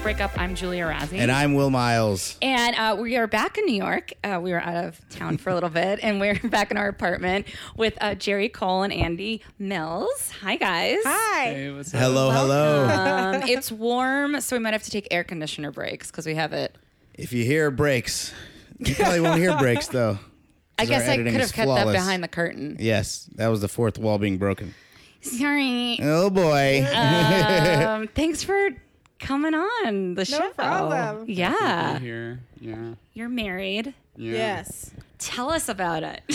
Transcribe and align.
Don't 0.00 0.04
Break 0.16 0.20
Up. 0.22 0.40
I'm 0.40 0.54
Julia 0.54 0.86
Razzi. 0.86 1.18
And 1.18 1.30
I'm 1.30 1.52
Will 1.52 1.68
Miles. 1.68 2.38
And 2.40 2.74
uh, 2.76 2.96
we 2.98 3.18
are 3.18 3.26
back 3.26 3.58
in 3.58 3.66
New 3.66 3.74
York. 3.74 4.12
Uh, 4.24 4.40
we 4.42 4.50
were 4.50 4.60
out 4.60 4.86
of 4.86 5.08
town 5.10 5.36
for 5.36 5.50
a 5.50 5.54
little 5.54 5.68
bit, 5.68 6.00
and 6.02 6.18
we're 6.18 6.38
back 6.44 6.70
in 6.70 6.78
our 6.78 6.88
apartment 6.88 7.46
with 7.76 7.98
uh, 8.00 8.14
Jerry 8.14 8.48
Cole 8.48 8.82
and 8.82 8.94
Andy 8.94 9.42
Mills. 9.58 10.30
Hi, 10.40 10.56
guys. 10.56 11.00
Hi. 11.04 11.44
Hey, 11.52 11.70
what's 11.70 11.92
up? 11.92 12.00
Hello, 12.00 12.30
hello. 12.30 12.88
Um, 12.88 13.42
it's 13.46 13.70
warm, 13.70 14.40
so 14.40 14.56
we 14.56 14.60
might 14.60 14.72
have 14.72 14.84
to 14.84 14.90
take 14.90 15.06
air 15.10 15.22
conditioner 15.22 15.70
breaks 15.70 16.10
because 16.10 16.24
we 16.24 16.34
have 16.34 16.54
it. 16.54 16.78
If 17.12 17.34
you 17.34 17.44
hear 17.44 17.70
breaks, 17.70 18.32
you 18.78 18.94
probably 18.94 19.20
won't 19.20 19.38
hear 19.38 19.54
breaks 19.58 19.88
though. 19.88 20.18
I 20.78 20.86
guess 20.86 21.06
I 21.10 21.18
could 21.18 21.26
have 21.26 21.52
kept 21.52 21.68
that 21.68 21.92
behind 21.92 22.24
the 22.24 22.28
curtain. 22.28 22.78
Yes, 22.80 23.28
that 23.34 23.48
was 23.48 23.60
the 23.60 23.68
fourth 23.68 23.98
wall 23.98 24.16
being 24.16 24.38
broken. 24.38 24.74
Sorry. 25.20 25.98
Oh 26.02 26.30
boy. 26.30 26.86
Um, 26.90 28.08
thanks 28.08 28.42
for 28.42 28.70
coming 29.20 29.54
on 29.54 30.14
the 30.14 30.24
show. 30.24 30.50
problem. 30.50 31.26
Yeah. 31.28 31.98
here. 32.00 32.40
Yeah. 32.60 32.94
You're 33.12 33.28
married. 33.28 33.94
Yeah. 34.16 34.32
Yes. 34.32 34.90
Tell 35.18 35.50
us 35.50 35.68
about 35.68 36.02
it. 36.02 36.22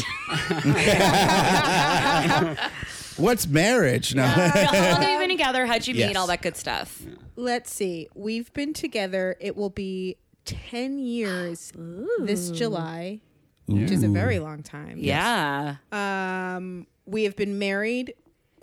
What's 3.17 3.47
marriage? 3.47 4.13
No. 4.13 4.23
How 4.23 4.91
long 4.91 5.01
have 5.01 5.11
you 5.11 5.19
been 5.19 5.29
together? 5.29 5.65
How'd 5.65 5.87
you 5.87 5.95
meet? 5.95 6.15
All 6.15 6.27
that 6.27 6.41
good 6.41 6.57
stuff. 6.57 7.01
Let's 7.35 7.73
see. 7.73 8.07
We've 8.13 8.51
been 8.53 8.73
together. 8.73 9.35
It 9.39 9.55
will 9.55 9.69
be 9.69 10.17
10 10.45 10.99
years 10.99 11.71
this 12.19 12.51
July, 12.51 13.21
which 13.67 13.91
is 13.91 14.03
a 14.03 14.09
very 14.09 14.39
long 14.39 14.63
time. 14.63 14.97
Yeah. 14.99 15.77
Um, 15.91 16.87
we 17.05 17.23
have 17.23 17.35
been 17.35 17.57
married 17.57 18.13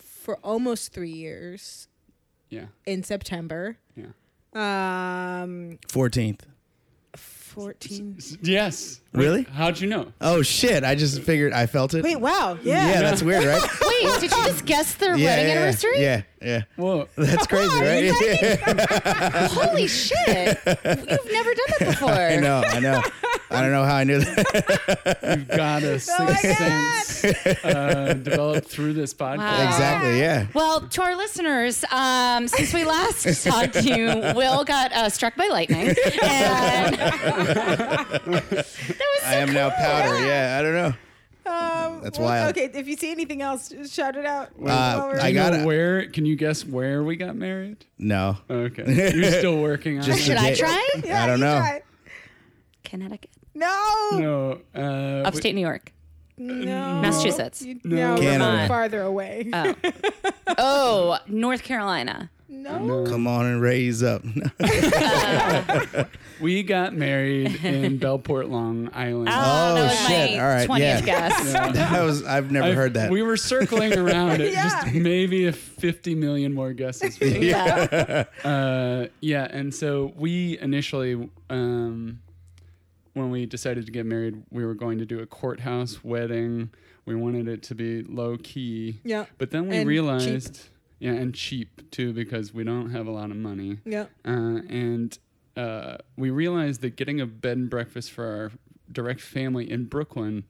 for 0.01 0.37
almost 0.45 0.93
three 0.93 1.11
years 1.11 1.89
Yeah. 2.51 2.67
in 2.87 3.03
September. 3.03 3.79
Yeah. 4.55 5.43
Um, 5.43 5.79
14th. 5.89 6.41
14. 7.17 8.19
Yes. 8.41 9.03
Really? 9.13 9.43
How'd 9.43 9.79
you 9.79 9.87
know? 9.87 10.11
Oh 10.23 10.41
shit! 10.41 10.85
I 10.85 10.95
just 10.95 11.21
figured 11.21 11.53
I 11.53 11.67
felt 11.67 11.93
it. 11.93 12.03
Wait, 12.03 12.17
wow. 12.17 12.57
yeah, 12.63 12.89
Yeah. 12.93 13.03
that's 13.03 13.23
weird, 13.23 13.45
right? 13.45 13.61
Wait, 13.83 14.21
did 14.21 14.31
you 14.31 14.45
just 14.45 14.65
guess 14.65 14.95
their 14.95 15.15
yeah, 15.17 15.27
wedding 15.27 15.47
yeah, 15.49 15.53
anniversary? 15.53 16.01
Yeah, 16.03 16.23
yeah. 16.41 16.63
Whoa. 16.77 17.09
That's 17.15 17.47
crazy, 17.47 17.79
right? 17.79 18.11
Holy 19.51 19.87
shit! 19.87 20.59
You've 20.67 21.33
never 21.33 21.55
done 21.55 21.69
that 21.79 21.87
before. 21.89 22.11
I 22.11 22.37
know, 22.37 22.63
I 22.67 22.81
know. 22.81 23.03
I 23.55 23.61
don't 23.63 23.73
know 23.73 23.85
how 23.85 23.97
I 23.97 24.05
knew 24.05 24.19
that. 24.21 25.19
You've 25.39 25.49
got 25.49 25.83
a 25.83 25.99
sixth 26.01 26.41
sense 26.59 27.25
uh, 27.65 28.15
developed 28.15 28.69
through 28.69 28.95
this 28.95 29.13
podcast. 29.15 29.39
Wow. 29.39 29.67
exactly, 29.69 30.19
yeah. 30.21 30.47
Well, 30.55 30.81
to 30.89 31.03
our 31.03 31.17
listeners, 31.17 31.85
um, 31.91 32.49
since 32.49 32.73
we 32.75 32.85
last 32.85 33.45
talked 33.45 33.75
to 33.75 33.83
you, 33.83 34.07
Will 34.35 34.65
got 34.65 34.93
uh, 34.93 35.09
struck 35.09 35.37
by 35.37 35.49
lightning, 35.49 35.89
and 35.89 35.97
that 36.97 38.23
was 38.27 38.67
so 38.67 39.27
I 39.27 39.35
am 39.37 39.53
now 39.53 39.71
powder. 39.71 40.25
Yeah, 40.27 40.57
I 40.59 40.63
don't 40.63 40.75
know. 40.75 40.95
Um, 41.45 42.01
That's 42.03 42.19
well, 42.21 42.29
wild. 42.29 42.51
Okay, 42.57 42.71
if 42.73 42.87
you 42.87 42.97
see 42.97 43.11
anything 43.11 43.43
else, 43.43 43.69
just 43.69 43.93
shout 43.93 44.17
it 44.17 44.25
out. 44.25 44.51
Uh, 44.65 45.13
I 45.21 45.29
You 45.29 45.35
gotta- 45.35 45.65
where? 45.65 46.07
Can 46.09 46.25
you 46.25 46.37
guess 46.37 46.65
where 46.65 47.03
we 47.03 47.17
got 47.17 47.35
married? 47.35 47.85
No. 47.99 48.39
Okay. 48.49 49.13
You're 49.13 49.33
still 49.33 49.61
working 49.61 49.99
on 49.99 50.05
Just 50.05 50.21
it. 50.21 50.23
Should 50.23 50.37
I 50.37 50.55
try? 50.55 50.89
Yeah, 51.05 51.25
I 51.25 51.27
don't 51.27 51.41
you 51.41 51.45
know. 51.45 51.59
try. 51.59 51.83
Connecticut, 52.85 53.31
No. 53.55 54.09
No. 54.13 54.59
Uh, 54.75 55.23
upstate 55.27 55.55
New 55.55 55.61
York, 55.61 55.93
No. 56.39 57.01
Massachusetts. 57.03 57.63
You- 57.63 57.81
No. 57.85 58.15
No, 58.17 58.21
Canada. 58.21 58.39
Vermont. 58.51 58.69
farther 58.69 59.03
away. 59.03 59.49
Oh, 59.53 59.75
oh, 60.59 61.19
North 61.29 61.63
Carolina. 61.63 62.31
no. 62.49 63.05
Come 63.09 63.27
on 63.27 63.47
and 63.47 63.61
raise 63.63 64.03
up. 64.03 64.23
We 66.41 66.65
got 66.65 66.93
married 66.93 67.65
in 67.65 67.99
Bellport, 68.01 68.51
Long 68.51 68.91
Island. 68.93 69.29
Oh, 69.31 69.33
Oh, 69.33 69.75
that 69.77 69.83
was 69.91 69.99
shit. 70.09 70.37
my 70.37 70.39
All 70.43 70.49
right, 70.49 70.69
20th 70.69 70.79
yeah. 70.81 71.01
guess. 71.01 71.53
that 71.53 72.03
was 72.05 72.25
I've 72.25 72.51
never 72.51 72.69
I- 72.69 72.73
heard 72.73 72.95
that. 72.95 73.13
We 73.13 73.23
were 73.23 73.37
circling 73.37 73.97
around 73.97 74.41
it. 74.41 74.53
Yeah. 74.53 74.83
Just 74.83 74.93
maybe 74.95 75.47
a 75.47 75.53
50 75.53 76.17
million 76.17 76.53
more 76.53 76.73
guesses. 76.73 77.21
Yeah. 77.21 78.25
Uh, 78.43 79.07
yeah, 79.21 79.47
and 79.51 79.73
so 79.73 80.13
we 80.17 80.59
initially, 80.59 81.31
um, 81.49 82.19
when 83.15 83.31
we 83.31 83.47
decided 83.47 83.87
to 83.87 83.93
get 83.93 84.07
married, 84.07 84.43
we 84.51 84.65
were 84.65 84.75
going 84.75 84.99
to 84.99 85.07
do 85.07 85.21
a 85.21 85.27
courthouse 85.27 86.03
wedding. 86.03 86.71
We 87.05 87.15
wanted 87.15 87.49
it 87.49 87.63
to 87.65 87.75
be 87.75 88.03
low 88.03 88.37
key. 88.39 89.01
Yeah. 89.05 89.27
But 89.39 89.51
then 89.51 89.69
we 89.69 89.79
And 89.79 89.89
realized, 89.89 90.69
yeah, 90.99 91.13
and 91.13 91.35
cheap 91.35 91.91
too, 91.91 92.13
because 92.13 92.55
we 92.55 92.65
don't 92.65 92.91
have 92.91 93.07
a 93.07 93.11
lot 93.11 93.31
of 93.31 93.37
money. 93.37 93.79
Yeah. 93.85 94.07
Uh, 94.25 94.61
and 94.69 95.19
uh, 95.57 95.99
we 96.17 96.31
realized 96.31 96.81
that 96.83 96.97
getting 96.97 97.21
a 97.21 97.27
bed 97.27 97.57
and 97.59 97.69
breakfast 97.71 98.11
for 98.13 98.25
our 98.25 98.53
direct 98.91 99.21
family 99.21 99.71
in 99.71 99.85
Brooklyn 99.85 100.45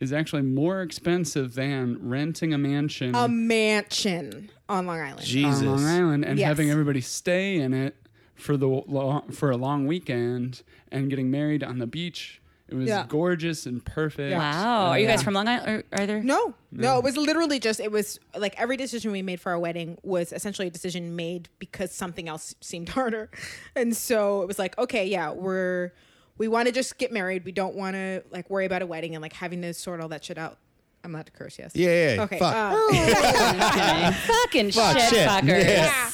is 0.00 0.12
actually 0.12 0.42
more 0.42 0.82
expensive 0.82 1.54
than 1.54 1.96
renting 2.08 2.52
a 2.52 2.58
mansion 2.58 3.14
A 3.14 3.28
mansion 3.28 4.50
on 4.68 4.86
Long 4.86 5.00
Island. 5.00 5.24
Jesus. 5.24 5.60
on 5.60 5.66
Long 5.66 5.84
Island 5.86 6.24
and 6.24 6.38
Yes. 6.38 6.48
having 6.48 6.70
everybody 6.70 7.00
stay 7.00 7.56
in 7.56 7.72
it 7.72 7.94
for 8.34 8.56
the 8.56 8.66
lo- 8.66 9.24
for 9.32 9.50
a 9.50 9.56
long 9.56 9.86
weekend 9.86 10.62
and 10.90 11.08
getting 11.10 11.30
married 11.30 11.62
on 11.62 11.78
the 11.78 11.86
beach. 11.86 12.40
It 12.68 12.74
was 12.76 12.88
Yeah. 12.88 13.04
gorgeous 13.06 13.66
and 13.66 13.84
perfect. 13.84 14.34
Wow. 14.34 14.86
Are 14.90 14.98
you 14.98 15.06
guys 15.06 15.20
Yeah. 15.20 15.24
from 15.24 15.34
Long 15.34 15.46
Island? 15.46 15.84
Or 15.92 16.00
are 16.00 16.06
there? 16.06 16.22
No, 16.22 16.54
no, 16.70 16.96
it 16.96 17.04
was 17.04 17.18
literally 17.18 17.58
just 17.60 17.80
it 17.80 17.92
was 17.92 18.18
like 18.34 18.58
every 18.58 18.78
decision 18.78 19.12
we 19.12 19.20
made 19.20 19.40
for 19.40 19.52
our 19.52 19.58
wedding 19.58 19.98
was 20.02 20.32
essentially 20.32 20.68
a 20.68 20.70
decision 20.70 21.14
made 21.14 21.50
because 21.58 21.92
something 21.92 22.28
else 22.28 22.54
seemed 22.62 22.88
harder, 22.98 23.30
and 23.76 23.94
so 23.94 24.40
it 24.40 24.48
was 24.48 24.58
like, 24.58 24.78
okay, 24.78 25.06
yeah, 25.06 25.30
we're 25.32 25.92
we 26.38 26.48
want 26.48 26.66
to 26.66 26.72
just 26.72 26.96
get 26.96 27.12
married. 27.12 27.44
We 27.44 27.52
don't 27.52 27.74
want 27.74 27.94
to 27.94 28.22
like 28.30 28.48
worry 28.48 28.64
about 28.64 28.80
a 28.80 28.86
wedding 28.86 29.14
and 29.14 29.20
like 29.20 29.34
having 29.34 29.60
to 29.62 29.74
sort 29.74 30.00
all 30.00 30.08
that 30.08 30.24
shit 30.24 30.38
out. 30.38 30.56
I'm 31.04 31.14
allowed 31.14 31.26
to 31.26 31.32
curse, 31.32 31.58
yes. 31.58 31.72
yeah, 31.74 31.88
yeah, 31.88 32.14
yeah. 32.14 32.22
Okay. 32.22 32.38
Fuck. 32.38 32.54
uh, 32.54 32.86
Okay. 32.88 34.12
Fucking 34.12 34.70
Fuck, 34.70 34.98
shit, 34.98 35.10
shit. 35.10 35.28
fuckers. 35.28 35.64
Yeah. 35.64 36.10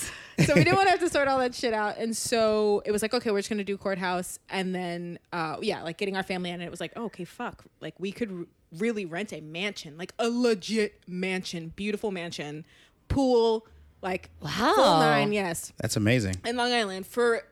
So 0.46 0.54
we 0.54 0.64
didn't 0.64 0.76
want 0.76 0.86
to 0.86 0.90
have 0.92 1.00
to 1.00 1.08
sort 1.08 1.28
all 1.28 1.38
that 1.38 1.54
shit 1.54 1.72
out, 1.74 1.98
and 1.98 2.16
so 2.16 2.82
it 2.86 2.90
was 2.92 3.02
like, 3.02 3.14
okay, 3.14 3.30
we're 3.30 3.38
just 3.38 3.48
gonna 3.48 3.64
do 3.64 3.76
courthouse, 3.76 4.38
and 4.48 4.74
then, 4.74 5.18
uh, 5.32 5.56
yeah, 5.60 5.82
like 5.82 5.98
getting 5.98 6.16
our 6.16 6.22
family 6.22 6.50
in, 6.50 6.54
and 6.54 6.62
it 6.62 6.70
was 6.70 6.80
like, 6.80 6.92
oh, 6.96 7.04
okay, 7.06 7.24
fuck, 7.24 7.64
like 7.80 7.94
we 7.98 8.12
could 8.12 8.30
r- 8.30 8.44
really 8.78 9.04
rent 9.04 9.32
a 9.32 9.40
mansion, 9.40 9.96
like 9.98 10.12
a 10.18 10.28
legit 10.28 11.00
mansion, 11.06 11.72
beautiful 11.76 12.10
mansion, 12.10 12.64
pool, 13.08 13.66
like 14.02 14.30
Wow. 14.40 14.72
full 14.76 14.98
nine, 15.00 15.32
yes, 15.32 15.72
That's 15.78 15.96
amazing. 15.96 16.36
in 16.46 16.56
Long 16.56 16.72
Island 16.72 17.06
for 17.06 17.42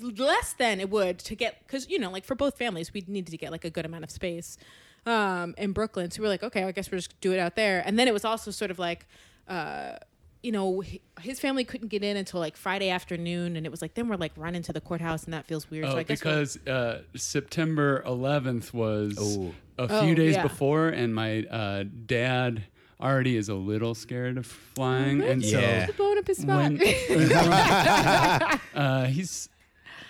less 0.00 0.54
than 0.54 0.80
it 0.80 0.90
would 0.90 1.18
to 1.18 1.36
get 1.36 1.58
because 1.66 1.88
you 1.88 1.98
know 1.98 2.10
like 2.10 2.24
for 2.24 2.34
both 2.34 2.56
families 2.58 2.92
we 2.92 3.04
needed 3.06 3.30
to 3.30 3.36
get 3.36 3.52
like 3.52 3.64
a 3.64 3.70
good 3.70 3.84
amount 3.84 4.02
of 4.02 4.10
space 4.10 4.56
um 5.06 5.54
in 5.58 5.70
brooklyn 5.72 6.10
so 6.10 6.20
we 6.20 6.26
are 6.26 6.30
like 6.30 6.42
okay 6.42 6.64
i 6.64 6.72
guess 6.72 6.90
we'll 6.90 6.98
just 6.98 7.20
do 7.20 7.30
it 7.32 7.38
out 7.38 7.54
there 7.54 7.82
and 7.86 7.96
then 7.98 8.08
it 8.08 8.12
was 8.14 8.24
also 8.24 8.50
sort 8.50 8.70
of 8.70 8.78
like 8.80 9.06
uh 9.48 9.92
you 10.42 10.50
know 10.52 10.82
his 11.20 11.38
family 11.38 11.64
couldn't 11.64 11.88
get 11.88 12.02
in 12.02 12.16
until 12.16 12.40
like 12.40 12.56
friday 12.56 12.90
afternoon 12.90 13.56
and 13.56 13.64
it 13.64 13.70
was 13.70 13.80
like 13.80 13.94
then 13.94 14.08
we're 14.08 14.16
like 14.16 14.32
running 14.36 14.60
to 14.62 14.72
the 14.72 14.80
courthouse 14.80 15.24
and 15.24 15.32
that 15.32 15.46
feels 15.46 15.70
weird 15.70 15.86
so 15.86 15.92
Oh, 15.92 15.98
i 15.98 16.02
guess 16.02 16.18
because 16.18 16.56
uh, 16.66 17.02
September 17.14 18.02
11th 18.06 18.72
was 18.74 19.16
Oh. 19.20 19.54
a 19.78 19.88
few 19.88 20.12
Oh, 20.12 20.14
days 20.14 20.34
yeah. 20.34 20.42
before, 20.42 20.88
and 20.88 21.14
my 21.14 21.44
uh, 21.44 21.84
dad 22.06 22.64
already 23.00 23.36
is 23.36 23.48
a 23.48 23.54
little 23.54 23.94
scared 23.94 24.36
of 24.38 24.46
flying, 24.46 25.22
and 25.22 25.44
so 25.44 25.58
Yeah. 25.58 25.86
blowing 25.96 26.18
up 26.18 26.26
his 26.26 26.38
spot 26.38 26.72
when, 26.72 26.80
uh, 28.74 29.04
he's 29.06 29.48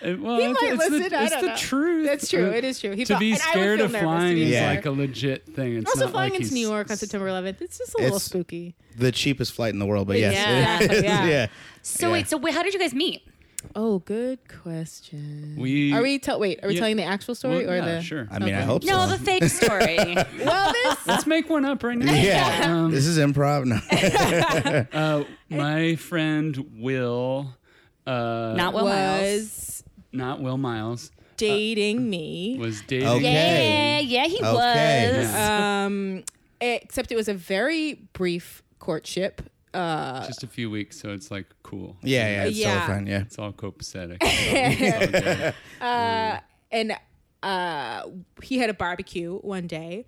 well, 0.03 0.37
He 0.37 0.45
it's, 0.45 0.61
might 0.61 0.73
it's 0.73 0.89
listen, 0.89 1.09
the, 1.09 1.17
I 1.17 1.23
it's 1.23 1.31
don't 1.33 1.41
the 1.41 1.47
know. 1.49 1.55
truth. 1.55 2.05
That's 2.07 2.29
true. 2.29 2.49
It 2.51 2.63
is 2.63 2.79
true. 2.79 2.91
He 2.91 3.05
to 3.05 3.17
be 3.17 3.31
and 3.33 3.41
I 3.41 3.45
would 3.45 3.51
scared 3.51 3.79
feel 3.79 3.85
of 3.85 3.91
flying 4.01 4.37
is 4.37 4.49
Yeah. 4.49 4.67
like 4.69 4.85
a 4.85 4.91
legit 4.91 5.45
thing. 5.55 5.77
It's 5.77 5.89
also 5.89 6.05
not 6.05 6.11
flying 6.11 6.31
like 6.33 6.41
into 6.41 6.53
new 6.53 6.67
york 6.67 6.89
on 6.91 6.97
september 6.97 7.27
11th 7.27 7.61
it's 7.61 7.77
just 7.77 7.93
a 7.95 7.97
little 7.97 8.07
It's- 8.17 8.23
spooky 8.23 8.75
The 8.97 9.11
cheapest 9.11 9.53
flight 9.53 9.73
in 9.73 9.79
the 9.79 9.85
world, 9.85 10.07
but 10.07 10.19
yes. 10.19 10.33
Yeah. 10.91 11.01
Yeah. 11.01 11.25
yeah. 11.27 11.47
So 11.81 12.07
Yeah. 12.07 12.13
wait, 12.13 12.27
so 12.29 12.37
wait, 12.37 12.53
how 12.53 12.63
did 12.63 12.73
you 12.73 12.79
guys 12.79 12.93
meet? 12.93 13.23
oh 13.77 13.99
good 13.99 14.39
question 14.61 15.55
We 15.57 15.93
are 15.93 16.01
we 16.01 16.19
tell 16.19 16.37
wait 16.37 16.59
are 16.63 16.67
we 16.67 16.73
Yeah. 16.73 16.79
telling 16.81 16.97
the 16.97 17.03
actual 17.05 17.33
story 17.33 17.65
Well, 17.65 17.73
or 17.73 17.77
yeah, 17.77 17.85
the 17.95 18.01
sure. 18.01 18.27
I 18.29 18.39
mean, 18.39 18.53
I 18.53 18.57
Okay. 18.57 18.65
hope 18.65 18.83
No, 18.83 19.05
so. 19.05 19.11
the 19.15 19.17
fake 19.19 19.43
story. 19.61 19.97
well 20.43 20.73
this 20.73 20.97
Let's 21.07 21.25
make 21.25 21.49
one 21.49 21.63
up 21.63 21.81
right 21.81 21.97
now. 21.97 22.11
yeah. 22.13 22.73
Um, 22.83 22.91
this 22.91 23.05
is 23.07 23.17
improv. 23.17 23.63
No. 23.65 24.85
uh, 24.99 25.23
my 25.49 25.95
friend 25.95 26.71
Will, 26.77 27.55
uh, 28.05 28.53
Not 28.57 28.73
Will 28.73 28.83
Miles. 28.85 29.83
Was 30.13 30.17
not 30.17 30.41
Will 30.41 30.57
Miles, 30.57 31.11
dating 31.37 32.09
me. 32.09 32.57
was 32.59 32.81
dating. 32.87 33.07
Okay. 33.07 33.99
Yeah, 33.99 33.99
yeah, 33.99 34.27
he 34.27 34.35
Okay. 34.37 34.43
was. 35.17 35.31
Yeah. 35.33 35.85
Um, 35.85 36.23
except 36.61 37.11
it 37.11 37.15
was 37.15 37.27
a 37.27 37.33
very 37.33 37.95
brief 38.13 38.63
courtship. 38.79 39.41
Uh, 39.73 40.25
Just 40.27 40.43
a 40.43 40.47
few 40.47 40.69
weeks, 40.69 40.99
so 40.99 41.09
it's 41.09 41.31
like 41.31 41.47
cool. 41.63 41.97
Yeah, 42.03 42.27
yeah. 42.29 42.43
It's 42.45 42.57
Yeah. 42.57 42.85
so 42.87 42.93
fun. 42.93 43.07
Yeah. 43.07 43.21
It's 43.21 43.39
all 43.39 43.51
copacetic. 43.51 44.17
It's 44.21 45.13
all 45.15 45.21
good. 45.21 45.53
uh, 45.81 46.39
and 46.71 46.95
uh, 47.41 48.03
he 48.43 48.59
had 48.59 48.69
a 48.69 48.73
barbecue 48.73 49.37
one 49.39 49.65
day 49.67 50.05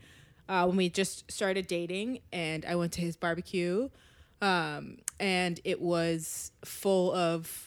uh, 0.48 0.66
when 0.66 0.78
we 0.78 0.90
just 0.90 1.30
started 1.32 1.66
dating, 1.68 2.20
and 2.32 2.64
I 2.66 2.76
went 2.76 2.92
to 2.94 3.02
his 3.02 3.16
barbecue, 3.18 3.90
um, 4.42 4.98
and 5.20 5.60
it 5.64 5.82
was 5.82 6.52
full 6.64 7.12
of 7.14 7.65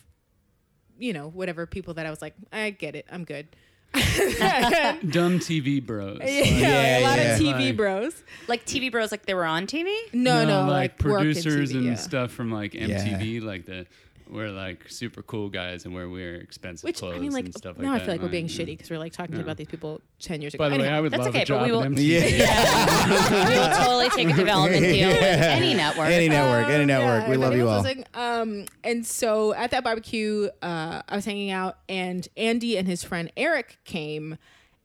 you 0.98 1.12
know, 1.12 1.28
whatever 1.28 1.66
people 1.66 1.94
that 1.94 2.06
I 2.06 2.10
was 2.10 2.20
like, 2.22 2.34
I 2.52 2.70
get 2.70 2.94
it, 2.96 3.06
I'm 3.10 3.24
good. 3.24 3.46
Dumb 3.94 5.38
TV 5.40 5.84
bros. 5.84 6.18
yeah, 6.22 6.28
Yeah, 6.44 6.98
a 6.98 7.00
lot 7.02 7.18
yeah. 7.18 7.34
of 7.34 7.40
TV 7.40 7.66
Like- 7.68 7.76
bros. 7.76 8.22
Like 8.46 8.66
TV 8.66 8.90
bros, 8.90 9.10
like 9.10 9.24
they 9.26 9.34
were 9.34 9.44
on 9.46 9.66
TV. 9.66 9.94
No, 10.12 10.44
no, 10.44 10.66
like, 10.70 11.02
work 11.02 11.20
in 11.20 11.26
producers 11.32 11.72
TV, 11.72 11.76
and 11.76 11.86
yeah. 11.86 11.94
stuff 11.94 12.30
from 12.32 12.50
like 12.52 12.72
MTV, 12.72 13.42
like 13.42 13.66
the 13.66 13.86
we're 14.30 14.50
like 14.50 14.88
super 14.88 15.22
cool 15.22 15.48
guys 15.48 15.84
and 15.84 15.94
where 15.94 16.08
we're 16.08 16.36
expensive 16.36 16.84
Which 16.84 16.98
clothes 16.98 17.16
I 17.16 17.18
mean, 17.18 17.32
like 17.32 17.46
and 17.46 17.54
stuff 17.56 17.76
like 17.76 17.84
now 17.84 17.92
that. 17.92 18.02
I 18.02 18.04
feel 18.04 18.14
like 18.14 18.22
we're 18.22 18.28
being 18.28 18.46
shitty 18.46 18.66
because 18.66 18.90
we're 18.90 18.98
like 18.98 19.12
talking 19.12 19.36
Yeah. 19.36 19.42
about 19.42 19.56
these 19.56 19.68
people 19.68 20.00
ten 20.20 20.40
years 20.42 20.54
ago. 20.54 20.64
By 20.64 20.68
the 20.68 20.76
way, 20.76 20.82
Anyhow. 20.82 20.96
I 20.96 21.00
would 21.00 21.12
That's 21.12 21.20
love 21.20 21.28
okay, 21.28 21.38
a 21.38 21.40
but 21.42 21.46
job 21.46 21.66
we 21.66 21.72
will- 21.72 21.82
at 21.82 21.90
MTV. 21.92 22.38
Yeah. 22.38 23.48
we 23.48 23.58
will 23.58 23.76
totally 23.84 24.08
take 24.10 24.28
a 24.34 24.36
development 24.44 24.82
deal 24.84 25.08
with 25.08 25.22
any 25.22 25.74
network. 25.74 26.08
Any 26.08 26.28
network, 26.28 26.68
any 26.68 26.82
Um, 26.82 26.86
network. 26.88 27.22
yeah, 27.24 27.30
we 27.30 27.36
love 27.36 27.54
you 27.56 27.68
all. 27.68 27.82
listening, 27.82 28.04
Um, 28.14 28.66
and 28.84 29.06
so 29.06 29.54
at 29.54 29.70
that 29.70 29.82
barbecue, 29.84 30.48
uh, 30.62 31.02
I 31.08 31.16
was 31.16 31.24
hanging 31.24 31.50
out, 31.50 31.78
and 31.88 32.26
Andy 32.36 32.76
and 32.76 32.86
his 32.86 33.02
friend 33.02 33.32
Eric 33.36 33.78
came 33.84 34.36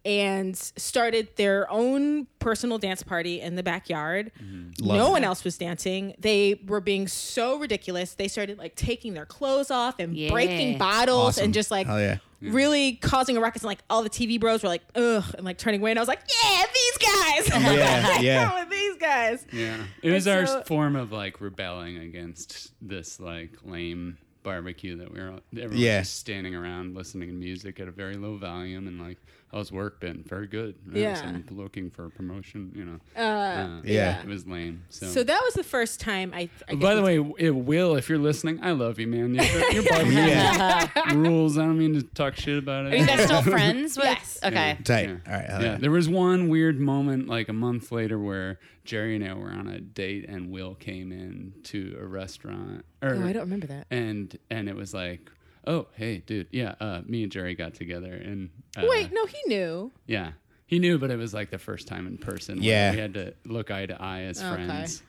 and 0.05 0.55
started 0.57 1.29
their 1.38 1.69
own 1.71 2.27
personal 2.39 2.77
dance 2.77 3.03
party 3.03 3.39
in 3.39 3.55
the 3.55 3.63
backyard. 3.63 4.31
Mm-hmm. 4.44 4.85
Love 4.85 4.97
no 4.97 5.07
it. 5.07 5.11
one 5.11 5.23
else 5.23 5.44
was 5.44 5.57
dancing. 5.57 6.13
They 6.19 6.59
were 6.67 6.81
being 6.81 7.07
so 7.07 7.57
ridiculous. 7.57 8.13
They 8.15 8.27
started 8.27 8.57
like 8.57 8.75
taking 8.75 9.13
their 9.13 9.25
clothes 9.25 9.71
off 9.71 10.00
and 10.00 10.15
Yeah. 10.15 10.29
breaking 10.31 10.77
bottles 10.77 11.29
Awesome. 11.38 11.45
and 11.45 11.53
just 11.53 11.71
like 11.71 11.88
yeah. 11.88 12.17
really 12.41 12.94
causing 12.95 13.38
a 13.38 13.39
ruckus. 13.39 13.61
And 13.61 13.67
like 13.67 13.79
all 13.89 14.03
the 14.03 14.09
TV 14.09 14.38
bros 14.39 14.61
were 14.61 14.69
like, 14.69 14.81
ugh, 14.95 15.23
and 15.35 15.45
like 15.45 15.57
turning 15.57 15.79
away. 15.79 15.91
And 15.91 16.00
I 16.00 16.01
was 16.01 16.09
like, 16.09 16.21
yeah, 16.44 16.63
these 16.73 16.97
guys. 16.97 17.49
Yeah, 17.49 18.19
yeah. 18.19 18.59
with 18.59 18.69
these 18.69 18.95
guys. 18.97 19.45
Yeah, 19.53 19.77
it 20.01 20.11
was 20.11 20.27
And 20.27 20.39
our 20.41 20.45
so- 20.47 20.63
form 20.63 20.97
of 20.97 21.13
like 21.13 21.39
rebelling 21.39 21.97
against 21.97 22.73
this 22.81 23.19
like 23.21 23.51
lame 23.63 24.17
barbecue 24.44 24.97
that 24.97 25.13
we 25.13 25.21
were 25.21 25.39
everyone 25.53 25.77
Yeah. 25.77 26.01
just 26.01 26.17
standing 26.19 26.53
around 26.53 26.94
listening 26.95 27.29
to 27.29 27.33
music 27.33 27.79
at 27.79 27.88
a 27.88 27.91
very 27.91 28.15
low 28.15 28.35
volume 28.35 28.88
and 28.89 28.99
like 28.99 29.17
how's 29.53 29.71
work 29.71 30.00
been 30.00 30.23
very 30.23 30.47
good 30.47 30.75
Yeah. 30.91 31.13
so 31.15 31.25
I'm 31.25 31.45
looking 31.51 31.89
for 31.91 32.05
a 32.07 32.09
promotion 32.09 32.71
you 32.75 32.85
know 32.85 33.00
Uh, 33.15 33.81
Yeah. 33.85 34.21
it 34.21 34.27
was 34.27 34.47
lame 34.47 34.83
so, 34.89 35.05
So 35.07 35.23
that 35.23 35.41
was 35.44 35.53
the 35.53 35.63
first 35.63 36.00
time 36.00 36.31
I. 36.33 36.50
I 36.67 36.75
by 36.75 36.95
the 36.95 37.01
way 37.03 37.19
it, 37.38 37.51
Will 37.51 37.95
if 37.95 38.09
you're 38.09 38.17
listening 38.17 38.59
I 38.63 38.71
love 38.71 39.00
you 39.00 39.07
man 39.07 39.35
your, 39.35 39.45
your 39.71 39.83
barbecue 39.89 41.15
rules 41.17 41.57
I 41.57 41.61
don't 41.65 41.77
mean 41.77 41.94
to 41.94 42.01
talk 42.03 42.35
shit 42.35 42.57
about 42.57 42.88
it 42.88 42.94
Are 42.94 42.97
you 42.97 43.05
guys 43.05 43.25
still 43.25 43.41
friends? 43.44 43.95
With? 43.97 44.05
Yes. 44.05 44.39
Okay. 44.44 44.77
Tight. 44.83 45.09
Yeah. 45.09 45.15
All 45.27 45.33
right. 45.33 45.50
hell 45.50 45.61
yeah, 45.61 45.71
yeah. 45.73 45.77
there 45.77 45.91
was 45.91 46.09
one 46.09 46.49
weird 46.49 46.79
moment 46.79 47.27
like 47.27 47.47
a 47.49 47.53
month 47.53 47.91
later 47.91 48.17
where 48.19 48.59
Jerry 48.85 49.15
and 49.15 49.23
I 49.25 49.33
were 49.33 49.49
on 49.51 49.67
a 49.67 49.79
date 49.79 50.27
and 50.27 50.51
Will 50.51 50.75
came 50.75 51.11
in 51.13 51.53
to 51.65 51.97
a 52.01 52.06
restaurant. 52.06 52.83
Or, 53.01 53.13
Oh, 53.15 53.25
I 53.25 53.31
don't 53.31 53.44
remember 53.44 53.67
that. 53.67 53.88
And 53.91 54.38
and 54.49 54.67
it 54.67 54.75
was 54.75 54.94
like, 54.94 55.31
oh 55.68 55.88
hey 55.95 56.18
dude, 56.25 56.48
yeah, 56.51 56.75
uh, 56.80 57.01
me 57.06 57.24
and 57.24 57.31
Jerry 57.31 57.56
got 57.56 57.74
together 57.74 58.13
and 58.13 58.50
uh, 58.77 58.83
Wait, 58.88 59.12
no, 59.13 59.25
he 59.25 59.38
knew. 59.48 59.92
yeah, 60.07 60.31
he 60.65 60.80
knew, 60.80 60.98
but 60.98 61.12
it 61.12 61.18
was 61.18 61.33
like 61.33 61.50
the 61.51 61.57
first 61.57 61.88
time 61.88 62.07
in 62.07 62.18
person. 62.18 62.57
where 62.60 62.65
Yeah. 62.65 62.92
we 62.92 62.98
had 62.98 63.13
to 63.15 63.33
look 63.45 63.71
eye 63.71 63.86
to 63.86 64.01
eye 64.01 64.21
as 64.24 64.42
Okay. 64.42 64.65
friends, 64.65 65.04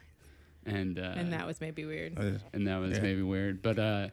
and 0.66 0.98
uh, 0.98 1.12
And 1.16 1.32
that 1.32 1.46
was 1.46 1.60
maybe 1.60 1.84
weird. 1.84 2.16
and 2.52 2.66
that 2.66 2.76
was 2.78 2.96
Yeah. 2.96 3.02
maybe 3.02 3.22
weird. 3.22 3.62
But 3.62 3.78
uh, 3.78 4.08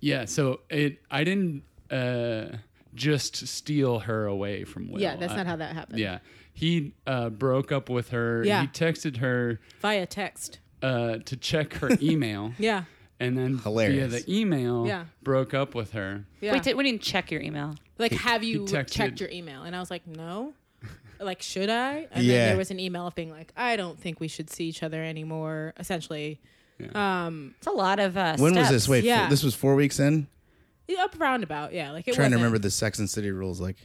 yeah, 0.00 0.24
so 0.24 0.60
it 0.70 1.00
I 1.10 1.24
didn't 1.24 1.62
uh, 1.90 2.56
just 2.94 3.46
steal 3.48 4.00
her 4.00 4.26
away 4.26 4.64
from 4.64 4.90
Will. 4.90 5.00
yeah, 5.00 5.16
that's 5.16 5.32
I- 5.32 5.36
not 5.36 5.46
how 5.46 5.56
that 5.56 5.74
happened. 5.74 5.98
Yeah, 5.98 6.18
he 6.52 6.94
uh, 7.06 7.30
broke 7.30 7.70
up 7.72 7.88
with 7.88 8.10
her. 8.10 8.42
Yeah. 8.44 8.62
he 8.62 8.66
texted 8.68 9.18
her 9.18 9.60
Via 9.80 10.06
text. 10.06 10.58
uh, 10.82 11.18
to 11.18 11.36
check 11.36 11.74
her 11.74 11.90
email, 12.00 12.52
Yeah. 12.58 12.84
And 13.20 13.36
then 13.38 13.58
Hilarious. 13.58 14.10
via 14.12 14.20
the 14.22 14.40
email, 14.40 14.86
Yeah. 14.86 15.04
broke 15.22 15.54
up 15.54 15.74
with 15.74 15.92
her. 15.92 16.24
Yeah. 16.40 16.52
Wait, 16.54 16.62
did, 16.62 16.76
we 16.76 16.84
didn't 16.84 17.02
check 17.02 17.30
your 17.30 17.40
email. 17.42 17.76
like, 17.98 18.12
have 18.12 18.42
you 18.42 18.62
texted- 18.62 18.90
checked 18.90 19.20
your 19.20 19.28
email? 19.30 19.62
And 19.62 19.76
I 19.76 19.80
was 19.80 19.90
like, 19.90 20.06
no. 20.06 20.54
like, 21.20 21.42
should 21.42 21.68
I? 21.70 22.08
And 22.10 22.24
Yeah. 22.24 22.32
then 22.38 22.48
there 22.48 22.56
was 22.56 22.70
an 22.70 22.80
email 22.80 23.06
of 23.06 23.14
being 23.14 23.30
like, 23.30 23.52
I 23.56 23.76
don't 23.76 23.98
think 24.00 24.18
we 24.20 24.26
should 24.28 24.48
see 24.50 24.64
each 24.64 24.82
other 24.82 25.04
anymore. 25.04 25.74
Essentially, 25.78 26.40
um, 26.94 27.54
It's 27.58 27.66
a 27.66 27.72
lot 27.72 27.98
of 28.00 28.16
uh, 28.16 28.36
When 28.38 28.54
was 28.54 28.66
steps. 28.66 28.70
this? 28.70 28.88
Wait, 28.88 29.04
Yeah. 29.04 29.20
four, 29.22 29.30
this 29.30 29.42
was 29.42 29.54
four 29.54 29.74
weeks 29.74 30.00
in. 30.00 30.26
yeah, 30.88 31.04
up 31.04 31.14
roundabout. 31.20 31.72
Yeah, 31.74 31.92
like 31.92 32.08
it 32.08 32.14
trying 32.14 32.30
to 32.30 32.36
wasn't- 32.36 32.40
remember 32.40 32.58
the 32.58 32.70
Sex 32.70 32.98
and 32.98 33.08
City 33.08 33.30
rules. 33.30 33.60
Like, 33.60 33.76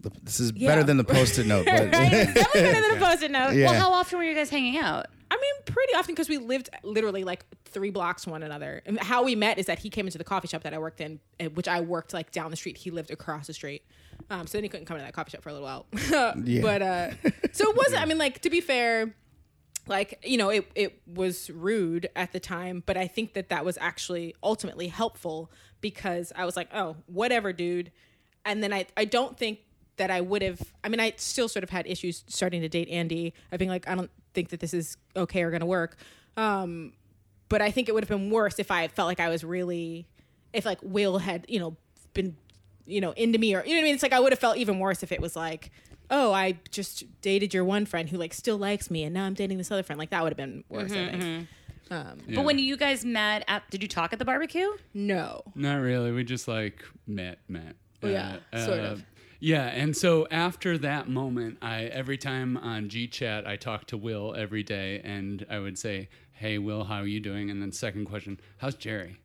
the, 0.00 0.10
this 0.22 0.40
is 0.40 0.52
Yeah. 0.56 0.68
better 0.70 0.82
than 0.82 0.96
the 0.96 1.04
post-it 1.16 1.46
note. 1.46 1.66
But 1.66 1.92
Right? 1.92 2.12
It's 2.12 2.32
definitely 2.34 2.62
better 2.72 2.88
than 2.88 2.96
a 2.96 3.00
post-it 3.06 3.30
note. 3.30 3.54
Yeah. 3.54 3.66
Well, 3.70 3.80
how 3.80 3.92
often 3.92 4.18
were 4.18 4.24
you 4.24 4.34
guys 4.34 4.48
hanging 4.50 4.78
out? 4.78 5.06
I 5.42 5.44
mean, 5.44 5.74
pretty 5.74 5.94
often 5.94 6.14
because 6.14 6.28
we 6.28 6.38
lived 6.38 6.70
literally 6.84 7.24
like 7.24 7.44
three 7.64 7.90
blocks 7.90 8.24
from 8.24 8.32
one 8.32 8.42
another. 8.44 8.80
And 8.86 8.98
how 9.00 9.24
we 9.24 9.34
met 9.34 9.58
is 9.58 9.66
that 9.66 9.80
he 9.80 9.90
came 9.90 10.06
into 10.06 10.18
the 10.18 10.24
coffee 10.24 10.46
shop 10.46 10.62
that 10.62 10.72
I 10.72 10.78
worked 10.78 11.00
in, 11.00 11.18
eh, 11.40 11.48
which 11.48 11.66
I 11.66 11.80
worked 11.80 12.14
like 12.14 12.30
down 12.30 12.50
the 12.50 12.56
street. 12.56 12.76
He 12.76 12.90
lived 12.90 13.10
across 13.10 13.48
the 13.48 13.52
street. 13.52 13.82
Um, 14.30 14.46
so 14.46 14.58
then 14.58 14.62
he 14.62 14.68
couldn't 14.68 14.86
come 14.86 14.96
to 14.98 15.02
that 15.02 15.12
coffee 15.14 15.30
shop 15.30 15.42
for 15.42 15.48
a 15.48 15.52
little 15.52 15.66
while. 15.66 15.86
But 16.62 16.82
uh, 16.82 17.10
so 17.52 17.70
it 17.70 17.76
wasn't. 17.76 18.02
I 18.02 18.04
mean, 18.04 18.18
like 18.18 18.40
to 18.42 18.50
be 18.50 18.60
fair, 18.60 19.14
like 19.88 20.20
you 20.24 20.36
know, 20.36 20.50
it 20.50 20.70
it 20.76 21.00
was 21.06 21.50
rude 21.50 22.08
at 22.14 22.32
the 22.32 22.40
time, 22.40 22.84
but 22.86 22.96
I 22.96 23.08
think 23.08 23.34
that 23.34 23.48
that 23.48 23.64
was 23.64 23.76
actually 23.80 24.36
ultimately 24.44 24.88
helpful 24.88 25.50
because 25.80 26.32
I 26.36 26.44
was 26.44 26.56
like, 26.56 26.68
oh, 26.72 26.96
whatever, 27.06 27.52
dude. 27.52 27.90
And 28.44 28.62
then 28.62 28.72
I 28.72 28.86
I 28.96 29.06
don't 29.06 29.36
think 29.36 29.58
that 29.96 30.10
I 30.10 30.20
would 30.20 30.42
have. 30.42 30.60
I 30.84 30.88
mean, 30.88 31.00
I 31.00 31.14
still 31.16 31.48
sort 31.48 31.64
of 31.64 31.70
had 31.70 31.86
issues 31.88 32.22
starting 32.28 32.60
to 32.60 32.68
date 32.68 32.88
Andy. 32.88 33.34
I 33.50 33.56
being 33.56 33.70
like, 33.70 33.88
I 33.88 33.94
don't 33.96 34.10
think 34.34 34.50
that 34.50 34.60
this 34.60 34.74
is 34.74 34.96
okay 35.16 35.42
or 35.42 35.50
gonna 35.50 35.66
work. 35.66 35.96
Um, 36.36 36.92
but 37.48 37.60
I 37.60 37.70
think 37.70 37.88
it 37.88 37.94
would 37.94 38.02
have 38.04 38.08
been 38.08 38.30
worse 38.30 38.58
if 38.58 38.70
I 38.70 38.88
felt 38.88 39.06
like 39.06 39.20
I 39.20 39.28
was 39.28 39.44
really, 39.44 40.06
if 40.52 40.64
like 40.64 40.78
Will 40.82 41.18
had 41.18 41.44
you 41.48 41.58
know 41.60 41.76
been, 42.14 42.36
you 42.86 43.00
know, 43.00 43.12
into 43.12 43.38
me 43.38 43.54
or 43.54 43.62
you 43.64 43.70
know 43.70 43.76
what 43.76 43.80
I 43.80 43.84
mean. 43.84 43.94
It's 43.94 44.02
like 44.02 44.12
I 44.12 44.20
would 44.20 44.32
have 44.32 44.38
felt 44.38 44.56
even 44.56 44.78
worse 44.78 45.02
if 45.02 45.12
it 45.12 45.20
was 45.20 45.36
like, 45.36 45.70
oh, 46.10 46.32
I 46.32 46.58
just 46.70 47.04
dated 47.20 47.52
your 47.54 47.64
one 47.64 47.86
friend 47.86 48.08
who 48.08 48.16
like 48.16 48.32
still 48.34 48.56
likes 48.58 48.90
me, 48.90 49.04
and 49.04 49.14
now 49.14 49.24
I'm 49.24 49.34
dating 49.34 49.58
this 49.58 49.70
other 49.70 49.82
friend. 49.82 49.98
Like 49.98 50.10
that 50.10 50.22
would 50.22 50.30
have 50.32 50.36
been 50.38 50.64
worse. 50.68 50.92
I 50.92 51.10
think. 51.10 51.48
Um, 51.90 52.18
Yeah. 52.26 52.36
But 52.36 52.44
when 52.46 52.58
you 52.58 52.76
guys 52.78 53.04
met 53.04 53.44
at, 53.48 53.68
did 53.70 53.82
you 53.82 53.88
talk 53.88 54.14
at 54.14 54.18
the 54.18 54.24
barbecue? 54.24 54.68
no. 54.94 55.42
Not 55.54 55.76
really. 55.82 56.10
We 56.12 56.24
just 56.24 56.48
like 56.48 56.82
met, 57.06 57.38
met. 57.48 57.76
Uh, 58.02 58.08
Yeah, 58.08 58.36
sort 58.64 58.78
of. 58.80 59.04
Yeah, 59.44 59.64
and 59.64 59.96
so 59.96 60.28
after 60.30 60.78
that 60.78 61.08
moment, 61.08 61.58
I 61.60 61.82
every 61.86 62.16
time 62.16 62.56
on 62.56 62.88
GChat 62.88 63.44
I 63.44 63.56
talked 63.56 63.88
to 63.88 63.96
Will 63.96 64.36
every 64.36 64.62
day, 64.62 65.00
and 65.02 65.44
I 65.50 65.58
would 65.58 65.76
say, 65.76 66.08
"Hey, 66.30 66.58
Will, 66.58 66.84
how 66.84 66.98
are 66.98 67.08
you 67.08 67.18
doing?" 67.18 67.50
And 67.50 67.60
then 67.60 67.72
second 67.72 68.04
question, 68.04 68.38
"How's 68.58 68.76
Jerry?" 68.76 69.16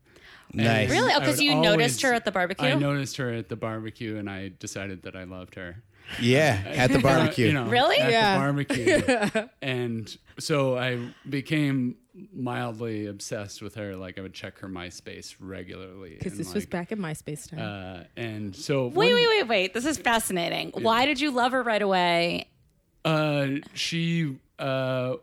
nice. 0.54 0.90
Really? 0.90 1.14
Oh, 1.14 1.18
I 1.18 1.20
'cause 1.20 1.38
would 1.38 1.46
you 1.46 1.54
noticed 1.54 2.02
her 2.02 2.16
at 2.16 2.26
the 2.26 2.32
barbecue? 2.32 2.68
I 2.68 2.74
noticed 2.74 3.18
her 3.18 3.30
at 3.32 3.50
the 3.50 3.56
barbecue, 3.56 4.16
and 4.18 4.28
I 4.28 4.54
decided 4.58 5.04
that 5.04 5.16
I 5.16 5.24
loved 5.24 5.54
her. 5.54 5.84
Yeah, 6.22 6.62
at 6.66 6.92
the 6.92 7.00
barbecue. 7.00 7.48
You 7.48 7.54
know, 7.54 7.66
Really? 7.68 7.98
At 7.98 8.12
Yeah. 8.12 8.34
the 8.34 8.40
barbecue. 8.40 9.48
and 9.62 10.18
so 10.40 10.78
I 10.78 11.00
became 11.30 11.96
mildly 12.34 13.06
obsessed 13.08 13.62
with 13.62 13.76
her. 13.76 13.96
Like 13.96 14.18
I 14.18 14.22
would 14.22 14.34
check 14.34 14.60
her 14.60 14.68
MySpace 14.68 15.36
regularly. 15.40 16.16
Because 16.18 16.34
and, 16.34 16.42
this 16.42 16.54
was 16.54 16.66
back 16.66 16.92
in 16.92 17.00
MySpace 17.00 17.50
time. 17.50 17.60
Uh, 17.60 18.04
and 18.16 18.56
so 18.56 18.88
Wait, 18.88 19.08
one- 19.12 19.14
wait, 19.16 19.28
wait, 19.28 19.48
wait. 19.48 19.74
This 19.74 19.86
is 19.86 19.98
fascinating. 19.98 20.72
Why 20.76 21.06
did 21.06 21.20
you 21.20 21.32
love 21.32 21.52
her 21.52 21.62
right 21.64 21.82
away? 21.82 22.50
Uh, 23.06 23.48
she. 23.74 24.38
Uh, 24.60 25.16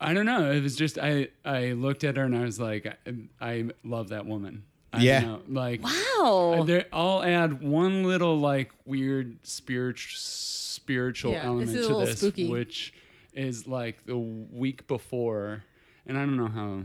I 0.00 0.14
don't 0.14 0.26
know. 0.26 0.50
It 0.50 0.62
was 0.62 0.76
just 0.76 0.98
I. 0.98 1.28
I 1.44 1.72
looked 1.72 2.04
at 2.04 2.16
her 2.16 2.24
and 2.24 2.36
I 2.36 2.42
was 2.42 2.58
like, 2.60 2.86
I, 2.86 3.14
I 3.40 3.64
love 3.84 4.08
that 4.10 4.26
woman. 4.26 4.64
I 4.92 4.96
don't 4.98 5.04
Yeah. 5.06 5.20
know, 5.20 5.40
like 5.48 5.80
Wow. 5.82 6.64
There, 6.66 6.84
I'll 6.92 7.22
add 7.22 7.62
one 7.62 8.04
little 8.04 8.38
like 8.38 8.72
weird 8.84 9.38
spiritual 9.46 10.18
spiritual 10.18 11.32
Yeah, 11.32 11.44
element 11.46 11.70
is 11.78 11.86
a 11.86 11.88
to 11.94 11.94
this, 12.00 12.18
spooky. 12.18 12.48
which 12.50 12.92
is 13.34 13.66
like 13.66 14.04
the 14.04 14.16
week 14.18 14.86
before, 14.86 15.64
and 16.06 16.18
I 16.18 16.20
don't 16.22 16.36
know 16.36 16.48
how 16.48 16.84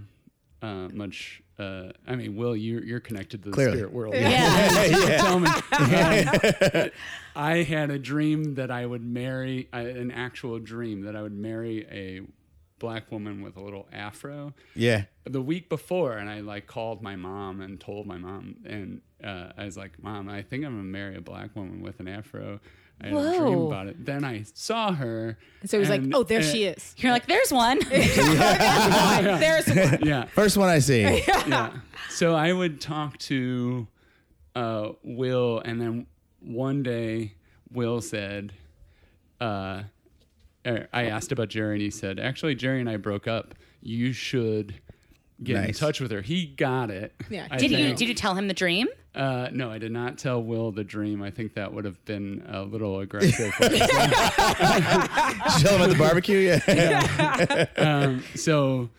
uh, 0.67 0.87
much. 0.89 1.41
Uh, 1.59 1.91
I 2.07 2.15
mean, 2.15 2.35
Will, 2.35 2.55
you're 2.55 2.83
you're 2.83 2.99
connected 2.99 3.43
to 3.43 3.49
the 3.49 3.53
Clearly. 3.55 3.77
spirit 3.77 3.91
world. 3.93 4.13
Yeah. 4.15 5.17
Tell 5.17 5.39
me. 5.39 5.47
Um, 5.47 6.89
I 7.35 7.63
had 7.63 7.89
a 7.91 7.99
dream 7.99 8.55
that 8.55 8.71
I 8.71 8.85
would 8.85 9.03
marry 9.03 9.67
uh, 9.73 9.77
an 9.77 10.11
actual 10.11 10.59
dream 10.59 11.01
that 11.01 11.15
I 11.15 11.21
would 11.21 11.35
marry 11.37 11.85
a 11.91 12.21
black 12.79 13.11
woman 13.11 13.41
with 13.41 13.57
a 13.57 13.61
little 13.61 13.87
afro 13.91 14.53
Yeah. 14.75 15.05
the 15.25 15.41
week 15.41 15.67
before 15.69 16.13
and 16.17 16.29
I 16.29 16.41
like 16.41 16.67
called 16.67 17.01
my 17.01 17.15
mom 17.15 17.59
and 17.61 17.79
told 17.79 18.05
my 18.05 18.17
mom 18.17 18.57
and 18.65 19.01
uh, 19.23 19.51
I 19.57 19.65
was 19.65 19.75
like, 19.77 20.01
Mom, 20.03 20.29
I 20.29 20.43
think 20.43 20.63
I'm 20.63 20.71
gonna 20.73 20.83
marry 20.83 21.15
a 21.15 21.21
black 21.21 21.55
woman 21.55 21.81
with 21.81 21.99
an 21.99 22.07
afro. 22.07 22.59
I 23.01 23.07
had 23.07 23.15
a 23.17 23.37
dream 23.37 23.59
about 23.61 23.87
it. 23.87 24.05
Then 24.05 24.23
I 24.23 24.43
saw 24.53 24.91
her. 24.91 25.37
and 25.61 25.69
so 25.69 25.77
he 25.77 25.79
was 25.79 25.89
like, 25.89 26.01
oh, 26.13 26.23
there 26.23 26.39
and- 26.39 26.47
she 26.47 26.63
is. 26.65 26.93
You're 26.97 27.11
like, 27.11 27.25
there's 27.27 27.51
one. 27.51 27.79
There's 27.89 29.67
one. 29.67 29.99
Yeah, 30.03 30.25
First 30.25 30.57
one 30.57 30.69
I 30.69 30.79
see. 30.79 31.01
yeah. 31.27 31.71
So 32.09 32.35
I 32.35 32.53
would 32.53 32.79
talk 32.81 33.17
to 33.19 33.87
uh, 34.55 34.89
Will, 35.03 35.59
and 35.59 35.79
then 35.81 36.07
one 36.39 36.81
day 36.83 37.33
Will 37.71 38.01
said, 38.01 38.53
uh, 39.39 39.83
er, 40.67 40.87
I 40.93 41.05
asked 41.05 41.31
about 41.31 41.49
Jerry, 41.49 41.73
and 41.75 41.81
he 41.81 41.89
said, 41.91 42.19
Actually, 42.19 42.55
Jerry 42.55 42.79
and 42.81 42.89
I 42.89 42.97
broke 42.97 43.27
up. 43.27 43.55
You 43.81 44.11
should 44.13 44.75
get 45.43 45.55
in 45.57 45.63
Nice. 45.63 45.79
touch 45.79 45.99
with 46.01 46.11
her. 46.11 46.21
He 46.21 46.45
got 46.47 46.89
it. 46.91 47.13
Yeah. 47.29 47.47
I 47.49 47.57
did 47.57 47.71
you 47.71 47.77
think. 47.77 47.97
did 47.97 48.07
you 48.09 48.13
tell 48.15 48.33
him 48.35 48.47
the 48.47 48.53
dream? 48.53 48.87
Uh, 49.15 49.49
no, 49.51 49.71
I 49.71 49.77
did 49.79 49.91
not 49.91 50.17
tell 50.19 50.41
Will 50.43 50.71
the 50.71 50.83
dream. 50.83 51.23
I 51.23 51.31
think 51.31 51.53
that 51.55 51.73
would 51.73 51.85
have 51.85 52.03
been 52.05 52.43
a 52.49 52.61
little 52.63 52.99
aggressive. 52.99 53.51
Show 53.57 53.69
him 55.75 55.81
at 55.81 55.89
the 55.89 55.95
barbecue. 55.97 56.59
Yeah. 56.67 57.65
um, 57.77 58.23
so 58.35 58.89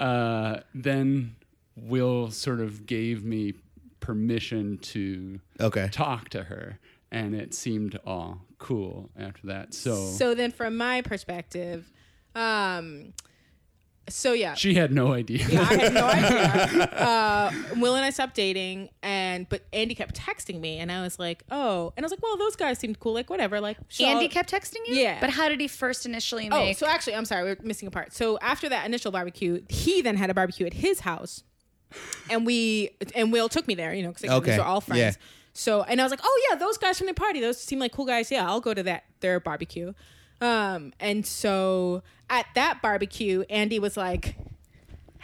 uh, 0.00 0.58
then 0.74 1.36
Will 1.76 2.30
sort 2.30 2.60
of 2.60 2.84
gave 2.86 3.24
me 3.24 3.54
permission 4.00 4.78
to 4.78 5.40
Okay. 5.60 5.88
talk 5.92 6.28
to 6.30 6.44
her, 6.44 6.78
and 7.10 7.34
it 7.34 7.54
seemed 7.54 7.98
all 8.04 8.42
cool 8.62 9.10
after 9.18 9.48
that. 9.48 9.74
So, 9.74 9.94
So 9.94 10.34
then, 10.34 10.50
from 10.52 10.76
my 10.76 11.02
perspective, 11.02 11.90
um, 12.34 13.12
so 14.08 14.32
yeah, 14.32 14.54
she 14.54 14.74
had 14.74 14.92
no 14.92 15.12
idea. 15.12 15.44
I 15.44 15.74
had 15.74 15.94
no 15.94 16.06
idea. 16.08 16.84
Uh, 16.84 17.52
Will 17.76 17.94
and 17.94 18.04
I 18.04 18.10
stopped 18.10 18.34
dating, 18.34 18.88
and 19.02 19.48
but 19.48 19.64
Andy 19.72 19.94
kept 19.94 20.14
texting 20.20 20.60
me, 20.60 20.78
and 20.78 20.90
I 20.90 21.02
was 21.02 21.18
like, 21.18 21.44
oh, 21.50 21.92
and 21.96 22.04
I 22.04 22.06
was 22.06 22.10
like, 22.12 22.22
well, 22.22 22.36
those 22.36 22.56
guys 22.56 22.78
seemed 22.78 22.98
cool, 22.98 23.14
like 23.14 23.30
whatever, 23.30 23.60
like 23.60 23.76
so 23.88 24.04
Andy 24.04 24.28
kept 24.28 24.50
texting 24.50 24.86
you. 24.86 24.94
Yeah. 24.96 25.20
But 25.20 25.30
how 25.30 25.48
did 25.48 25.60
he 25.60 25.68
first 25.68 26.04
initially 26.04 26.48
Oh, 26.50 26.72
so 26.72 26.86
actually, 26.86 27.14
I'm 27.14 27.24
sorry, 27.24 27.44
we're 27.44 27.56
missing 27.62 27.86
a 27.86 27.90
part. 27.92 28.12
So 28.12 28.38
after 28.40 28.68
that 28.70 28.86
initial 28.86 29.12
barbecue, 29.12 29.62
he 29.68 30.02
then 30.02 30.16
had 30.16 30.30
a 30.30 30.34
barbecue 30.34 30.66
at 30.66 30.74
his 30.74 31.00
house, 31.00 31.44
and 32.28 32.44
we 32.44 32.90
and 33.14 33.32
Will 33.32 33.48
took 33.48 33.68
me 33.68 33.74
there, 33.76 33.94
you 33.94 34.02
know, 34.02 34.08
because 34.12 34.28
Okay. 34.30 34.50
these 34.50 34.58
are 34.58 34.66
all 34.66 34.80
friends. 34.80 34.98
Yeah. 35.00 35.12
So 35.52 35.82
and 35.82 36.00
I 36.00 36.04
was 36.04 36.10
like, 36.10 36.20
oh 36.22 36.40
yeah, 36.50 36.56
those 36.56 36.78
guys 36.78 36.98
from 36.98 37.06
the 37.06 37.14
party, 37.14 37.40
those 37.40 37.60
seem 37.60 37.78
like 37.78 37.92
cool 37.92 38.06
guys. 38.06 38.30
Yeah, 38.30 38.48
I'll 38.48 38.60
go 38.60 38.74
to 38.74 38.82
that 38.84 39.04
their 39.20 39.40
barbecue. 39.40 39.92
Um, 40.40 40.92
and 40.98 41.24
so 41.26 42.02
at 42.28 42.46
that 42.54 42.82
barbecue, 42.82 43.44
Andy 43.48 43.78
was 43.78 43.96
like. 43.96 44.36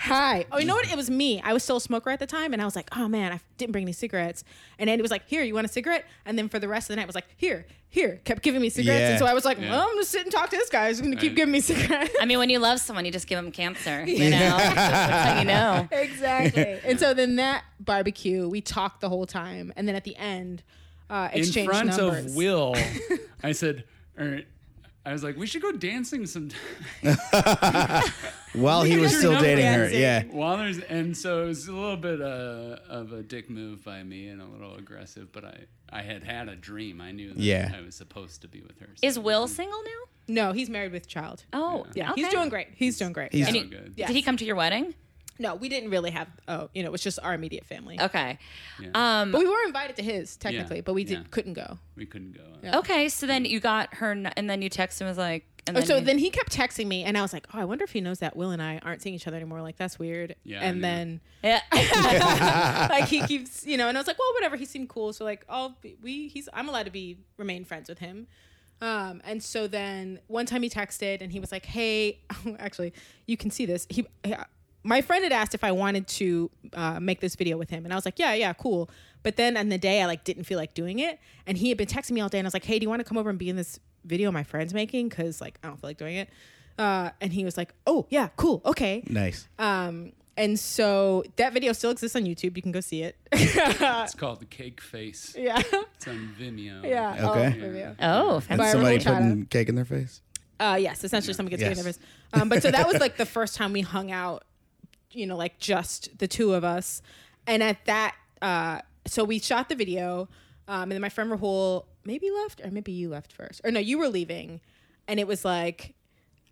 Hi. 0.00 0.46
Oh, 0.52 0.58
you 0.58 0.64
know 0.64 0.74
what? 0.76 0.88
It 0.90 0.96
was 0.96 1.10
me. 1.10 1.40
I 1.42 1.52
was 1.52 1.64
still 1.64 1.78
a 1.78 1.80
smoker 1.80 2.08
at 2.10 2.20
the 2.20 2.26
time, 2.26 2.52
and 2.52 2.62
I 2.62 2.64
was 2.64 2.76
like, 2.76 2.88
"Oh 2.96 3.08
man, 3.08 3.32
I 3.32 3.40
didn't 3.56 3.72
bring 3.72 3.82
any 3.82 3.92
cigarettes." 3.92 4.44
And 4.78 4.88
Andy 4.88 5.02
was 5.02 5.10
like, 5.10 5.26
"Here, 5.26 5.42
you 5.42 5.54
want 5.54 5.66
a 5.66 5.68
cigarette?" 5.68 6.04
And 6.24 6.38
then 6.38 6.48
for 6.48 6.60
the 6.60 6.68
rest 6.68 6.84
of 6.84 6.88
the 6.90 6.96
night, 6.96 7.02
it 7.02 7.06
was 7.08 7.16
like, 7.16 7.26
"Here, 7.36 7.66
here." 7.88 8.20
Kept 8.24 8.42
giving 8.42 8.62
me 8.62 8.68
cigarettes, 8.70 9.00
Yeah. 9.00 9.10
and 9.10 9.18
so 9.18 9.26
I 9.26 9.34
was 9.34 9.44
like, 9.44 9.58
Yeah. 9.58 9.70
"Well, 9.70 9.80
I'm 9.82 9.94
gonna 9.94 10.04
sit 10.04 10.22
and 10.22 10.30
talk 10.32 10.50
to 10.50 10.56
this 10.56 10.70
guy. 10.70 10.86
He's 10.88 11.00
gonna 11.00 11.16
keep 11.16 11.34
giving 11.34 11.50
me 11.50 11.58
cigarettes." 11.60 12.14
I 12.20 12.26
mean, 12.26 12.38
when 12.38 12.48
you 12.48 12.60
love 12.60 12.78
someone, 12.78 13.04
you 13.06 13.10
just 13.10 13.26
give 13.26 13.36
them 13.42 13.50
cancer. 13.50 14.04
You 14.06 14.30
know, 14.30 14.56
that's 14.56 15.40
you 15.40 15.46
know. 15.46 15.88
exactly. 15.90 16.78
and 16.84 17.00
so 17.00 17.12
then 17.12 17.34
that 17.36 17.64
barbecue, 17.80 18.48
we 18.48 18.60
talked 18.60 19.00
the 19.00 19.08
whole 19.08 19.26
time, 19.26 19.72
and 19.76 19.88
then 19.88 19.96
at 19.96 20.04
the 20.04 20.14
end, 20.16 20.62
uh, 21.10 21.28
In 21.32 21.44
front 21.64 21.88
numbers. 21.96 22.26
of 22.26 22.36
Will, 22.36 22.76
I 23.42 23.50
said, 23.52 23.82
or 24.16 24.42
I 25.06 25.12
was 25.12 25.22
like, 25.24 25.36
we 25.36 25.46
should 25.46 25.62
go 25.62 25.72
dancing 25.72 26.26
sometime. 26.26 26.58
While 28.54 28.82
he 28.82 28.96
was 28.98 29.16
still 29.16 29.32
not 29.32 29.42
dating 29.42 29.64
her. 29.66 29.88
Yeah. 29.88 30.24
While 30.24 30.56
there's 30.58 30.78
and 30.80 31.16
so 31.16 31.44
it 31.44 31.46
was 31.46 31.68
a 31.68 31.72
little 31.72 31.96
bit 31.96 32.20
uh, 32.20 32.76
of 32.88 33.12
a 33.12 33.22
dick 33.22 33.48
move 33.48 33.84
by 33.84 34.02
me 34.02 34.28
and 34.28 34.40
a 34.42 34.46
little 34.46 34.74
aggressive, 34.74 35.32
but 35.32 35.44
I 35.44 35.64
I 35.90 36.02
had 36.02 36.24
had 36.24 36.48
a 36.48 36.56
dream. 36.56 37.00
I 37.00 37.12
knew 37.12 37.28
that 37.34 37.38
Yeah. 37.38 37.72
I 37.76 37.80
was 37.82 37.94
supposed 37.94 38.42
to 38.42 38.48
be 38.48 38.60
with 38.60 38.78
her. 38.80 38.88
Is 39.02 39.14
so- 39.14 39.20
Will 39.20 39.48
single 39.48 39.82
now? 39.82 39.90
no, 40.30 40.52
he's 40.52 40.68
married 40.68 40.92
with 40.92 41.06
child. 41.06 41.44
Oh, 41.54 41.86
Yeah, 41.94 42.12
okay. 42.12 42.20
he's 42.22 42.30
doing 42.30 42.48
great. 42.50 42.68
He's 42.74 42.98
doing 42.98 43.12
great. 43.12 43.32
He's- 43.32 43.46
yeah. 43.48 43.52
so 43.54 43.58
And 43.60 43.70
he- 43.72 43.76
good? 43.78 43.94
Yeah. 43.96 44.06
Did 44.08 44.16
he 44.16 44.22
come 44.22 44.36
to 44.36 44.44
your 44.44 44.56
wedding? 44.56 44.94
No, 45.38 45.54
we 45.54 45.68
didn't 45.68 45.90
really 45.90 46.10
have. 46.10 46.28
Oh, 46.48 46.68
you 46.74 46.82
know, 46.82 46.88
it 46.88 46.92
was 46.92 47.02
just 47.02 47.18
our 47.22 47.32
immediate 47.34 47.64
family. 47.64 48.00
Okay. 48.00 48.38
Yeah. 48.80 48.88
Um, 48.94 49.32
But 49.32 49.38
we 49.38 49.46
were 49.48 49.62
invited 49.66 49.96
to 49.96 50.02
his 50.02 50.36
technically, 50.36 50.76
Yeah, 50.76 50.82
but 50.82 50.94
we 50.94 51.04
did 51.04 51.18
yeah. 51.18 51.24
couldn't 51.30 51.54
go. 51.54 51.78
We 51.96 52.06
couldn't 52.06 52.32
go. 52.32 52.42
Yeah. 52.62 52.78
okay. 52.78 53.08
So 53.08 53.26
then 53.26 53.44
you 53.44 53.60
got 53.60 53.94
her, 53.94 54.10
n- 54.12 54.32
and 54.36 54.50
then 54.50 54.62
you 54.62 54.70
texted 54.70 55.02
him 55.02 55.06
was 55.06 55.16
like, 55.18 55.44
and 55.66 55.76
Oh, 55.76 55.80
then 55.80 55.86
so 55.86 55.96
you- 55.98 56.04
then 56.04 56.18
he 56.18 56.30
kept 56.30 56.50
texting 56.50 56.86
me, 56.86 57.04
and 57.04 57.16
I 57.18 57.22
was 57.22 57.32
like, 57.34 57.46
"Oh, 57.52 57.58
I 57.58 57.64
wonder 57.66 57.84
if 57.84 57.92
he 57.92 58.00
knows 58.00 58.20
that 58.20 58.34
Will 58.36 58.50
and 58.52 58.62
I 58.62 58.78
aren't 58.82 59.02
seeing 59.02 59.14
each 59.14 59.26
other 59.26 59.36
anymore. 59.36 59.60
Like 59.60 59.76
that's 59.76 59.98
weird." 59.98 60.34
Yeah, 60.42 60.60
I 60.60 60.64
and 60.64 60.76
knew. 60.76 60.82
then 60.82 61.20
yeah. 61.44 61.60
like 62.90 63.04
he 63.06 63.20
keeps, 63.22 63.66
you 63.66 63.76
know, 63.76 63.88
and 63.88 63.96
I 63.96 64.00
was 64.00 64.06
like, 64.06 64.18
"Well, 64.18 64.32
whatever." 64.34 64.56
He 64.56 64.64
seemed 64.64 64.88
cool, 64.88 65.12
so 65.12 65.24
like, 65.24 65.44
"Oh, 65.48 65.74
we 66.02 66.28
he's 66.28 66.48
I'm 66.54 66.68
allowed 66.68 66.84
to 66.86 66.90
be 66.90 67.18
remain 67.36 67.64
friends 67.64 67.88
with 67.88 67.98
him." 67.98 68.26
Um, 68.80 69.20
and 69.24 69.42
so 69.42 69.66
then 69.66 70.20
one 70.28 70.46
time 70.46 70.62
he 70.62 70.70
texted 70.70 71.20
and 71.20 71.32
he 71.32 71.38
was 71.40 71.52
like, 71.52 71.66
"Hey, 71.66 72.20
actually, 72.58 72.92
you 73.26 73.36
can 73.36 73.50
see 73.50 73.66
this. 73.66 73.86
He, 73.90 74.06
my 74.84 75.00
friend 75.02 75.22
had 75.24 75.32
asked 75.32 75.54
if 75.54 75.64
I 75.64 75.72
wanted 75.72 76.06
to 76.08 76.50
uh, 76.72 77.00
make 77.00 77.20
this 77.20 77.34
video 77.36 77.56
with 77.56 77.70
him, 77.70 77.84
and 77.84 77.92
I 77.92 77.96
was 77.96 78.04
like, 78.04 78.18
"Yeah, 78.18 78.34
yeah, 78.34 78.52
cool." 78.52 78.88
But 79.22 79.36
then 79.36 79.56
on 79.56 79.68
the 79.68 79.78
day, 79.78 80.00
I 80.02 80.06
like 80.06 80.24
didn't 80.24 80.44
feel 80.44 80.58
like 80.58 80.74
doing 80.74 80.98
it, 81.00 81.18
and 81.46 81.58
he 81.58 81.68
had 81.68 81.78
been 81.78 81.88
texting 81.88 82.12
me 82.12 82.20
all 82.20 82.28
day, 82.28 82.38
and 82.38 82.46
I 82.46 82.48
was 82.48 82.54
like, 82.54 82.64
"Hey, 82.64 82.78
do 82.78 82.84
you 82.84 82.88
want 82.88 83.00
to 83.00 83.04
come 83.04 83.18
over 83.18 83.30
and 83.30 83.38
be 83.38 83.48
in 83.48 83.56
this 83.56 83.80
video 84.04 84.30
my 84.30 84.44
friend's 84.44 84.72
making? 84.72 85.08
Because 85.08 85.40
like 85.40 85.58
I 85.62 85.68
don't 85.68 85.80
feel 85.80 85.90
like 85.90 85.98
doing 85.98 86.16
it." 86.16 86.28
Uh, 86.78 87.10
and 87.20 87.32
he 87.32 87.44
was 87.44 87.56
like, 87.56 87.74
"Oh 87.86 88.06
yeah, 88.10 88.28
cool, 88.36 88.62
okay." 88.64 89.02
Nice. 89.08 89.48
Um, 89.58 90.12
and 90.36 90.58
so 90.58 91.24
that 91.34 91.52
video 91.52 91.72
still 91.72 91.90
exists 91.90 92.14
on 92.14 92.22
YouTube. 92.22 92.54
You 92.56 92.62
can 92.62 92.70
go 92.70 92.80
see 92.80 93.02
it. 93.02 93.16
It's 93.32 94.14
called 94.14 94.38
the 94.38 94.44
Cake 94.46 94.80
Face. 94.80 95.34
yeah, 95.36 95.60
It's 95.96 96.06
on 96.06 96.32
Vimeo. 96.38 96.84
yeah. 96.88 97.30
Okay. 97.30 97.46
Oh, 97.56 97.60
video. 97.70 97.96
oh, 98.00 98.34
And 98.36 98.44
fancy. 98.44 98.56
By 98.62 98.70
somebody 98.70 98.98
Ramon 98.98 99.14
putting 99.30 99.46
cake 99.46 99.68
in 99.68 99.74
their 99.74 99.84
face. 99.84 100.22
Uh, 100.60 100.78
yes, 100.80 101.02
essentially 101.02 101.34
something 101.34 101.50
gets 101.50 101.60
Yes. 101.62 101.70
taken 101.70 101.84
nervous. 101.84 101.98
Um, 102.32 102.48
but 102.48 102.62
so 102.62 102.70
that 102.70 102.86
was 102.86 103.00
like 103.00 103.16
the 103.16 103.26
first 103.26 103.56
time 103.56 103.72
we 103.72 103.80
hung 103.80 104.12
out, 104.12 104.44
you 105.12 105.26
know, 105.26 105.36
like 105.36 105.58
just 105.58 106.18
the 106.18 106.28
two 106.28 106.54
of 106.54 106.64
us. 106.64 107.02
And 107.46 107.62
at 107.62 107.84
that, 107.86 108.14
uh, 108.42 108.80
so 109.06 109.24
we 109.24 109.38
shot 109.38 109.68
the 109.68 109.74
video, 109.74 110.28
um, 110.66 110.84
and 110.84 110.92
then 110.92 111.00
my 111.00 111.08
friend 111.08 111.30
Rahul 111.30 111.84
maybe 112.04 112.30
left, 112.30 112.60
or 112.62 112.70
maybe 112.70 112.92
you 112.92 113.08
left 113.08 113.32
first, 113.32 113.60
or 113.64 113.70
no, 113.70 113.80
you 113.80 113.98
were 113.98 114.08
leaving, 114.08 114.60
and 115.06 115.18
it 115.18 115.26
was 115.26 115.44
like, 115.44 115.94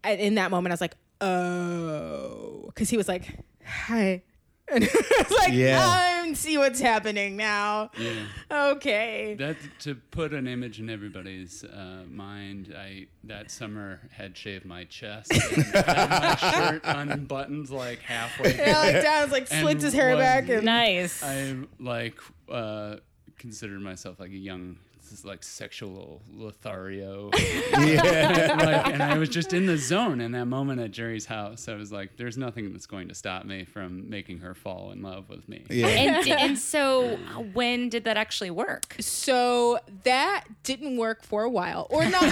in 0.05 0.37
that 0.37 0.51
moment, 0.51 0.73
I 0.73 0.75
was 0.75 0.81
like, 0.81 0.97
oh, 1.21 2.65
because 2.67 2.89
he 2.89 2.97
was 2.97 3.09
like, 3.09 3.39
hi. 3.65 4.23
And 4.69 4.85
I 4.93 5.23
was 5.23 5.31
like, 5.39 5.53
Yeah. 5.53 5.81
I 5.81 6.33
see 6.35 6.59
what's 6.59 6.81
happening 6.81 7.37
now. 7.37 7.91
Yeah. 7.99 8.27
Okay. 8.73 9.37
That 9.39 9.57
to 9.81 9.95
put 9.95 10.35
an 10.35 10.47
image 10.47 10.81
in 10.81 10.91
everybody's 10.91 11.65
uh, 11.65 12.03
mind, 12.11 12.75
I 12.77 13.07
that 13.25 13.51
summer 13.51 14.01
had 14.11 14.37
shaved 14.37 14.65
my 14.65 14.85
chest, 14.85 15.33
and 15.33 15.63
had 15.65 16.11
my 16.11 16.37
shirt 16.37 16.81
unbuttoned 16.85 17.71
like 17.71 18.01
halfway. 18.01 18.57
Yeah, 18.57 18.79
like 18.81 19.03
down, 19.03 19.31
like 19.31 19.47
slicked 19.47 19.83
his 19.83 19.95
hair 19.95 20.11
was- 20.17 20.19
back, 20.25 20.49
and 20.49 20.65
nice. 20.65 21.23
I 21.23 21.57
like 21.79 22.19
uh, 22.51 22.97
considered 23.39 23.81
myself 23.81 24.19
like 24.21 24.31
a 24.31 24.37
young, 24.37 24.77
this 25.09 25.21
is 25.21 25.25
like 25.25 25.43
sexual 25.45 26.21
Lothario. 26.33 27.31
Yeah. 27.79 28.57
like, 28.59 28.93
and 28.93 29.03
I 29.03 29.19
was 29.19 29.29
just 29.29 29.53
in 29.53 29.67
the 29.67 29.77
zone 29.77 30.21
in 30.21 30.33
that 30.33 30.47
moment 30.47 30.81
at 30.81 30.91
Jerry's 30.91 31.27
house. 31.27 31.69
I 31.69 31.75
was 31.75 31.93
like, 31.93 32.17
"There's 32.17 32.37
nothing 32.39 32.73
that's 32.73 32.87
going 32.87 33.09
to 33.09 33.15
stop 33.15 33.45
me 33.45 33.65
from 33.65 34.09
making 34.09 34.39
her 34.39 34.55
fall 34.55 34.91
in 34.93 35.03
love 35.03 35.29
with 35.29 35.49
me." 35.49 35.65
yeah. 35.69 35.87
and, 35.87 36.29
and 36.41 36.59
so 36.59 37.17
when 37.53 37.89
did 37.89 38.05
that 38.05 38.17
actually 38.17 38.51
work? 38.51 38.97
So 38.99 39.79
that 40.05 40.45
didn't 40.65 40.97
work 40.97 41.23
for 41.23 41.45
a 41.45 41.51
while, 41.51 41.87
or 41.91 42.05
not. 42.07 42.23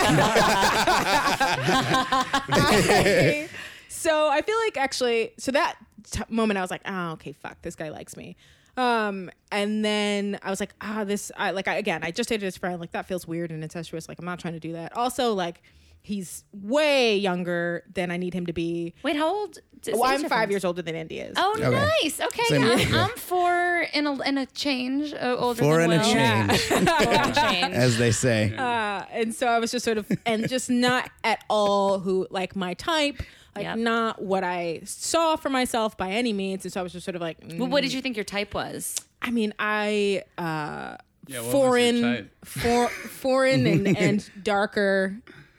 I- 2.48 3.48
so 3.88 4.28
I 4.28 4.42
feel 4.42 4.58
like 4.64 4.76
actually, 4.76 5.32
so 5.38 5.52
that 5.52 5.76
t- 6.10 6.22
moment 6.28 6.58
I 6.58 6.62
was 6.62 6.70
like, 6.70 6.82
oh, 6.84 7.12
okay, 7.12 7.32
fuck, 7.32 7.60
this 7.62 7.76
guy 7.76 7.90
likes 7.90 8.16
me. 8.16 8.36
Um, 8.76 9.30
and 9.52 9.84
then 9.84 10.38
I 10.42 10.50
was 10.50 10.60
like, 10.60 10.74
ah, 10.80 11.04
this, 11.04 11.30
I 11.36 11.52
like, 11.52 11.68
I, 11.68 11.76
again, 11.76 12.00
I 12.02 12.10
just 12.10 12.28
dated 12.28 12.42
his 12.44 12.56
friend. 12.56 12.80
Like 12.80 12.92
that 12.92 13.06
feels 13.06 13.26
weird 13.26 13.50
and 13.50 13.62
incestuous. 13.62 14.08
Like 14.08 14.18
I'm 14.18 14.24
not 14.24 14.38
trying 14.40 14.54
to 14.54 14.60
do 14.60 14.72
that. 14.72 14.96
Also, 14.96 15.32
like 15.34 15.62
he's 16.02 16.44
way 16.52 17.16
younger 17.16 17.82
than 17.94 18.10
I 18.10 18.16
need 18.18 18.34
him 18.34 18.46
to 18.46 18.52
be. 18.52 18.94
Wait, 19.02 19.16
how 19.16 19.28
old? 19.34 19.58
Well, 19.92 20.02
I'm 20.04 20.28
five 20.28 20.50
years 20.50 20.64
older 20.64 20.80
than 20.82 20.94
Andy 20.94 21.18
is. 21.20 21.34
Oh, 21.36 21.54
Okay. 21.58 21.70
nice. 22.02 22.18
Okay, 22.20 22.42
Same 22.44 22.64
I'm, 22.64 22.78
here. 22.78 22.96
I'm 22.98 23.10
four 23.16 23.86
in 23.92 24.06
a 24.06 24.20
in 24.22 24.38
a 24.38 24.46
change 24.46 25.12
uh, 25.12 25.36
older 25.38 25.62
Four 25.62 25.78
than 25.78 25.92
and 25.92 26.02
a 26.02 26.04
Will. 26.06 26.12
change, 26.14 26.60
Four 26.62 26.78
and 26.78 26.88
a 27.30 27.32
change. 27.34 27.74
as 27.74 27.98
they 27.98 28.10
say. 28.10 28.54
Uh, 28.56 29.04
and 29.12 29.34
so 29.34 29.46
I 29.46 29.58
was 29.58 29.70
just 29.70 29.84
sort 29.84 29.98
of, 29.98 30.10
and 30.24 30.48
just 30.48 30.70
not 30.70 31.10
at 31.22 31.44
all 31.50 31.98
who 32.00 32.26
like 32.30 32.56
my 32.56 32.72
type, 32.74 33.22
like 33.56 33.64
Yep. 33.64 33.78
not 33.78 34.22
what 34.22 34.44
I 34.44 34.80
saw 34.84 35.36
for 35.36 35.48
myself 35.50 35.96
by 35.96 36.10
any 36.10 36.32
means. 36.32 36.64
And 36.64 36.72
so 36.72 36.80
I 36.80 36.82
was 36.82 36.92
just 36.92 37.04
sort 37.04 37.14
of 37.14 37.20
like, 37.22 37.38
Well, 37.42 37.68
mm. 37.68 37.70
what 37.70 37.82
did 37.82 37.92
you 37.92 38.00
think 38.00 38.16
your 38.16 38.24
type 38.24 38.54
was? 38.54 38.96
I 39.22 39.30
mean, 39.30 39.54
I 39.58 40.22
uh, 40.38 40.96
Yeah, 41.26 41.40
what 41.40 41.44
was 41.44 41.44
your 41.44 41.52
foreign, 41.52 42.30
for, 42.44 42.88
foreign 43.08 43.66
and, 43.66 43.88
and 43.98 44.30
darker. 44.42 45.16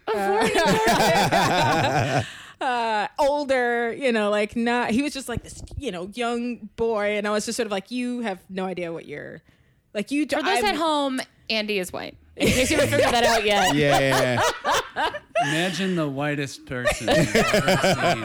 Uh, 0.07 0.19
uh, 2.61 3.07
older, 3.19 3.93
you 3.93 4.11
know, 4.11 4.29
like 4.29 4.55
not. 4.55 4.91
He 4.91 5.01
was 5.01 5.13
just 5.13 5.27
like 5.29 5.43
this, 5.43 5.61
you 5.77 5.91
know, 5.91 6.09
young 6.13 6.69
boy, 6.75 7.17
and 7.17 7.27
I 7.27 7.31
was 7.31 7.45
just 7.45 7.55
sort 7.57 7.65
of 7.65 7.71
like, 7.71 7.91
you 7.91 8.21
have 8.21 8.39
no 8.49 8.65
idea 8.65 8.91
what 8.93 9.05
you're, 9.07 9.41
like 9.93 10.11
you. 10.11 10.25
For 10.27 10.35
those 10.41 10.45
I'm- 10.45 10.65
at 10.65 10.75
home, 10.75 11.21
Andy 11.49 11.79
is 11.79 11.91
white. 11.93 12.15
In 12.37 12.47
case 12.47 12.69
you 12.69 12.75
haven't 12.77 12.91
figured 12.91 13.13
that 13.13 13.23
out 13.23 13.45
yet. 13.45 13.73
Yeah, 13.75 13.97
yeah, 13.99 14.41
yeah. 14.95 15.09
Imagine 15.43 15.95
the 15.95 16.07
whitest 16.07 16.65
person 16.65 17.07
you've 17.07 17.35
ever 17.35 17.77
seen. 17.81 18.21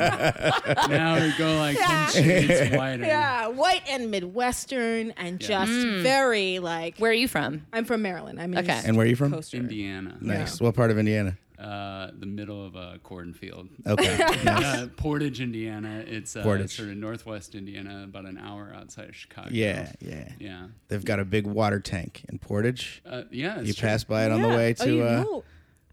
Now 0.91 1.15
we 1.21 1.33
go 1.39 1.59
like 1.59 1.77
ten 1.79 2.11
shades 2.11 2.77
whiter. 2.77 3.05
Yeah, 3.05 3.47
white 3.49 3.83
and 3.89 4.11
Midwestern, 4.11 5.12
and 5.12 5.41
Yeah. 5.41 5.47
just 5.49 5.71
Mm. 5.73 6.03
very 6.03 6.59
like. 6.59 6.97
Where 6.99 7.11
are 7.12 7.15
you 7.15 7.29
from? 7.29 7.67
I'm 7.73 7.85
from 7.85 8.03
Maryland. 8.03 8.41
I'm 8.41 8.53
in 8.53 8.59
Okay. 8.61 8.81
And 8.85 8.97
where 8.97 9.07
are 9.07 9.09
you 9.09 9.17
from? 9.17 9.31
Coaster. 9.33 9.59
Indiana. 9.59 10.17
Nice. 10.21 10.61
Yeah. 10.61 10.67
What 10.67 10.75
part 10.75 10.91
of 10.91 10.99
Indiana? 10.99 11.37
Uh, 11.61 12.11
the 12.19 12.26
middle 12.26 12.64
of 12.64 12.75
a 12.75 12.99
cornfield. 13.02 13.69
Okay. 13.87 14.17
nice. 14.45 14.47
Uh, 14.64 14.88
Portage, 14.97 15.40
Indiana. 15.40 16.02
It's 16.07 16.35
uh, 16.35 16.43
Portage. 16.43 16.75
sort 16.76 16.88
of 16.88 16.97
northwest 16.97 17.55
Indiana, 17.55 18.05
about 18.05 18.25
an 18.25 18.38
hour 18.38 18.73
outside 18.75 19.09
of 19.11 19.14
Chicago. 19.17 19.50
Yeah, 19.52 19.93
yeah. 20.00 20.33
Yeah. 20.38 20.67
They've 20.88 21.05
got 21.05 21.21
a 21.21 21.25
big 21.25 21.47
water 21.47 21.79
tank 21.81 22.25
in 22.29 22.38
Portage. 22.38 23.02
Uh, 23.05 23.23
yeah. 23.31 23.61
You 23.61 23.73
true. 23.75 23.88
pass 23.88 24.05
by 24.05 24.25
it 24.26 24.33
on 24.33 24.40
the 24.43 24.49
Yeah. 24.49 24.57
way 24.57 24.75
Oh, 24.81 24.85
to. 24.85 24.95
you 24.95 25.02
uh, 25.05 25.23
know. 25.23 25.45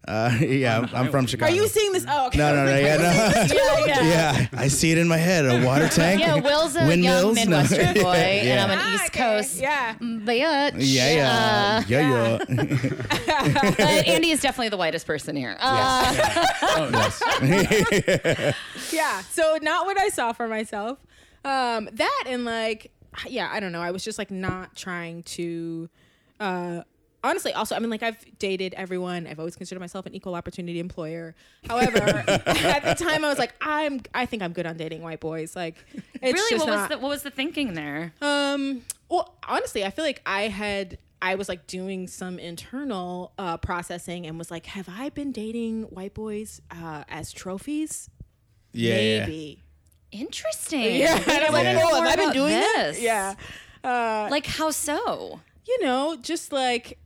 Uh, 0.06 0.30
yeah, 0.40 0.78
I'm, 0.78 0.88
I'm 0.94 1.10
from. 1.10 1.26
Chicago. 1.26 1.52
Are 1.52 1.54
you 1.54 1.66
seeing 1.68 1.92
this? 1.92 2.06
Oh, 2.08 2.28
okay. 2.28 2.38
No, 2.38 2.54
no, 2.54 2.64
no. 2.64 2.78
Yeah, 2.78 2.96
no. 2.96 3.02
yeah, 3.54 3.86
yeah. 3.86 4.02
yeah, 4.04 4.46
I 4.52 4.68
see 4.68 4.92
it 4.92 4.98
in 4.98 5.08
my 5.08 5.16
head. 5.16 5.44
A 5.44 5.64
water 5.66 5.88
tank. 6.00 6.20
Yeah, 6.20 6.36
Will's 6.36 6.76
a 6.76 6.80
young 6.80 6.88
Windmills? 6.88 7.36
No. 7.36 7.44
Midwestern 7.44 7.94
boy, 8.02 8.12
and 8.14 8.46
Yeah. 8.48 8.64
I'm 8.64 8.70
an 8.70 8.78
Ah, 8.80 8.94
East 8.94 9.04
okay. 9.06 9.18
Coast 9.18 9.60
Yeah. 9.60 9.94
bitch. 10.00 10.72
Yeah, 10.76 11.14
yeah, 11.14 11.28
Uh, 11.28 11.82
yeah, 11.88 12.38
yeah. 12.48 13.72
but 13.76 13.80
Andy 14.08 14.30
is 14.30 14.40
definitely 14.40 14.68
the 14.70 14.76
whitest 14.76 15.06
person 15.06 15.36
here. 15.36 15.56
Uh, 15.60 16.14
Oh, 16.62 16.90
yes. 16.92 17.20
yeah. 18.92 19.20
So 19.30 19.58
not 19.62 19.86
what 19.86 19.98
I 19.98 20.08
saw 20.08 20.32
for 20.32 20.48
myself. 20.48 20.98
Um, 21.44 21.88
that 21.92 22.24
and 22.26 22.44
like, 22.44 22.90
yeah, 23.26 23.48
I 23.52 23.60
don't 23.60 23.72
know. 23.72 23.80
I 23.82 23.90
was 23.90 24.04
just 24.04 24.18
like 24.18 24.30
not 24.30 24.74
trying 24.76 25.22
to. 25.24 25.88
Uh, 26.40 26.82
honestly, 27.22 27.52
also, 27.52 27.74
I 27.74 27.78
mean, 27.78 27.90
like 27.90 28.02
I've 28.02 28.38
dated 28.38 28.74
everyone. 28.74 29.26
I've 29.26 29.38
always 29.38 29.56
considered 29.56 29.80
myself 29.80 30.06
an 30.06 30.14
equal 30.14 30.34
opportunity 30.34 30.80
employer. 30.80 31.34
However, 31.68 31.98
at 32.26 32.84
the 32.84 32.94
time, 32.94 33.24
I 33.24 33.28
was 33.28 33.38
like, 33.38 33.54
I'm. 33.60 34.00
I 34.14 34.26
think 34.26 34.42
I'm 34.42 34.52
good 34.52 34.66
on 34.66 34.76
dating 34.76 35.02
white 35.02 35.20
boys. 35.20 35.56
Like, 35.56 35.76
it's 35.94 36.32
really, 36.32 36.50
just 36.50 36.66
what 36.66 36.76
was 36.76 36.88
the 36.88 36.98
what 36.98 37.08
was 37.08 37.22
the 37.22 37.30
thinking 37.30 37.74
there? 37.74 38.12
Um. 38.20 38.82
Well, 39.08 39.34
honestly, 39.48 39.84
I 39.84 39.90
feel 39.90 40.04
like 40.04 40.22
I 40.26 40.42
had. 40.42 40.98
I 41.20 41.34
was 41.34 41.48
like 41.48 41.66
doing 41.66 42.06
some 42.06 42.38
internal 42.38 43.32
uh, 43.38 43.56
processing 43.56 44.24
and 44.24 44.38
was 44.38 44.52
like, 44.52 44.66
have 44.66 44.88
I 44.88 45.08
been 45.08 45.32
dating 45.32 45.82
white 45.84 46.14
boys 46.14 46.60
uh, 46.70 47.02
as 47.08 47.32
trophies? 47.32 48.08
yeah, 48.72 49.00
yeah. 49.00 49.20
Maybe. 49.26 49.62
Interesting. 50.12 50.96
Yeah. 50.96 51.16
And 51.16 51.44
I'm 51.44 51.52
like, 51.52 51.76
what 51.76 51.92
oh, 51.92 51.96
more 51.96 52.06
have 52.08 52.18
I 52.18 52.24
been 52.24 52.32
doing 52.32 52.52
this? 52.52 52.96
this? 52.96 53.00
Yeah. 53.02 53.34
Uh, 53.82 54.28
Like 54.30 54.46
how 54.46 54.70
so? 54.70 55.40
you 55.68 55.84
know, 55.84 56.16
just 56.20 56.50
like 56.50 56.98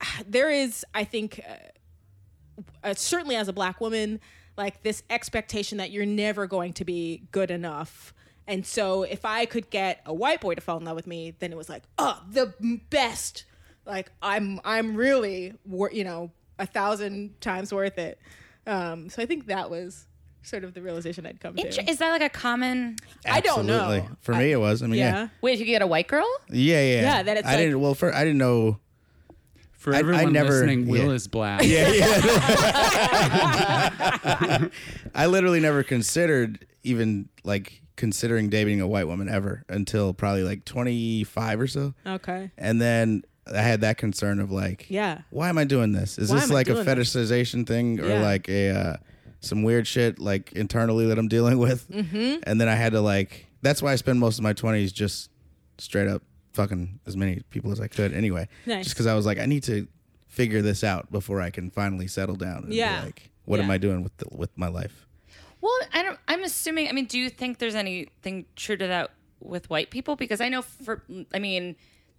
there 0.26 0.50
is, 0.50 0.84
I 0.94 1.04
think, 1.04 1.40
uh, 1.48 2.62
uh, 2.84 2.94
certainly 2.94 3.36
as 3.36 3.48
a 3.48 3.52
black 3.52 3.80
woman, 3.80 4.20
like 4.56 4.82
this 4.82 5.02
expectation 5.10 5.78
that 5.78 5.90
you're 5.90 6.06
never 6.06 6.46
going 6.46 6.72
to 6.74 6.84
be 6.84 7.22
good 7.32 7.50
enough. 7.50 8.12
And 8.46 8.66
so 8.66 9.04
if 9.04 9.24
I 9.24 9.46
could 9.46 9.70
get 9.70 10.00
a 10.04 10.12
white 10.12 10.40
boy 10.40 10.54
to 10.54 10.60
fall 10.60 10.76
in 10.78 10.84
love 10.84 10.96
with 10.96 11.06
me, 11.06 11.34
then 11.38 11.52
it 11.52 11.56
was 11.56 11.68
like, 11.68 11.84
oh, 11.98 12.20
the 12.30 12.52
best. 12.90 13.44
Like 13.86 14.10
I'm, 14.20 14.60
I'm 14.64 14.96
really, 14.96 15.54
wor- 15.64 15.90
you 15.92 16.04
know, 16.04 16.32
a 16.58 16.66
thousand 16.66 17.40
times 17.40 17.72
worth 17.72 17.96
it. 17.98 18.18
Um, 18.66 19.08
so 19.08 19.22
I 19.22 19.26
think 19.26 19.46
that 19.46 19.70
was 19.70 20.06
sort 20.42 20.64
of 20.64 20.74
the 20.74 20.82
realization 20.82 21.26
I'd 21.26 21.40
come 21.40 21.56
Inter- 21.56 21.82
to. 21.82 21.90
is 21.90 21.98
that 21.98 22.10
like 22.10 22.22
a 22.22 22.28
common? 22.28 22.96
I 23.26 23.40
don't 23.40 23.66
know. 23.66 23.80
Absolutely. 23.80 24.16
For 24.20 24.34
me, 24.34 24.52
it 24.52 24.56
was. 24.56 24.82
I 24.82 24.86
mean, 24.86 24.98
yeah, 24.98 25.12
yeah. 25.12 25.28
Wait, 25.40 25.54
if 25.54 25.60
you 25.60 25.66
could 25.66 25.70
get 25.72 25.82
a 25.82 25.86
white 25.86 26.08
girl? 26.08 26.26
yeah, 26.50 26.80
yeah. 26.82 27.00
Yeah, 27.02 27.22
that 27.22 27.36
it's 27.38 27.46
I 27.46 27.52
like- 27.52 27.58
didn't. 27.58 27.80
Well, 27.80 27.94
for 27.94 28.14
I 28.14 28.24
didn't 28.24 28.38
know. 28.38 28.78
For 29.80 29.92
I- 29.94 29.96
I 29.96 29.98
everyone 30.00 30.32
never- 30.34 30.50
listening, 30.50 30.86
Will 30.86 31.06
yeah. 31.08 31.10
is 31.12 31.26
black. 31.26 31.62
Yeah, 31.64 31.88
yeah. 31.88 32.10
I 35.14 35.26
literally 35.26 35.60
never 35.60 35.82
considered 35.82 36.66
even 36.82 37.28
like 37.44 37.80
considering 37.96 38.48
dating 38.50 38.80
a 38.80 38.86
white 38.86 39.06
woman 39.06 39.28
ever 39.28 39.64
until 39.68 40.12
probably 40.14 40.42
like 40.42 40.64
25 40.64 41.60
or 41.60 41.66
so. 41.66 41.94
Okay. 42.06 42.50
And 42.58 42.80
then 42.80 43.22
I 43.52 43.62
had 43.62 43.80
that 43.82 43.96
concern 43.98 44.38
of 44.40 44.50
like, 44.50 44.86
Yeah. 44.90 45.22
why 45.30 45.48
am 45.48 45.56
I 45.58 45.64
doing 45.64 45.92
this? 45.92 46.18
Is 46.18 46.30
Why 46.30 46.40
this 46.40 46.50
like 46.50 46.68
a 46.68 46.74
doing 46.74 46.84
this? 46.84 47.14
fetishization 47.14 47.66
thing 47.66 48.00
or 48.00 48.08
Yeah. 48.08 48.20
like 48.22 48.48
a 48.48 48.70
uh, 48.70 48.96
some 49.40 49.62
weird 49.62 49.86
shit 49.86 50.18
like 50.18 50.52
internally 50.52 51.06
that 51.06 51.18
I'm 51.18 51.28
dealing 51.28 51.58
with? 51.58 51.88
Mm-hmm. 51.90 52.40
And 52.44 52.60
then 52.60 52.68
I 52.68 52.74
had 52.74 52.92
to 52.92 53.00
like. 53.00 53.46
That's 53.62 53.82
why 53.82 53.92
I 53.92 53.96
spend 53.96 54.20
most 54.20 54.38
of 54.38 54.42
my 54.42 54.52
20s 54.54 54.92
just 54.92 55.30
straight 55.78 56.06
up 56.08 56.22
fucking 56.52 57.00
as 57.06 57.16
many 57.16 57.42
people 57.50 57.72
as 57.72 57.80
I 57.80 57.86
could. 57.88 58.12
Anyway, 58.12 58.48
Nice. 58.66 58.84
just 58.84 58.96
because 58.96 59.06
I 59.06 59.14
was 59.14 59.26
like, 59.26 59.38
I 59.38 59.46
need 59.46 59.62
to 59.64 59.86
figure 60.28 60.62
this 60.62 60.82
out 60.84 61.10
before 61.10 61.40
I 61.40 61.50
can 61.50 61.70
finally 61.70 62.06
settle 62.06 62.36
down. 62.36 62.64
And 62.64 62.74
Yeah. 62.74 63.00
Be 63.00 63.06
like, 63.06 63.30
what 63.44 63.60
am 63.60 63.70
I 63.70 63.78
doing 63.78 64.02
with 64.02 64.16
the, 64.18 64.26
with 64.30 64.50
my 64.56 64.68
life? 64.68 65.06
Well, 65.60 65.72
I 65.92 66.02
don't. 66.02 66.18
I'm 66.28 66.42
assuming. 66.44 66.88
I 66.88 66.92
mean, 66.92 67.04
do 67.06 67.18
you 67.18 67.28
think 67.28 67.58
there's 67.58 67.74
anything 67.74 68.46
true 68.56 68.76
to 68.78 68.86
that 68.86 69.10
with 69.40 69.68
white 69.68 69.90
people? 69.90 70.16
Because 70.16 70.40
I 70.40 70.48
know 70.48 70.62
for. 70.62 71.02
I 71.34 71.38
mean, 71.38 71.76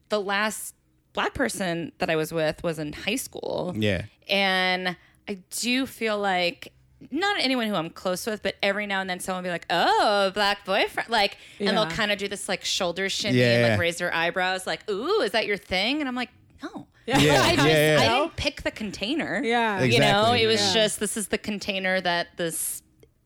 the 0.09 0.21
last 0.21 0.75
black 1.13 1.33
person 1.33 1.91
that 1.97 2.09
I 2.09 2.15
was 2.15 2.31
with 2.31 2.61
was 2.63 2.77
in 2.77 2.93
high 2.93 3.15
school. 3.15 3.73
Yeah. 3.75 4.03
And 4.29 4.95
I 5.27 5.39
do 5.49 5.85
feel 5.87 6.19
like 6.19 6.71
not 7.09 7.37
anyone 7.39 7.67
who 7.67 7.75
I'm 7.75 7.89
close 7.89 8.25
with, 8.27 8.43
but 8.43 8.55
every 8.61 8.85
now 8.85 9.01
and 9.01 9.09
then 9.09 9.19
someone 9.19 9.43
will 9.43 9.47
be 9.49 9.51
like, 9.51 9.65
"Oh, 9.69 10.31
black 10.33 10.65
boyfriend," 10.65 11.09
like, 11.09 11.37
and 11.59 11.69
they'll 11.75 11.87
kind 11.87 12.11
of 12.11 12.17
do 12.19 12.27
this 12.27 12.47
like 12.47 12.63
shoulder 12.63 13.09
shimmy, 13.09 13.39
Yeah, 13.39 13.53
and 13.53 13.61
yeah. 13.61 13.69
like 13.71 13.79
raise 13.79 13.97
their 13.97 14.13
eyebrows, 14.13 14.67
like, 14.67 14.87
"Ooh, 14.89 15.21
is 15.21 15.31
that 15.31 15.45
your 15.45 15.57
thing?" 15.57 15.99
And 15.99 16.07
I'm 16.07 16.15
like, 16.15 16.29
"No." 16.61 16.87
Yeah. 17.07 17.17
Yeah, 17.19 17.41
I 17.41 17.55
just 17.55 17.67
yeah, 17.67 17.93
yeah. 17.97 17.99
I 18.01 18.19
didn't 18.19 18.35
pick 18.35 18.61
the 18.61 18.69
container. 18.71 19.41
Yeah. 19.43 19.81
You 19.83 19.99
know, 19.99 20.33
it 20.33 20.45
was 20.45 20.61
Yeah. 20.61 20.73
just 20.73 20.99
this 20.99 21.17
is 21.17 21.29
the 21.29 21.37
container 21.39 21.99
that 21.99 22.37
this 22.37 22.83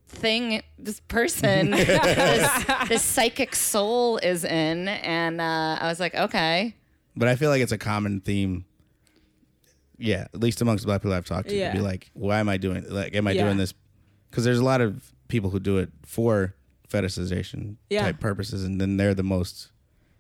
thing, 0.08 0.62
this 0.80 1.02
person, 1.02 1.72
this, 1.72 2.66
this 2.88 3.02
psychic 3.04 3.54
soul 3.54 4.18
is 4.18 4.46
in, 4.46 4.88
and 4.88 5.42
uh, 5.42 5.78
I 5.82 5.88
was 5.88 6.00
like, 6.00 6.16
okay, 6.16 6.76
But 7.18 7.28
I 7.28 7.36
feel 7.36 7.50
like 7.50 7.62
it's 7.62 7.74
a 7.74 7.78
common 7.78 8.22
theme. 8.22 8.64
Yeah, 9.98 10.28
at 10.34 10.40
least 10.40 10.62
amongst 10.62 10.86
black 10.86 11.02
people 11.02 11.14
I've 11.14 11.26
talked 11.26 11.50
to, 11.50 11.56
Yeah. 11.56 11.72
to 11.72 11.78
be 11.78 11.82
like, 11.84 12.10
why 12.14 12.40
am 12.40 12.50
I 12.50 12.58
doing? 12.58 12.86
Like, 12.90 13.16
am 13.16 13.28
I 13.28 13.32
Yeah. 13.32 13.46
doing 13.46 13.58
this? 13.58 13.74
Because 14.30 14.44
there's 14.44 14.60
a 14.60 14.64
lot 14.64 14.82
of 14.82 15.14
people 15.28 15.50
who 15.50 15.60
do 15.60 15.78
it 15.78 15.90
for 16.06 16.56
fetishization 16.90 17.76
Yeah. 17.90 18.02
type 18.04 18.20
purposes, 18.20 18.64
and 18.64 18.80
then 18.82 18.98
they're 18.98 19.14
the 19.14 19.24
most 19.24 19.72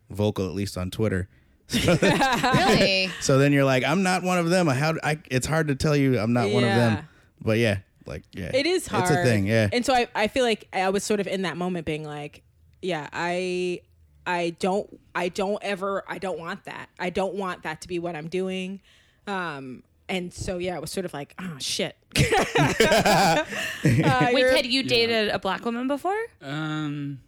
vocal, 0.10 0.48
at 0.48 0.54
least 0.54 0.78
on 0.78 0.92
Twitter. 0.92 1.28
really. 1.74 3.10
So 3.22 3.38
then 3.38 3.52
you're 3.54 3.66
like, 3.66 3.84
I'm 3.84 4.04
not 4.04 4.24
one 4.24 4.38
of 4.38 4.50
them. 4.50 4.68
How 4.68 4.94
I? 5.04 5.20
It's 5.32 5.48
hard 5.48 5.68
to 5.70 5.76
tell 5.76 5.96
you 5.96 6.20
I'm 6.20 6.34
not 6.34 6.50
one 6.52 6.64
of 6.64 6.70
them. 6.70 7.08
But 7.42 7.58
yeah, 7.58 7.80
like 8.06 8.24
yeah, 8.34 8.52
It 8.54 8.66
is 8.66 8.88
hard. 8.88 9.04
It's 9.04 9.12
a 9.12 9.24
thing. 9.24 9.46
Yeah. 9.48 9.70
And 9.74 9.86
so 9.86 9.94
I, 9.94 10.08
I 10.16 10.28
feel 10.28 10.44
like 10.44 10.68
I 10.74 10.90
was 10.90 11.04
sort 11.04 11.20
of 11.20 11.28
in 11.28 11.42
that 11.44 11.58
moment 11.58 11.86
being 11.86 12.04
like, 12.04 12.44
yeah, 12.82 13.08
I 13.12 13.82
I 14.28 14.56
don't 14.60 15.00
I 15.16 15.30
don't 15.30 15.62
ever 15.64 16.04
I 16.08 16.18
don't 16.18 16.40
want 16.40 16.66
that. 16.66 16.90
I 17.00 17.10
don't 17.10 17.36
want 17.36 17.64
that 17.64 17.82
to 17.82 17.88
be 17.88 18.00
what 18.00 18.16
I'm 18.16 18.28
doing. 18.28 18.82
Um 19.28 19.84
and 20.08 20.32
so 20.34 20.58
yeah, 20.60 20.76
it 20.76 20.82
was 20.82 20.92
sort 20.92 21.06
of 21.06 21.14
like, 21.14 21.34
oh 21.40 21.58
shit. 21.60 21.96
Uh, 22.18 23.44
Wait, 23.84 24.38
you're- 24.40 24.56
had 24.56 24.66
you 24.66 24.84
dated 24.84 25.30
a 25.30 25.40
black 25.40 25.64
woman 25.66 25.88
before? 25.88 26.18
Um, 26.42 27.20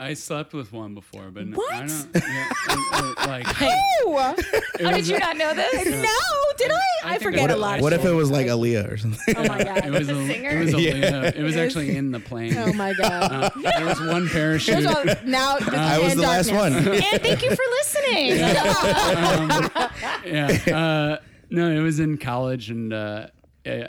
I 0.00 0.14
slept 0.14 0.54
with 0.54 0.72
one 0.72 0.94
before, 0.94 1.30
but 1.30 1.46
What? 1.48 1.74
I 1.74 1.86
don't. 1.86 2.10
Yeah, 2.14 2.50
uh, 2.70 2.74
uh, 2.94 3.14
like, 3.26 3.46
Oh, 3.60 4.34
How 4.80 4.90
did 4.92 5.06
you 5.06 5.18
not 5.18 5.36
know 5.36 5.52
this? 5.52 5.84
no, 5.84 6.08
did 6.56 6.70
I? 6.72 6.80
I, 7.04 7.10
think 7.10 7.22
forget 7.22 7.50
a 7.50 7.56
lot. 7.56 7.82
what 7.82 7.92
if 7.92 8.02
it 8.06 8.10
was 8.12 8.30
like 8.30 8.46
Aaliyah 8.46 8.90
or 8.90 8.96
something? 8.96 9.34
Oh 9.36 9.44
my 9.44 9.62
god. 9.62 9.84
it 9.84 9.90
was 9.90 10.08
a, 10.08 10.14
singer? 10.26 10.50
it 10.50 10.64
was 10.64 10.74
a, 10.74 10.80
Yeah. 10.80 11.24
it 11.26 11.42
was 11.42 11.54
actually 11.56 11.96
in 11.96 12.12
the 12.12 12.20
plane. 12.20 12.56
oh 12.56 12.72
my 12.72 12.94
god. 12.94 13.30
Uh, 13.30 13.50
there 13.62 13.84
was 13.84 14.00
one 14.00 14.26
parachute. 14.30 14.82
There's 14.82 14.86
all- 14.86 15.04
now 15.26 15.58
the 15.58 15.76
I 15.76 15.98
was 15.98 16.12
and 16.12 16.20
the 16.20 16.26
last 16.26 16.50
one. 16.50 16.72
And 16.72 17.22
thank 17.22 17.42
you 17.42 17.50
for 17.54 17.64
listening. 17.82 18.36
yeah. 20.24 20.58
Uh, 20.66 21.18
no, 21.50 21.70
it 21.70 21.80
was 21.80 22.00
in 22.00 22.16
college 22.16 22.70
and 22.70 22.92
uh, 22.94 23.26
uh, 23.66 23.88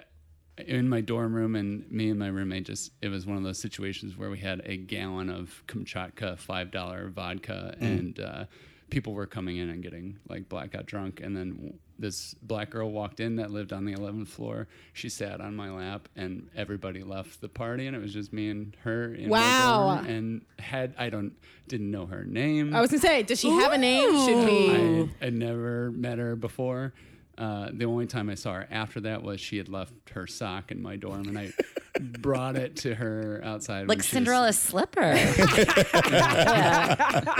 in 0.67 0.87
my 0.89 1.01
dorm 1.01 1.33
room, 1.33 1.55
and 1.55 1.89
me 1.91 2.09
and 2.09 2.19
my 2.19 2.27
roommate 2.27 2.65
just. 2.65 2.91
It 3.01 3.09
was 3.09 3.25
one 3.25 3.37
of 3.37 3.43
those 3.43 3.59
situations 3.59 4.17
where 4.17 4.29
we 4.29 4.39
had 4.39 4.61
a 4.65 4.77
gallon 4.77 5.29
of 5.29 5.63
Kamchatka 5.67 6.37
five 6.37 6.71
dollar 6.71 7.09
vodka, 7.09 7.75
and 7.79 8.19
uh, 8.19 8.45
people 8.89 9.13
were 9.13 9.25
coming 9.27 9.57
in 9.57 9.69
and 9.69 9.81
getting 9.81 10.19
like 10.29 10.49
blackout 10.49 10.85
drunk, 10.85 11.19
and 11.21 11.35
then. 11.35 11.73
This 11.99 12.33
black 12.41 12.71
girl 12.71 12.91
walked 12.91 13.19
in 13.19 13.35
that 13.35 13.51
lived 13.51 13.71
on 13.71 13.85
the 13.85 13.93
11th 13.93 14.27
floor. 14.29 14.67
She 14.91 15.07
sat 15.07 15.39
on 15.39 15.55
my 15.55 15.69
lap, 15.69 16.09
and 16.15 16.49
everybody 16.55 17.03
left 17.03 17.41
the 17.41 17.47
party, 17.47 17.85
and 17.85 17.95
it 17.95 18.01
was 18.01 18.11
just 18.11 18.33
me 18.33 18.49
and 18.49 18.75
her. 18.81 19.15
Wow. 19.19 19.99
and 19.99 20.41
had 20.57 20.95
I 20.97 21.11
don't 21.11 21.33
didn't 21.67 21.91
know 21.91 22.07
her 22.07 22.23
name. 22.23 22.75
I 22.75 22.81
was 22.81 22.89
gonna 22.89 23.01
say, 23.01 23.21
does 23.21 23.39
she 23.39 23.51
have 23.51 23.71
a 23.71 23.77
name? 23.77 24.09
Should 24.25 24.45
we? 24.45 25.11
I 25.21 25.25
had 25.25 25.35
never 25.35 25.91
met 25.91 26.17
her 26.17 26.35
before. 26.35 26.91
Uh, 27.37 27.69
the 27.73 27.85
only 27.85 28.05
time 28.05 28.29
I 28.29 28.35
saw 28.35 28.53
her 28.53 28.67
after 28.69 28.99
that 29.01 29.23
was 29.23 29.39
she 29.41 29.57
had 29.57 29.67
left 29.69 29.93
her 30.11 30.27
sock 30.27 30.71
in 30.71 30.81
my 30.81 30.95
dorm, 30.95 31.27
and 31.27 31.39
I 31.39 31.51
brought 32.19 32.55
it 32.55 32.75
to 32.77 32.93
her 32.93 33.41
outside. 33.43 33.87
like 33.87 33.97
she 33.97 33.99
was- 33.99 34.05
Cinderella's 34.07 34.59
slipper. 34.59 35.13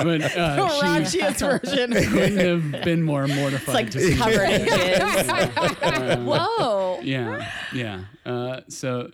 But, 0.03 0.21
uh, 0.35 0.69
she 1.07 1.19
Raunchiest 1.19 1.39
version. 1.63 1.91
couldn't 1.93 2.37
have 2.73 2.83
been 2.83 3.03
more 3.03 3.27
mortified 3.27 3.75
like 3.75 3.91
to 3.91 3.99
see. 3.99 4.15
covered 4.15 4.49
in 4.49 4.65
jizz. 4.67 6.23
Whoa. 6.25 6.99
Yeah, 7.01 7.49
yeah. 7.73 8.03
Uh, 8.25 8.61
so, 8.67 9.11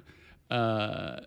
uh, 0.49 1.19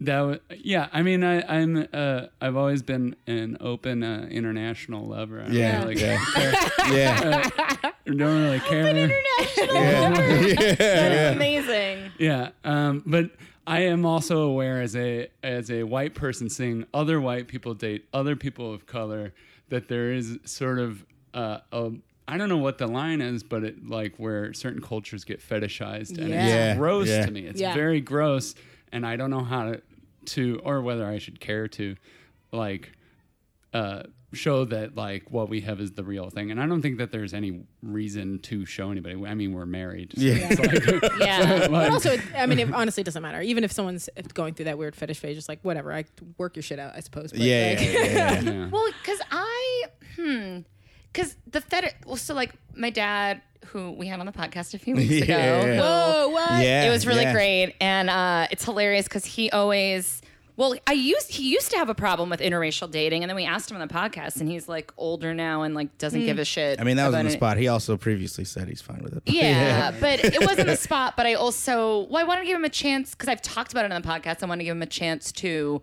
that 0.00 0.20
was, 0.20 0.38
yeah. 0.58 0.88
I 0.92 1.02
mean, 1.02 1.24
I, 1.24 1.42
I'm 1.60 1.86
uh, 1.92 2.26
I've 2.40 2.56
always 2.56 2.82
been 2.82 3.16
an 3.26 3.56
open 3.60 4.02
uh, 4.02 4.28
international 4.30 5.06
lover. 5.06 5.40
I 5.40 5.44
don't 5.44 5.52
Yeah, 5.54 5.82
really 5.82 6.00
yeah. 6.00 6.24
care. 6.34 6.52
Yeah. 6.92 7.90
don't 8.06 8.42
really 8.42 8.60
care. 8.60 9.08
That's 10.76 11.36
amazing. 11.36 12.12
Yeah, 12.18 12.50
um, 12.64 13.02
but 13.06 13.30
I 13.66 13.80
am 13.82 14.06
also 14.06 14.42
aware 14.42 14.80
as 14.80 14.96
a 14.96 15.28
as 15.42 15.70
a 15.70 15.82
white 15.84 16.14
person 16.14 16.48
seeing 16.48 16.86
other 16.94 17.20
white 17.20 17.48
people 17.48 17.74
date 17.74 18.06
other 18.12 18.36
people 18.36 18.72
of 18.72 18.86
color 18.86 19.32
that 19.68 19.88
there 19.88 20.12
is 20.12 20.38
sort 20.44 20.78
of 20.78 21.04
uh, 21.34 21.58
a 21.72 21.90
I 22.26 22.36
don't 22.36 22.48
know 22.50 22.56
what 22.58 22.78
the 22.78 22.86
line 22.86 23.20
is, 23.22 23.42
but 23.42 23.64
it 23.64 23.86
like 23.88 24.16
where 24.16 24.52
certain 24.54 24.82
cultures 24.82 25.24
get 25.24 25.40
fetishized 25.40 26.18
and 26.18 26.28
Yeah. 26.28 26.46
Yeah, 26.46 26.70
it's 26.72 26.78
gross 26.78 27.08
yeah. 27.08 27.26
to 27.26 27.30
me. 27.32 27.46
It's 27.46 27.60
Yeah. 27.60 27.74
very 27.74 28.00
gross, 28.00 28.54
and 28.92 29.06
I 29.06 29.16
don't 29.16 29.30
know 29.30 29.44
how 29.44 29.72
to, 29.72 29.82
to 30.26 30.60
or 30.64 30.82
whether 30.82 31.06
I 31.06 31.18
should 31.18 31.40
care 31.40 31.68
to, 31.68 31.96
like, 32.52 32.92
uh, 33.74 34.02
show 34.34 34.66
that 34.66 34.94
like 34.94 35.30
what 35.30 35.48
we 35.48 35.62
have 35.62 35.80
is 35.80 35.92
the 35.92 36.04
real 36.04 36.28
thing. 36.28 36.50
And 36.50 36.60
I 36.60 36.66
don't 36.66 36.82
think 36.82 36.98
that 36.98 37.10
there's 37.12 37.32
any 37.32 37.62
reason 37.82 38.38
to 38.40 38.66
show 38.66 38.90
anybody. 38.90 39.14
I 39.26 39.32
mean, 39.34 39.52
we're 39.54 39.64
married. 39.64 40.12
so 40.14 40.20
Yeah. 40.22 40.34
it's 40.50 40.60
like- 41.02 41.12
Yeah. 41.18 41.60
But 41.60 41.70
like- 41.70 41.92
also, 41.92 42.12
it, 42.12 42.20
I 42.36 42.44
mean, 42.44 42.58
it 42.58 42.72
honestly 42.74 43.02
doesn't 43.02 43.22
matter. 43.22 43.40
Even 43.40 43.64
if 43.64 43.72
someone's 43.72 44.08
going 44.34 44.52
through 44.52 44.66
that 44.66 44.76
weird 44.76 44.94
fetish 44.94 45.18
phase, 45.18 45.34
just 45.36 45.48
like 45.48 45.60
whatever, 45.62 45.94
I 45.94 46.04
work 46.36 46.56
your 46.56 46.62
shit 46.62 46.78
out, 46.78 46.92
I 46.94 47.00
suppose. 47.00 47.30
But 47.32 47.40
Yeah, 47.40 47.76
like, 47.78 47.86
yeah, 47.86 47.92
yeah, 47.92 48.12
yeah. 48.12 48.40
yeah. 48.52 48.68
Well, 48.70 48.86
because 49.02 49.20
I, 49.30 49.84
hmm, 50.16 50.58
because 51.12 51.36
the 51.50 51.60
fed, 51.60 51.94
well, 52.06 52.16
so 52.16 52.34
like 52.34 52.52
my 52.74 52.90
dad, 52.90 53.40
who 53.66 53.92
we 53.92 54.06
had 54.06 54.18
on 54.20 54.26
the 54.26 54.32
podcast 54.32 54.74
a 54.74 54.78
few 54.78 54.94
weeks 54.96 55.24
ago, 55.24 55.36
Yeah. 55.36 55.62
who- 55.74 55.80
Whoa, 55.80 56.28
what? 56.30 56.62
Yeah, 56.62 56.84
it 56.84 56.90
was 56.90 57.06
really 57.06 57.22
yeah. 57.22 57.32
great, 57.32 57.74
and 57.80 58.08
uh, 58.10 58.46
it's 58.50 58.64
hilarious 58.64 59.04
because 59.04 59.24
he 59.24 59.50
always. 59.50 60.22
Well, 60.56 60.74
I 60.88 60.92
used 60.92 61.30
he 61.30 61.50
used 61.52 61.70
to 61.70 61.76
have 61.78 61.88
a 61.88 61.94
problem 61.94 62.30
with 62.30 62.40
interracial 62.40 62.90
dating, 62.90 63.22
and 63.22 63.30
then 63.30 63.36
we 63.36 63.44
asked 63.44 63.70
him 63.70 63.76
on 63.80 63.86
the 63.86 63.94
podcast, 63.94 64.40
and 64.40 64.48
he's 64.50 64.68
like 64.68 64.92
older 64.96 65.32
now 65.32 65.62
and 65.62 65.72
like 65.72 65.96
doesn't 65.98 66.24
give 66.24 66.40
a 66.40 66.44
shit. 66.44 66.80
I 66.80 66.82
mean, 66.84 66.96
that 66.96 67.04
was 67.06 67.14
about 67.14 67.18
on 67.20 67.26
the 67.26 67.30
it. 67.30 67.34
spot. 67.36 67.58
He 67.58 67.68
also 67.68 67.96
previously 67.96 68.42
said 68.44 68.66
he's 68.66 68.82
fine 68.82 69.00
with 69.04 69.16
it. 69.16 69.22
Yeah, 69.26 69.92
but 70.00 70.18
it 70.24 70.40
wasn't 70.44 70.66
the 70.66 70.76
spot. 70.76 71.16
But 71.16 71.26
I 71.26 71.34
also, 71.34 72.08
well, 72.10 72.16
I 72.20 72.26
want 72.26 72.40
to 72.40 72.44
give 72.44 72.56
him 72.56 72.64
a 72.64 72.68
chance 72.70 73.12
because 73.12 73.28
I've 73.28 73.40
talked 73.40 73.70
about 73.70 73.84
it 73.84 73.92
on 73.92 74.02
the 74.02 74.08
podcast. 74.08 74.42
I 74.42 74.46
want 74.46 74.60
to 74.60 74.64
give 74.64 74.74
him 74.74 74.82
a 74.82 74.86
chance 74.86 75.30
to, 75.30 75.80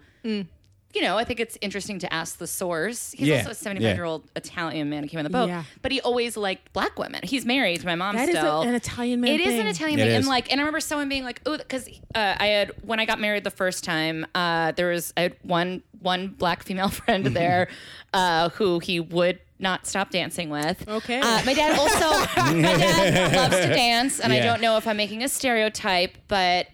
you 0.96 1.02
know, 1.02 1.18
I 1.18 1.24
think 1.26 1.40
it's 1.42 1.58
interesting 1.62 2.00
to 2.00 2.12
ask 2.14 2.38
the 2.38 2.48
source. 2.48 3.12
He's 3.12 3.28
Yeah, 3.28 3.38
also 3.40 3.50
a 3.52 3.56
75 3.56 3.96
year 3.96 4.06
old 4.06 4.24
Italian 4.36 4.90
man 4.90 5.04
who 5.04 5.10
came 5.10 5.18
on 5.20 5.26
the 5.26 5.30
boat, 5.30 5.50
Yeah. 5.50 5.64
but 5.82 5.92
he 5.92 6.00
always 6.02 6.38
liked 6.38 6.72
black 6.74 6.98
women. 6.98 7.20
He's 7.24 7.46
married 7.46 7.82
to 7.82 7.86
my 7.86 7.96
mom 7.96 8.16
That 8.16 8.30
is 8.30 8.36
a- 8.36 8.40
still. 8.40 8.62
an 8.62 8.74
Italian 8.74 9.20
man 9.22 9.32
It 9.34 9.42
is 9.42 9.60
an. 9.60 9.68
Italian 9.68 10.00
It 10.00 10.04
thing, 10.04 10.12
is. 10.12 10.16
and 10.20 10.28
like, 10.28 10.50
and 10.52 10.60
I 10.60 10.64
remember 10.64 10.80
someone 10.80 11.10
being 11.10 11.24
like, 11.26 11.42
"Oh," 11.46 11.58
because 11.58 11.88
uh, 12.16 12.36
I 12.40 12.48
had 12.48 12.72
when 12.84 13.00
I 13.00 13.06
got 13.06 13.20
married 13.20 13.44
the 13.44 13.52
first 13.52 13.84
time, 13.84 14.26
uh, 14.34 14.72
there 14.72 14.88
was 14.90 15.14
I 15.18 15.22
had 15.22 15.36
one 15.44 15.84
one 16.00 16.30
black 16.30 16.64
female 16.64 16.90
friend 17.02 17.26
there 17.36 17.68
uh, 18.14 18.50
who 18.50 18.80
he 18.80 19.00
would 19.02 19.40
not 19.60 19.88
stop 19.88 20.10
dancing 20.12 20.50
with. 20.50 20.88
Okay. 20.88 21.20
Uh, 21.20 21.42
my 21.46 21.54
dad 21.54 21.78
also 21.80 22.10
my 22.52 22.62
dad 22.62 23.36
loves 23.36 23.56
to 23.58 23.68
dance, 23.68 24.20
and 24.20 24.32
I 24.32 24.38
Yeah. 24.38 24.46
don't 24.46 24.62
know 24.62 24.78
if 24.78 24.88
I'm 24.88 24.98
making 24.98 25.24
a 25.24 25.30
stereotype, 25.30 26.18
but 26.28 26.68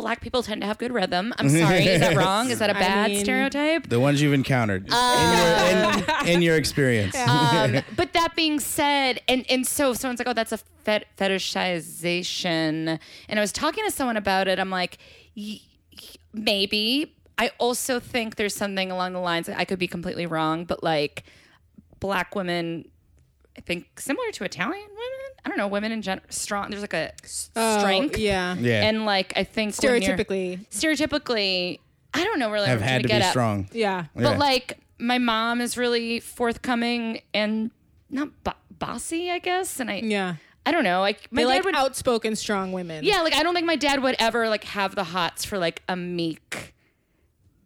black 0.00 0.20
people 0.20 0.42
tend 0.42 0.60
to 0.62 0.66
have 0.66 0.78
good 0.78 0.92
rhythm. 0.92 1.32
I'm 1.38 1.48
sorry, 1.48 1.84
is 1.86 2.00
that 2.00 2.16
wrong? 2.22 2.50
Is 2.50 2.58
that 2.60 2.70
a 2.70 2.74
bad 2.74 3.10
mean- 3.10 3.20
stereotype? 3.24 3.88
The 3.88 4.00
ones 4.00 4.20
you've 4.22 4.32
encountered 4.32 4.86
in, 4.86 4.92
your, 4.92 6.20
in, 6.22 6.28
in 6.36 6.42
your 6.42 6.56
experience. 6.56 7.14
um, 7.28 7.76
but 7.96 8.12
that 8.14 8.34
being 8.36 8.60
said, 8.60 9.20
and 9.28 9.44
and 9.50 9.66
so 9.66 9.92
someone's 9.94 10.18
like, 10.20 10.28
"Oh, 10.28 10.32
that's 10.32 10.52
a 10.52 10.58
fet- 10.84 11.06
fetishization," 11.18 12.98
and 13.28 13.38
I 13.38 13.40
was 13.40 13.52
talking 13.52 13.84
to 13.84 13.90
someone 13.90 14.16
about 14.16 14.48
it. 14.48 14.58
I'm 14.58 14.70
like, 14.70 14.98
y- 15.36 15.60
y- 15.92 16.08
maybe. 16.32 17.14
I 17.38 17.52
also 17.56 18.00
think 18.00 18.36
there's 18.36 18.54
something 18.54 18.90
along 18.90 19.14
the 19.14 19.18
lines. 19.20 19.48
I 19.48 19.64
could 19.64 19.78
be 19.78 19.88
completely 19.88 20.26
wrong, 20.26 20.66
but 20.66 20.82
like 20.84 21.22
black 21.98 22.34
women, 22.34 22.86
I 23.56 23.62
think 23.62 23.98
similar 23.98 24.30
to 24.32 24.44
Italian 24.44 24.88
women. 24.88 25.29
I 25.44 25.48
don't 25.48 25.56
know, 25.58 25.68
women 25.68 25.90
in 25.92 26.02
general, 26.02 26.26
strong. 26.30 26.70
There's 26.70 26.82
like 26.82 26.92
a 26.94 27.12
s- 27.24 27.50
Oh, 27.56 27.78
strength, 27.78 28.18
yeah. 28.18 28.54
yeah. 28.58 28.82
and 28.88 29.06
like 29.06 29.32
I 29.36 29.44
think 29.44 29.74
when 29.82 30.02
you're- 30.02 30.14
Stereotypically, 30.16 30.66
stereotypically, 30.70 31.78
I 32.14 32.24
don't 32.24 32.38
know 32.38 32.50
really. 32.50 32.66
have 32.68 32.80
what 32.80 32.86
I'm 32.86 32.92
had 32.92 33.02
to 33.02 33.08
trying 33.08 33.18
be 33.18 33.20
get 33.20 33.26
at. 33.26 33.30
strong. 33.30 33.68
yeah. 33.72 34.04
Yeah. 34.14 34.22
But 34.22 34.38
like 34.38 34.78
my 34.98 35.18
mom 35.18 35.60
is 35.60 35.76
really 35.76 36.20
forthcoming 36.20 37.22
and 37.32 37.70
not 38.10 38.28
bo- 38.44 38.52
bossy, 38.78 39.30
I 39.30 39.38
guess. 39.38 39.80
And 39.80 39.90
I, 39.90 40.00
Yeah. 40.04 40.34
I 40.66 40.72
don't 40.72 40.84
know. 40.84 41.00
Like 41.00 41.26
my 41.32 41.42
They 41.42 41.48
dad 41.48 41.54
like 41.56 41.64
would, 41.64 41.74
outspoken, 41.76 42.36
strong 42.36 42.72
women. 42.72 43.02
yeah, 43.04 43.22
like 43.22 43.34
I 43.34 43.42
don't 43.42 43.54
think 43.54 43.66
my 43.66 43.76
dad 43.76 44.02
would 44.02 44.16
ever 44.18 44.48
like 44.50 44.64
have 44.64 44.94
the 44.94 45.04
hots 45.04 45.44
for 45.44 45.56
like 45.58 45.82
a 45.88 45.96
meek. 45.96 46.74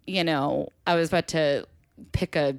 You 0.07 0.23
know, 0.23 0.69
I 0.87 0.95
was 0.95 1.09
about 1.09 1.29
to 1.29 1.67
pick 2.13 2.37
a 2.37 2.57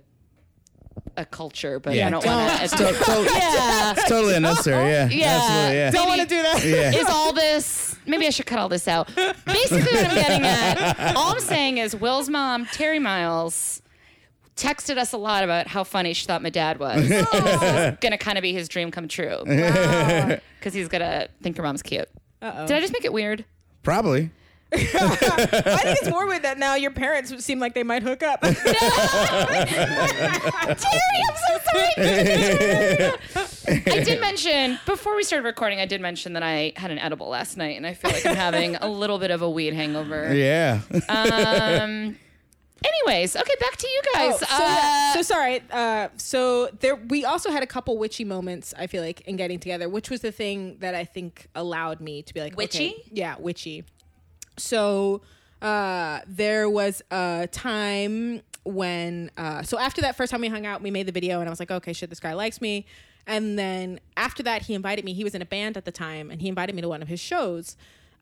a 1.18 1.26
culture, 1.26 1.80
but 1.80 1.94
Yeah. 1.94 2.08
I 2.08 2.10
don't 2.10 2.24
Don't. 2.24 2.36
want 2.36 2.62
To- 2.62 2.78
to. 2.78 2.78
to- 2.78 3.30
Yeah. 3.34 3.92
It's 3.92 4.08
totally 4.10 4.36
unnecessary. 4.36 4.90
Yeah. 4.92 5.10
Yeah. 5.10 5.26
Absolutely. 5.28 5.78
Yeah. 5.78 5.92
Don't 5.92 6.08
want 6.08 6.22
to 6.22 6.28
do 6.28 6.42
that. 6.42 6.64
Yeah. 6.66 6.92
is 7.02 7.08
all 7.10 7.34
this 7.34 7.96
maybe 8.06 8.28
I 8.28 8.30
should 8.30 8.46
cut 8.46 8.60
all 8.60 8.70
this 8.70 8.88
out. 8.88 9.08
Basically 9.16 9.80
what 9.80 10.06
I'm 10.10 10.16
getting 10.16 10.46
at, 10.46 11.16
all 11.16 11.32
I'm 11.32 11.40
saying 11.40 11.78
is 11.80 11.96
Will's 11.96 12.30
mom, 12.30 12.66
Terry 12.68 13.00
Miles, 13.00 13.82
texted 14.56 14.98
us 14.98 15.12
a 15.12 15.18
lot 15.18 15.44
about 15.44 15.68
how 15.68 15.84
funny 15.84 16.14
she 16.14 16.26
thought 16.28 16.42
my 16.44 16.50
dad 16.50 16.80
was. 16.80 17.10
and 17.34 18.00
gonna 18.00 18.18
kind 18.18 18.38
of 18.38 18.42
be 18.42 18.54
his 18.54 18.68
dream 18.70 18.92
come 18.92 19.08
true. 19.08 19.44
Because 20.60 20.74
he's 20.74 20.88
gonna 20.88 21.28
think 21.44 21.58
your 21.58 21.64
mom's 21.66 21.84
cute. 21.84 22.10
Uh-oh. 22.42 22.66
Did 22.66 22.76
I 22.78 22.80
just 22.80 22.92
make 22.92 23.06
it 23.06 23.14
weird? 23.14 23.46
Probably. 23.84 24.32
I 24.76 25.78
think 25.84 26.00
it's 26.02 26.10
more 26.10 26.28
with 26.28 26.42
that 26.44 26.58
now. 26.58 26.76
Your 26.76 26.92
parents 26.92 27.32
would 27.32 27.44
seem 27.44 27.60
like 27.60 27.74
they 27.74 27.84
might 27.84 28.04
hook 28.04 28.24
up. 28.24 28.42
Terry, 28.42 28.56
I'm 30.68 31.36
so 31.36 31.60
sorry. 31.72 31.92
I 33.68 34.04
did 34.04 34.22
mention 34.22 34.80
before 34.86 35.16
we 35.16 35.24
started 35.24 35.46
recording, 35.46 35.80
I 35.80 35.86
did 35.86 36.02
mention 36.02 36.34
that 36.34 36.44
I 36.44 36.74
had 36.76 36.92
an 36.92 37.00
edible 37.00 37.28
last 37.30 37.58
night, 37.58 37.78
and 37.78 37.86
I 37.88 37.94
feel 37.94 38.12
like 38.12 38.26
I'm 38.26 38.36
having 38.36 38.76
a 38.76 38.88
little 38.88 39.20
bit 39.20 39.32
of 39.32 39.42
a 39.42 39.50
weed 39.50 39.74
hangover. 39.74 40.34
Yeah. 40.34 40.82
Um. 41.10 42.18
Anyways, 42.84 43.36
okay, 43.36 43.54
back 43.60 43.78
to 43.78 43.88
you 43.88 44.02
guys. 44.14 44.34
Oh, 44.36 44.38
so, 44.38 44.46
yeah, 44.64 45.10
Uh, 45.10 45.14
so 45.16 45.22
sorry. 45.24 45.62
Uh, 45.72 46.10
so 46.18 46.68
there, 46.82 46.96
we 46.96 47.26
also 47.26 47.50
had 47.50 47.64
a 47.64 47.68
couple 47.68 47.98
witchy 47.98 48.24
moments. 48.26 48.74
I 48.78 48.86
feel 48.88 49.02
like 49.02 49.22
in 49.22 49.38
getting 49.38 49.60
together, 49.60 49.90
which 49.90 50.10
was 50.12 50.22
the 50.22 50.32
thing 50.32 50.78
that 50.82 50.94
I 50.94 51.04
think 51.04 51.48
allowed 51.56 52.00
me 52.00 52.22
to 52.22 52.34
be 52.34 52.42
like 52.42 52.56
Witchy? 52.56 52.90
okay, 52.92 53.04
yeah, 53.12 53.36
witchy. 53.40 53.86
So 54.58 55.22
uh, 55.62 56.22
there 56.28 56.70
was 56.70 57.02
a 57.12 57.48
time 57.52 58.42
when, 58.64 59.32
uh, 59.38 59.64
so 59.64 59.78
after 59.78 60.02
that 60.02 60.16
first 60.16 60.32
time 60.32 60.42
we 60.42 60.48
hung 60.48 60.66
out, 60.66 60.82
we 60.82 60.92
made 60.92 61.06
the 61.08 61.12
video, 61.12 61.40
and 61.40 61.48
I 61.48 61.52
was 61.52 61.60
like, 61.60 61.72
okay, 61.72 61.94
shit, 61.94 62.10
this 62.10 62.20
guy 62.20 62.34
likes 62.34 62.62
me. 62.62 62.86
And 63.28 63.58
then 63.58 64.00
after 64.18 64.44
that, 64.44 64.64
he 64.64 64.74
invited 64.74 65.06
me. 65.06 65.14
He 65.14 65.24
was 65.24 65.34
in 65.34 65.42
a 65.42 65.46
band 65.46 65.78
at 65.78 65.86
the 65.86 65.92
time, 65.92 66.30
and 66.32 66.42
he 66.42 66.48
invited 66.48 66.76
me 66.76 66.82
to 66.82 66.90
one 66.90 67.02
of 67.02 67.08
his 67.08 67.20
shows. 67.20 67.76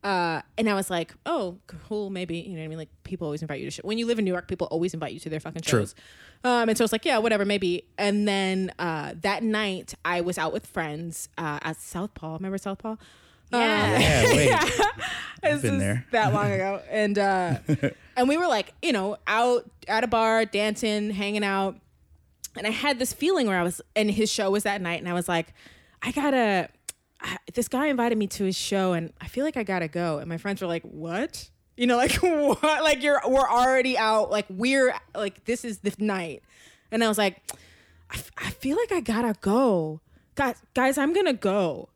Uh, 0.03 0.41
and 0.57 0.69
I 0.69 0.73
was 0.73 0.89
like, 0.89 1.13
oh, 1.25 1.59
cool, 1.67 2.09
maybe. 2.09 2.37
You 2.37 2.53
know 2.53 2.59
what 2.59 2.65
I 2.65 2.67
mean? 2.67 2.77
Like, 2.77 2.89
people 3.03 3.25
always 3.25 3.41
invite 3.41 3.59
you 3.59 3.67
to 3.67 3.71
shows. 3.71 3.85
When 3.85 3.97
you 3.97 4.05
live 4.05 4.19
in 4.19 4.25
New 4.25 4.31
York, 4.31 4.49
people 4.49 4.67
always 4.67 4.93
invite 4.93 5.13
you 5.13 5.19
to 5.21 5.29
their 5.29 5.39
fucking 5.39 5.61
True. 5.61 5.81
shows. 5.81 5.95
Um, 6.43 6.67
and 6.67 6.77
so 6.77 6.83
I 6.83 6.85
was 6.85 6.91
like, 6.91 7.05
yeah, 7.05 7.19
whatever, 7.19 7.45
maybe. 7.45 7.85
And 7.97 8.27
then 8.27 8.71
uh, 8.79 9.13
that 9.21 9.43
night, 9.43 9.93
I 10.03 10.19
was 10.19 10.37
out 10.37 10.51
with 10.51 10.65
friends 10.65 11.29
uh, 11.37 11.59
at 11.61 11.77
Southpaw. 11.77 12.33
Remember 12.33 12.57
Southpaw? 12.57 12.97
Yeah. 13.53 13.99
Yeah. 13.99 14.63
Wait. 14.65 14.81
This 15.43 15.61
been 15.61 15.77
there. 15.77 16.05
that 16.11 16.33
long 16.33 16.49
ago, 16.51 16.81
and 16.89 17.19
uh, 17.19 17.57
and 18.15 18.29
we 18.29 18.37
were 18.37 18.47
like, 18.47 18.73
you 18.81 18.93
know, 18.93 19.17
out 19.27 19.69
at 19.89 20.05
a 20.05 20.07
bar, 20.07 20.45
dancing, 20.45 21.09
hanging 21.11 21.43
out, 21.43 21.75
and 22.57 22.65
I 22.65 22.69
had 22.69 22.97
this 22.97 23.11
feeling 23.11 23.47
where 23.47 23.59
I 23.59 23.63
was, 23.63 23.81
and 23.93 24.09
his 24.09 24.31
show 24.31 24.49
was 24.51 24.63
that 24.63 24.81
night, 24.81 24.99
and 25.01 25.09
I 25.09 25.13
was 25.13 25.27
like, 25.27 25.53
I 26.01 26.11
gotta. 26.13 26.69
This 27.53 27.67
guy 27.67 27.87
invited 27.87 28.17
me 28.17 28.27
to 28.27 28.45
his 28.45 28.55
show, 28.55 28.93
and 28.93 29.11
I 29.19 29.27
feel 29.27 29.43
like 29.43 29.57
I 29.57 29.63
gotta 29.63 29.89
go. 29.89 30.17
And 30.19 30.29
my 30.29 30.37
friends 30.37 30.61
were 30.61 30.67
like, 30.67 30.83
"What?" 30.83 31.49
You 31.75 31.87
know, 31.87 31.97
like 32.05 32.13
what? 32.21 32.61
Like 32.63 33.03
you're 33.03 33.19
we're 33.27 33.49
already 33.49 33.97
out. 33.97 34.31
Like 34.31 34.45
we're 34.49 34.95
like 35.13 35.43
this 35.43 35.65
is 35.65 35.79
the 35.79 35.93
night, 35.99 36.41
and 36.89 37.03
I 37.03 37.09
was 37.09 37.17
like, 37.17 37.41
I, 38.09 38.15
f- 38.15 38.31
I 38.37 38.49
feel 38.51 38.77
like 38.77 38.93
I 38.93 39.01
gotta 39.01 39.35
go, 39.41 39.99
guys. 40.35 40.55
Guys, 40.73 40.97
I'm 40.97 41.11
gonna 41.13 41.33
go 41.33 41.89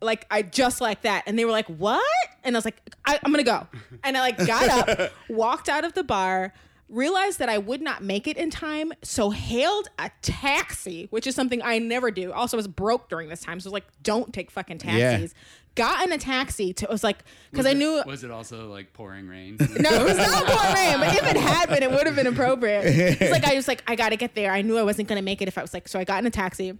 like 0.00 0.26
I 0.30 0.42
just 0.42 0.80
like 0.80 1.02
that, 1.02 1.24
and 1.26 1.38
they 1.38 1.44
were 1.44 1.50
like, 1.50 1.66
"What?" 1.66 2.02
And 2.42 2.54
I 2.54 2.58
was 2.58 2.64
like, 2.64 2.76
I, 3.06 3.18
"I'm 3.22 3.32
gonna 3.32 3.42
go," 3.42 3.66
and 4.04 4.16
I 4.16 4.20
like 4.20 4.38
got 4.46 4.88
up, 4.88 5.12
walked 5.28 5.68
out 5.68 5.84
of 5.84 5.94
the 5.94 6.04
bar, 6.04 6.52
realized 6.88 7.38
that 7.38 7.48
I 7.48 7.58
would 7.58 7.80
not 7.80 8.02
make 8.02 8.26
it 8.26 8.36
in 8.36 8.50
time, 8.50 8.92
so 9.02 9.30
hailed 9.30 9.88
a 9.98 10.10
taxi, 10.22 11.06
which 11.10 11.26
is 11.26 11.34
something 11.34 11.62
I 11.62 11.78
never 11.78 12.10
do. 12.10 12.32
Also, 12.32 12.56
was 12.56 12.68
broke 12.68 13.08
during 13.08 13.28
this 13.28 13.40
time, 13.40 13.60
so 13.60 13.66
I 13.66 13.70
was 13.70 13.72
like, 13.74 13.86
"Don't 14.02 14.32
take 14.32 14.50
fucking 14.50 14.78
taxis." 14.78 15.34
Got 15.76 16.06
in 16.06 16.12
a 16.12 16.18
taxi 16.18 16.72
to. 16.74 16.84
It 16.84 16.90
was 16.90 17.02
like 17.02 17.24
because 17.50 17.66
I 17.66 17.72
knew. 17.72 18.00
Was 18.06 18.22
it 18.22 18.30
also 18.30 18.68
like 18.68 18.92
pouring 18.92 19.26
rain? 19.26 19.56
No, 19.80 19.90
it 19.90 20.04
was 20.04 20.16
not 20.16 20.46
pouring 20.46 20.74
rain. 20.74 20.98
But 21.00 21.16
if 21.16 21.30
it 21.34 21.36
had 21.36 21.68
been, 21.68 21.82
it 21.82 21.90
would 21.90 22.06
have 22.06 22.14
been 22.14 22.28
appropriate. 22.28 22.84
It's 22.84 23.32
like 23.32 23.44
I 23.44 23.56
was 23.56 23.66
like, 23.66 23.82
I 23.88 23.96
got 23.96 24.10
to 24.10 24.16
get 24.16 24.36
there. 24.36 24.52
I 24.52 24.62
knew 24.62 24.78
I 24.78 24.84
wasn't 24.84 25.08
gonna 25.08 25.20
make 25.22 25.42
it 25.42 25.48
if 25.48 25.58
I 25.58 25.62
was 25.62 25.74
like. 25.74 25.88
So 25.88 25.98
I 25.98 26.04
got 26.04 26.20
in 26.20 26.26
a 26.26 26.30
taxi. 26.30 26.78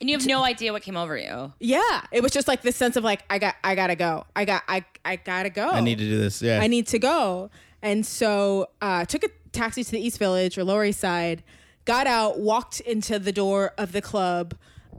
And 0.00 0.08
you 0.08 0.16
have 0.16 0.26
no 0.26 0.44
idea 0.44 0.72
what 0.72 0.82
came 0.82 0.96
over 0.96 1.16
you. 1.16 1.52
Yeah, 1.58 2.02
it 2.10 2.22
was 2.22 2.32
just 2.32 2.48
like 2.48 2.62
this 2.62 2.76
sense 2.76 2.96
of 2.96 3.04
like 3.04 3.22
I 3.28 3.38
got 3.38 3.56
I 3.62 3.74
gotta 3.74 3.96
go. 3.96 4.24
I 4.34 4.44
got 4.44 4.62
I 4.68 4.84
I 5.04 5.16
gotta 5.16 5.50
go. 5.50 5.68
I 5.68 5.80
need 5.80 5.98
to 5.98 6.04
do 6.04 6.18
this. 6.18 6.40
Yeah. 6.40 6.60
I 6.60 6.66
need 6.66 6.86
to 6.88 6.98
go. 6.98 7.50
And 7.82 8.04
so 8.04 8.68
uh, 8.80 9.04
took 9.04 9.24
a 9.24 9.28
taxi 9.52 9.84
to 9.84 9.90
the 9.90 10.00
East 10.00 10.18
Village 10.18 10.58
or 10.58 10.64
Lower 10.64 10.84
East 10.84 11.00
Side, 11.00 11.42
got 11.84 12.06
out, 12.06 12.38
walked 12.38 12.80
into 12.80 13.18
the 13.18 13.32
door 13.32 13.72
of 13.78 13.92
the 13.92 14.02
club. 14.02 14.54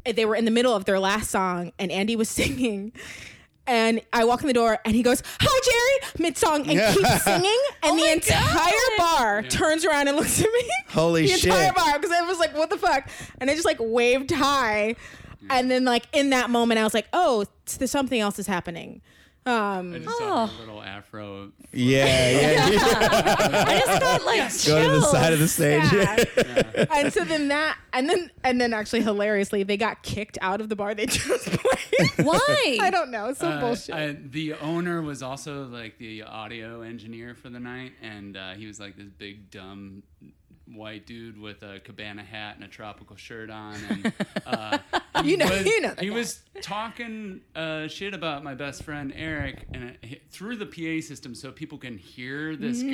They 0.06 0.26
were 0.26 0.36
in 0.36 0.46
the 0.46 0.52
middle 0.52 0.74
of 0.76 0.86
their 0.86 1.00
last 1.00 1.30
song, 1.30 1.74
and 1.78 1.92
Andy 1.92 2.16
was 2.16 2.30
singing. 2.40 2.92
And 3.68 4.02
I 4.12 4.24
walk 4.26 4.42
in 4.42 4.48
the 4.48 4.54
door, 4.54 4.80
and 4.86 4.96
he 4.96 5.04
goes, 5.04 5.22
"Hi, 5.40 5.62
Jerry," 5.64 6.12
mid 6.20 6.38
song, 6.38 6.68
and 6.68 6.96
keeps 6.96 7.24
singing. 7.24 7.58
And 7.84 7.94
oh 7.94 7.96
the 7.96 8.04
my 8.04 8.12
entire 8.12 8.98
bar 8.98 9.44
turns 9.44 9.86
around 9.86 10.08
and 10.08 10.18
looks 10.18 10.40
at 10.40 10.52
me. 10.52 10.70
Holy 10.90 11.24
the 11.24 11.28
shit. 11.38 11.44
The 11.44 11.50
entire 11.50 11.74
bar, 11.74 12.00
because 12.00 12.12
I 12.16 12.22
was 12.22 12.40
like, 12.40 12.56
"What 12.56 12.70
the 12.70 12.78
fuck?" 12.78 13.10
And 13.40 13.50
I 13.50 13.54
just 13.54 13.66
like 13.66 13.78
waved 13.80 14.32
hi. 14.32 14.96
And 15.50 15.70
then, 15.72 15.86
like 15.86 16.06
in 16.14 16.30
that 16.32 16.50
moment, 16.50 16.80
I 16.80 16.84
was 16.84 16.94
like, 16.94 17.08
"Oh, 17.14 17.46
something 17.66 18.20
else 18.20 18.40
is 18.40 18.48
happening." 18.48 19.02
Um, 19.44 19.94
I 19.94 19.98
just 20.00 20.18
saw 20.20 20.46
her 20.46 20.60
little 20.60 20.84
afro. 20.84 21.52
Yeah, 21.74 22.06
yeah. 22.30 22.66
I 22.70 23.80
just 23.84 24.00
got 24.00 24.24
like 24.24 24.38
Go 24.68 24.84
to 24.84 24.90
the 24.90 25.00
chills. 25.00 25.12
side 25.12 25.34
of 25.34 25.40
the 25.40 25.48
stage. 25.48 25.84
Yeah. 25.92 26.86
and 26.96 27.12
so 27.12 27.24
then 27.24 27.48
that, 27.48 27.78
and 27.92 28.08
then 28.08 28.30
and 28.44 28.62
then 28.62 28.72
actually 28.74 29.02
hilariously, 29.02 29.64
they 29.64 29.78
got 29.78 30.04
kicked 30.04 30.38
out 30.42 30.62
of 30.62 30.70
the 30.70 30.76
bar 30.76 30.94
they 30.94 31.08
just 31.08 31.48
played. 31.48 32.10
Why? 32.28 32.78
I 32.82 32.90
don't 32.92 33.10
know. 33.10 33.34
Some 33.34 33.54
Uh, 33.54 33.62
bullshit. 33.62 33.96
I- 33.96 34.12
the 34.24 34.54
owner 34.56 35.02
was 35.02 35.24
also 35.24 35.66
like 35.66 35.98
the 35.98 36.22
audio 36.22 36.82
engineer 36.82 37.34
for 37.34 37.50
the 37.50 37.60
night, 37.60 37.94
and 38.02 38.38
uh, 38.38 38.54
he 38.54 38.68
was 38.68 38.80
like 38.80 38.96
this 38.96 39.10
big 39.18 39.50
dumb 39.50 40.04
white 40.76 41.06
dude 41.06 41.40
with 41.40 41.64
a 41.64 41.80
cabana 41.82 42.24
hat 42.24 42.56
and 42.56 42.64
a 42.64 42.68
tropical 42.68 43.16
shirt 43.16 43.50
on, 43.50 43.76
and 43.90 44.14
uh, 44.46 44.78
You 45.24 45.38
know- 45.38 45.46
was, 45.50 45.66
you 45.66 45.82
know 45.82 45.94
he 46.00 46.08
guy. 46.10 46.16
was 46.16 46.42
talking 46.62 47.42
uh, 47.56 47.88
shit 47.88 48.14
about 48.14 48.44
my 48.44 48.56
best 48.56 48.84
friend 48.84 49.14
Eric, 49.16 49.68
and 49.74 49.98
it, 50.02 50.24
through 50.32 50.56
the 50.58 50.66
PA 50.66 51.06
system 51.06 51.36
so 51.36 51.52
people 51.52 51.78
can 51.78 51.98
hear 51.98 52.56
this 52.56 52.82
No. 52.82 52.92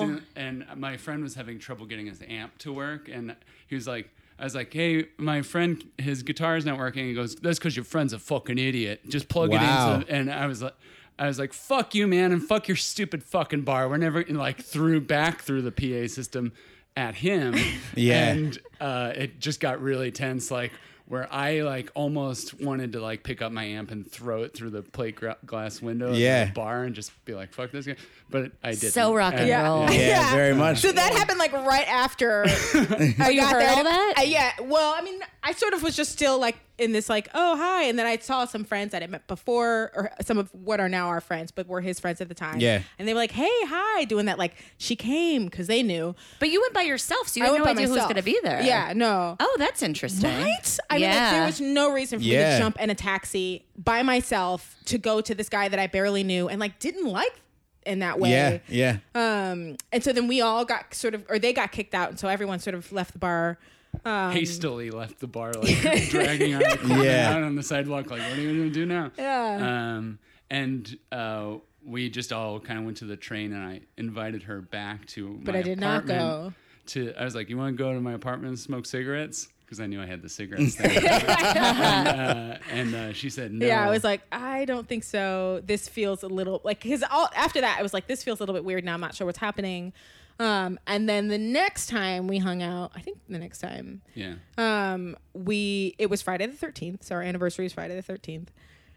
guy. 0.00 0.06
So- 0.16 0.22
and 0.36 0.64
my 0.76 0.96
friend 0.96 1.22
was 1.22 1.34
having 1.34 1.58
trouble 1.58 1.86
getting 1.86 2.06
his 2.06 2.22
amp 2.28 2.56
to 2.58 2.72
work, 2.72 3.08
and 3.08 3.36
he 3.66 3.74
was 3.74 3.86
like. 3.86 4.10
I 4.38 4.44
was 4.44 4.54
like, 4.54 4.72
"Hey, 4.72 5.04
my 5.18 5.42
friend, 5.42 5.84
his 5.98 6.22
guitar's 6.22 6.64
not 6.64 6.78
working." 6.78 7.06
He 7.06 7.12
goes, 7.12 7.36
"That's 7.36 7.58
because 7.58 7.76
your 7.76 7.84
friend's 7.84 8.14
a 8.14 8.18
fucking 8.18 8.56
idiot. 8.56 9.02
Just 9.06 9.28
plug 9.28 9.50
Wow. 9.50 9.96
it 9.96 10.00
into." 10.08 10.10
And 10.14 10.32
I 10.32 10.46
was 10.46 10.62
like, 10.62 10.72
"I 11.20 11.26
was 11.28 11.38
like, 11.38 11.52
fuck 11.52 11.94
you, 11.94 12.06
man, 12.08 12.32
and 12.32 12.42
fuck 12.42 12.66
your 12.66 12.76
stupid 12.76 13.22
fucking 13.22 13.62
bar." 13.62 13.88
We're 13.88 13.98
never 13.98 14.20
and 14.20 14.36
like 14.38 14.62
threw 14.62 15.00
back 15.00 15.42
through 15.42 15.62
the 15.62 15.70
PA 15.72 16.08
system 16.12 16.52
at 16.96 17.14
him. 17.14 17.54
Yeah. 17.94 18.30
and 18.32 18.58
uh, 18.80 19.12
it 19.14 19.38
just 19.38 19.60
got 19.60 19.80
really 19.82 20.10
tense. 20.10 20.50
Like 20.50 20.72
where 21.06 21.26
I 21.32 21.62
like 21.62 21.90
almost 21.94 22.60
wanted 22.60 22.92
to 22.92 23.00
like 23.00 23.24
pick 23.24 23.42
up 23.42 23.50
my 23.50 23.64
amp 23.64 23.90
and 23.90 24.08
throw 24.08 24.44
it 24.44 24.54
through 24.56 24.70
the 24.70 24.82
plate 24.82 25.16
gra- 25.16 25.36
glass 25.44 25.82
window 25.82 26.12
Yeah. 26.12 26.42
of 26.42 26.48
the 26.48 26.54
bar 26.54 26.84
and 26.84 26.94
just 26.94 27.12
be 27.24 27.34
like, 27.34 27.52
"Fuck 27.52 27.72
this 27.72 27.84
guy," 27.86 27.96
but 28.30 28.52
I 28.62 28.70
didn't. 28.72 28.92
So 28.92 29.12
rock 29.14 29.34
and 29.34 29.50
And- 29.50 29.64
roll. 29.66 29.90
Yeah, 29.90 30.30
very 30.32 30.54
much. 30.54 30.78
So 30.78 30.92
that 30.92 31.12
happened 31.12 31.38
like 31.40 31.52
right 31.52 31.88
after 31.88 32.44
I 33.18 33.30
you 33.30 33.40
got 33.40 33.52
heard 33.52 33.60
there. 33.62 33.70
all 33.70 33.84
that? 33.84 34.14
Uh, 34.18 34.22
yeah. 34.22 34.52
Well, 34.62 34.94
I 34.96 35.02
mean, 35.02 35.20
I 35.42 35.52
sort 35.52 35.74
of 35.74 35.82
was 35.82 35.96
just 35.96 36.12
still 36.12 36.38
like 36.38 36.56
in 36.80 36.92
this 36.92 37.08
like, 37.08 37.28
oh 37.34 37.56
hi, 37.56 37.84
and 37.84 37.98
then 37.98 38.06
I 38.06 38.16
saw 38.18 38.44
some 38.44 38.64
friends 38.64 38.92
that 38.92 39.02
I 39.02 39.06
met 39.06 39.26
before, 39.26 39.92
or 39.94 40.10
some 40.22 40.38
of 40.38 40.52
what 40.54 40.80
are 40.80 40.88
now 40.88 41.08
our 41.08 41.20
friends, 41.20 41.52
but 41.52 41.66
were 41.66 41.80
his 41.80 42.00
friends 42.00 42.20
at 42.20 42.28
the 42.28 42.34
time. 42.34 42.58
Yeah. 42.58 42.82
And 42.98 43.06
they 43.06 43.12
were 43.12 43.20
like, 43.20 43.32
hey, 43.32 43.48
hi, 43.48 44.04
doing 44.04 44.26
that 44.26 44.38
like 44.38 44.54
she 44.78 44.96
came 44.96 45.44
because 45.44 45.66
they 45.66 45.82
knew. 45.82 46.14
But 46.38 46.50
you 46.50 46.60
went 46.60 46.74
by 46.74 46.82
yourself, 46.82 47.28
so 47.28 47.38
you 47.38 47.46
had 47.46 47.58
no 47.58 47.64
by 47.64 47.70
idea 47.70 47.86
who 47.86 47.94
was 47.94 48.02
going 48.04 48.16
to 48.16 48.22
be 48.22 48.38
there. 48.42 48.62
Yeah. 48.62 48.92
No. 48.96 49.36
Oh, 49.38 49.56
that's 49.58 49.82
interesting. 49.82 50.30
Right? 50.30 50.78
I 50.88 50.94
mean, 50.94 51.02
yeah. 51.02 51.22
like, 51.22 51.32
there 51.32 51.46
was 51.46 51.60
no 51.60 51.92
reason 51.92 52.18
for 52.18 52.24
me 52.24 52.30
to 52.30 52.58
jump 52.58 52.80
in 52.80 52.90
a 52.90 52.94
taxi 52.94 53.66
by 53.76 54.02
myself 54.02 54.76
to 54.86 54.98
go 54.98 55.20
to 55.20 55.34
this 55.34 55.48
guy 55.48 55.68
that 55.68 55.78
I 55.78 55.86
barely 55.86 56.24
knew 56.24 56.48
and 56.48 56.58
like 56.58 56.78
didn't 56.78 57.06
like 57.06 57.40
in 57.86 58.00
that 58.00 58.18
way. 58.18 58.62
Yeah, 58.68 58.98
yeah. 59.14 59.50
Um, 59.50 59.76
and 59.92 60.02
so 60.02 60.12
then 60.12 60.28
we 60.28 60.40
all 60.40 60.64
got 60.64 60.94
sort 60.94 61.14
of, 61.14 61.24
or 61.28 61.38
they 61.38 61.52
got 61.52 61.72
kicked 61.72 61.94
out, 61.94 62.10
and 62.10 62.18
so 62.18 62.28
everyone 62.28 62.58
sort 62.58 62.74
of 62.74 62.90
left 62.92 63.12
the 63.12 63.18
bar. 63.18 63.58
Um, 64.04 64.32
Hastily 64.32 64.90
left 64.90 65.18
the 65.20 65.26
bar, 65.26 65.52
like 65.52 66.08
dragging 66.10 66.54
our 66.54 66.62
equipment 66.62 67.04
Yeah. 67.04 67.32
out 67.34 67.42
on 67.42 67.54
the 67.56 67.62
sidewalk. 67.62 68.10
Like, 68.10 68.20
what 68.22 68.32
are 68.38 68.40
you 68.40 68.56
gonna 68.58 68.70
do 68.70 68.86
now? 68.86 69.10
Yeah. 69.18 69.96
Um, 69.96 70.18
and 70.50 70.96
uh, 71.12 71.54
we 71.84 72.08
just 72.10 72.32
all 72.32 72.60
kind 72.60 72.78
of 72.78 72.84
went 72.84 72.98
to 72.98 73.04
the 73.04 73.16
train, 73.16 73.52
and 73.52 73.62
I 73.64 73.80
invited 73.96 74.44
her 74.44 74.60
back 74.60 75.06
to. 75.08 75.38
But 75.44 75.52
my 75.54 75.58
I 75.60 75.62
did 75.62 75.78
not 75.80 76.06
go. 76.06 76.52
To 76.86 77.12
I 77.18 77.24
was 77.24 77.34
like, 77.34 77.48
"You 77.50 77.58
want 77.58 77.76
to 77.76 77.82
go 77.82 77.92
to 77.92 78.00
my 78.00 78.12
apartment 78.12 78.48
and 78.50 78.58
smoke 78.58 78.86
cigarettes?" 78.86 79.48
Because 79.64 79.78
I 79.80 79.86
knew 79.86 80.02
I 80.02 80.06
had 80.06 80.22
the 80.22 80.28
cigarettes 80.28 80.74
there. 80.76 80.90
and 80.90 82.08
uh, 82.08 82.58
and 82.72 82.94
uh, 82.94 83.12
she 83.12 83.30
said, 83.30 83.52
"No." 83.52 83.66
Yeah, 83.66 83.86
I 83.86 83.90
was 83.90 84.02
like, 84.02 84.22
I 84.32 84.64
don't 84.64 84.88
think 84.88 85.04
so. 85.04 85.60
This 85.64 85.88
feels 85.88 86.22
a 86.22 86.28
little 86.28 86.60
like 86.64 86.82
because 86.82 87.04
all 87.10 87.28
after 87.36 87.60
that, 87.60 87.76
I 87.78 87.82
was 87.82 87.92
like, 87.94 88.06
this 88.06 88.22
feels 88.24 88.40
a 88.40 88.42
little 88.42 88.54
bit 88.54 88.64
weird. 88.64 88.84
Now 88.84 88.94
I'm 88.94 89.00
not 89.00 89.14
sure 89.14 89.26
what's 89.26 89.38
happening. 89.38 89.92
Um, 90.40 90.78
and 90.86 91.08
then 91.08 91.28
the 91.28 91.38
next 91.38 91.88
time 91.88 92.26
we 92.26 92.38
hung 92.38 92.62
out, 92.62 92.92
I 92.96 93.00
think 93.00 93.18
the 93.28 93.38
next 93.38 93.58
time, 93.58 94.00
"Yeah." 94.14 94.34
um, 94.58 95.16
we 95.34 95.94
it 95.98 96.08
was 96.08 96.22
Friday 96.22 96.46
the 96.46 96.56
13th. 96.56 97.04
So 97.04 97.14
our 97.16 97.22
anniversary 97.22 97.66
is 97.66 97.72
Friday 97.74 97.94
the 98.00 98.02
13th. 98.12 98.48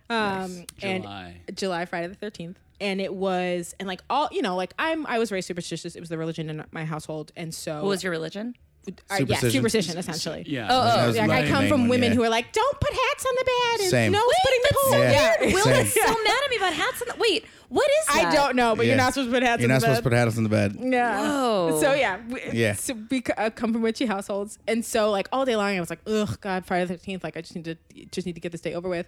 Um, 0.10 0.66
and 0.82 1.04
July. 1.04 1.42
July, 1.54 1.86
Friday 1.86 2.08
the 2.08 2.16
13th. 2.16 2.56
And 2.82 3.00
it 3.00 3.14
was, 3.14 3.74
and 3.80 3.88
like 3.88 4.02
all, 4.10 4.28
you 4.32 4.42
know, 4.42 4.56
like 4.56 4.74
I'm, 4.78 5.06
I 5.08 5.18
was 5.20 5.30
very 5.30 5.42
superstitious. 5.42 5.96
It 5.96 6.00
was 6.00 6.10
the 6.10 6.18
religion 6.18 6.50
in 6.50 6.64
my 6.72 6.86
household. 6.86 7.32
And 7.36 7.54
so, 7.54 7.76
What 7.82 7.86
was 7.90 8.04
your 8.04 8.12
religion? 8.12 8.56
uh, 8.88 8.92
yeah, 9.12 9.18
Superstition? 9.18 9.52
superstition 9.52 9.98
essentially. 9.98 10.44
Yeah. 10.46 10.68
Oh, 10.70 10.84
That 10.84 11.04
oh. 11.04 11.08
was 11.08 11.18
Like 11.18 11.30
I 11.32 11.48
come 11.48 11.68
from 11.68 11.82
one, 11.82 11.90
women 11.90 12.12
yeah. 12.12 12.16
who 12.16 12.24
are 12.24 12.30
like, 12.30 12.52
don't 12.52 12.80
put 12.82 12.92
hats 12.92 13.26
on 13.26 13.34
the 13.38 13.46
bed. 13.46 13.80
And 13.82 13.90
Same. 13.90 14.12
No 14.12 14.20
one's 14.20 14.38
putting 14.44 14.60
the 14.64 14.74
pole. 14.74 14.92
so 14.92 15.02
Yeah. 15.02 15.36
weird. 15.42 15.54
Will 15.54 15.64
Same. 15.64 15.86
is 15.86 15.94
so 15.94 16.02
mad 16.02 16.40
at 16.44 16.50
me 16.50 16.58
about 16.58 16.74
hats 16.74 17.02
on 17.02 17.08
the. 17.10 17.16
Wait, 17.18 17.46
what 17.74 17.90
is 18.02 18.06
that? 18.08 18.26
I 18.28 18.36
don't 18.36 18.56
know, 18.56 18.76
but 18.76 18.86
Yeah. 18.86 18.92
you're 18.94 18.98
not 18.98 19.14
supposed 19.14 19.30
to 19.32 19.34
put 19.36 19.44
hats 19.44 19.64
in 19.64 19.68
the 19.70 19.70
bed. 19.70 19.70
You're 19.70 19.70
on 19.70 19.70
not 19.70 19.76
the 19.76 19.86
supposed 19.96 20.04
to 20.04 20.10
put 20.10 20.14
hats 20.14 20.38
in 20.38 20.44
the 20.44 20.50
bed. 20.50 20.78
Yeah. 20.94 21.22
Whoa. 21.22 21.80
So 21.82 21.94
yeah, 21.94 22.20
we, 22.30 22.42
Yeah. 22.54 22.74
So 22.76 22.94
we 23.10 23.20
c- 23.20 23.34
uh, 23.38 23.50
come 23.50 23.74
from 23.74 23.82
witchy 23.82 24.06
households, 24.06 24.60
and 24.68 24.84
so 24.86 25.10
like 25.12 25.28
all 25.32 25.46
day 25.46 25.56
long, 25.56 25.76
I 25.76 25.80
was 25.80 25.90
like, 25.90 26.02
ugh, 26.08 26.40
God, 26.42 26.66
Friday 26.66 26.86
the 26.86 26.98
Thirteenth. 26.98 27.24
Like 27.24 27.36
I 27.38 27.42
just 27.42 27.56
need 27.56 27.66
to 27.66 27.76
just 28.12 28.26
need 28.28 28.36
to 28.36 28.42
get 28.42 28.52
this 28.52 28.62
day 28.62 28.74
over 28.74 28.88
with. 28.90 29.08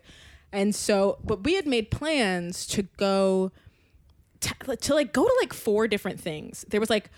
And 0.51 0.73
so, 0.73 1.17
but 1.23 1.43
we 1.43 1.55
had 1.55 1.67
made 1.67 1.91
plans 1.91 2.65
to 2.67 2.83
go 2.97 3.51
to, 4.41 4.75
to 4.75 4.93
like 4.93 5.11
go 5.13 5.23
to 5.25 5.35
like 5.41 5.53
four 5.53 5.87
different 5.87 6.19
things. 6.19 6.65
There 6.69 6.79
was 6.79 6.89
like 6.89 7.09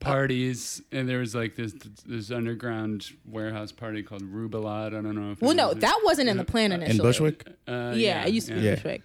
parties, 0.00 0.82
and 0.90 1.08
there 1.08 1.18
was 1.20 1.34
like 1.34 1.54
this 1.54 1.74
this 2.06 2.30
underground 2.30 3.10
warehouse 3.24 3.72
party 3.72 4.02
called 4.02 4.22
Rubulad. 4.22 4.88
I 4.88 5.00
don't 5.00 5.14
know 5.14 5.32
if. 5.32 5.40
well, 5.40 5.54
no, 5.54 5.68
was- 5.68 5.76
that 5.78 6.00
wasn't 6.04 6.28
in 6.28 6.36
the 6.36 6.44
plan 6.44 6.72
initially. 6.72 6.96
In 6.98 7.02
Bushwick? 7.02 7.46
Uh, 7.68 7.92
Yeah, 7.96 8.24
it 8.26 8.32
used 8.34 8.48
to 8.48 8.54
be 8.54 8.60
Yeah. 8.60 8.74
Bushwick. 8.76 9.04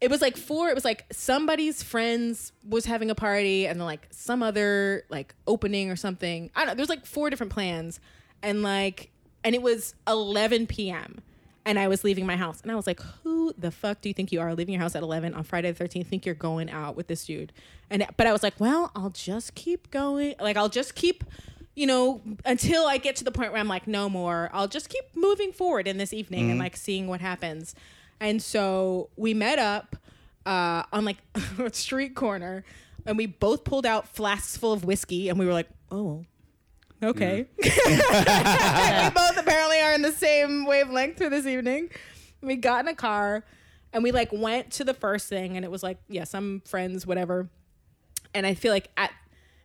It 0.00 0.10
was 0.10 0.22
like 0.22 0.36
four. 0.36 0.68
It 0.70 0.74
was 0.74 0.84
like 0.84 1.04
somebody's 1.12 1.82
friends 1.82 2.52
was 2.66 2.86
having 2.86 3.10
a 3.10 3.14
party, 3.14 3.66
and 3.66 3.78
then 3.78 3.86
like 3.86 4.06
some 4.10 4.42
other 4.42 5.04
like 5.10 5.34
opening 5.46 5.90
or 5.90 5.96
something. 5.96 6.50
I 6.54 6.60
don't 6.60 6.68
know. 6.68 6.74
There's 6.74 6.88
like 6.88 7.04
four 7.04 7.28
different 7.30 7.52
plans, 7.52 8.00
and 8.42 8.62
like, 8.62 9.10
and 9.44 9.54
it 9.54 9.62
was 9.62 9.94
11 10.08 10.66
p.m. 10.68 11.20
And 11.66 11.78
I 11.78 11.88
was 11.88 12.02
leaving 12.02 12.24
my 12.24 12.36
house, 12.36 12.62
and 12.62 12.72
I 12.72 12.74
was 12.74 12.86
like, 12.86 13.00
"Who 13.22 13.52
the 13.58 13.70
fuck 13.70 14.00
do 14.00 14.08
you 14.08 14.14
think 14.14 14.32
you 14.32 14.40
are 14.40 14.54
leaving 14.54 14.72
your 14.72 14.80
house 14.80 14.96
at 14.96 15.02
11 15.02 15.34
on 15.34 15.44
Friday 15.44 15.70
the 15.70 15.84
13th? 15.84 16.06
Think 16.06 16.24
you're 16.24 16.34
going 16.34 16.70
out 16.70 16.96
with 16.96 17.06
this 17.06 17.26
dude?" 17.26 17.52
And 17.90 18.06
but 18.16 18.26
I 18.26 18.32
was 18.32 18.42
like, 18.42 18.58
"Well, 18.58 18.90
I'll 18.96 19.10
just 19.10 19.54
keep 19.54 19.90
going. 19.90 20.34
Like 20.40 20.56
I'll 20.56 20.70
just 20.70 20.94
keep." 20.94 21.24
you 21.76 21.86
know, 21.86 22.20
until 22.44 22.86
I 22.86 22.98
get 22.98 23.16
to 23.16 23.24
the 23.24 23.30
point 23.30 23.52
where 23.52 23.60
I'm 23.60 23.68
like, 23.68 23.86
no 23.86 24.08
more. 24.08 24.50
I'll 24.52 24.68
just 24.68 24.88
keep 24.88 25.04
moving 25.14 25.52
forward 25.52 25.86
in 25.86 25.96
this 25.96 26.12
evening 26.12 26.42
and 26.42 26.50
mm-hmm. 26.52 26.60
like 26.60 26.76
seeing 26.76 27.06
what 27.06 27.20
happens. 27.20 27.74
And 28.20 28.42
so 28.42 29.08
we 29.16 29.34
met 29.34 29.58
up 29.58 29.96
uh, 30.46 30.84
on 30.92 31.04
like 31.04 31.18
a 31.58 31.72
street 31.72 32.14
corner, 32.14 32.64
and 33.06 33.16
we 33.16 33.26
both 33.26 33.64
pulled 33.64 33.86
out 33.86 34.08
flasks 34.08 34.56
full 34.56 34.72
of 34.72 34.84
whiskey, 34.84 35.28
and 35.28 35.38
we 35.38 35.46
were 35.46 35.52
like, 35.52 35.68
oh, 35.90 36.24
okay. 37.02 37.46
we 37.62 37.68
both 37.68 39.38
apparently 39.38 39.80
are 39.80 39.94
in 39.94 40.02
the 40.02 40.12
same 40.12 40.66
wavelength 40.66 41.18
for 41.18 41.30
this 41.30 41.46
evening. 41.46 41.90
We 42.42 42.56
got 42.56 42.84
in 42.84 42.88
a 42.88 42.94
car, 42.94 43.44
and 43.92 44.02
we 44.02 44.12
like 44.12 44.32
went 44.32 44.70
to 44.72 44.84
the 44.84 44.94
first 44.94 45.28
thing, 45.28 45.56
and 45.56 45.64
it 45.64 45.70
was 45.70 45.82
like, 45.82 45.98
yeah, 46.08 46.24
some 46.24 46.62
friends, 46.66 47.06
whatever. 47.06 47.48
And 48.34 48.46
I 48.46 48.54
feel 48.54 48.72
like 48.72 48.90
at 48.96 49.12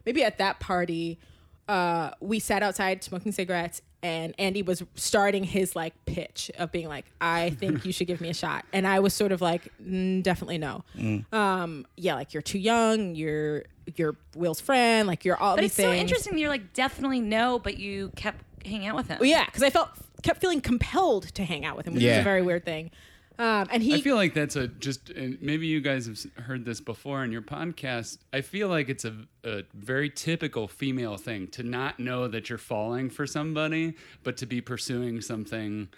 maybe 0.06 0.24
at 0.24 0.38
that 0.38 0.60
party, 0.60 1.20
uh, 1.68 2.12
we 2.20 2.40
sat 2.40 2.64
outside 2.64 3.04
smoking 3.04 3.32
cigarettes, 3.32 3.82
and 4.06 4.36
Andy 4.38 4.62
was 4.62 4.84
starting 4.94 5.44
his 5.44 5.76
like 5.76 5.94
pitch 6.06 6.52
of 6.60 6.72
being 6.72 6.88
like, 6.88 7.06
"I 7.20 7.50
think 7.50 7.86
you 7.86 7.92
should 7.92 8.06
give 8.06 8.22
me 8.22 8.30
a 8.30 8.36
shot," 8.36 8.64
and 8.72 8.86
I 8.86 9.00
was 9.00 9.16
sort 9.16 9.32
of 9.32 9.42
like, 9.42 9.72
mm, 9.84 10.22
"Definitely 10.22 10.60
no." 10.60 10.84
Um, 11.32 11.88
yeah, 11.98 12.14
like 12.14 12.32
you're 12.32 12.44
too 12.44 12.60
young. 12.60 13.16
You're 13.16 13.64
you're 13.96 14.16
Will's 14.36 14.62
friend. 14.62 15.08
Like 15.08 15.26
you're 15.26 15.38
all 15.38 15.56
But 15.56 15.62
these 15.62 15.72
it's 15.72 15.78
so 15.78 15.92
interesting. 15.92 16.34
that 16.34 16.40
You're 16.40 16.50
like 16.52 16.74
definitely 16.74 17.20
no, 17.20 17.58
but 17.58 17.78
you 17.80 18.12
kept 18.16 18.44
hanging 18.64 18.86
out 18.86 18.96
with 18.96 19.08
him. 19.08 19.18
Well, 19.20 19.30
yeah, 19.30 19.46
because 19.46 19.64
I 19.64 19.72
felt 19.72 19.90
kept 20.22 20.40
feeling 20.40 20.62
compelled 20.62 21.24
to 21.34 21.44
hang 21.44 21.66
out 21.66 21.76
with 21.76 21.88
him, 21.88 21.96
which 21.96 22.04
is 22.04 22.20
a 22.20 22.24
very 22.24 22.44
weird 22.44 22.64
thing. 22.64 22.92
Um, 23.38 23.68
and 23.72 23.84
he 23.84 23.96
I 23.96 24.02
feel 24.02 24.16
like 24.16 24.34
that's 24.34 24.56
a 24.56 24.68
just 24.68 25.12
maybe 25.16 25.68
you 25.68 25.82
guys 25.82 26.06
have 26.08 26.46
heard 26.46 26.64
this 26.66 26.80
before 26.80 27.24
in 27.24 27.32
your 27.32 27.42
podcast. 27.42 28.20
I 28.32 28.42
feel 28.42 28.68
like 28.70 28.88
it's 28.90 29.04
a, 29.06 29.14
a 29.44 29.64
very 29.74 30.10
typical 30.10 30.68
female 30.68 31.18
thing 31.18 31.48
to 31.50 31.64
not 31.64 32.00
know 32.00 32.28
that 32.28 32.50
you're 32.50 32.58
falling 32.58 33.10
for 33.10 33.28
somebody, 33.28 33.96
but 34.24 34.38
to 34.38 34.46
be 34.46 34.62
pursuing 34.62 35.20
something 35.22 35.90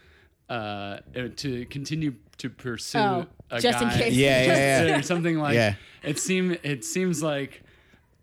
uh, 0.50 0.98
to 1.36 1.66
continue 1.68 2.16
to 2.38 2.50
pursue 2.50 2.98
Oh, 3.00 3.26
a 3.52 3.60
just 3.60 3.82
in 3.82 3.90
guy 3.90 3.98
case. 3.98 4.14
Yeah, 4.14 4.44
yeah, 4.46 4.84
yeah. 4.88 4.98
or 4.98 5.02
something 5.02 5.38
like 5.38 5.56
Yeah. 5.56 5.76
it 6.04 6.20
seemed 6.20 6.60
it 6.64 6.86
seems 6.86 7.22
like 7.22 7.64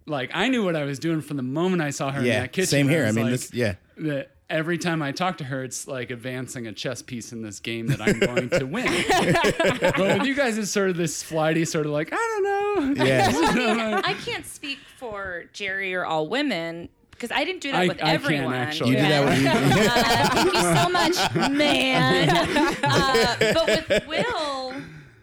like 0.06 0.30
I 0.34 0.48
knew 0.48 0.64
what 0.64 0.76
I 0.76 0.84
was 0.84 0.98
doing 0.98 1.20
from 1.20 1.36
the 1.36 1.42
moment 1.42 1.82
I 1.82 1.90
saw 1.90 2.10
her 2.10 2.20
in 2.20 2.26
Yeah, 2.26 2.40
that 2.40 2.52
kitchen. 2.52 2.68
same 2.68 2.88
here. 2.88 3.04
I 3.04 3.06
was 3.08 3.16
mean, 3.16 3.24
like, 3.26 3.32
this- 3.32 3.54
yeah. 3.54 3.74
that 3.98 4.30
every 4.50 4.78
time 4.78 5.02
I 5.02 5.12
talk 5.12 5.38
to 5.38 5.44
her, 5.44 5.64
it's 5.64 5.86
like 5.88 6.10
advancing 6.10 6.66
a 6.66 6.72
chess 6.72 7.02
piece 7.02 7.32
in 7.32 7.42
this 7.42 7.60
game 7.60 7.86
that 7.88 8.00
I'm 8.00 8.18
going 8.18 8.50
to 8.50 8.64
win. 8.64 8.86
but 9.80 9.98
with 10.18 10.26
you 10.26 10.34
guys, 10.34 10.58
it's 10.58 10.70
sort 10.70 10.90
of 10.90 10.96
this 10.96 11.22
flighty, 11.22 11.64
sort 11.64 11.86
of 11.86 11.92
like 11.92 12.10
I 12.12 12.16
don't 12.16 12.96
know. 12.96 13.04
Yeah. 13.04 14.00
I 14.04 14.14
can't 14.14 14.46
speak 14.46 14.78
for 14.98 15.44
Jerry 15.52 15.94
or 15.94 16.04
all 16.04 16.28
women 16.28 16.88
because 17.10 17.30
I 17.30 17.44
didn't 17.44 17.60
do 17.62 17.72
that 17.72 17.82
I- 17.82 17.88
with 17.88 17.96
I 17.98 18.06
can, 18.06 18.08
everyone. 18.14 18.54
actually. 18.54 18.90
You 18.90 18.96
do 18.96 19.02
that 19.02 19.24
with 19.24 19.40
you. 19.42 19.48
Uh, 19.94 20.28
thank 20.34 20.52
you 20.54 20.60
so 20.60 20.88
much, 20.88 21.50
man. 21.50 22.28
Uh, 22.82 23.36
but 23.54 23.66
with 23.66 24.06
Will 24.08 24.74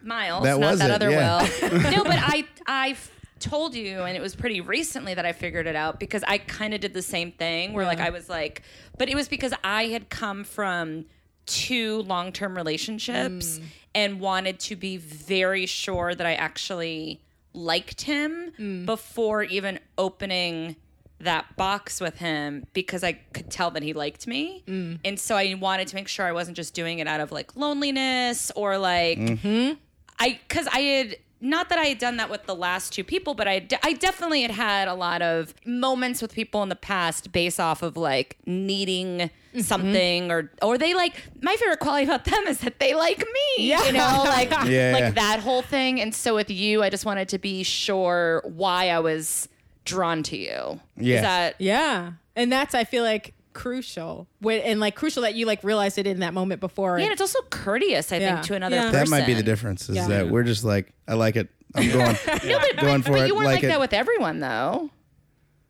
Miles, 0.02 0.44
That 0.44 0.58
not 0.58 0.78
that 0.78 0.90
it, 0.90 0.94
other 0.94 1.10
yeah. 1.10 1.42
Will. 1.62 1.80
No, 1.90 2.04
but 2.04 2.18
I 2.18 2.44
I 2.66 2.88
f- 2.90 3.10
told 3.42 3.74
you, 3.74 4.02
and 4.02 4.16
it 4.16 4.20
was 4.20 4.34
pretty 4.34 4.60
recently 4.60 5.14
that 5.14 5.26
I 5.26 5.32
figured 5.32 5.66
it 5.66 5.76
out 5.76 6.00
because 6.00 6.22
I 6.26 6.38
kind 6.38 6.72
of 6.72 6.80
did 6.80 6.94
the 6.94 7.02
same 7.02 7.32
thing 7.32 7.72
where 7.72 7.84
like 7.84 8.00
I 8.00 8.10
was 8.10 8.28
like, 8.28 8.62
but 8.96 9.08
it 9.08 9.14
was 9.14 9.28
because 9.28 9.52
I 9.62 9.86
had 9.86 10.08
come 10.08 10.44
from 10.44 11.06
two 11.44 12.02
long 12.02 12.32
term 12.32 12.56
relationships 12.56 13.58
mm. 13.58 13.64
and 13.94 14.20
wanted 14.20 14.60
to 14.60 14.76
be 14.76 14.96
very 14.96 15.66
sure 15.66 16.14
that 16.14 16.26
I 16.26 16.34
actually 16.34 17.20
liked 17.52 18.02
him 18.02 18.52
mm. 18.58 18.86
before 18.86 19.42
even 19.42 19.78
opening 19.98 20.76
that 21.20 21.56
box 21.56 22.00
with 22.00 22.18
him 22.18 22.66
because 22.72 23.04
I 23.04 23.12
could 23.12 23.50
tell 23.50 23.70
that 23.72 23.82
he 23.82 23.92
liked 23.92 24.26
me. 24.26 24.62
Mm. 24.66 24.98
And 25.04 25.20
so 25.20 25.36
I 25.36 25.54
wanted 25.54 25.88
to 25.88 25.94
make 25.94 26.08
sure 26.08 26.26
I 26.26 26.32
wasn't 26.32 26.56
just 26.56 26.74
doing 26.74 26.98
it 26.98 27.06
out 27.06 27.20
of 27.20 27.32
like 27.32 27.56
loneliness 27.56 28.50
or 28.56 28.78
like 28.78 29.18
mm-hmm. 29.18 29.74
I 30.18 30.40
cuz 30.48 30.66
I 30.66 30.80
had 30.80 31.16
not 31.42 31.68
that 31.70 31.78
I 31.78 31.86
had 31.86 31.98
done 31.98 32.18
that 32.18 32.30
with 32.30 32.46
the 32.46 32.54
last 32.54 32.92
two 32.92 33.02
people, 33.02 33.34
but 33.34 33.48
I 33.48 33.58
de- 33.58 33.84
I 33.84 33.94
definitely 33.94 34.42
had 34.42 34.52
had 34.52 34.86
a 34.86 34.94
lot 34.94 35.22
of 35.22 35.52
moments 35.66 36.22
with 36.22 36.32
people 36.32 36.62
in 36.62 36.68
the 36.68 36.76
past 36.76 37.32
based 37.32 37.58
off 37.58 37.82
of 37.82 37.96
like 37.96 38.36
needing 38.46 39.18
mm-hmm. 39.18 39.60
something 39.60 40.30
or 40.30 40.52
or 40.62 40.78
they 40.78 40.94
like 40.94 41.24
my 41.42 41.56
favorite 41.56 41.80
quality 41.80 42.04
about 42.04 42.24
them 42.26 42.44
is 42.46 42.58
that 42.60 42.78
they 42.78 42.94
like 42.94 43.18
me. 43.18 43.66
Yeah. 43.66 43.84
You 43.84 43.92
know, 43.92 44.22
like 44.24 44.50
Yeah, 44.66 44.92
like 44.94 45.14
that 45.16 45.40
whole 45.40 45.62
thing. 45.62 46.00
And 46.00 46.14
so 46.14 46.36
with 46.36 46.48
you, 46.48 46.82
I 46.82 46.90
just 46.90 47.04
wanted 47.04 47.28
to 47.30 47.38
be 47.38 47.64
sure 47.64 48.40
why 48.44 48.90
I 48.90 49.00
was 49.00 49.48
drawn 49.84 50.22
to 50.24 50.36
you. 50.36 50.80
Yeah. 50.96 51.16
Is 51.16 51.22
that 51.22 51.54
Yeah, 51.58 52.12
and 52.36 52.52
that's 52.52 52.72
I 52.72 52.84
feel 52.84 53.02
like 53.02 53.34
crucial 53.52 54.26
when 54.40 54.60
and 54.62 54.80
like 54.80 54.94
crucial 54.94 55.22
that 55.22 55.34
you 55.34 55.46
like 55.46 55.62
realized 55.64 55.98
it 55.98 56.06
in 56.06 56.20
that 56.20 56.34
moment 56.34 56.60
before. 56.60 56.98
yeah, 56.98 57.04
and 57.04 57.12
it's 57.12 57.20
also 57.20 57.40
courteous, 57.50 58.12
I 58.12 58.16
Yeah. 58.18 58.34
think, 58.36 58.46
to 58.46 58.54
another 58.54 58.76
Yeah. 58.76 58.90
person. 58.90 58.98
That 59.00 59.08
might 59.10 59.26
be 59.26 59.34
the 59.34 59.42
difference. 59.42 59.88
Is 59.88 59.96
Yeah. 59.96 60.08
that 60.08 60.28
we're 60.30 60.42
just 60.44 60.64
like, 60.64 60.92
I 61.06 61.14
like 61.14 61.36
it. 61.36 61.48
I'm 61.74 61.88
going. 61.92 62.16
No, 62.16 62.58
but, 62.58 62.76
Going 62.76 63.00
but, 63.00 63.04
for 63.04 63.12
but 63.12 63.20
it, 63.22 63.26
you 63.28 63.34
weren't 63.34 63.46
like 63.46 63.62
like, 63.62 63.70
that 63.70 63.80
with 63.80 63.92
everyone, 63.92 64.40
though. 64.40 64.90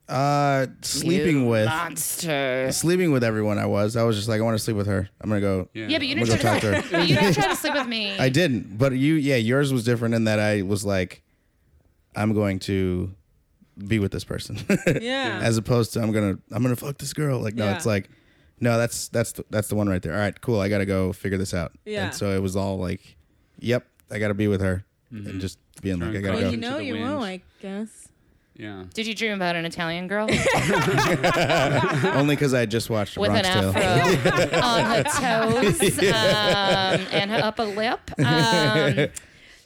Uh, 0.09 0.67
sleeping 0.83 1.43
You 1.43 1.47
with 1.47 1.67
monster. 1.67 2.69
sleeping 2.73 3.13
with 3.13 3.23
everyone. 3.25 3.59
I 3.59 3.67
was. 3.67 3.97
I 3.97 4.03
was 4.03 4.17
just 4.17 4.29
like, 4.29 4.41
I 4.41 4.45
want 4.45 4.57
to 4.57 4.63
sleep 4.63 4.77
with 4.77 4.87
her. 4.89 5.09
I'm 5.21 5.31
gonna 5.31 5.41
go. 5.41 5.69
Yeah. 5.73 5.87
Yeah, 5.87 5.99
but 5.99 6.07
you 6.09 6.17
I'm 6.17 6.25
didn't 6.25 6.43
gonna 6.43 6.61
try 6.61 6.61
go 6.61 6.71
to. 6.73 6.83
talk 6.83 6.91
to 6.91 6.97
her. 6.97 6.99
but 7.01 7.09
you 7.09 7.15
didn't 7.15 7.35
try 7.35 7.49
to 7.49 7.57
sleep 7.63 7.75
with 7.75 7.87
me. 7.87 8.19
I 8.19 8.29
didn't, 8.29 8.77
but 8.77 8.93
you, 8.93 9.15
yeah, 9.15 9.37
yours 9.37 9.73
was 9.73 9.85
different 9.85 10.15
in 10.15 10.25
that 10.25 10.39
I 10.41 10.63
was 10.63 10.85
like, 10.85 11.23
I'm 12.17 12.35
going 12.35 12.59
to 12.61 13.15
be 13.87 13.99
with 13.99 14.13
this 14.13 14.25
person, 14.25 14.59
Yeah. 15.01 15.41
as 15.43 15.57
opposed 15.57 15.93
to 15.95 16.01
I'm 16.03 16.13
gonna 16.13 16.39
I'm 16.51 16.63
gonna 16.63 16.77
fuck 16.77 16.99
this 16.99 17.13
girl. 17.13 17.41
Like, 17.41 17.55
no, 17.55 17.65
Yeah. 17.65 17.77
it's 17.77 17.87
like, 17.87 18.09
no, 18.61 18.79
that's 18.79 19.09
that's 19.09 19.33
the, 19.33 19.45
that's 19.51 19.69
the 19.69 19.75
one 19.75 19.89
right 19.89 20.01
there. 20.03 20.13
All 20.15 20.19
right, 20.21 20.39
cool. 20.41 20.61
I 20.61 20.69
gotta 20.69 20.87
go 20.87 21.13
figure 21.13 21.39
this 21.39 21.53
out. 21.55 21.73
Yeah. 21.85 22.07
And 22.07 22.15
so 22.15 22.31
it 22.31 22.41
was 22.43 22.55
all 22.57 22.79
like, 22.79 23.17
yep, 23.59 23.87
I 24.11 24.19
gotta 24.19 24.35
be 24.35 24.49
with 24.49 24.61
her, 24.61 24.85
Mm-hmm. 25.13 25.27
and 25.29 25.41
just 25.41 25.59
being 25.83 25.99
like, 26.01 26.11
I 26.17 26.21
gotta 26.21 26.33
call 26.35 26.41
go. 26.43 26.51
you 26.51 26.57
know 26.57 26.77
the 26.79 26.85
you 26.85 26.95
wind. 26.95 27.05
will, 27.09 27.23
I 27.23 27.43
guess. 27.61 28.09
Yeah. 28.57 28.85
Did 28.95 29.07
you 29.07 29.15
dream 29.15 29.33
about 29.33 29.57
an 29.57 29.65
Italian 29.65 30.09
girl 30.09 30.27
Only 32.15 32.35
because 32.37 32.55
I 32.55 32.67
just 32.67 32.91
watched 32.91 33.17
with 33.19 33.31
an 33.31 33.43
Bronx 33.43 33.75
Tale. 33.75 33.85
afro 34.37 34.61
on 34.61 34.85
her 34.85 35.03
toes 35.05 35.99
um, 35.99 37.07
and 37.13 37.31
her 37.31 37.41
upper 37.43 37.65
lip? 37.65 38.01
Um, 38.19 39.09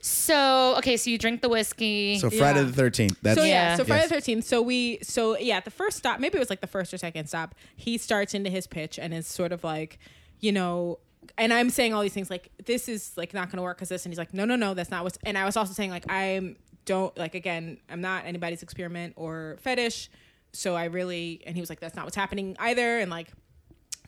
so 0.06 0.76
okay, 0.78 0.96
so 0.96 1.10
you 1.10 1.18
drink 1.18 1.42
the 1.42 1.48
whiskey. 1.48 2.18
So 2.18 2.30
Friday 2.30 2.60
Yeah. 2.60 2.66
the 2.66 2.72
Thirteenth. 2.72 3.18
That's 3.22 3.38
So 3.38 3.44
yeah, 3.44 3.70
Yeah. 3.70 3.76
so 3.76 3.84
Friday 3.84 4.02
Yes. 4.02 4.08
the 4.08 4.14
Thirteenth. 4.14 4.44
So 4.44 4.62
we, 4.62 4.98
so 5.02 5.36
yeah, 5.36 5.60
the 5.60 5.70
first 5.70 5.96
stop, 5.96 6.20
maybe 6.20 6.36
it 6.36 6.38
was 6.38 6.50
like 6.50 6.60
the 6.60 6.66
first 6.68 6.94
or 6.94 6.98
second 6.98 7.26
stop. 7.26 7.54
He 7.74 7.98
starts 7.98 8.32
into 8.34 8.48
his 8.48 8.66
pitch 8.66 8.98
and 8.98 9.12
is 9.12 9.26
sort 9.26 9.52
of 9.52 9.64
like, 9.64 9.98
you 10.40 10.52
know, 10.52 10.98
and 11.36 11.52
I'm 11.52 11.70
saying 11.70 11.92
all 11.92 12.02
these 12.02 12.12
things 12.12 12.30
like 12.30 12.50
this 12.64 12.88
is 12.88 13.12
like 13.16 13.34
not 13.34 13.48
going 13.50 13.56
to 13.56 13.62
work 13.62 13.78
because 13.78 13.88
this, 13.88 14.04
and 14.06 14.12
he's 14.12 14.18
like, 14.18 14.32
no, 14.32 14.44
no, 14.44 14.54
no, 14.54 14.74
that's 14.74 14.90
not 14.90 15.02
what's. 15.02 15.18
And 15.24 15.36
I 15.36 15.44
was 15.44 15.56
also 15.56 15.72
saying 15.72 15.90
like 15.90 16.04
I'm 16.10 16.56
don't 16.84 17.16
like 17.18 17.34
again, 17.34 17.78
I'm 17.90 18.00
not 18.00 18.26
anybody's 18.26 18.62
experiment 18.62 19.14
or 19.16 19.56
fetish, 19.60 20.08
so 20.52 20.76
I 20.76 20.84
really, 20.84 21.42
and 21.44 21.56
he 21.56 21.60
was 21.60 21.68
like, 21.68 21.80
that's 21.80 21.96
not 21.96 22.04
what's 22.04 22.14
happening 22.16 22.54
either, 22.60 23.00
and 23.00 23.10
like 23.10 23.28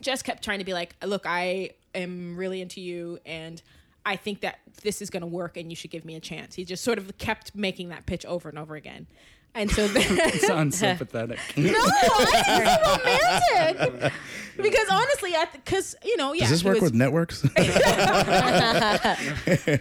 just 0.01 0.23
kept 0.25 0.45
trying 0.45 0.61
to 0.61 0.65
be 0.65 0.73
like, 0.75 0.95
look, 1.05 1.23
I 1.27 1.71
am 1.93 2.37
really 2.37 2.61
into 2.63 2.81
you 2.81 3.19
and 3.27 3.61
I 4.07 4.17
think 4.17 4.41
that 4.41 4.59
this 4.83 5.03
is 5.03 5.11
going 5.11 5.21
to 5.23 5.27
work 5.27 5.57
and 5.57 5.71
you 5.71 5.77
should 5.77 5.91
give 5.91 6.05
me 6.05 6.15
a 6.15 6.21
chance. 6.21 6.55
He 6.55 6.65
just 6.65 6.83
sort 6.85 6.99
of 6.99 7.17
kept 7.19 7.55
making 7.55 7.91
that 7.91 8.07
pitch 8.07 8.25
over 8.27 8.49
and 8.49 8.59
over 8.59 8.75
again. 8.75 9.07
And 9.55 9.71
so 9.71 9.89
then, 9.89 10.31
Sounds 10.39 10.79
so 10.79 10.95
pathetic. 10.95 11.39
no, 11.57 11.73
I 11.75 12.43
think 12.45 12.69
it's 12.69 13.89
romantic. 13.89 14.13
because 14.57 14.89
honestly, 14.91 15.35
because, 15.53 15.97
you 16.05 16.17
know, 16.17 16.33
yeah. 16.33 16.43
Does 16.43 16.51
this 16.51 16.61
he 16.63 16.67
work 16.69 16.75
was, 16.77 16.85
with 16.85 16.95
networks? 16.95 17.43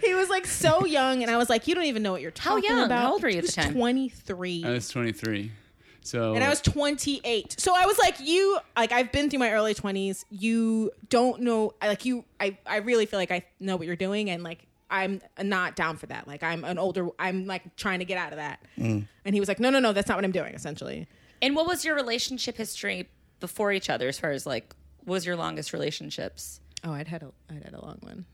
He 0.04 0.14
was 0.14 0.28
like 0.30 0.46
so 0.46 0.84
young 0.84 1.22
and 1.22 1.30
I 1.30 1.36
was 1.36 1.48
like, 1.48 1.68
you 1.68 1.74
don't 1.74 1.84
even 1.84 2.02
know 2.02 2.12
what 2.12 2.22
you're 2.22 2.32
How 2.38 2.56
talking 2.56 2.70
young? 2.70 2.86
about. 2.86 3.02
How 3.02 3.12
old 3.12 3.22
were 3.22 3.28
you 3.28 3.34
He 3.34 3.38
at 3.38 3.44
the 3.44 3.48
was 3.48 3.54
time? 3.54 3.72
23. 3.74 4.64
I 4.64 4.70
was 4.70 4.88
23. 4.88 5.52
So 6.08 6.34
and 6.34 6.42
I 6.42 6.48
was 6.48 6.60
28. 6.60 7.56
So 7.60 7.74
I 7.76 7.84
was 7.86 7.98
like, 7.98 8.16
you, 8.20 8.58
like, 8.76 8.92
I've 8.92 9.12
been 9.12 9.28
through 9.28 9.40
my 9.40 9.52
early 9.52 9.74
20s. 9.74 10.24
You 10.30 10.90
don't 11.10 11.42
know, 11.42 11.74
I- 11.82 11.88
like, 11.88 12.04
you, 12.04 12.24
I, 12.40 12.56
I 12.66 12.76
really 12.78 13.04
feel 13.06 13.18
like 13.18 13.30
I 13.30 13.44
know 13.60 13.76
what 13.76 13.86
you're 13.86 13.96
doing. 13.96 14.30
And 14.30 14.42
like, 14.42 14.66
I'm 14.90 15.20
not 15.42 15.76
down 15.76 15.98
for 15.98 16.06
that. 16.06 16.26
Like, 16.26 16.42
I'm 16.42 16.64
an 16.64 16.78
older, 16.78 17.08
I'm 17.18 17.46
like 17.46 17.76
trying 17.76 17.98
to 17.98 18.06
get 18.06 18.16
out 18.16 18.32
of 18.32 18.38
that. 18.38 18.60
And 18.76 19.06
he 19.24 19.38
was 19.38 19.48
like, 19.48 19.60
no, 19.60 19.68
no, 19.68 19.80
no, 19.80 19.92
that's 19.92 20.08
not 20.08 20.16
what 20.16 20.24
I'm 20.24 20.32
doing, 20.32 20.54
essentially. 20.54 21.06
and 21.42 21.54
what 21.54 21.66
was 21.66 21.84
your 21.84 21.94
relationship 21.94 22.56
history 22.56 23.08
before 23.40 23.70
each 23.72 23.90
other? 23.90 24.08
As 24.08 24.18
far 24.18 24.30
as 24.30 24.46
like, 24.46 24.74
was 25.04 25.26
your 25.26 25.36
longest 25.36 25.72
relationships? 25.74 26.60
Oh, 26.84 26.92
I'd 26.92 27.08
had 27.08 27.22
a, 27.22 27.32
I'd 27.50 27.62
had 27.64 27.74
a 27.74 27.82
long 27.84 27.98
one. 28.00 28.24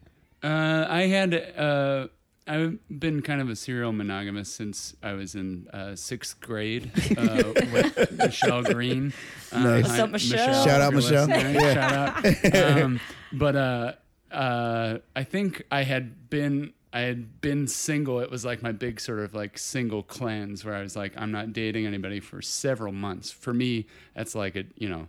Uh, 0.44 0.86
I 0.88 1.02
had 1.06 1.34
uh, 1.34 2.06
I've 2.46 2.78
been 2.90 3.22
kind 3.22 3.40
of 3.40 3.48
a 3.48 3.56
serial 3.56 3.92
monogamous 3.92 4.52
since 4.52 4.94
I 5.02 5.14
was 5.14 5.34
in 5.34 5.66
uh, 5.72 5.96
sixth 5.96 6.40
grade 6.40 6.90
uh, 7.16 7.52
with 7.72 8.12
Michelle 8.18 8.62
Green. 8.62 9.12
Uh, 9.52 9.58
Nice. 9.62 9.84
What's 9.84 9.98
up, 10.00 10.10
Michelle? 10.10 10.64
Shout 10.64 10.80
out, 10.80 10.92
Michelle. 10.94 11.28
Yeah. 11.28 11.74
Shout 11.74 12.54
out. 12.54 12.54
Um, 12.82 13.00
but 13.32 13.54
uh, 13.54 13.92
uh, 14.32 14.98
I 15.14 15.22
think 15.22 15.62
I 15.70 15.84
had 15.84 16.28
been 16.28 16.72
I 16.92 17.00
had 17.00 17.40
been 17.40 17.68
single. 17.68 18.18
It 18.18 18.32
was 18.32 18.44
like 18.44 18.62
my 18.62 18.72
big 18.72 19.00
sort 19.00 19.20
of 19.20 19.32
like 19.32 19.56
single 19.58 20.02
cleanse 20.02 20.64
where 20.64 20.74
I 20.74 20.82
was 20.82 20.96
like, 20.96 21.12
I'm 21.16 21.30
not 21.30 21.52
dating 21.52 21.86
anybody 21.86 22.18
for 22.18 22.42
several 22.42 22.92
months. 22.92 23.30
For 23.30 23.54
me, 23.54 23.86
that's 24.16 24.34
like 24.34 24.56
a 24.56 24.64
you 24.76 24.88
know 24.88 25.06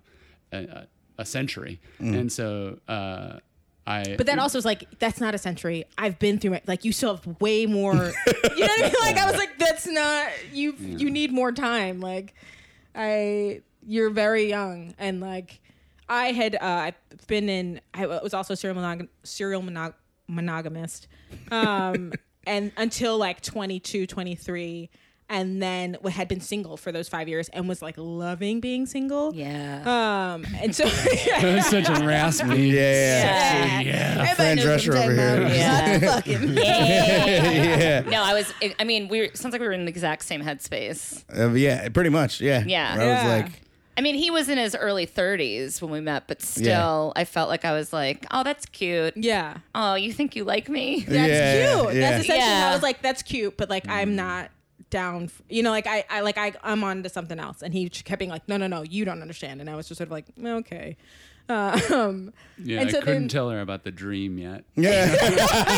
a, 0.51 0.85
a 1.17 1.25
century, 1.25 1.81
and 1.99 2.31
so. 2.31 2.77
I, 3.87 4.15
But 4.17 4.25
that 4.25 4.39
also 4.39 4.57
is 4.57 4.65
like, 4.65 4.99
that's 4.99 5.21
not 5.21 5.35
a 5.35 5.37
century. 5.37 5.85
I've 5.97 6.17
been 6.17 6.39
through 6.39 6.53
it. 6.53 6.67
Like, 6.67 6.85
you 6.85 6.91
still 6.91 7.15
have 7.17 7.39
way 7.39 7.65
more. 7.67 7.93
you 7.93 7.99
know 8.01 8.11
what 8.67 8.79
I 8.79 8.83
mean? 8.83 8.93
Like, 9.01 9.17
I 9.17 9.25
was 9.29 9.37
like, 9.37 9.59
that's 9.59 9.85
not, 9.85 10.29
you, 10.51 10.73
you 10.79 11.11
need 11.11 11.31
more 11.31 11.51
time. 11.51 11.99
Like, 11.99 12.33
I, 12.95 13.61
you're 13.85 14.09
very 14.09 14.49
young. 14.49 14.95
And 14.97 15.21
like, 15.21 15.59
I 16.09 16.31
had, 16.31 16.55
uh, 16.55 16.59
I've 16.61 17.27
been 17.27 17.47
in, 17.47 17.81
I 17.93 18.07
was 18.07 18.33
also 18.33 18.55
serial, 18.55 18.81
monog- 18.81 19.07
serial 19.23 19.61
monog- 19.61 19.93
monogamist. 20.27 21.07
Um, 21.51 22.11
and 22.47 22.71
until 22.77 23.17
like 23.17 23.41
22, 23.41 24.07
23. 24.07 24.89
And 25.27 25.59
then 25.61 25.97
had 26.11 26.27
been 26.27 26.39
single 26.39 26.77
for 26.77 26.91
those 26.91 27.09
five 27.09 27.27
years 27.27 27.49
and 27.49 27.67
was 27.67 27.81
like 27.81 27.95
loving 27.97 28.59
being 28.59 28.85
single. 28.85 29.33
Yeah. 29.33 29.81
Um, 30.35 30.45
and 30.61 30.75
so, 30.75 30.83
that 30.89 31.55
was 31.55 31.65
such 31.65 31.89
a 31.89 32.05
raspy. 32.05 32.67
yeah. 32.67 33.79
Yeah. 33.79 33.81
yeah. 33.81 34.33
Fran 34.35 34.57
Drescher 34.57 34.95
over 34.95 35.13
here. 35.15 35.47
Yeah. 35.55 35.99
fucking. 35.99 36.53
yeah. 36.53 38.01
No, 38.01 38.21
I 38.23 38.33
was. 38.33 38.53
I 38.79 38.83
mean, 38.83 39.07
we. 39.07 39.29
Sounds 39.33 39.51
like 39.53 39.61
we 39.61 39.67
were 39.67 39.73
in 39.73 39.85
the 39.85 39.89
exact 39.89 40.23
same 40.25 40.41
headspace. 40.43 41.23
Uh, 41.35 41.51
yeah, 41.53 41.89
pretty 41.89 42.09
much. 42.11 42.39
Yeah. 42.41 42.63
Yeah. 42.65 42.95
Where 42.97 43.09
I 43.09 43.13
was 43.13 43.23
Yeah. 43.23 43.35
like, 43.45 43.61
I 43.97 44.01
mean, 44.01 44.15
he 44.15 44.29
was 44.29 44.49
in 44.49 44.57
his 44.57 44.75
early 44.75 45.07
30s 45.07 45.81
when 45.81 45.89
we 45.89 46.01
met, 46.01 46.27
but 46.27 46.41
still, 46.41 47.13
I 47.15 47.23
felt 47.23 47.47
like 47.49 47.63
I 47.63 47.71
was 47.71 47.93
like, 47.93 48.25
"Oh, 48.29 48.43
that's 48.43 48.65
cute. 48.65 49.15
Yeah. 49.15 49.57
Oh, 49.73 49.95
you 49.95 50.11
think 50.11 50.35
you 50.35 50.43
like 50.43 50.67
me?" 50.67 50.99
That's 51.07 51.29
Yeah, 51.29 51.77
cute. 51.81 51.93
yeah. 51.95 52.11
That's 52.11 52.23
essentially 52.25 52.37
Yeah. 52.49 52.69
I 52.69 52.73
was 52.73 52.83
like, 52.83 53.01
that's 53.01 53.23
cute, 53.23 53.55
but 53.57 53.69
like 53.69 53.87
I'm 53.87 54.15
not 54.17 54.51
down. 54.89 55.29
you 55.49 55.63
know, 55.63 55.71
like 55.71 55.87
I, 55.87 56.03
I 56.09 56.21
like 56.21 56.37
I, 56.37 56.53
I'm 56.63 56.83
on 56.83 57.03
to 57.03 57.09
something 57.09 57.39
else, 57.39 57.61
and 57.61 57.73
he 57.73 57.89
kept 57.89 58.19
being 58.19 58.31
like, 58.31 58.47
no, 58.47 58.57
no, 58.57 58.67
no, 58.67 58.81
you 58.83 59.05
don't 59.05 59.21
understand, 59.21 59.61
and 59.61 59.69
I 59.69 59.75
was 59.75 59.87
just 59.87 59.97
sort 59.97 60.07
of 60.07 60.11
like, 60.11 60.25
okay. 60.43 60.97
Um, 61.47 62.33
Yeah, 62.57 62.79
And 62.79 62.89
I 62.89 62.91
so 62.91 62.99
couldn't 63.01 63.13
then- 63.13 63.27
tell 63.27 63.49
her 63.51 63.61
about 63.61 63.83
the 63.83 63.91
dream 63.91 64.39
yet. 64.39 64.63
Yeah. 64.75 65.13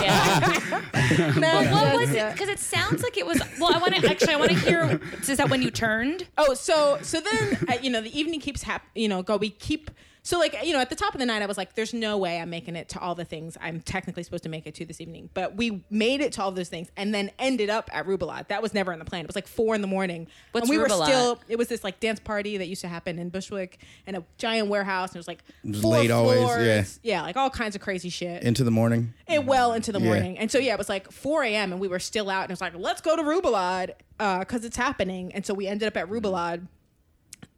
Yeah. 0.02 1.34
no, 1.38 1.72
what 1.74 1.94
was 2.00 2.12
it? 2.12 2.32
Because 2.32 2.48
it 2.50 2.60
sounds 2.60 3.04
like 3.04 3.18
it 3.18 3.26
was. 3.26 3.42
Well, 3.60 3.74
I 3.76 3.78
want 3.80 3.96
to 3.96 4.08
actually. 4.10 4.34
I 4.34 4.38
want 4.38 4.52
to 4.52 4.58
hear. 4.60 5.00
Is 5.28 5.38
that 5.38 5.50
when 5.50 5.62
you 5.62 5.70
turned? 5.72 6.26
Oh, 6.38 6.54
so 6.54 7.00
so 7.02 7.20
then 7.20 7.58
uh, 7.68 7.74
you 7.82 7.90
know 7.90 8.02
the 8.02 8.18
evening 8.18 8.40
keeps 8.40 8.64
hap- 8.64 8.88
you 8.96 9.10
know 9.10 9.22
go 9.24 9.36
we 9.38 9.50
keep 9.50 9.92
so 10.28 10.38
like 10.40 10.54
you 10.66 10.74
know 10.74 10.80
at 10.80 10.90
the 10.90 10.96
top 10.96 11.14
of 11.14 11.20
the 11.20 11.26
night 11.26 11.42
I 11.42 11.46
was 11.46 11.58
like 11.58 11.74
there's 11.76 11.94
no 11.94 12.18
way 12.18 12.40
I'm 12.40 12.50
making 12.50 12.76
it 12.76 12.90
to 12.90 13.00
all 13.00 13.16
the 13.16 13.24
things 13.24 13.58
I'm 13.62 13.80
technically 13.80 14.24
supposed 14.24 14.44
to 14.44 14.50
make 14.50 14.68
it 14.68 14.76
to 14.76 14.86
this 14.86 15.00
evening 15.00 15.30
but 15.34 15.56
we 15.56 15.84
made 15.90 16.20
it 16.20 16.34
to 16.34 16.42
all 16.42 16.52
those 16.52 16.68
things 16.68 16.90
and 16.98 17.14
then 17.14 17.32
ended 17.40 17.70
up 17.70 17.90
at 17.94 18.06
Rubulad 18.06 18.50
that 18.50 18.62
was 18.62 18.74
never 18.74 18.92
in 18.92 19.00
the 19.00 19.06
plan 19.06 19.22
it 19.22 19.28
was 19.28 19.36
like 19.36 19.48
four 19.48 19.74
in 19.74 19.82
the 19.82 19.88
morning 19.88 20.28
What's 20.52 20.68
and 20.68 20.70
we 20.70 20.78
were 20.78 20.90
still 20.90 21.40
it 21.48 21.58
was 21.58 21.70
this 21.70 21.84
like 21.84 22.00
dance 22.02 22.20
party 22.20 22.58
that 22.58 22.68
used 22.68 22.82
to 22.82 22.90
happen 22.90 23.20
in 23.20 23.30
Bushwick 23.30 23.80
in 24.06 24.16
a 24.16 24.24
giant 24.38 24.68
warehouse 24.68 25.12
and 25.12 25.16
it 25.16 25.20
was 25.20 25.28
like 25.30 25.44
it 25.64 25.70
was 25.70 25.82
four 25.82 25.92
late 25.94 26.12
always, 26.12 26.40
floors 26.40 27.00
yeah. 27.04 27.14
yeah 27.20 27.22
like 27.22 27.38
all 27.38 27.50
kinds 27.50 27.76
of 27.76 27.82
crazy 27.82 28.10
shit 28.10 28.44
Into 28.44 28.64
the 28.66 28.72
morning. 28.72 29.14
it 29.28 29.46
well 29.46 29.74
into 29.74 29.92
the 29.92 30.00
Yeah. 30.00 30.06
morning. 30.06 30.38
And 30.38 30.52
so 30.52 30.58
yeah, 30.60 30.74
it 30.74 30.78
was 30.78 30.90
like 30.90 31.12
4 31.12 31.44
a.m. 31.44 31.72
and 31.72 31.80
we 31.82 31.88
were 31.88 32.00
still 32.00 32.30
out 32.30 32.42
and 32.44 32.50
it 32.52 32.54
was 32.54 32.62
like, 32.62 32.76
let's 32.76 33.02
go 33.02 33.16
to 33.16 33.22
Rubulad 33.24 33.92
because 34.18 34.66
it's 34.66 34.78
happening. 34.78 35.32
And 35.34 35.46
so 35.46 35.54
we 35.54 35.68
ended 35.68 35.88
up 35.88 35.98
at 35.98 36.10
Rubulad 36.10 36.68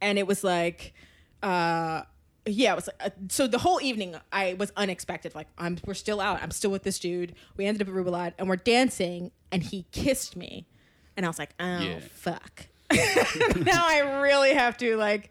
and 0.01 0.17
it 0.19 0.27
was 0.27 0.43
like 0.43 0.93
uh 1.41 2.03
yeah, 2.45 2.73
it 2.73 2.75
was 2.75 2.89
uh, 2.99 3.09
so 3.29 3.47
the 3.47 3.59
whole 3.59 3.79
evening 3.81 4.15
I 4.31 4.55
was 4.55 4.71
unexpected. 4.77 5.35
Like 5.35 5.47
I'm, 5.57 5.77
we're 5.85 5.93
still 5.93 6.19
out. 6.21 6.41
I'm 6.41 6.51
still 6.51 6.71
with 6.71 6.83
this 6.83 6.99
dude. 6.99 7.35
We 7.57 7.65
ended 7.65 7.81
up 7.81 7.87
at 7.87 7.93
Rubulad 7.93 8.33
and 8.37 8.47
we're 8.49 8.55
dancing, 8.55 9.31
and 9.51 9.61
he 9.63 9.85
kissed 9.91 10.35
me, 10.35 10.65
and 11.17 11.25
I 11.25 11.29
was 11.29 11.39
like, 11.39 11.51
oh 11.59 11.79
Yeah. 11.79 11.99
fuck. 12.11 12.67
now 12.91 13.85
I 13.87 14.19
really 14.21 14.53
have 14.55 14.77
to 14.77 14.97
like, 14.97 15.29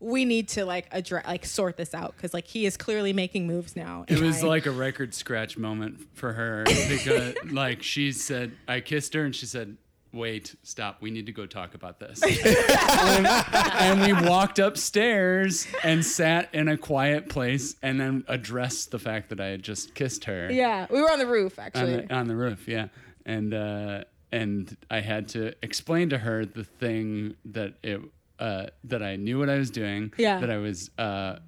we 0.00 0.24
need 0.26 0.48
to 0.48 0.64
like 0.66 0.86
address, 0.92 1.26
like 1.26 1.46
sort 1.46 1.76
this 1.78 1.94
out 1.94 2.14
because 2.16 2.34
like 2.34 2.46
he 2.46 2.66
is 2.66 2.76
clearly 2.76 3.12
making 3.14 3.46
moves 3.46 3.74
now. 3.74 4.04
It 4.08 4.20
was 4.20 4.44
I- 4.44 4.46
like 4.48 4.66
a 4.66 4.70
record 4.70 5.14
scratch 5.14 5.56
moment 5.56 6.06
for 6.14 6.34
her 6.34 6.64
because, 6.64 7.34
like, 7.50 7.82
she 7.82 8.12
said, 8.12 8.52
I 8.68 8.80
kissed 8.80 9.14
her 9.14 9.24
and 9.24 9.34
she 9.34 9.46
said, 9.46 9.76
Wait, 10.12 10.54
stop. 10.62 11.02
We 11.02 11.10
need 11.10 11.26
to 11.26 11.32
go 11.32 11.44
talk 11.46 11.74
about 11.74 12.00
this. 12.00 12.22
and, 12.22 13.26
and 13.52 14.00
we 14.00 14.28
walked 14.28 14.58
upstairs 14.58 15.66
and 15.84 16.04
sat 16.04 16.48
in 16.54 16.68
a 16.68 16.76
quiet 16.78 17.28
place 17.28 17.76
and 17.82 18.00
then 18.00 18.24
addressed 18.26 18.90
the 18.90 18.98
fact 18.98 19.28
that 19.28 19.40
I 19.40 19.46
had 19.46 19.62
just 19.62 19.94
kissed 19.94 20.24
her 20.24 20.50
yeah, 20.50 20.86
we 20.90 21.00
were 21.00 21.10
on 21.10 21.18
the 21.18 21.26
roof 21.26 21.58
on 21.58 21.66
actually. 21.66 22.06
the, 22.06 22.14
on 22.14 22.26
the 22.26 22.36
roof. 22.36 22.66
Yeah. 22.66 22.88
And, 23.26 23.52
uh, 23.52 24.04
and 24.32 24.76
I 24.90 25.00
had 25.00 25.28
to 25.28 25.52
explain 25.62 26.10
to 26.10 26.18
her 26.18 26.44
the 26.46 26.64
thing 26.64 27.36
that 27.46 27.74
it, 27.82 28.00
uh, 28.38 28.66
that 28.84 29.02
I 29.02 29.16
knew 29.16 29.38
what 29.38 29.50
I 29.50 29.58
was 29.58 29.70
doing. 29.70 30.12
Yeah. 30.16 30.40
That 30.40 30.50
I 30.50 30.58
was, 30.58 30.90
uh, 30.96 31.38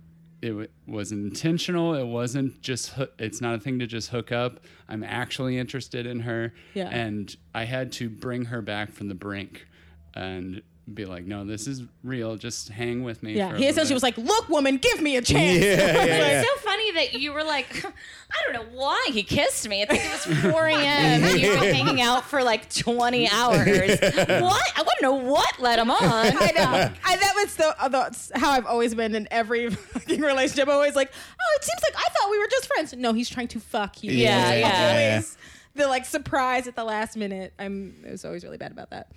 it 0.43 0.49
w- 0.51 0.68
was 0.86 1.12
intentional. 1.12 1.95
It 1.95 2.07
wasn't 2.07 2.61
just. 2.62 2.91
hoo- 2.91 3.09
It's 3.18 3.41
not 3.41 3.55
a 3.55 3.59
thing 3.59 3.78
to 3.80 3.86
just 3.86 4.09
hook 4.11 4.32
up. 4.32 4.61
I'm 4.88 5.05
actually 5.05 5.59
interested 5.59 6.07
in 6.07 6.20
her. 6.20 6.53
Yeah. 6.74 6.88
And 6.88 7.34
I 7.55 7.64
had 7.64 7.93
to 7.93 8.09
bring 8.09 8.47
her 8.47 8.62
back 8.62 8.93
from 8.93 9.09
the 9.09 9.14
brink, 9.14 9.66
and 10.14 10.62
be 10.93 11.05
like, 11.05 11.24
"No, 11.24 11.45
this 11.45 11.66
is 11.68 11.82
real. 12.03 12.36
Just 12.36 12.68
hang 12.70 13.03
with 13.05 13.22
me." 13.22 13.34
Yeah, 13.34 13.57
he 13.57 13.66
essentially 13.66 13.91
bit." 13.91 13.95
was 13.95 14.03
like, 14.03 14.18
"Look, 14.18 14.49
woman, 14.49 14.76
give 14.78 15.01
me 15.01 15.16
a 15.16 15.22
chance." 15.32 15.62
Yeah, 15.64 15.76
yeah, 16.05 16.05
yeah. 16.05 16.43
So 16.43 16.49
funny 16.93 17.07
that 17.07 17.20
you 17.20 17.32
were 17.32 17.45
like, 17.45 17.84
I 17.84 18.43
don't 18.45 18.55
know 18.55 18.78
why 18.78 19.09
he 19.12 19.22
kissed 19.22 19.68
me. 19.68 19.82
It's 19.82 19.91
like 19.91 20.01
it 20.03 20.28
was 20.28 20.38
4 20.53 20.66
a.m. 20.66 21.24
and 21.24 21.41
you 21.41 21.51
were 21.51 21.57
hanging 21.57 22.01
out 22.01 22.24
for 22.24 22.43
like 22.43 22.72
20 22.72 23.28
hours. 23.28 23.99
What? 24.41 24.72
I 24.76 24.82
want 24.82 24.99
to 24.99 25.03
know 25.03 25.14
what 25.14 25.61
led 25.61 25.78
him 25.78 25.91
on. 25.91 25.99
I 26.03 26.53
know. 26.55 26.93
I, 27.05 27.16
that 27.16 27.32
was 27.36 27.57
the, 27.57 27.82
uh, 27.82 27.88
the 27.88 28.38
how 28.38 28.51
I've 28.51 28.66
always 28.66 28.95
been 28.95 29.14
in 29.14 29.28
every 29.30 29.70
fucking 29.70 30.20
relationship. 30.20 30.68
I'm 30.68 30.74
always 30.74 30.95
like, 30.97 31.12
"Oh, 31.12 31.57
it 31.57 31.64
seems 31.64 31.80
like 31.82 31.95
I 31.97 32.09
thought 32.11 32.30
we 32.30 32.38
were 32.38 32.47
just 32.51 32.66
friends." 32.66 32.95
No, 32.95 33.12
he's 33.12 33.28
trying 33.28 33.49
to 33.49 33.61
fuck 33.61 34.03
you. 34.03 34.12
Yeah, 34.12 34.51
It's 34.53 34.61
yeah. 34.61 35.11
Always 35.12 35.36
the 35.74 35.86
like 35.88 36.05
surprise 36.05 36.66
at 36.66 36.76
the 36.76 36.84
last 36.84 37.16
minute. 37.16 37.53
I'm. 37.59 38.03
I 38.07 38.11
was 38.12 38.24
always 38.24 38.45
really 38.45 38.59
bad 38.59 38.72
about 38.72 38.91
that. 38.91 39.09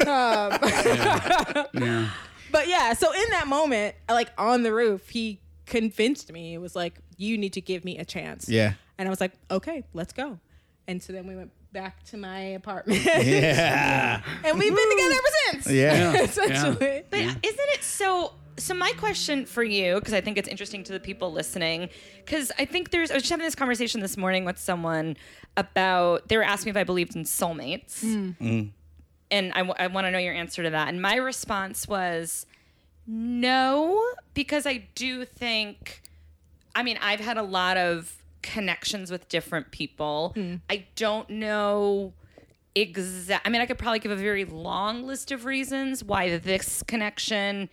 Um, 0.00 0.58
yeah. 1.74 2.10
But 2.50 2.68
yeah, 2.68 2.92
so 2.92 3.12
in 3.12 3.30
that 3.30 3.46
moment, 3.46 3.94
like 4.08 4.30
on 4.36 4.62
the 4.62 4.72
roof, 4.74 5.08
he 5.08 5.40
convinced 5.66 6.30
me. 6.32 6.54
It 6.54 6.58
was 6.58 6.76
like, 6.76 6.98
you 7.22 7.38
need 7.38 7.52
to 7.54 7.60
give 7.60 7.84
me 7.84 7.98
a 7.98 8.04
chance. 8.04 8.48
Yeah. 8.48 8.74
And 8.98 9.08
I 9.08 9.10
was 9.10 9.20
like, 9.20 9.32
okay, 9.50 9.84
let's 9.94 10.12
go. 10.12 10.38
And 10.88 11.02
so 11.02 11.12
then 11.12 11.26
we 11.26 11.36
went 11.36 11.52
back 11.72 12.02
to 12.04 12.16
my 12.16 12.40
apartment. 12.40 13.04
Yeah. 13.04 14.20
and 14.44 14.58
we've 14.58 14.74
been 14.74 14.90
together 14.90 15.14
ever 15.14 15.36
since. 15.50 15.66
Yeah. 15.70 16.12
Yeah. 16.12 16.22
Essentially. 16.22 17.02
But 17.08 17.20
isn't 17.20 17.38
it 17.42 17.82
so? 17.82 18.32
So 18.58 18.74
my 18.74 18.92
question 18.98 19.46
for 19.46 19.62
you, 19.62 19.94
because 19.94 20.12
I 20.12 20.20
think 20.20 20.36
it's 20.36 20.48
interesting 20.48 20.84
to 20.84 20.92
the 20.92 21.00
people 21.00 21.32
listening, 21.32 21.88
because 22.24 22.52
I 22.58 22.66
think 22.66 22.90
there's. 22.90 23.10
I 23.10 23.14
was 23.14 23.22
just 23.22 23.30
having 23.30 23.46
this 23.46 23.54
conversation 23.54 24.00
this 24.00 24.16
morning 24.16 24.44
with 24.44 24.58
someone 24.58 25.16
about. 25.56 26.28
They 26.28 26.36
were 26.36 26.42
asking 26.42 26.66
me 26.66 26.78
if 26.78 26.82
I 26.82 26.84
believed 26.84 27.16
in 27.16 27.24
soulmates, 27.24 28.04
mm. 28.04 28.36
Mm. 28.38 28.70
and 29.30 29.52
I, 29.54 29.86
want 29.86 30.06
to 30.06 30.10
know 30.10 30.18
your 30.18 30.34
answer 30.34 30.62
to 30.62 30.70
that. 30.70 30.88
And 30.88 31.00
my 31.00 31.16
response 31.16 31.88
was 31.88 32.44
no, 33.06 34.04
because 34.34 34.66
I 34.66 34.88
do 34.94 35.24
think. 35.24 36.01
I 36.74 36.82
mean, 36.82 36.98
I've 37.00 37.20
had 37.20 37.36
a 37.36 37.42
lot 37.42 37.76
of 37.76 38.16
connections 38.42 39.10
with 39.10 39.28
different 39.28 39.70
people. 39.70 40.32
Mm. 40.36 40.60
I 40.68 40.86
don't 40.96 41.28
know 41.30 42.12
exact. 42.74 43.46
I 43.46 43.50
mean, 43.50 43.60
I 43.60 43.66
could 43.66 43.78
probably 43.78 44.00
give 44.00 44.10
a 44.10 44.16
very 44.16 44.44
long 44.44 45.06
list 45.06 45.32
of 45.32 45.44
reasons 45.44 46.04
why 46.04 46.36
this 46.38 46.82
connection. 46.82 47.68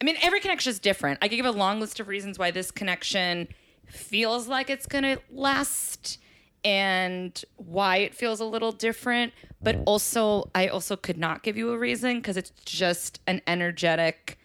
I 0.00 0.04
mean, 0.04 0.16
every 0.22 0.40
connection 0.40 0.70
is 0.70 0.78
different. 0.78 1.18
I 1.22 1.28
could 1.28 1.36
give 1.36 1.46
a 1.46 1.50
long 1.50 1.80
list 1.80 2.00
of 2.00 2.08
reasons 2.08 2.38
why 2.38 2.50
this 2.50 2.70
connection 2.70 3.48
feels 3.86 4.48
like 4.48 4.70
it's 4.70 4.86
going 4.86 5.04
to 5.04 5.18
last 5.30 6.18
and 6.64 7.42
why 7.56 7.98
it 7.98 8.14
feels 8.14 8.40
a 8.40 8.44
little 8.44 8.72
different. 8.72 9.32
But 9.62 9.80
also, 9.86 10.50
I 10.54 10.68
also 10.68 10.96
could 10.96 11.18
not 11.18 11.42
give 11.42 11.56
you 11.56 11.72
a 11.72 11.78
reason 11.78 12.16
because 12.16 12.36
it's 12.36 12.52
just 12.64 13.20
an 13.26 13.42
energetic 13.46 14.38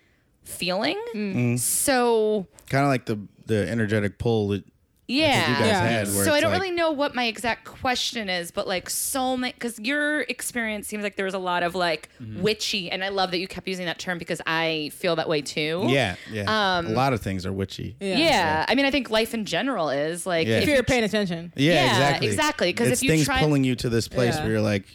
feeling. 0.43 1.01
Mm. 1.13 1.35
Mm. 1.35 1.59
So, 1.59 2.47
kind 2.69 2.83
of 2.83 2.89
like 2.89 3.05
the 3.05 3.19
the 3.45 3.67
energetic 3.69 4.17
pull 4.17 4.49
that 4.49 4.63
yeah. 5.07 5.49
you 5.51 5.55
guys 5.57 5.67
Yeah. 5.67 5.81
had. 5.87 6.07
Where 6.07 6.25
So 6.25 6.31
I 6.31 6.37
it's 6.37 6.41
don't 6.41 6.51
like- 6.51 6.61
really 6.61 6.73
know 6.73 6.89
what 6.91 7.13
my 7.13 7.25
exact 7.25 7.65
question 7.65 8.27
is, 8.27 8.49
but 8.49 8.67
like 8.67 8.89
soulmate, 8.89 9.53
because 9.53 9.77
your 9.79 10.21
experience 10.21 10.87
seems 10.87 11.03
like 11.03 11.15
there 11.15 11.25
was 11.25 11.35
a 11.35 11.39
lot 11.39 11.61
of 11.61 11.75
like 11.75 12.09
Mm-hmm. 12.19 12.41
witchy, 12.41 12.89
and 12.89 13.03
I 13.03 13.09
love 13.09 13.29
that 13.31 13.37
you 13.37 13.47
kept 13.47 13.67
using 13.67 13.85
that 13.85 13.99
term 13.99 14.17
because 14.17 14.41
I 14.47 14.89
feel 14.95 15.15
that 15.17 15.29
way 15.29 15.41
too. 15.41 15.85
Yeah, 15.89 16.15
yeah. 16.31 16.77
Um, 16.77 16.87
a 16.87 16.89
lot 16.89 17.13
of 17.13 17.21
things 17.21 17.45
are 17.45 17.53
witchy. 17.53 17.95
Yeah, 17.99 18.17
Yeah. 18.17 18.65
I 18.67 18.73
mean, 18.73 18.85
I 18.85 18.91
think 18.91 19.11
life 19.11 19.35
in 19.35 19.45
general 19.45 19.91
is 19.91 20.25
like 20.25 20.47
Yeah. 20.47 20.57
If 20.57 20.63
if 20.63 20.69
you're 20.69 20.77
you 20.77 20.83
paying 20.83 21.03
attention. 21.03 21.53
Yeah, 21.55 21.85
exactly. 21.91 22.27
exactly, 22.27 22.73
'cause 22.73 22.87
it's 22.87 23.01
if 23.01 23.03
you 23.03 23.09
things 23.11 23.25
try- 23.25 23.39
pulling 23.41 23.63
you 23.63 23.75
to 23.75 23.89
this 23.89 24.07
place 24.07 24.33
Yeah. 24.35 24.41
where 24.41 24.53
you're 24.53 24.61
like, 24.61 24.85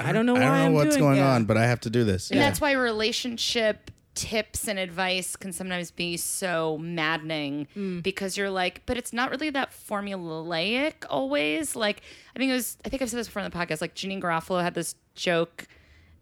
I 0.00 0.12
don't 0.12 0.24
know 0.24 0.34
I 0.36 0.38
why 0.38 0.44
don't 0.46 0.54
know 0.58 0.64
I'm 0.66 0.72
what's 0.72 0.96
doing- 0.96 1.00
going 1.00 1.18
yeah. 1.18 1.34
on, 1.34 1.44
but 1.44 1.58
I 1.58 1.66
have 1.66 1.80
to 1.80 1.90
do 1.90 2.04
this. 2.04 2.30
And 2.30 2.40
that's 2.40 2.58
why 2.60 2.72
relationship 2.72 3.90
tips 4.18 4.66
and 4.68 4.78
advice 4.78 5.36
can 5.36 5.52
sometimes 5.52 5.90
be 5.92 6.16
so 6.16 6.76
maddening 6.78 7.68
Mm. 7.76 8.02
because 8.02 8.36
you're 8.36 8.50
like, 8.50 8.82
but 8.86 8.96
it's 8.96 9.12
not 9.12 9.30
really 9.30 9.50
that 9.50 9.70
formulaic 9.70 11.04
always. 11.08 11.76
Like, 11.76 12.02
I 12.34 12.38
think 12.38 12.50
it 12.50 12.54
was, 12.54 12.76
I 12.84 12.88
think 12.88 13.00
I've 13.02 13.10
said 13.10 13.18
this 13.20 13.28
before 13.28 13.42
on 13.42 13.50
the 13.50 13.56
podcast. 13.56 13.80
Like, 13.80 13.94
Janeane 13.94 14.20
Garofalo 14.20 14.62
had 14.62 14.74
this 14.74 14.94
joke 15.14 15.66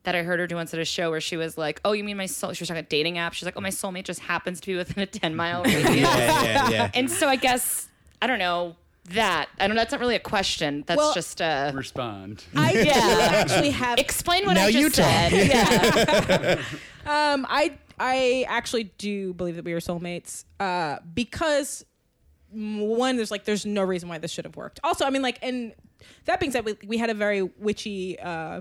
that 0.05 0.15
I 0.15 0.23
heard 0.23 0.39
her 0.39 0.47
do 0.47 0.55
once 0.57 0.73
at 0.75 0.81
a 0.81 0.85
show 0.85 1.11
where 1.11 1.21
she 1.21 1.37
was 1.37 1.59
like, 1.59 1.81
"Oh, 1.85 1.93
you 1.93 2.05
mean 2.05 2.17
my 2.17 2.27
soul?" 2.27 2.53
She 2.53 2.63
was 2.63 2.69
talking 2.69 2.79
about 2.79 2.91
dating 2.91 3.19
app. 3.19 3.33
She's 3.33 3.45
like, 3.45 3.57
"Oh, 3.57 3.61
my 3.61 3.71
soulmate 3.71 4.05
just 4.05 4.21
happens 4.21 4.61
to 4.61 4.67
be 4.69 4.77
within 4.77 5.03
a 5.03 5.07
ten 5.07 5.35
mile 5.35 5.63
radius." 5.65 5.85
yeah, 5.97 6.43
yeah, 6.45 6.69
yeah. 6.71 6.91
And 6.95 7.11
so 7.11 7.27
I 7.29 7.35
guess 7.35 7.89
I 8.23 8.29
don't 8.29 8.39
know 8.39 8.77
that. 9.11 9.49
I 9.59 9.67
don't. 9.67 9.75
know. 9.75 9.81
That's 9.81 9.91
not 9.91 10.01
really 10.01 10.15
a 10.15 10.21
question. 10.21 10.85
That's 10.87 10.97
Well- 10.99 11.13
just 11.13 11.41
a 11.41 11.73
Respond. 11.75 12.45
I 12.55 12.73
Yeah. 12.73 12.93
actually 13.33 13.71
have 13.71 13.99
explain 13.99 14.47
what 14.47 14.55
Now 14.55 14.67
I 14.67 14.69
you 14.69 14.91
just 14.91 14.97
talk. 15.01 15.31
said. 15.31 16.59
Yeah. 17.07 17.33
Um, 17.35 17.47
I 17.49 17.77
I 17.99 18.45
actually 18.49 18.85
do 18.99 19.33
believe 19.35 19.57
that 19.57 19.65
we 19.65 19.73
are 19.73 19.81
soulmates. 19.81 20.45
Uh, 20.61 20.99
because 21.15 21.85
one, 22.51 23.17
there's 23.17 23.31
like 23.31 23.45
there's 23.45 23.67
no 23.67 23.83
reason 23.83 24.09
why 24.09 24.19
this 24.19 24.31
should 24.31 24.45
have 24.45 24.57
worked. 24.57 24.81
Also, 24.85 25.05
I 25.05 25.11
mean, 25.11 25.23
like, 25.23 25.39
and 25.43 25.75
that 26.27 26.41
being 26.41 26.53
said, 26.53 26.65
we, 26.65 26.77
we 26.87 26.99
had 26.99 27.11
a 27.11 27.15
very 27.15 27.43
witchy 27.43 28.19
uh, 28.21 28.61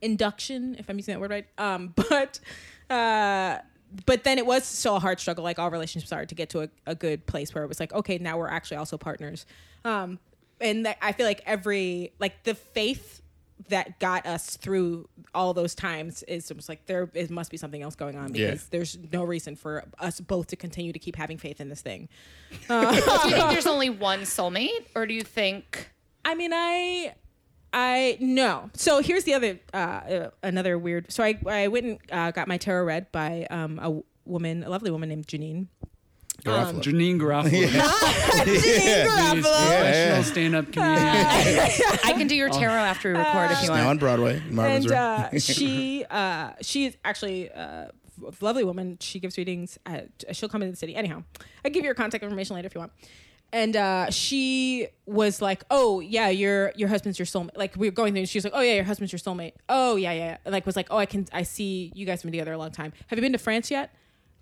induction, 0.00 0.76
if 0.78 0.88
I'm 0.88 0.96
using 0.96 1.14
that 1.14 1.20
word 1.20 1.30
right. 1.30 1.46
Um, 1.58 1.94
but 2.08 2.40
uh, 2.88 3.58
but 4.06 4.24
then 4.24 4.38
it 4.38 4.46
was 4.46 4.64
still 4.64 4.96
a 4.96 5.00
hard 5.00 5.18
struggle, 5.20 5.44
like 5.44 5.58
all 5.58 5.70
relationships 5.70 6.12
are, 6.12 6.24
to 6.24 6.34
get 6.34 6.50
to 6.50 6.62
a, 6.62 6.68
a 6.86 6.94
good 6.94 7.26
place 7.26 7.54
where 7.54 7.64
it 7.64 7.66
was 7.66 7.80
like, 7.80 7.92
okay, 7.92 8.18
now 8.18 8.38
we're 8.38 8.48
actually 8.48 8.76
also 8.76 8.96
partners. 8.96 9.46
Um, 9.84 10.18
and 10.60 10.86
that, 10.86 10.98
I 11.02 11.12
feel 11.12 11.26
like 11.26 11.42
every 11.46 12.12
like 12.18 12.44
the 12.44 12.54
faith 12.54 13.19
that 13.68 13.98
got 14.00 14.26
us 14.26 14.56
through 14.56 15.08
all 15.34 15.52
those 15.54 15.74
times 15.74 16.22
is 16.24 16.50
almost 16.50 16.68
like 16.68 16.86
there 16.86 17.08
it 17.14 17.30
must 17.30 17.50
be 17.50 17.56
something 17.56 17.82
else 17.82 17.94
going 17.94 18.16
on 18.16 18.34
Yeah. 18.34 18.46
because 18.52 18.66
there's 18.68 18.98
no 19.12 19.22
reason 19.24 19.54
for 19.56 19.84
us 19.98 20.20
both 20.20 20.46
to 20.48 20.56
continue 20.56 20.92
to 20.92 20.98
keep 20.98 21.16
having 21.16 21.38
faith 21.38 21.60
in 21.60 21.68
this 21.68 21.82
thing. 21.82 22.08
do 22.68 22.74
you 22.74 23.00
think 23.00 23.50
there's 23.50 23.66
only 23.66 23.90
one 23.90 24.20
soulmate, 24.22 24.86
or 24.94 25.06
do 25.06 25.14
you 25.14 25.22
think? 25.22 25.90
I 26.24 26.34
mean, 26.34 26.52
I, 26.52 27.14
I 27.72 28.16
no. 28.20 28.70
So 28.74 29.00
here's 29.00 29.24
the 29.24 29.34
other, 29.34 29.60
uh, 29.72 29.76
uh, 29.76 30.30
another 30.42 30.78
weird. 30.78 31.12
So 31.12 31.22
I, 31.22 31.38
I 31.46 31.68
went 31.68 31.86
and 31.86 31.98
uh, 32.10 32.30
got 32.32 32.48
my 32.48 32.56
tarot 32.56 32.84
read 32.84 33.12
by 33.12 33.46
um, 33.50 33.78
a 33.78 33.82
w- 33.82 34.04
woman, 34.24 34.64
a 34.64 34.70
lovely 34.70 34.90
woman 34.90 35.08
named 35.08 35.26
Janine, 35.26 35.66
Garofalo. 36.42 36.82
Janeane 36.82 37.18
Garofalo, 37.18 37.50
Janeane 37.50 38.44
These 38.44 38.64
Garofalo. 39.06 39.42
professional 39.42 40.22
stand-up 40.24 40.72
comedian. 40.72 41.06
I 42.04 42.14
can 42.16 42.26
do 42.26 42.34
your 42.34 42.50
tarot 42.50 42.72
after 42.72 43.12
we 43.12 43.18
record 43.18 43.50
if 43.52 43.62
you 43.62 43.70
want. 43.70 43.80
now 43.80 43.82
on 43.82 43.86
want. 43.86 44.00
Broadway. 44.00 44.42
Marvin's 44.50 44.84
and 44.86 44.90
Room. 44.90 45.00
uh, 45.34 45.38
she 45.38 46.04
uh, 46.10 46.50
she's 46.62 46.96
actually 47.04 47.50
uh, 47.52 47.62
a 47.62 47.90
lovely 48.40 48.64
woman. 48.64 48.98
She 49.00 49.18
gives 49.20 49.36
readings. 49.38 49.78
At, 49.86 50.08
she'll 50.32 50.48
come 50.48 50.62
into 50.62 50.72
the 50.72 50.76
city. 50.76 50.94
Anyhow, 50.96 51.24
I 51.64 51.68
give 51.70 51.82
you 51.84 51.88
her 51.88 51.94
contact 51.94 52.22
information 52.22 52.56
later 52.56 52.66
if 52.66 52.74
you 52.74 52.80
want. 52.80 52.92
And 53.52 53.74
uh, 53.76 54.10
she 54.10 54.86
was 55.06 55.42
like, 55.42 55.64
"Oh 55.70 55.98
yeah, 55.98 56.28
your 56.28 56.72
your 56.76 56.88
husband's 56.88 57.18
your 57.18 57.26
soulmate." 57.26 57.56
Like 57.56 57.74
we 57.76 57.88
were 57.88 57.92
going 57.94 58.12
through, 58.12 58.20
and 58.20 58.28
she 58.28 58.38
was 58.38 58.44
like, 58.44 58.52
"Oh 58.54 58.60
yeah, 58.60 58.74
your 58.74 58.84
husband's 58.84 59.12
your 59.12 59.18
soulmate." 59.18 59.54
Oh 59.68 59.96
yeah, 59.96 60.12
yeah. 60.12 60.36
yeah. 60.44 60.50
Like 60.52 60.66
was 60.66 60.76
like, 60.76 60.86
"Oh, 60.90 60.98
I 60.98 61.06
can 61.06 61.26
I 61.32 61.42
see 61.42 61.90
you 61.94 62.06
guys 62.06 62.22
have 62.22 62.30
been 62.30 62.38
together 62.38 62.52
a 62.52 62.58
long 62.58 62.70
time. 62.70 62.92
Have 63.08 63.18
you 63.18 63.22
been 63.22 63.32
to 63.32 63.38
France 63.38 63.68
yet?" 63.70 63.92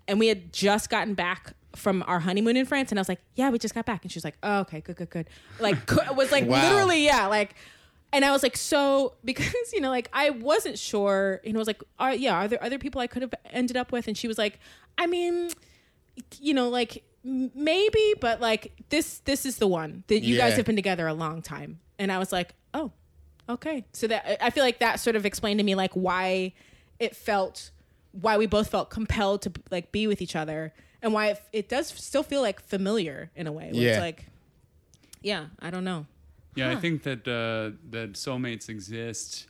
And 0.07 0.19
we 0.19 0.27
had 0.27 0.53
just 0.53 0.89
gotten 0.91 1.15
back 1.15 1.53
from 1.75 2.03
our 2.07 2.19
honeymoon 2.19 2.57
in 2.57 2.65
France, 2.65 2.91
and 2.91 2.99
I 2.99 3.01
was 3.01 3.09
like, 3.09 3.21
"Yeah, 3.35 3.49
we 3.49 3.59
just 3.59 3.75
got 3.75 3.85
back." 3.85 4.03
And 4.03 4.11
she 4.11 4.17
was 4.17 4.23
like, 4.23 4.37
"Oh, 4.43 4.59
okay, 4.61 4.81
good, 4.81 4.95
good, 4.95 5.09
good." 5.09 5.29
Like 5.59 5.77
was 6.15 6.31
like 6.31 6.45
Wow. 6.45 6.61
literally, 6.61 7.05
yeah, 7.05 7.27
like. 7.27 7.55
And 8.11 8.25
I 8.25 8.31
was 8.31 8.41
like, 8.41 8.57
so 8.57 9.13
because 9.23 9.71
you 9.71 9.81
know, 9.81 9.89
like 9.91 10.09
I 10.13 10.31
wasn't 10.31 10.79
sure. 10.79 11.41
You 11.43 11.53
know, 11.53 11.59
I 11.59 11.61
was 11.61 11.67
like, 11.67 11.83
are, 11.99 12.13
yeah, 12.15 12.33
are 12.33 12.47
there 12.47 12.63
other 12.63 12.79
people 12.79 12.99
I 13.01 13.07
could 13.07 13.21
have 13.21 13.33
ended 13.51 13.77
up 13.77 13.91
with? 13.91 14.07
And 14.07 14.17
she 14.17 14.27
was 14.27 14.37
like, 14.39 14.59
I 14.97 15.05
mean, 15.05 15.51
you 16.41 16.53
know, 16.55 16.69
like 16.69 17.03
maybe, 17.23 18.13
but 18.19 18.41
like 18.41 18.71
this, 18.89 19.19
this 19.19 19.45
is 19.45 19.57
the 19.57 19.67
one 19.67 20.03
that 20.07 20.21
you 20.23 20.37
guys 20.37 20.55
have 20.57 20.65
been 20.65 20.75
together 20.75 21.05
a 21.07 21.13
long 21.13 21.41
time. 21.43 21.79
And 21.99 22.11
I 22.11 22.17
was 22.17 22.31
like, 22.31 22.55
oh, 22.73 22.91
okay. 23.47 23.85
So 23.93 24.07
that 24.07 24.43
I 24.43 24.49
feel 24.49 24.63
like 24.63 24.79
that 24.79 24.99
sort 24.99 25.15
of 25.15 25.25
explained 25.25 25.59
to 25.59 25.63
me 25.63 25.75
like 25.75 25.93
why 25.93 26.53
it 26.97 27.15
felt, 27.15 27.69
why 28.13 28.37
we 28.37 28.45
both 28.47 28.69
felt 28.69 28.89
compelled 28.89 29.41
to 29.43 29.51
like 29.69 29.91
be 29.91 30.07
with 30.07 30.21
each 30.21 30.35
other, 30.35 30.73
and 31.01 31.13
why 31.13 31.27
it, 31.27 31.41
it 31.51 31.69
does 31.69 31.87
still 31.87 32.23
feel 32.23 32.41
like 32.41 32.61
familiar 32.61 33.31
in 33.35 33.47
a 33.47 33.51
way. 33.51 33.71
Where 33.71 33.81
Yeah. 33.81 33.89
It's 33.91 33.99
like, 33.99 34.25
yeah, 35.21 35.45
I 35.59 35.69
don't 35.69 35.83
know. 35.83 36.05
Yeah, 36.55 36.71
I 36.71 36.75
think 36.75 37.03
that 37.03 37.27
uh, 37.27 37.77
that 37.91 38.13
soulmates 38.13 38.69
exist. 38.69 39.47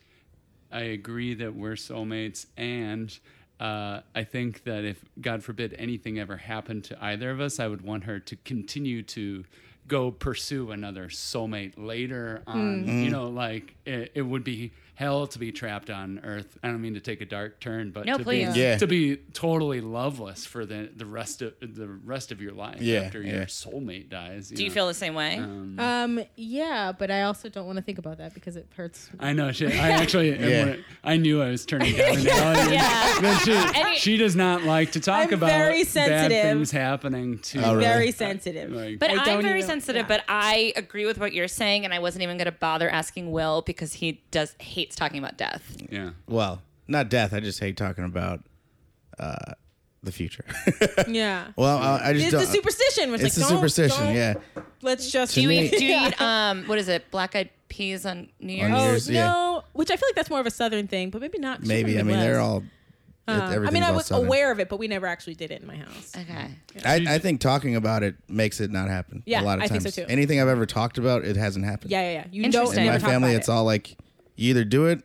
I 0.71 0.81
agree 0.81 1.33
that 1.35 1.55
we're 1.55 1.73
soulmates, 1.73 2.45
and 2.55 3.17
uh, 3.59 4.01
I 4.13 4.23
think 4.23 4.63
that 4.65 4.85
if 4.85 5.03
God 5.19 5.43
forbid 5.43 5.75
anything 5.79 6.19
ever 6.19 6.37
happened 6.37 6.83
to 6.85 7.03
either 7.03 7.31
of 7.31 7.39
us, 7.39 7.59
I 7.59 7.67
would 7.67 7.81
want 7.81 8.03
her 8.03 8.19
to 8.19 8.35
continue 8.37 9.01
to 9.03 9.43
go 9.87 10.11
pursue 10.11 10.71
another 10.71 11.05
soulmate 11.07 11.73
later 11.77 12.43
on. 12.45 12.85
You 12.85 13.09
know, 13.09 13.27
like 13.27 13.75
it, 13.85 14.11
it 14.13 14.21
would 14.21 14.43
be 14.43 14.71
hell 14.99 15.25
to 15.27 15.39
be 15.39 15.49
trapped 15.49 15.89
on 15.89 16.19
Earth. 16.25 16.57
I 16.61 16.67
don't 16.67 16.81
mean 16.81 16.95
to 16.95 16.99
take 16.99 17.21
a 17.21 17.25
dark 17.25 17.61
turn, 17.61 17.91
but 17.91 18.05
No, 18.05 18.17
to 18.17 18.23
please. 18.25 18.53
be 18.53 18.59
Yeah. 18.59 18.77
to 18.79 18.85
be 18.85 19.15
totally 19.31 19.79
loveless 19.79 20.45
for 20.45 20.65
the 20.65 20.89
the 20.93 21.05
rest 21.05 21.41
of 21.41 21.53
the 21.61 21.87
rest 21.87 22.33
of 22.33 22.41
your 22.41 22.51
life 22.51 22.81
Yeah, 22.81 22.99
after 23.03 23.21
yeah. 23.21 23.35
your 23.37 23.45
soulmate 23.45 24.09
dies. 24.09 24.49
Do 24.49 24.61
you 24.61 24.69
feel 24.69 24.87
the 24.87 24.93
same 24.93 25.13
way? 25.15 25.37
Um, 25.37 25.79
Um, 25.79 26.19
yeah, 26.35 26.91
but 26.91 27.09
I 27.09 27.21
also 27.21 27.47
don't 27.47 27.65
want 27.65 27.77
to 27.77 27.81
think 27.81 27.97
about 27.97 28.17
that 28.17 28.33
because 28.33 28.57
it 28.57 28.67
hurts. 28.75 29.09
I 29.21 29.31
know. 29.31 29.53
She, 29.53 29.67
I 29.67 29.91
actually, 29.91 30.37
Yeah. 30.49 30.75
I 31.01 31.15
knew 31.15 31.41
I 31.41 31.49
was 31.49 31.65
turning 31.65 31.95
down 31.95 32.17
an 32.17 32.27
alien. 32.27 32.73
Yeah. 32.73 33.21
But 33.21 33.37
she, 33.45 33.53
Any- 33.53 33.97
she 33.99 34.17
does 34.17 34.35
not 34.35 34.63
like 34.63 34.91
to 34.91 34.99
talk 34.99 35.27
I'm 35.29 35.33
about 35.35 35.49
very 35.49 35.83
bad 35.83 35.87
sensitive. 35.87 36.41
things 36.43 36.71
happening 36.71 37.39
to. 37.39 37.63
Oh, 37.63 37.71
really? 37.75 37.85
Very 37.85 38.11
sensitive. 38.11 38.69
Like, 38.71 38.99
But 38.99 39.11
I 39.11 39.35
I'm 39.35 39.41
very 39.41 39.59
even- 39.59 39.69
sensitive, 39.69 40.01
yeah. 40.09 40.17
but 40.17 40.25
I 40.27 40.73
agree 40.75 41.05
with 41.05 41.17
what 41.19 41.31
you're 41.31 41.47
saying, 41.47 41.85
and 41.85 41.93
I 41.93 41.99
wasn't 41.99 42.23
even 42.23 42.35
going 42.37 42.45
to 42.47 42.51
bother 42.51 42.89
asking 42.89 43.31
Will 43.31 43.61
because 43.61 43.93
he 43.93 44.21
does 44.31 44.55
hates 44.89 44.95
talking 44.95 45.19
about 45.19 45.37
death. 45.37 45.77
yeah. 45.91 46.11
well, 46.27 46.61
not 46.87 47.09
death. 47.09 47.33
I 47.33 47.39
just 47.39 47.59
hate 47.59 47.77
talking 47.77 48.03
about 48.03 48.41
uh, 49.19 49.53
the 50.03 50.11
future. 50.11 50.45
Yeah. 51.07 51.47
well, 51.55 51.77
I, 51.77 52.09
I 52.09 52.13
just 52.13 52.25
It's 52.25 52.31
don't. 52.31 52.41
the 52.41 52.47
superstition. 52.47 53.13
It's, 53.13 53.23
it's 53.23 53.37
like, 53.37 53.47
the 53.47 53.49
don't- 53.53 53.57
superstition. 53.59 54.05
don't- 54.05 54.15
Yeah. 54.15 54.33
Let's 54.81 55.11
just 55.11 55.35
Do 55.35 55.41
you 55.41 55.49
me- 55.49 55.65
eat? 55.67 55.71
Do 55.77 55.85
you 55.85 55.95
eat? 56.07 56.21
Um, 56.21 56.63
what 56.65 56.77
is 56.79 56.87
it? 56.87 57.09
Black 57.11 57.35
eyed 57.35 57.49
peas 57.67 58.05
on 58.05 58.29
New 58.39 58.53
Year's. 58.53 58.69
New 58.71 58.75
Oh 58.77 58.83
Year's, 58.85 59.09
yeah. 59.09 59.27
no, 59.31 59.63
which 59.73 59.91
I 59.91 59.97
feel 59.97 60.07
like 60.09 60.15
that's 60.15 60.29
more 60.29 60.39
of 60.39 60.45
a 60.47 60.51
southern 60.51 60.87
thing, 60.87 61.09
but 61.09 61.21
maybe 61.21 61.37
not. 61.37 61.59
'cause 61.59 61.67
you're 61.69 61.77
Maybe. 61.77 61.95
I 61.95 61.99
from 61.99 62.07
the 62.07 62.13
mean, 62.13 62.21
they're 62.21 62.39
Midwest. 62.41 62.49
all. 62.49 62.63
Uh, 63.27 63.31
I 63.31 63.53
everything's 63.55 63.73
mean, 63.73 63.83
I 63.83 63.89
all 63.89 63.95
was 63.95 64.05
southern. 64.07 64.25
aware 64.25 64.51
of 64.51 64.59
it, 64.59 64.69
but 64.69 64.79
we 64.79 64.87
never 64.87 65.05
actually 65.05 65.35
did 65.35 65.51
it 65.51 65.61
in 65.61 65.67
my 65.67 65.75
house. 65.75 66.13
Okay. 66.17 66.49
I, 66.83 67.15
I 67.15 67.19
think 67.19 67.41
talking 67.41 67.75
about 67.75 68.01
it 68.01 68.15
makes 68.27 68.59
it 68.59 68.71
not 68.71 68.87
happen. 68.89 69.21
Yeah, 69.27 69.41
a 69.41 69.43
lot 69.43 69.59
of 69.59 69.65
I 69.65 69.67
think 69.67 69.83
times. 69.83 69.93
so, 69.95 70.03
too. 70.05 70.09
Anything 70.09 70.41
I've 70.41 70.47
ever 70.47 70.65
talked 70.65 70.97
about, 70.97 71.25
it 71.25 71.35
hasn't 71.35 71.63
happened. 71.65 71.91
Yeah, 71.91 72.01
yeah, 72.01 72.11
yeah. 72.11 72.25
You 72.31 72.43
don't. 72.43 72.45
Interesting. 72.55 72.79
In 72.79 72.85
never 72.85 72.97
my 72.97 72.99
talk 73.01 73.09
family, 73.11 73.29
about 73.31 73.37
it's 73.39 73.49
it. 73.49 73.51
all 73.51 73.65
like 73.65 73.97
you 74.39 74.49
either 74.51 74.63
do 74.63 74.85
it. 74.85 75.03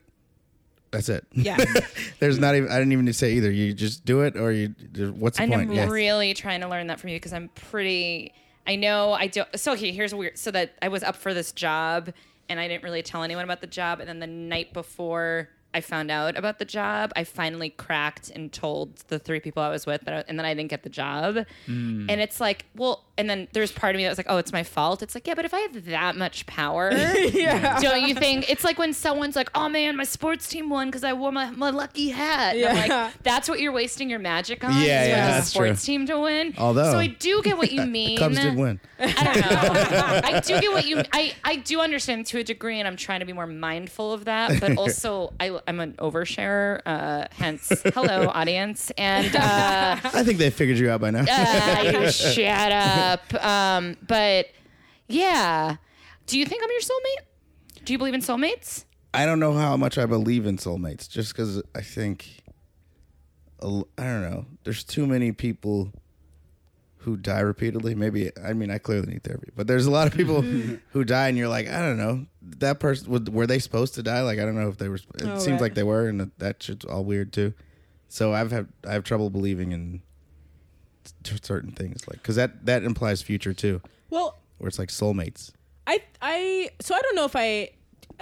That's 0.90 1.08
it. 1.08 1.26
Yeah. 1.32 1.56
There's 2.20 2.38
not 2.38 2.54
even. 2.54 2.70
I 2.70 2.78
didn't 2.78 2.92
even 2.92 3.12
say 3.12 3.32
either. 3.32 3.50
You 3.50 3.72
just 3.74 4.04
do 4.04 4.20
it, 4.20 4.36
or 4.36 4.52
you. 4.52 4.68
What's 5.16 5.38
the 5.38 5.42
And 5.42 5.52
point? 5.52 5.70
I'm 5.70 5.76
Yeah. 5.76 5.88
really 5.88 6.34
trying 6.34 6.60
to 6.60 6.68
learn 6.68 6.86
that 6.86 7.00
from 7.00 7.10
you 7.10 7.16
because 7.16 7.32
I'm 7.32 7.48
pretty. 7.48 8.32
I 8.66 8.76
know 8.76 9.12
I 9.12 9.26
don't. 9.26 9.48
So 9.58 9.72
okay, 9.72 9.90
here's 9.92 10.12
a 10.12 10.16
weird. 10.16 10.38
So 10.38 10.50
that 10.52 10.74
I 10.80 10.88
was 10.88 11.02
up 11.02 11.16
for 11.16 11.34
this 11.34 11.50
job 11.52 12.12
and 12.48 12.60
I 12.60 12.68
didn't 12.68 12.84
really 12.84 13.02
tell 13.02 13.22
anyone 13.24 13.42
about 13.44 13.60
the 13.60 13.66
job, 13.66 13.98
and 14.00 14.08
then 14.08 14.20
the 14.20 14.26
night 14.26 14.72
before 14.72 15.48
I 15.74 15.80
found 15.80 16.10
out 16.10 16.38
about 16.38 16.58
the 16.58 16.64
job, 16.64 17.12
I 17.16 17.24
finally 17.24 17.70
cracked 17.70 18.30
and 18.30 18.52
told 18.52 18.96
the 19.08 19.18
three 19.18 19.40
people 19.40 19.62
I 19.62 19.68
was 19.70 19.84
with, 19.86 20.02
that 20.02 20.14
I, 20.14 20.24
and 20.28 20.38
then 20.38 20.46
I 20.46 20.54
didn't 20.54 20.70
get 20.70 20.82
the 20.84 20.88
job. 20.88 21.44
Hmm. 21.66 22.08
And 22.08 22.20
it's 22.20 22.40
like, 22.40 22.64
well, 22.76 23.04
and 23.18 23.28
then 23.30 23.46
there's 23.52 23.70
part 23.72 23.94
of 23.94 23.98
me 23.98 24.04
that 24.04 24.08
was 24.08 24.18
like, 24.18 24.26
oh, 24.28 24.38
it's 24.38 24.52
my 24.52 24.62
fault. 24.62 25.02
It's 25.02 25.14
like, 25.14 25.26
yeah, 25.26 25.34
but 25.34 25.44
if 25.44 25.52
I 25.54 25.60
have 25.60 25.84
that 25.86 26.16
much 26.16 26.46
power, 26.46 26.90
yeah. 27.16 27.78
don't 27.80 28.02
you 28.08 28.14
think? 28.14 28.50
It's 28.50 28.64
like 28.64 28.78
when 28.78 28.92
someone's 28.92 29.36
like, 29.36 29.50
oh 29.54 29.68
man, 29.68 29.96
my 29.96 30.04
sports 30.04 30.48
team 30.48 30.68
won 30.70 30.88
because 30.88 31.04
I 31.04 31.12
wore 31.12 31.30
my, 31.32 31.50
my 31.50 31.70
lucky 31.70 32.08
hat. 32.10 32.56
And 32.56 32.64
I'm 32.66 32.76
Yeah. 32.76 33.04
like, 33.06 33.12
that's 33.22 33.48
what 33.48 33.60
you're 33.60 33.72
wasting 33.72 34.10
your 34.10 34.18
magic 34.18 34.64
on. 34.64 34.72
Yeah, 34.72 34.78
is 34.78 35.08
yeah, 35.08 35.26
the 35.26 35.32
that's 35.32 35.48
sports 35.48 35.84
true. 35.84 35.92
team 35.94 36.06
to 36.06 36.18
win. 36.20 36.54
Although- 36.58 36.90
so 36.92 36.98
I 36.98 37.06
do 37.08 37.42
get 37.42 37.56
what 37.56 37.70
you 37.72 37.84
mean. 37.86 38.18
Cubs 38.18 38.36
did 38.38 38.56
win. 38.56 38.80
I 38.98 39.24
don't 39.24 39.36
know. 39.40 40.20
I 40.24 40.40
do 40.40 40.60
get 40.60 40.72
what 40.72 40.86
you. 40.86 41.02
I 41.12 41.34
I 41.44 41.56
do 41.56 41.80
understand 41.80 42.26
to 42.26 42.38
a 42.38 42.44
degree, 42.44 42.78
and 42.78 42.86
I'm 42.88 42.96
trying 42.96 43.20
to 43.20 43.26
be 43.26 43.32
more 43.32 43.46
mindful 43.46 44.12
of 44.12 44.24
that. 44.26 44.60
But 44.60 44.76
also, 44.78 45.32
I, 45.40 45.60
I'm 45.66 45.80
an 45.80 45.94
oversharer. 45.94 46.80
Uh, 46.84 47.26
hence, 47.32 47.70
hello 47.94 48.28
audience, 48.34 48.90
and 48.98 49.34
uh, 49.34 49.96
I 50.02 50.22
think 50.22 50.38
they 50.38 50.50
figured 50.50 50.78
you 50.78 50.90
out 50.90 51.00
by 51.00 51.10
now. 51.10 51.24
uh, 51.28 52.10
shut 52.10 52.72
up. 52.72 53.34
Um, 53.44 53.96
but 54.06 54.46
yeah, 55.08 55.76
do 56.26 56.38
you 56.38 56.46
think 56.46 56.62
I'm 56.62 56.70
your 56.70 56.80
soulmate? 56.80 57.84
Do 57.84 57.92
you 57.92 57.98
believe 57.98 58.14
in 58.14 58.20
soulmates? 58.20 58.84
I 59.12 59.26
don't 59.26 59.38
know 59.38 59.52
how 59.52 59.76
much 59.76 59.98
I 59.98 60.06
believe 60.06 60.46
in 60.46 60.56
soulmates, 60.56 61.08
just 61.08 61.32
because 61.32 61.62
I 61.74 61.82
think, 61.82 62.42
I 63.62 63.66
don't 63.98 64.22
know. 64.22 64.46
There's 64.64 64.82
too 64.82 65.06
many 65.06 65.32
people 65.32 65.92
who 67.04 67.16
die 67.16 67.40
repeatedly. 67.40 67.94
Maybe 67.94 68.30
I 68.42 68.52
mean 68.52 68.70
I 68.70 68.78
clearly 68.78 69.12
need 69.12 69.22
therapy, 69.24 69.50
but 69.54 69.66
there's 69.66 69.86
a 69.86 69.90
lot 69.90 70.06
of 70.06 70.14
people 70.14 70.42
who 70.90 71.04
die, 71.04 71.28
and 71.28 71.38
you're 71.38 71.48
like, 71.48 71.68
I 71.68 71.80
don't 71.80 71.96
know. 71.98 72.26
That 72.58 72.80
person 72.80 73.24
were 73.32 73.46
they 73.46 73.58
supposed 73.58 73.94
to 73.94 74.02
die? 74.02 74.22
Like 74.22 74.38
I 74.38 74.42
don't 74.44 74.54
know 74.54 74.68
if 74.68 74.78
they 74.78 74.88
were. 74.88 74.96
It 74.96 75.04
Oh, 75.24 75.38
seems 75.38 75.52
right. 75.52 75.60
like 75.62 75.74
they 75.74 75.82
were, 75.82 76.08
and 76.08 76.20
that, 76.20 76.38
that 76.38 76.62
shit's 76.62 76.84
all 76.84 77.04
weird 77.04 77.32
too. 77.32 77.54
So 78.08 78.32
I've 78.34 78.50
had 78.52 78.68
I 78.86 78.92
have 78.92 79.04
trouble 79.04 79.30
believing 79.30 79.72
in 79.72 80.02
t- 81.22 81.36
certain 81.42 81.72
things, 81.72 82.06
like 82.08 82.18
because 82.18 82.36
that 82.36 82.64
that 82.66 82.82
implies 82.84 83.22
future 83.22 83.52
too, 83.54 83.80
Well, 84.10 84.38
where 84.58 84.68
it's 84.68 84.78
like 84.78 84.88
soulmates. 84.90 85.50
I 85.86 86.00
I 86.22 86.70
so 86.80 86.94
I 86.94 87.00
don't 87.02 87.16
know 87.16 87.24
if 87.24 87.36
I 87.36 87.70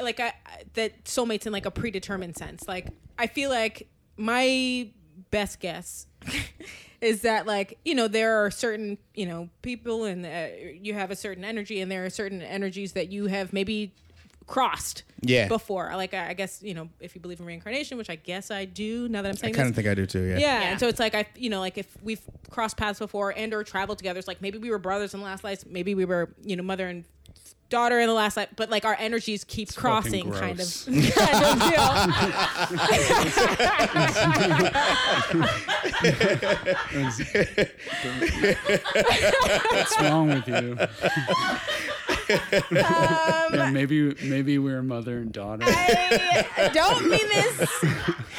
like 0.03 0.21
I 0.21 0.29
I- 0.47 0.63
that 0.75 1.05
soulmates 1.05 1.47
in 1.47 1.53
like 1.53 1.67
a 1.67 1.71
predetermined 1.71 2.37
sense. 2.37 2.67
Like 2.67 2.89
I 3.19 3.27
feel 3.27 3.51
like 3.51 3.89
my 4.17 4.89
best 5.31 5.61
guess 5.61 6.07
is 7.01 7.23
that 7.23 7.47
like 7.47 7.79
you 7.85 7.95
know 7.95 8.09
there 8.09 8.45
are 8.45 8.51
certain 8.51 8.97
you 9.15 9.27
know 9.27 9.49
people 9.63 10.05
and 10.05 10.25
uh, 10.25 10.47
you 10.81 10.95
have 10.95 11.11
a 11.11 11.17
certain 11.17 11.45
energy 11.45 11.81
and 11.81 11.91
there 11.91 12.05
are 12.05 12.11
certain 12.11 12.41
energies 12.43 12.93
that 12.93 13.11
you 13.11 13.27
have 13.27 13.53
maybe 13.53 13.93
crossed 14.47 15.05
Yeah. 15.23 15.49
before 15.49 15.91
like 15.95 16.15
I, 16.15 16.31
I 16.31 16.35
guess 16.35 16.63
you 16.63 16.75
know 16.75 16.89
if 17.01 17.15
you 17.15 17.21
believe 17.21 17.39
in 17.41 17.47
reincarnation 17.47 17.97
which 17.97 18.11
i 18.11 18.17
guess 18.17 18.51
i 18.51 18.65
do 18.65 19.09
now 19.09 19.23
that 19.23 19.29
i'm 19.31 19.37
saying, 19.37 19.55
I 19.55 19.57
kind 19.57 19.69
of 19.69 19.75
think 19.77 19.87
I 19.87 19.95
do 19.95 20.05
too. 20.05 20.23
Yeah. 20.25 20.37
yeah, 20.39 20.61
Yeah. 20.61 20.71
and 20.73 20.81
so 20.81 20.89
it's 20.89 20.99
like 21.01 21.15
I, 21.15 21.27
you 21.37 21.49
know, 21.49 21.61
like 21.61 21.79
if 21.79 21.87
we've 22.03 22.21
crossed 22.51 22.77
paths 22.77 22.99
before 22.99 23.33
and 23.37 23.55
or 23.55 23.65
traveled 23.65 23.99
together, 23.99 24.19
it's 24.19 24.29
like 24.29 24.43
maybe 24.43 24.59
we 24.59 24.71
were 24.71 24.79
brothers 24.79 25.15
in 25.15 25.21
the 25.21 25.27
last 25.27 25.43
life, 25.45 25.65
maybe 25.67 25.95
we 25.95 26.05
were, 26.05 26.29
you 26.45 26.57
know, 26.57 26.63
mother 26.63 26.87
and 26.87 27.05
daughter 27.73 27.99
in 27.99 28.07
the 28.07 28.13
last 28.15 28.37
life, 28.37 28.49
but 28.55 28.69
like 28.71 28.85
our 28.85 28.95
energies 28.99 29.45
keep 29.45 29.71
fucking 29.73 30.31
crossing, 30.31 30.31
kind 30.31 30.61
of, 30.61 30.67
gross. 30.67 30.85
kind 31.15 31.73
of. 34.63 34.73
What's 39.71 40.01
wrong 40.01 40.29
with 40.29 40.47
you? 40.49 40.79
yeah, 42.73 43.71
maybe 43.73 44.15
maybe 44.23 44.59
we're 44.59 44.83
mother 44.83 45.19
and 45.19 45.33
daughter. 45.33 45.65
I 45.67 46.71
don't 46.73 47.09
mean 47.09 47.29
this 47.29 47.83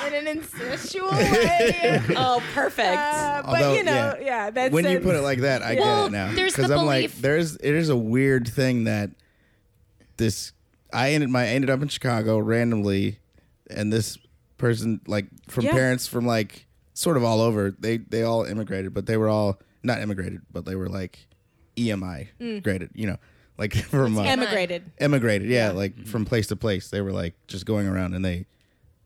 in 0.07 0.13
an 0.13 0.25
incestual 0.39 1.11
way, 1.11 2.01
Oh, 2.15 2.41
perfect. 2.53 2.87
uh, 2.97 3.41
but 3.45 3.49
Although, 3.61 3.73
you 3.73 3.83
know, 3.83 4.15
yeah. 4.19 4.25
yeah, 4.25 4.49
that's 4.51 4.73
when 4.73 4.85
you 4.89 4.99
put 4.99 5.15
it 5.15 5.21
like 5.21 5.39
that, 5.39 5.61
I 5.61 5.75
Well, 5.75 6.09
get 6.09 6.13
it 6.13 6.35
now. 6.35 6.35
Because 6.45 6.71
I'm 6.71 6.85
like, 6.85 7.01
belief- 7.11 7.21
there's 7.21 7.55
it 7.57 7.73
is 7.73 7.89
a 7.89 7.97
weird 7.97 8.47
thing 8.47 8.85
that 8.85 9.09
this 10.23 10.53
I 10.93 11.11
ended 11.13 11.29
my 11.29 11.43
I 11.43 11.47
ended 11.47 11.69
up 11.69 11.81
in 11.81 11.87
Chicago 11.89 12.37
randomly, 12.39 13.19
and 13.69 13.91
this 13.91 14.17
person 14.57 15.01
like 15.07 15.25
from 15.49 15.65
Yeah. 15.65 15.71
parents 15.73 16.07
from 16.07 16.25
like 16.25 16.65
sort 16.93 17.17
of 17.17 17.23
all 17.23 17.41
over. 17.41 17.71
They 17.71 17.97
they 17.97 18.23
all 18.23 18.43
immigrated, 18.45 18.93
but 18.93 19.05
they 19.05 19.17
were 19.17 19.27
all 19.29 19.59
not 19.83 19.99
immigrated, 20.01 20.41
but 20.51 20.65
they 20.65 20.75
were 20.75 20.87
like 20.89 21.27
EMI 21.75 22.61
graded. 22.63 22.91
You 22.93 23.07
know, 23.07 23.17
like 23.57 23.73
from 23.93 24.17
uh, 24.17 24.23
Emigrated. 24.23 24.83
emigrated. 24.99 25.49
Yeah, 25.49 25.71
like 25.71 26.05
from 26.07 26.25
place 26.25 26.47
to 26.47 26.55
place. 26.55 26.89
They 26.89 27.01
were 27.01 27.11
like 27.11 27.33
just 27.47 27.65
going 27.65 27.87
around, 27.87 28.13
and 28.13 28.23
they, 28.23 28.45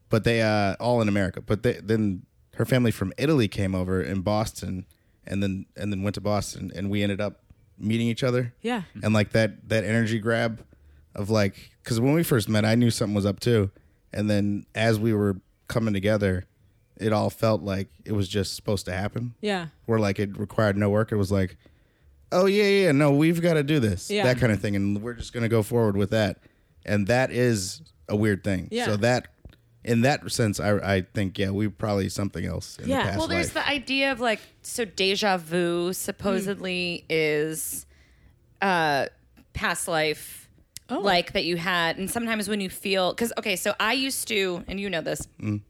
but 0.09 0.23
they 0.23 0.41
uh 0.41 0.75
all 0.79 1.01
in 1.01 1.07
America. 1.07 1.41
But 1.41 1.63
they, 1.63 1.79
then 1.81 2.23
her 2.55 2.65
family 2.65 2.91
from 2.91 3.13
Italy 3.17 3.47
came 3.47 3.73
over 3.73 4.01
in 4.01 4.21
Boston, 4.21 4.85
and 5.25 5.41
then 5.41 5.65
and 5.75 5.91
then 5.91 6.03
went 6.03 6.15
to 6.15 6.21
Boston, 6.21 6.71
and 6.75 6.89
we 6.89 7.01
ended 7.01 7.21
up 7.21 7.41
meeting 7.79 8.07
each 8.07 8.23
other. 8.23 8.53
Yeah. 8.61 8.81
and 9.03 9.13
like 9.13 9.31
that 9.31 9.69
that 9.69 9.83
energy 9.85 10.19
grab 10.19 10.65
of 11.17 11.29
like 11.29 11.71
because 11.83 11.99
when 11.99 12.13
we 12.13 12.23
first 12.23 12.47
met, 12.49 12.65
I 12.65 12.75
knew 12.75 12.91
something 12.91 13.15
was 13.15 13.25
up 13.25 13.39
too, 13.39 13.71
and 14.13 14.29
then 14.29 14.65
as 14.75 14.99
we 14.99 15.13
were 15.13 15.37
coming 15.67 15.93
together, 15.93 16.45
it 16.97 17.11
all 17.13 17.29
felt 17.29 17.61
like 17.61 17.87
it 18.05 18.11
was 18.13 18.27
just 18.27 18.55
supposed 18.55 18.85
to 18.85 18.93
happen. 18.93 19.33
Yeah. 19.41 19.67
Where 19.85 19.99
like 19.99 20.19
it 20.19 20.37
required 20.37 20.77
no 20.77 20.89
work. 20.89 21.11
It 21.11 21.15
was 21.17 21.31
like, 21.31 21.57
oh 22.31 22.45
yeah, 22.45 22.63
yeah, 22.63 22.91
no, 22.91 23.11
we've 23.11 23.41
got 23.41 23.53
to 23.55 23.63
do 23.63 23.79
this, 23.79 24.09
Yeah. 24.09 24.23
that 24.23 24.37
kind 24.39 24.51
of 24.51 24.59
thing, 24.61 24.75
and 24.75 25.01
we're 25.01 25.13
just 25.13 25.33
gonna 25.33 25.49
go 25.49 25.63
forward 25.63 25.97
with 25.97 26.09
that, 26.11 26.39
and 26.85 27.07
that 27.07 27.31
is 27.31 27.81
a 28.09 28.15
weird 28.15 28.43
thing. 28.43 28.67
Yeah. 28.71 28.85
So 28.85 28.97
that, 28.97 29.27
in 29.83 30.01
that 30.01 30.29
sense, 30.31 30.59
I 30.59 30.97
I 30.97 31.01
think 31.13 31.37
yeah, 31.39 31.49
we 31.51 31.67
probably 31.69 32.09
something 32.09 32.45
else 32.45 32.77
in 32.79 32.89
Yeah. 32.89 32.97
the 32.97 33.03
past 33.03 33.17
Well, 33.19 33.27
there's 33.27 33.55
life. 33.55 33.65
the 33.65 33.69
idea 33.71 34.11
of 34.11 34.19
like 34.19 34.39
so 34.61 34.83
deja 34.85 35.37
vu 35.37 35.93
supposedly 35.93 37.05
is 37.09 37.85
uh 38.61 39.07
past 39.53 39.87
life 39.87 40.46
Oh. 40.89 40.99
like 40.99 41.33
that 41.33 41.43
you 41.43 41.57
had 41.57 41.97
and 41.97 42.09
sometimes 42.09 42.47
when 42.47 42.61
you 42.61 42.69
feel 42.69 43.13
cuz 43.13 43.33
okay, 43.37 43.55
so 43.55 43.75
I 43.79 43.93
used 43.93 44.27
to 44.29 44.63
and 44.67 44.79
you 44.79 44.89
know 44.89 45.01
this. 45.01 45.27
Mm. 45.41 45.61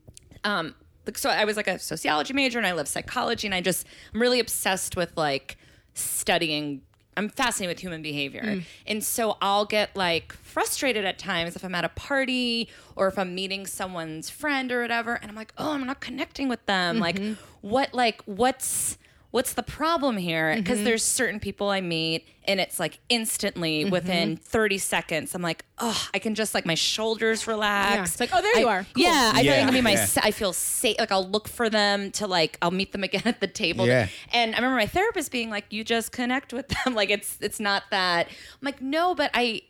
Um 0.44 0.76
like, 1.06 1.18
so 1.18 1.30
I 1.30 1.46
was 1.46 1.56
like 1.56 1.68
a 1.68 1.80
sociology 1.80 2.34
major 2.34 2.58
and 2.60 2.68
I 2.68 2.74
love 2.74 2.88
psychology 2.88 3.48
and 3.48 3.56
I 3.56 3.62
just 3.62 3.88
I'm 4.14 4.22
really 4.22 4.40
obsessed 4.40 4.96
with 4.96 5.16
like 5.16 5.58
studying 5.94 6.82
I'm 7.18 7.30
fascinated 7.30 7.76
with 7.76 7.82
human 7.82 8.04
behavior. 8.04 8.44
Mm. 8.44 8.64
And 8.86 9.04
so 9.04 9.38
I'll 9.42 9.66
get 9.66 9.96
like 9.96 10.34
frustrated 10.34 11.04
at 11.04 11.18
times 11.18 11.56
if 11.56 11.66
I'm 11.66 11.74
at 11.74 11.84
a 11.84 11.90
party 11.90 12.70
or 12.96 13.08
if 13.08 13.18
I'm 13.18 13.34
meeting 13.34 13.66
someone's 13.66 14.30
friend 14.30 14.72
or 14.72 14.84
whatever 14.84 15.16
and 15.16 15.30
I'm 15.30 15.36
like, 15.36 15.52
"Oh, 15.58 15.72
I'm 15.72 15.88
not 15.88 16.00
connecting 16.00 16.48
with 16.48 16.64
them." 16.68 17.00
Like 17.00 17.16
mm-hmm. 17.16 17.34
what 17.62 17.94
like 17.94 18.22
what's 18.26 19.00
what's 19.38 19.54
the 19.54 19.62
problem 19.62 20.18
here? 20.18 20.56
Because 20.56 20.78
mm-hmm. 20.78 20.86
there's 20.86 21.04
certain 21.04 21.40
people 21.40 21.70
I 21.70 21.80
meet 21.80 22.28
and 22.46 22.60
it's 22.60 22.80
like 22.80 22.98
instantly 23.08 23.84
mm-hmm. 23.84 23.92
within 23.92 24.36
30 24.36 24.80
seconds 24.80 25.36
I'm 25.36 25.44
like, 25.44 25.64
"Oh, 25.78 26.08
I 26.12 26.18
can 26.18 26.34
just 26.34 26.56
like 26.56 26.66
my 26.66 26.74
shoulders 26.74 27.46
relax." 27.46 27.96
Yeah. 27.96 28.02
It's 28.02 28.20
like, 28.20 28.32
"Oh, 28.34 28.42
there 28.42 28.58
you 28.60 28.68
are. 28.68 28.88
Cool." 28.96 29.04
Yeah, 29.04 29.32
I 29.36 29.44
feel 29.44 29.52
like 29.52 29.58
I 29.58 29.60
Yeah. 29.60 29.66
can 29.66 29.74
be 29.76 29.82
my 29.82 29.92
Yeah. 29.92 30.08
I 30.24 30.32
feel 30.32 30.54
safe. 30.54 30.98
Like 30.98 31.12
I'll 31.12 31.30
look 31.30 31.48
for 31.48 31.70
them 31.70 32.10
to 32.14 32.26
like 32.26 32.58
I'll 32.64 32.72
meet 32.72 32.94
them 32.94 33.04
again 33.04 33.22
at 33.26 33.40
the 33.40 33.46
table. 33.46 33.86
Yeah. 33.86 34.08
And 34.34 34.56
I 34.56 34.58
remember 34.58 34.78
my 34.78 34.88
therapist 34.88 35.32
being 35.32 35.52
like, 35.52 35.66
"You 35.70 35.84
just 35.84 36.12
connect 36.12 36.52
with 36.52 36.68
them. 36.70 36.96
like 37.02 37.12
it's 37.12 37.38
it's 37.40 37.60
not 37.60 37.84
that." 37.92 38.26
I'm 38.30 38.66
like, 38.66 38.82
"No, 38.82 39.14
but 39.14 39.30
I." 39.36 39.62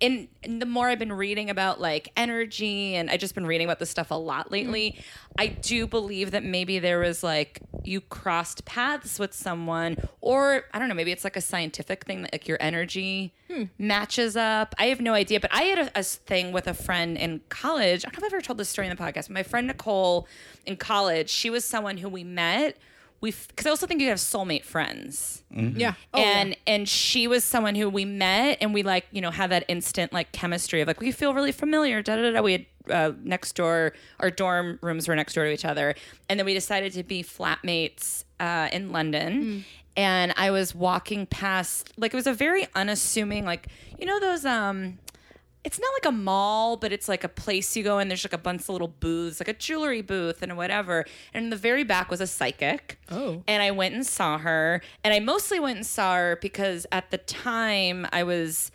And, 0.00 0.26
and 0.42 0.60
the 0.60 0.66
more 0.66 0.88
I've 0.88 0.98
been 0.98 1.12
reading 1.12 1.48
about 1.48 1.80
like 1.80 2.10
energy, 2.16 2.96
and 2.96 3.08
I've 3.08 3.20
just 3.20 3.36
been 3.36 3.46
reading 3.46 3.68
about 3.68 3.78
this 3.78 3.88
stuff 3.88 4.10
a 4.10 4.16
lot 4.16 4.48
mm. 4.48 4.52
lately, 4.52 4.98
I 5.38 5.46
do 5.46 5.86
believe 5.86 6.32
that 6.32 6.42
maybe 6.42 6.80
there 6.80 6.98
was 6.98 7.22
like 7.22 7.60
you 7.84 8.00
crossed 8.00 8.64
paths 8.64 9.18
with 9.18 9.32
someone, 9.32 9.96
or 10.20 10.64
I 10.74 10.78
don't 10.78 10.88
know, 10.88 10.94
maybe 10.94 11.12
it's 11.12 11.24
like 11.24 11.36
a 11.36 11.40
scientific 11.40 12.04
thing 12.04 12.22
that 12.22 12.32
like 12.32 12.48
your 12.48 12.58
energy 12.60 13.32
hmm. 13.48 13.64
matches 13.78 14.36
up. 14.36 14.74
I 14.78 14.86
have 14.86 15.00
no 15.00 15.14
idea, 15.14 15.38
but 15.38 15.52
I 15.52 15.62
had 15.62 15.78
a, 15.78 16.00
a 16.00 16.02
thing 16.02 16.52
with 16.52 16.66
a 16.66 16.74
friend 16.74 17.16
in 17.16 17.40
college. 17.48 18.04
I 18.04 18.10
don't 18.10 18.20
know 18.20 18.26
if 18.26 18.32
I've 18.32 18.34
ever 18.34 18.42
told 18.42 18.58
this 18.58 18.68
story 18.68 18.88
in 18.88 18.96
the 18.96 19.00
podcast. 19.00 19.28
But 19.28 19.30
my 19.30 19.42
friend 19.42 19.68
Nicole 19.68 20.26
in 20.66 20.76
college, 20.76 21.30
she 21.30 21.48
was 21.48 21.64
someone 21.64 21.96
who 21.96 22.08
we 22.08 22.24
met. 22.24 22.76
We 23.22 23.32
because 23.48 23.66
I 23.66 23.70
also 23.70 23.86
think 23.86 24.00
you 24.02 24.08
have 24.08 24.18
soulmate 24.18 24.64
friends 24.64 25.42
Yeah. 25.50 25.94
Oh, 26.12 26.20
and 26.20 26.50
yeah. 26.50 26.56
and 26.66 26.88
she 26.88 27.26
was 27.28 27.44
someone 27.44 27.74
who 27.74 27.88
we 27.88 28.04
met 28.04 28.58
and 28.60 28.74
we 28.74 28.82
like 28.82 29.06
you 29.12 29.20
know 29.22 29.30
had 29.30 29.50
that 29.50 29.64
instant 29.68 30.12
like 30.12 30.32
chemistry 30.32 30.80
of 30.82 30.88
like 30.88 31.00
we 31.00 31.12
feel 31.12 31.32
really 31.32 31.52
familiar 31.52 32.02
da 32.02 32.16
da 32.16 32.22
da, 32.22 32.30
da. 32.32 32.42
we 32.42 32.52
had 32.52 32.66
uh, 32.90 33.12
next 33.22 33.54
door 33.54 33.92
our 34.20 34.30
dorm 34.30 34.78
rooms 34.82 35.06
were 35.08 35.14
next 35.16 35.34
door 35.34 35.44
to 35.44 35.52
each 35.52 35.64
other 35.64 35.94
and 36.28 36.38
then 36.38 36.44
we 36.44 36.52
decided 36.52 36.92
to 36.92 37.04
be 37.04 37.22
flatmates 37.22 38.24
uh, 38.40 38.68
in 38.72 38.90
london 38.90 39.64
and 39.96 40.34
i 40.36 40.50
was 40.50 40.74
walking 40.74 41.24
past 41.26 41.92
like 41.96 42.12
it 42.12 42.16
was 42.16 42.26
a 42.26 42.32
very 42.34 42.66
unassuming 42.74 43.44
like 43.44 43.68
you 44.00 44.04
know 44.06 44.18
those 44.18 44.44
um 44.44 44.98
it's 45.64 45.78
not 45.78 45.90
like 45.94 46.06
a 46.06 46.16
mall, 46.16 46.76
but 46.76 46.92
it's 46.92 47.08
like 47.08 47.22
a 47.22 47.28
place 47.28 47.76
you 47.76 47.84
go 47.84 47.98
in. 48.00 48.08
There's 48.08 48.24
like 48.24 48.32
a 48.32 48.38
bunch 48.38 48.62
of 48.62 48.70
little 48.70 48.88
booths, 48.88 49.38
like 49.38 49.48
a 49.48 49.52
jewelry 49.52 50.02
booth 50.02 50.42
and 50.42 50.56
whatever. 50.56 51.04
And 51.32 51.44
in 51.44 51.50
the 51.50 51.56
very 51.56 51.84
back 51.84 52.10
was 52.10 52.20
a 52.20 52.26
psychic. 52.26 52.98
Oh. 53.10 53.44
And 53.46 53.62
I 53.62 53.70
went 53.70 53.94
and 53.94 54.04
saw 54.04 54.38
her. 54.38 54.82
And 55.04 55.14
I 55.14 55.20
mostly 55.20 55.60
went 55.60 55.76
and 55.76 55.86
saw 55.86 56.16
her 56.16 56.38
because 56.40 56.86
at 56.90 57.10
the 57.10 57.18
time 57.18 58.06
I 58.12 58.24
was 58.24 58.72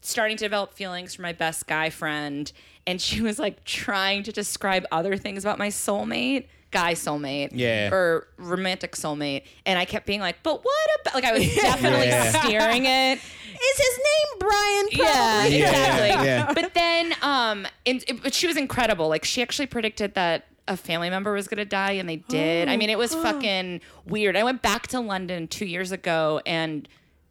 starting 0.00 0.38
to 0.38 0.44
develop 0.44 0.72
feelings 0.72 1.14
for 1.14 1.22
my 1.22 1.34
best 1.34 1.66
guy 1.66 1.90
friend. 1.90 2.50
And 2.86 3.02
she 3.02 3.20
was 3.20 3.38
like 3.38 3.64
trying 3.64 4.22
to 4.22 4.32
describe 4.32 4.86
other 4.90 5.16
things 5.16 5.44
about 5.44 5.58
my 5.58 5.68
soulmate. 5.68 6.46
Guy 6.70 6.94
soulmate, 6.94 7.50
Yeah. 7.52 7.90
or 7.92 8.28
romantic 8.36 8.92
soulmate, 8.92 9.42
and 9.66 9.78
I 9.78 9.84
kept 9.84 10.06
being 10.06 10.20
like, 10.20 10.42
"But 10.42 10.64
what 10.64 10.88
about?" 11.00 11.14
Like 11.14 11.24
I 11.24 11.32
was 11.32 11.54
definitely 11.56 12.06
Yeah. 12.06 12.30
steering 12.30 12.86
it, 12.86 13.18
Is 13.62 13.76
his 13.76 13.98
name 13.98 14.38
Brian? 14.38 14.88
yeah, 14.92 15.44
exactly. 15.46 16.26
Yeah. 16.26 16.52
But 16.54 16.72
then, 16.74 17.14
um, 17.22 17.66
and 17.84 18.02
it, 18.08 18.22
but 18.22 18.32
she 18.34 18.46
was 18.46 18.56
incredible. 18.56 19.08
Like 19.08 19.24
she 19.24 19.42
actually 19.42 19.66
predicted 19.66 20.14
that 20.14 20.46
a 20.68 20.76
family 20.76 21.10
member 21.10 21.32
was 21.32 21.48
gonna 21.48 21.64
die, 21.64 21.92
and 21.92 22.08
they 22.08 22.16
did. 22.16 22.68
I 22.68 22.76
mean, 22.76 22.88
it 22.90 22.96
was 22.98 23.14
fucking 23.14 23.80
weird. 24.06 24.36
I 24.36 24.44
went 24.44 24.62
back 24.62 24.86
to 24.88 25.00
London 25.00 25.48
two 25.48 25.66
years 25.66 25.90
ago, 25.92 26.40
and 26.46 26.88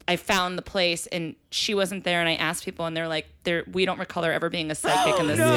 I 0.09 0.15
found 0.15 0.57
the 0.57 0.63
place, 0.63 1.05
and 1.05 1.35
she 1.51 1.75
wasn't 1.75 2.03
there. 2.03 2.19
And 2.19 2.27
I 2.27 2.33
asked 2.33 2.65
people, 2.65 2.87
and 2.87 2.97
they're 2.97 3.07
like, 3.07 3.27
"They're 3.43 3.63
we 3.71 3.85
don't 3.85 3.99
recall 3.99 4.23
there 4.23 4.33
ever 4.33 4.49
being 4.49 4.71
a 4.71 4.75
psychic 4.75 5.19
in 5.19 5.25
oh, 5.25 5.27
this." 5.27 5.37
city." 5.37 5.49
No, 5.51 5.55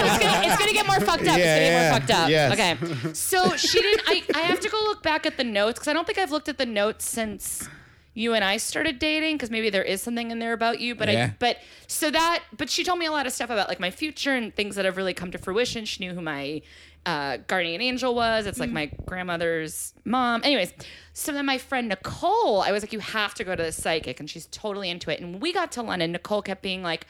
but 0.00 0.06
it's 0.06 0.24
gonna, 0.24 0.46
it's 0.46 0.56
gonna 0.58 0.72
get 0.72 0.86
more 0.86 1.00
fucked 1.00 1.28
up. 1.28 1.36
Yeah, 1.36 1.44
it's 1.44 1.44
gonna 1.44 1.60
yeah. 1.60 1.70
get 1.70 1.90
more 1.90 2.00
fucked 2.00 2.10
up. 2.10 2.30
Yes. 2.30 2.52
Okay. 2.54 3.12
So 3.12 3.56
she 3.56 3.82
didn't. 3.82 4.02
I, 4.06 4.22
I 4.34 4.38
have 4.40 4.60
to 4.60 4.70
go 4.70 4.78
look 4.84 5.02
back 5.02 5.26
at 5.26 5.36
the 5.36 5.44
notes 5.44 5.78
because 5.78 5.88
I 5.88 5.92
don't 5.92 6.06
think 6.06 6.16
I've 6.16 6.30
looked 6.30 6.48
at 6.48 6.56
the 6.56 6.64
notes 6.64 7.04
since 7.06 7.68
you 8.14 8.32
and 8.32 8.42
I 8.42 8.56
started 8.56 8.98
dating 8.98 9.36
because 9.36 9.50
maybe 9.50 9.68
there 9.68 9.82
is 9.82 10.00
something 10.00 10.30
in 10.30 10.38
there 10.38 10.54
about 10.54 10.80
you. 10.80 10.94
But 10.94 11.10
Yeah. 11.10 11.26
I 11.26 11.34
but 11.38 11.58
so 11.86 12.10
that 12.10 12.42
but 12.56 12.70
she 12.70 12.82
told 12.84 12.98
me 12.98 13.04
a 13.04 13.12
lot 13.12 13.26
of 13.26 13.34
stuff 13.34 13.50
about 13.50 13.68
like 13.68 13.80
my 13.80 13.90
future 13.90 14.34
and 14.34 14.54
things 14.54 14.76
that 14.76 14.86
have 14.86 14.96
really 14.96 15.12
come 15.12 15.30
to 15.32 15.38
fruition. 15.38 15.84
She 15.84 16.02
knew 16.02 16.14
who 16.14 16.22
my 16.22 16.62
uh, 17.06 17.38
guardian 17.46 17.80
angel 17.80 18.14
was. 18.14 18.46
It's 18.46 18.58
like 18.58 18.70
my 18.70 18.90
grandmother's 19.06 19.94
mom. 20.04 20.42
Anyways, 20.44 20.74
so 21.12 21.32
then 21.32 21.46
my 21.46 21.56
friend 21.56 21.88
Nicole, 21.88 22.60
I 22.60 22.72
was 22.72 22.82
like, 22.82 22.92
you 22.92 22.98
have 22.98 23.32
to 23.34 23.44
go 23.44 23.54
to 23.54 23.62
the 23.62 23.70
psychic, 23.72 24.18
and 24.18 24.28
she's 24.28 24.46
totally 24.46 24.90
into 24.90 25.10
it. 25.10 25.20
And 25.20 25.40
we 25.40 25.52
got 25.52 25.70
to 25.72 25.82
London, 25.82 26.12
Nicole 26.12 26.42
kept 26.42 26.62
being 26.62 26.82
like, 26.82 27.06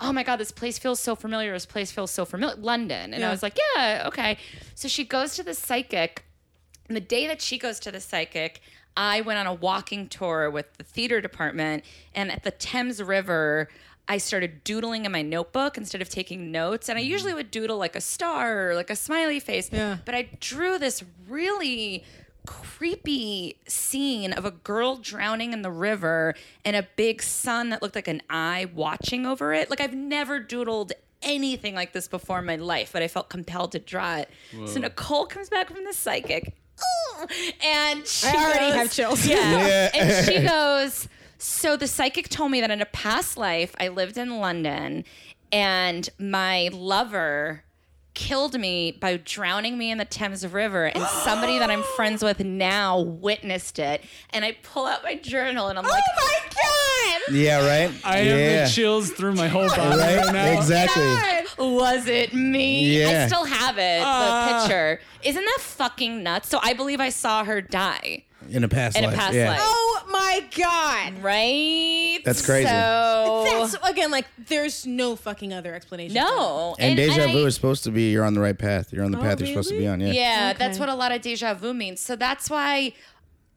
oh 0.00 0.12
my 0.12 0.22
god, 0.22 0.36
this 0.36 0.52
place 0.52 0.78
feels 0.78 1.00
so 1.00 1.16
familiar. 1.16 1.52
This 1.52 1.66
place 1.66 1.90
feels 1.90 2.10
so 2.10 2.26
familiar. 2.26 2.56
London, 2.56 3.14
and 3.14 3.20
Yeah. 3.20 3.28
I 3.28 3.30
was 3.30 3.42
like, 3.42 3.58
yeah, 3.74 4.04
okay. 4.08 4.36
So 4.74 4.86
she 4.86 5.02
goes 5.02 5.34
to 5.36 5.42
the 5.42 5.54
psychic. 5.54 6.24
And 6.86 6.96
the 6.96 7.00
day 7.00 7.26
that 7.26 7.40
she 7.40 7.58
goes 7.58 7.80
to 7.80 7.90
the 7.90 8.00
psychic, 8.00 8.60
I 8.96 9.22
went 9.22 9.38
on 9.38 9.46
a 9.46 9.54
walking 9.54 10.08
tour 10.08 10.50
with 10.50 10.74
the 10.76 10.84
theater 10.84 11.20
department. 11.20 11.84
And 12.14 12.30
at 12.30 12.44
the 12.44 12.50
Thames 12.50 13.02
River, 13.02 13.68
I 14.08 14.18
started 14.18 14.64
doodling 14.64 15.04
in 15.04 15.12
my 15.12 15.22
notebook 15.22 15.76
instead 15.76 16.00
of 16.00 16.08
taking 16.08 16.50
notes. 16.50 16.88
And 16.88 16.98
I 16.98 17.02
mm-hmm. 17.02 17.10
usually 17.10 17.34
would 17.34 17.50
doodle 17.50 17.76
like 17.76 17.94
a 17.94 18.00
star 18.00 18.70
or 18.70 18.74
like 18.74 18.90
a 18.90 18.96
smiley 18.96 19.40
face. 19.40 19.68
Yeah. 19.70 19.98
But 20.04 20.14
I 20.14 20.30
drew 20.40 20.78
this 20.78 21.04
really 21.28 22.04
creepy 22.46 23.56
scene 23.66 24.32
of 24.32 24.46
a 24.46 24.50
girl 24.50 24.96
drowning 24.96 25.52
in 25.52 25.60
the 25.60 25.70
river 25.70 26.34
and 26.64 26.74
a 26.74 26.88
big 26.96 27.20
sun 27.22 27.68
that 27.68 27.82
looked 27.82 27.94
like 27.94 28.08
an 28.08 28.22
eye 28.30 28.66
watching 28.74 29.26
over 29.26 29.52
it. 29.52 29.68
Like 29.68 29.82
I've 29.82 29.94
never 29.94 30.40
doodled 30.40 30.92
anything 31.20 31.74
like 31.74 31.92
this 31.92 32.08
before 32.08 32.38
in 32.38 32.46
my 32.46 32.56
life, 32.56 32.90
but 32.92 33.02
I 33.02 33.08
felt 33.08 33.28
compelled 33.28 33.72
to 33.72 33.78
draw 33.78 34.16
it. 34.16 34.30
So 34.66 34.80
Nicole 34.80 35.26
comes 35.26 35.50
back 35.50 35.68
from 35.68 35.84
the 35.84 35.92
psychic. 35.92 36.54
"Ooh," 36.80 37.26
And 37.62 38.06
she 38.06 38.28
I 38.28 38.34
already 38.34 38.66
goes- 38.68 38.74
have 38.74 38.92
chills. 38.92 39.26
Yeah. 39.26 39.66
Yeah. 39.66 39.90
And 39.94 40.26
she 40.26 40.40
goes, 40.48 41.08
So 41.38 41.76
the 41.76 41.86
psychic 41.86 42.28
told 42.28 42.50
me 42.50 42.60
that 42.60 42.70
in 42.70 42.80
a 42.82 42.86
past 42.86 43.36
life, 43.36 43.74
I 43.78 43.88
lived 43.88 44.18
in 44.18 44.38
London 44.40 45.04
and 45.52 46.08
my 46.18 46.68
lover 46.72 47.64
killed 48.14 48.58
me 48.58 48.90
by 48.90 49.16
drowning 49.18 49.78
me 49.78 49.92
in 49.92 49.98
the 49.98 50.04
Thames 50.04 50.44
River. 50.46 50.86
And 50.86 51.04
somebody 51.04 51.58
that 51.60 51.70
I'm 51.70 51.84
friends 51.94 52.22
with 52.24 52.40
now 52.40 53.00
witnessed 53.00 53.78
it. 53.78 54.02
And 54.30 54.44
I 54.44 54.56
pull 54.64 54.86
out 54.86 55.04
my 55.04 55.14
journal 55.14 55.68
and 55.68 55.78
I'm 55.78 55.84
like, 55.86 56.02
Oh 56.18 56.24
my 56.26 56.48
god! 56.50 57.34
Yeah, 57.34 57.64
right. 57.66 57.92
I 58.04 58.20
yeah. 58.22 58.34
have 58.36 58.68
the 58.68 58.74
chills 58.74 59.10
through 59.12 59.34
my 59.34 59.46
whole 59.46 59.68
body 59.68 59.96
right, 60.00 60.16
Right? 60.24 60.32
now. 60.32 60.58
Exactly. 60.58 61.64
Was 61.64 62.06
it 62.08 62.34
me? 62.34 62.98
yeah. 63.00 63.24
I 63.24 63.26
still 63.28 63.44
have 63.44 63.78
it, 63.78 64.00
Ah. 64.04 64.46
the 64.62 64.68
picture. 64.68 65.00
Isn't 65.22 65.44
that 65.44 65.58
fucking 65.60 66.22
nuts? 66.22 66.48
So 66.48 66.58
I 66.62 66.72
believe 66.72 67.00
I 67.00 67.10
saw 67.10 67.44
her 67.44 67.60
die. 67.60 68.24
In 68.50 68.64
a 68.64 68.68
past 68.68 68.96
In 68.96 69.04
a 69.04 69.08
life. 69.08 69.16
past 69.16 69.34
yeah. 69.34 69.50
life. 69.50 69.60
Oh 69.62 70.02
my 70.10 70.44
god. 70.56 71.22
right? 71.22 72.18
That's 72.24 72.44
crazy. 72.44 72.68
So 72.68 73.44
That's 73.46 73.76
again 73.90 74.10
like 74.10 74.26
there's 74.46 74.86
no 74.86 75.16
fucking 75.16 75.52
other 75.52 75.74
explanation. 75.74 76.14
no, 76.14 76.74
And, 76.78 76.96
deja 76.96 77.24
I- 77.24 77.32
vu 77.32 77.46
is 77.46 77.54
supposed 77.54 77.84
to 77.84 77.90
be 77.90 78.10
you're 78.10 78.24
on 78.24 78.34
the 78.34 78.40
right 78.40 78.58
path. 78.58 78.92
You're 78.92 79.04
on 79.04 79.10
the 79.12 79.18
Oh, 79.18 79.22
path 79.22 79.38
you're 79.40 79.48
supposed 79.48 79.68
to 79.70 79.78
be 79.78 79.86
on. 79.86 80.00
Yeah. 80.00 80.12
Yeah, 80.12 80.52
Okay. 80.54 80.58
that's 80.66 80.78
what 80.78 80.88
a 80.88 80.94
lot 80.94 81.12
of 81.12 81.20
deja 81.22 81.54
vu 81.54 81.74
means. 81.74 82.00
So 82.00 82.16
that's 82.16 82.48
why, 82.50 82.92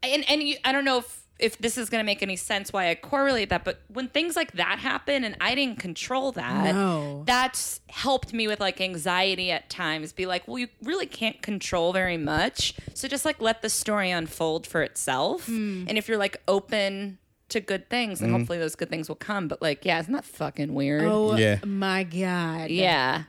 and 0.03 0.23
and 0.29 0.41
you, 0.43 0.57
I 0.65 0.71
don't 0.71 0.85
know 0.85 0.99
if 0.99 1.20
if 1.41 1.57
this 1.57 1.77
is 1.77 1.89
going 1.89 1.99
to 1.99 2.05
make 2.05 2.21
any 2.21 2.35
sense 2.35 2.71
why 2.71 2.89
I 2.89 2.95
correlate 2.95 3.49
that, 3.49 3.63
but 3.65 3.81
when 3.87 4.07
things 4.07 4.35
like 4.35 4.51
that 4.53 4.79
happen 4.79 5.23
and 5.23 5.35
I 5.41 5.55
didn't 5.55 5.79
control 5.79 6.31
that, 6.33 6.75
No. 6.75 7.23
that's 7.25 7.79
helped 7.89 8.31
me 8.33 8.47
with 8.47 8.59
like 8.59 8.79
anxiety 8.79 9.51
at 9.51 9.69
times. 9.69 10.13
Be 10.13 10.25
like, 10.25 10.47
well, 10.47 10.59
you 10.59 10.67
really 10.83 11.07
can't 11.07 11.41
control 11.41 11.93
very 11.93 12.17
much, 12.17 12.75
so 12.93 13.07
just 13.07 13.25
like 13.25 13.41
let 13.41 13.61
the 13.61 13.69
story 13.69 14.11
unfold 14.11 14.67
for 14.67 14.81
itself. 14.83 15.47
Hmm. 15.47 15.85
And 15.87 15.97
if 15.97 16.07
you're 16.07 16.17
like 16.17 16.41
open 16.47 17.17
to 17.49 17.59
good 17.59 17.89
things, 17.89 18.19
then 18.19 18.31
hopefully 18.31 18.57
those 18.59 18.75
good 18.75 18.89
things 18.89 19.09
will 19.09 19.15
come. 19.17 19.47
But 19.49 19.61
like, 19.61 19.83
yeah, 19.83 19.99
isn't 19.99 20.13
that 20.13 20.23
fucking 20.25 20.73
weird? 20.73 21.03
Oh 21.03 21.35
Yeah. 21.35 21.59
my 21.65 22.03
god. 22.03 22.69
Yeah, 22.69 23.23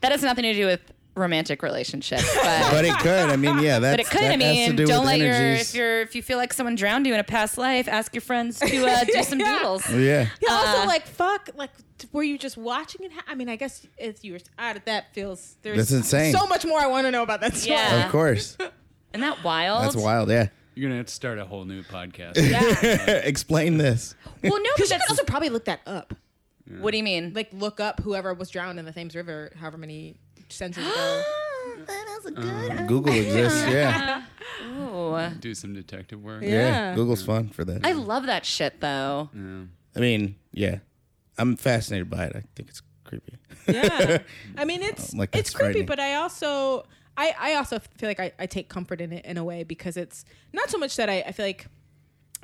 that 0.00 0.10
has 0.12 0.22
nothing 0.22 0.42
to 0.44 0.54
do 0.54 0.66
with 0.66 0.80
romantic 1.14 1.62
relationships, 1.62 2.24
but. 2.42 2.70
But 2.70 2.84
it 2.84 2.96
could. 2.98 3.28
I 3.30 3.36
mean, 3.36 3.58
yeah. 3.60 3.78
That's, 3.78 3.92
But 3.96 4.00
it 4.00 4.06
could. 4.10 4.20
That 4.22 4.42
I 4.42 4.44
has 4.44 4.56
to 4.56 4.66
mean, 4.68 4.76
do 4.76 4.86
don't 4.86 5.00
with 5.00 5.06
let 5.06 5.18
your 5.20 5.32
if 5.34 5.74
you're 5.74 6.00
if 6.00 6.14
you 6.14 6.22
feel 6.22 6.38
like 6.38 6.52
someone 6.52 6.74
drowned 6.74 7.06
you 7.06 7.14
in 7.14 7.20
a 7.20 7.24
past 7.24 7.56
life, 7.58 7.86
ask 7.88 8.14
your 8.14 8.20
friends 8.22 8.58
to 8.60 8.86
uh, 8.86 9.04
do 9.04 9.22
some 9.22 9.38
Yeah. 9.40 9.58
doodles. 9.58 9.84
Oh, 9.88 9.96
yeah. 9.98 10.28
Yeah, 10.40 10.50
also 10.52 10.82
Uh, 10.82 10.86
like 10.86 11.06
fuck 11.06 11.50
like 11.54 11.70
were 12.12 12.22
you 12.24 12.36
just 12.38 12.56
watching 12.56 13.04
it 13.06 13.12
ha- 13.12 13.22
i 13.28 13.34
mean 13.34 13.48
i 13.48 13.56
guess 13.56 13.86
if 13.96 14.22
you 14.24 14.32
were 14.34 14.38
out 14.58 14.76
of 14.76 14.84
that 14.84 15.14
feels 15.14 15.56
there's 15.62 15.76
That's 15.78 15.92
insane. 15.92 16.34
so 16.34 16.46
much 16.46 16.66
more 16.66 16.78
i 16.80 16.86
want 16.86 17.06
to 17.06 17.10
know 17.10 17.22
about 17.22 17.40
that 17.40 17.54
story 17.54 17.76
Yeah. 17.76 18.04
Of 18.06 18.12
course. 18.12 18.56
Isn't 19.14 19.20
that 19.20 19.42
wild? 19.44 19.84
That's 19.84 19.96
wild. 19.96 20.28
Yeah. 20.28 20.48
You're 20.74 20.88
gonna 20.88 20.96
have 20.98 21.06
to 21.06 21.14
start 21.14 21.38
a 21.38 21.44
whole 21.46 21.64
new 21.64 21.82
podcast. 21.84 22.32
Yeah. 22.36 23.06
Explain 23.24 23.78
this. 23.78 24.16
well, 24.42 24.52
no, 24.60 24.70
because 24.76 24.90
but 24.90 24.96
you 24.96 25.00
could 25.06 25.10
also 25.10 25.24
probably 25.24 25.48
look 25.50 25.66
that 25.66 25.80
up 25.86 26.12
what 26.80 26.90
do 26.92 26.96
you 26.96 27.04
mean? 27.04 27.32
like 27.34 27.48
look 27.52 27.78
up 27.78 28.00
whoever 28.00 28.34
was 28.34 28.50
drowned 28.50 28.78
in 28.78 28.84
the 28.84 28.92
thames 28.92 29.14
river 29.14 29.52
however 29.58 29.78
many 29.78 30.16
centuries 30.54 30.86
ago 30.86 31.22
that 31.86 32.16
is 32.20 32.26
a 32.26 32.30
good. 32.30 32.70
Um, 32.70 32.86
Google 32.86 33.12
exists. 33.14 33.64
Yeah. 33.68 34.22
Ooh. 34.78 35.28
Do 35.40 35.54
some 35.54 35.74
detective 35.74 36.22
work. 36.22 36.42
Yeah. 36.42 36.50
Yeah. 36.50 36.94
Google's 36.94 37.22
fun 37.22 37.48
for 37.48 37.64
that. 37.64 37.84
I 37.86 37.92
love 37.92 38.26
that 38.26 38.44
shit 38.46 38.80
though. 38.80 39.28
I 39.96 40.00
mean, 40.00 40.36
yeah. 40.52 40.78
I'm 41.38 41.56
fascinated 41.56 42.08
by 42.10 42.24
it. 42.26 42.36
I 42.36 42.42
think 42.56 42.68
it's 42.70 42.80
creepy. 43.04 43.34
yeah 43.68 44.18
i 44.56 44.64
mean 44.64 44.82
it's 44.82 45.12
Like, 45.14 45.28
it's 45.36 45.50
that's 45.50 45.54
creepy 45.54 45.64
frightening. 45.84 45.86
but 45.86 46.00
i 46.00 46.14
also 46.14 46.86
i 47.18 47.34
i 47.38 47.54
also 47.54 47.78
feel 47.98 48.08
like 48.08 48.18
i, 48.18 48.32
I 48.38 48.46
take 48.46 48.68
comfort 48.70 49.00
in 49.02 49.12
it 49.12 49.24
in 49.26 49.36
a 49.36 49.44
way 49.44 49.62
because 49.62 49.96
it's 49.98 50.24
not 50.54 50.70
so 50.70 50.78
much 50.78 50.96
that 50.96 51.10
I, 51.10 51.20
I 51.20 51.32
feel 51.32 51.44
like 51.44 51.66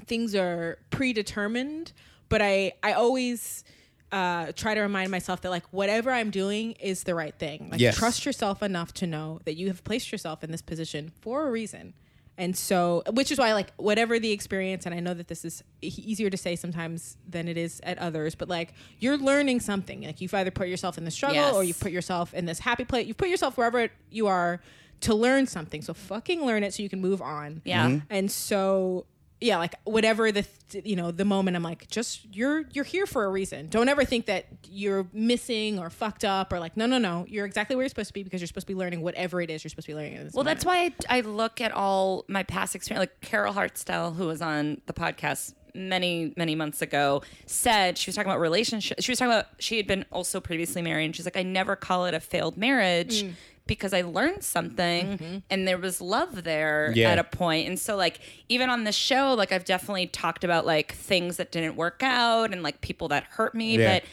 things 0.06 0.34
are 0.34 0.78
predetermined 0.90 1.92
but 2.28 2.42
i 2.42 2.72
i 2.82 2.92
always 2.92 3.64
uh, 4.12 4.52
try 4.56 4.74
to 4.74 4.80
remind 4.80 5.10
myself 5.10 5.40
that 5.42 5.50
like 5.50 5.64
whatever 5.70 6.10
i'm 6.10 6.30
doing 6.30 6.72
is 6.72 7.04
the 7.04 7.14
right 7.14 7.34
thing 7.38 7.68
like 7.70 7.80
Yes. 7.80 7.96
trust 7.96 8.26
yourself 8.26 8.62
enough 8.62 8.92
to 8.94 9.06
know 9.06 9.40
that 9.44 9.54
you 9.56 9.68
have 9.68 9.84
placed 9.84 10.10
yourself 10.12 10.42
in 10.44 10.50
this 10.50 10.62
position 10.62 11.12
for 11.20 11.46
a 11.46 11.50
reason 11.50 11.94
and 12.38 12.56
so 12.56 13.02
which 13.12 13.30
is 13.30 13.38
why 13.38 13.52
like 13.52 13.72
whatever 13.76 14.18
the 14.18 14.32
experience 14.32 14.84
and 14.86 14.94
i 14.94 15.00
know 15.00 15.14
that 15.14 15.28
this 15.28 15.44
is 15.44 15.62
easier 15.82 16.28
to 16.30 16.36
say 16.36 16.56
sometimes 16.56 17.16
than 17.28 17.46
it 17.48 17.56
is 17.56 17.80
at 17.84 17.98
others 17.98 18.34
but 18.34 18.48
like 18.48 18.72
you're 18.98 19.18
learning 19.18 19.60
something 19.60 20.02
like 20.02 20.20
you've 20.20 20.34
either 20.34 20.50
put 20.50 20.66
yourself 20.68 20.96
in 20.98 21.04
the 21.04 21.10
struggle 21.10 21.36
Yes. 21.36 21.54
or 21.54 21.62
you've 21.62 21.78
put 21.80 21.92
yourself 21.92 22.32
in 22.34 22.46
this 22.46 22.58
happy 22.58 22.84
place 22.84 23.06
you've 23.06 23.16
put 23.18 23.28
yourself 23.28 23.56
wherever 23.56 23.88
you 24.10 24.26
are 24.26 24.60
to 25.02 25.14
learn 25.14 25.46
something 25.46 25.82
so 25.82 25.94
fucking 25.94 26.44
learn 26.44 26.62
it 26.64 26.74
so 26.74 26.82
you 26.82 26.88
can 26.88 27.00
move 27.00 27.22
on 27.22 27.62
Yeah. 27.64 27.86
Mm-hmm. 27.88 28.06
and 28.10 28.30
so 28.30 29.06
yeah 29.40 29.56
like 29.56 29.74
whatever 29.84 30.30
the 30.30 30.44
th- 30.68 30.84
you 30.84 30.94
know 30.96 31.10
the 31.10 31.24
moment 31.24 31.56
i'm 31.56 31.62
like 31.62 31.88
just 31.88 32.26
you're 32.34 32.64
you're 32.72 32.84
here 32.84 33.06
for 33.06 33.24
a 33.24 33.28
reason 33.28 33.68
don't 33.68 33.88
ever 33.88 34.04
think 34.04 34.26
that 34.26 34.44
you're 34.68 35.06
missing 35.12 35.78
or 35.78 35.88
fucked 35.90 36.24
up 36.24 36.52
or 36.52 36.58
like 36.60 36.76
no 36.76 36.86
no 36.86 36.98
no 36.98 37.24
you're 37.28 37.46
exactly 37.46 37.74
where 37.74 37.82
you're 37.82 37.88
supposed 37.88 38.08
to 38.08 38.14
be 38.14 38.22
because 38.22 38.40
you're 38.40 38.46
supposed 38.48 38.66
to 38.66 38.72
be 38.72 38.78
learning 38.78 39.00
whatever 39.00 39.40
it 39.40 39.48
is 39.50 39.64
you're 39.64 39.68
supposed 39.70 39.86
to 39.86 39.92
be 39.92 39.96
learning 39.96 40.12
Well, 40.16 40.44
moment. 40.44 40.46
that's 40.46 40.64
why 40.64 40.92
I, 41.08 41.18
I 41.18 41.20
look 41.22 41.60
at 41.60 41.72
all 41.72 42.24
my 42.28 42.42
past 42.42 42.74
experience. 42.74 43.00
Like 43.00 43.20
Carol 43.20 43.54
Hartsell, 43.54 44.14
who 44.14 44.26
was 44.26 44.42
on 44.42 44.80
the 44.86 44.92
podcast 44.92 45.54
many, 45.74 46.34
many 46.36 46.54
months 46.54 46.82
ago, 46.82 47.22
said 47.46 47.96
she 47.96 48.08
was 48.08 48.16
talking 48.16 48.30
about 48.30 48.40
relationships. 48.40 49.04
She 49.04 49.12
was 49.12 49.18
talking 49.18 49.32
about 49.32 49.46
she 49.58 49.76
had 49.76 49.86
been 49.86 50.04
also 50.12 50.40
previously 50.40 50.82
married, 50.82 51.06
and 51.06 51.16
she's 51.16 51.24
like, 51.24 51.36
I 51.36 51.42
never 51.44 51.76
call 51.76 52.06
it 52.06 52.14
a 52.14 52.20
failed 52.20 52.56
marriage. 52.56 53.22
Mm. 53.22 53.32
Because 53.66 53.92
I 53.92 54.02
learned 54.02 54.42
something 54.42 55.06
mm-hmm. 55.18 55.38
and 55.48 55.68
there 55.68 55.78
was 55.78 56.00
love 56.00 56.42
there 56.42 56.92
Yeah. 56.94 57.10
at 57.10 57.18
a 57.18 57.24
point. 57.24 57.68
And 57.68 57.78
so, 57.78 57.96
like, 57.96 58.18
even 58.48 58.68
on 58.68 58.84
the 58.84 58.92
show, 58.92 59.34
like, 59.34 59.52
I've 59.52 59.64
definitely 59.64 60.08
talked 60.08 60.42
about 60.42 60.66
like 60.66 60.92
things 60.92 61.36
that 61.36 61.52
didn't 61.52 61.76
work 61.76 62.02
out 62.02 62.52
and 62.52 62.62
like 62.62 62.80
people 62.80 63.08
that 63.08 63.24
hurt 63.24 63.54
me. 63.54 63.78
Yeah. 63.78 63.94
But 63.94 64.04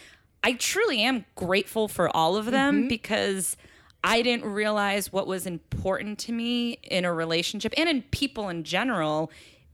I 0.44 0.54
truly 0.54 1.02
am 1.02 1.26
grateful 1.36 1.88
for 1.88 2.16
all 2.16 2.38
of 2.38 2.46
them 2.46 2.82
mm-hmm. 2.82 2.88
because 2.88 3.58
I 4.04 4.22
didn't 4.22 4.46
realize 4.46 5.12
what 5.12 5.28
was 5.28 5.46
important 5.46 6.20
to 6.20 6.32
me 6.32 6.80
in 6.84 7.04
a 7.04 7.14
relationship 7.14 7.74
and 7.76 7.90
in 7.90 8.04
people 8.04 8.48
in 8.50 8.64
general 8.64 9.32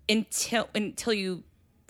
until 0.10 0.70
until 0.74 1.14
you 1.14 1.44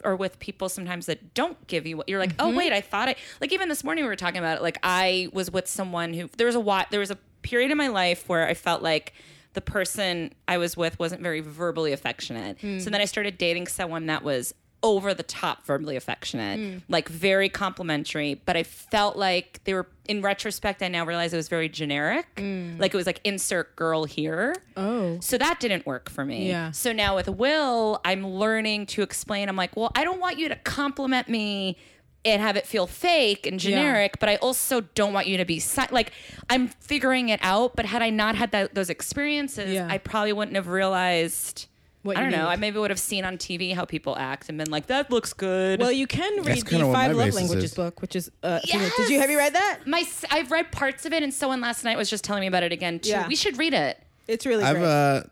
are 0.04 0.16
with 0.16 0.38
people 0.40 0.68
sometimes 0.68 1.06
that 1.06 1.34
don't 1.34 1.66
give 1.68 1.88
you 1.88 1.96
what 1.96 2.10
you're 2.10 2.20
like, 2.20 2.34
oh 2.40 2.48
mm-hmm. 2.48 2.58
wait, 2.58 2.74
I 2.74 2.82
thought 2.82 3.08
I 3.08 3.16
like 3.40 3.54
even 3.54 3.70
this 3.70 3.84
morning 3.84 4.04
we 4.04 4.10
were 4.10 4.16
talking 4.16 4.40
about 4.40 4.58
it. 4.58 4.64
Like 4.64 4.78
I 4.84 5.30
was 5.32 5.52
with 5.52 5.68
someone 5.68 6.14
who 6.14 6.30
there 6.38 6.48
was 6.48 6.56
a 6.56 6.60
while 6.60 6.86
there 6.92 7.00
was 7.00 7.12
a 7.12 7.18
period 7.44 7.72
in 7.72 7.78
my 7.78 7.90
life 7.90 8.28
where 8.28 8.48
I 8.48 8.54
felt 8.54 8.82
like 8.82 9.14
the 9.54 9.62
person 9.62 10.34
I 10.48 10.58
was 10.58 10.76
with 10.76 10.98
wasn't 11.00 11.22
very 11.22 11.42
verbally 11.42 11.94
affectionate. 11.94 12.60
Hmm. 12.60 12.80
So 12.80 12.90
then 12.90 13.02
I 13.02 13.06
started 13.06 13.38
dating 13.38 13.68
someone 13.68 14.08
that 14.08 14.24
was 14.24 14.54
over 14.84 15.14
the 15.14 15.24
top 15.24 15.66
verbally 15.66 15.96
affectionate, 15.96 16.60
hmm. 16.60 16.78
like 16.90 17.08
very 17.08 17.48
complimentary, 17.48 18.42
but 18.46 18.58
I 18.58 18.64
felt 18.64 19.16
like 19.16 19.62
they 19.64 19.74
were 19.74 19.88
in 20.10 20.22
retrospect 20.22 20.84
I 20.84 20.90
now 20.90 21.06
realize 21.06 21.34
it 21.34 21.38
was 21.38 21.48
very 21.48 21.70
generic. 21.70 22.28
Hmm. 22.38 22.78
Like 22.78 22.94
it 22.94 22.98
was 22.98 23.06
like 23.06 23.22
insert 23.24 23.76
girl 23.78 24.04
here. 24.04 24.56
oh 24.76 25.20
So 25.22 25.38
that 25.38 25.62
didn't 25.62 25.86
work 25.86 26.10
for 26.10 26.26
me. 26.26 26.50
Yeah. 26.50 26.72
So 26.72 26.92
now 26.92 27.16
with 27.16 27.30
Will, 27.30 28.02
I'm 28.04 28.28
learning 28.28 28.88
to 28.88 29.02
explain. 29.02 29.48
I'm 29.48 29.56
like, 29.56 29.76
well, 29.78 29.92
I 29.96 30.04
don't 30.04 30.20
want 30.20 30.38
you 30.38 30.50
to 30.50 30.56
compliment 30.58 31.30
me 31.30 31.78
and 32.26 32.42
have 32.42 32.56
it 32.56 32.66
feel 32.66 32.88
fake 32.88 33.46
and 33.46 33.60
generic, 33.60 34.20
but 34.20 34.30
I 34.30 34.38
also 34.38 34.82
don't 34.96 35.12
want 35.14 35.28
you 35.28 35.38
to 35.38 35.46
be 35.46 35.60
si- 35.60 35.82
like 35.92 36.12
I'm 36.50 36.68
figuring 36.70 37.30
it 37.30 37.40
out. 37.44 37.76
But 37.76 37.86
had 37.86 38.02
I 38.02 38.10
not 38.10 38.36
had 38.36 38.52
that, 38.52 38.74
those 38.76 38.90
experiences, 38.90 39.74
Yeah. 39.74 39.88
I 39.90 39.98
probably 39.98 40.34
wouldn't 40.34 40.56
have 40.56 40.68
realized. 40.68 41.68
What 42.04 42.18
I 42.18 42.20
don't 42.20 42.32
know. 42.32 42.38
need. 42.40 42.50
I 42.50 42.56
maybe 42.58 42.78
would 42.80 42.90
have 42.92 43.00
seen 43.00 43.24
on 43.24 43.38
TV 43.38 43.74
how 43.74 43.86
people 43.86 44.18
act 44.18 44.50
and 44.50 44.58
been 44.58 44.70
like, 44.70 44.88
"That 44.88 45.10
looks 45.10 45.32
good." 45.32 45.80
Well, 45.80 45.90
you 45.90 46.06
can 46.06 46.44
read 46.44 46.58
the 46.66 46.80
Five 46.92 47.16
Love 47.16 47.34
Languages 47.34 47.64
is. 47.72 47.74
book, 47.74 48.02
which 48.02 48.14
is. 48.18 48.30
Uh, 48.44 48.60
Yes! 48.66 48.94
Did 48.98 49.10
you 49.10 49.22
have 49.22 49.30
you 49.32 49.38
read 49.38 49.54
that? 49.56 49.80
my 49.88 50.00
s- 50.02 50.26
I've 50.30 50.52
read 50.52 50.70
parts 50.74 51.06
of 51.06 51.14
it, 51.14 51.24
and 51.24 51.34
someone 51.34 51.62
last 51.62 51.86
night 51.86 51.96
was 51.98 52.10
just 52.10 52.26
telling 52.26 52.42
me 52.42 52.48
about 52.48 52.64
it 52.64 52.74
again 52.74 53.00
too. 53.00 53.12
Yeah. 53.12 53.26
We 53.26 53.38
should 53.38 53.58
read 53.58 53.74
it. 53.74 53.98
It's 54.28 54.46
really 54.46 54.66
I've 54.66 54.76
great. 54.76 54.86
uh, 54.86 55.24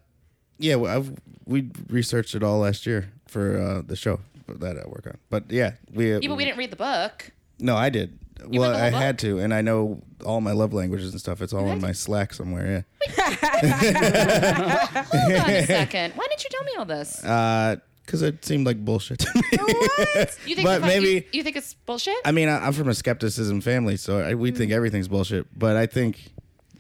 yeah, 0.59 0.77
I've 0.77 1.11
we 1.45 1.69
researched 1.89 2.35
it 2.35 2.41
all 2.43 2.59
last 2.59 2.85
year 2.85 3.11
for 3.27 3.57
uh, 3.61 3.81
the 3.85 3.97
show 3.97 4.21
that 4.59 4.77
I 4.77 4.87
work 4.87 5.07
on. 5.07 5.17
But 5.29 5.51
yeah, 5.51 5.73
we. 5.93 6.11
Yeah, 6.13 6.27
but 6.27 6.35
we 6.37 6.45
didn't 6.45 6.57
read 6.57 6.71
the 6.71 6.75
book. 6.77 7.31
No, 7.59 7.75
I 7.77 7.89
did. 7.89 8.17
You 8.49 8.59
well, 8.59 8.71
read 8.71 8.75
the 8.75 8.79
whole 8.79 8.87
I 8.87 8.91
book? 8.91 9.01
had 9.01 9.19
to, 9.19 9.39
and 9.39 9.53
I 9.53 9.61
know 9.61 10.01
all 10.25 10.41
my 10.41 10.51
love 10.51 10.73
languages 10.73 11.11
and 11.11 11.19
stuff. 11.19 11.41
It's 11.41 11.53
all 11.53 11.67
on 11.69 11.79
my 11.81 11.91
Slack 11.91 12.33
somewhere. 12.33 12.85
Yeah. 13.07 13.13
Hold 14.11 15.33
on 15.33 15.49
a 15.49 15.65
second. 15.65 16.13
Why 16.15 16.25
didn't 16.27 16.43
you 16.43 16.49
tell 16.49 16.63
me 16.63 16.71
all 16.77 16.85
this? 16.85 17.21
Yeah, 17.23 17.75
because 18.05 18.21
it 18.21 18.43
seemed 18.43 18.65
like 18.65 18.83
bullshit 18.83 19.19
to 19.19 19.31
me. 19.35 19.41
You 20.45 20.55
think 20.55 20.65
but 20.67 20.79
if 20.79 20.83
I- 20.83 20.87
maybe- 20.87 21.07
you, 21.07 21.23
you 21.33 21.43
think 21.43 21.55
it's 21.55 21.73
bullshit? 21.73 22.15
I 22.25 22.31
mean, 22.31 22.49
I, 22.49 22.65
I'm 22.65 22.73
from 22.73 22.89
a 22.89 22.93
skepticism 22.93 23.61
family, 23.61 23.97
so 23.97 24.19
I, 24.19 24.33
we 24.35 24.51
think 24.51 24.71
everything's 24.71 25.07
bullshit. 25.07 25.47
But 25.57 25.75
I 25.77 25.85
think 25.85 26.31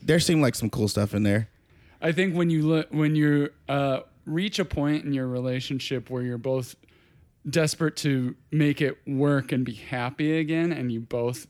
there 0.01 0.19
seemed 0.19 0.41
like 0.41 0.55
some 0.55 0.69
cool 0.69 0.87
stuff 0.87 1.13
in 1.13 1.23
there. 1.23 1.47
I 2.01 2.11
think 2.11 2.35
when 2.35 2.49
you 2.49 2.63
look 2.67 2.87
when 2.91 3.15
you 3.15 3.49
uh, 3.69 3.99
reach 4.25 4.57
a 4.59 4.65
point 4.65 5.05
in 5.05 5.13
your 5.13 5.27
relationship 5.27 6.09
where 6.09 6.23
you're 6.23 6.39
both 6.39 6.75
desperate 7.49 7.95
to 7.97 8.35
make 8.51 8.81
it 8.81 8.97
work 9.07 9.51
and 9.51 9.65
be 9.65 9.73
happy 9.73 10.37
again, 10.37 10.71
and 10.71 10.91
you 10.91 10.99
both 10.99 11.47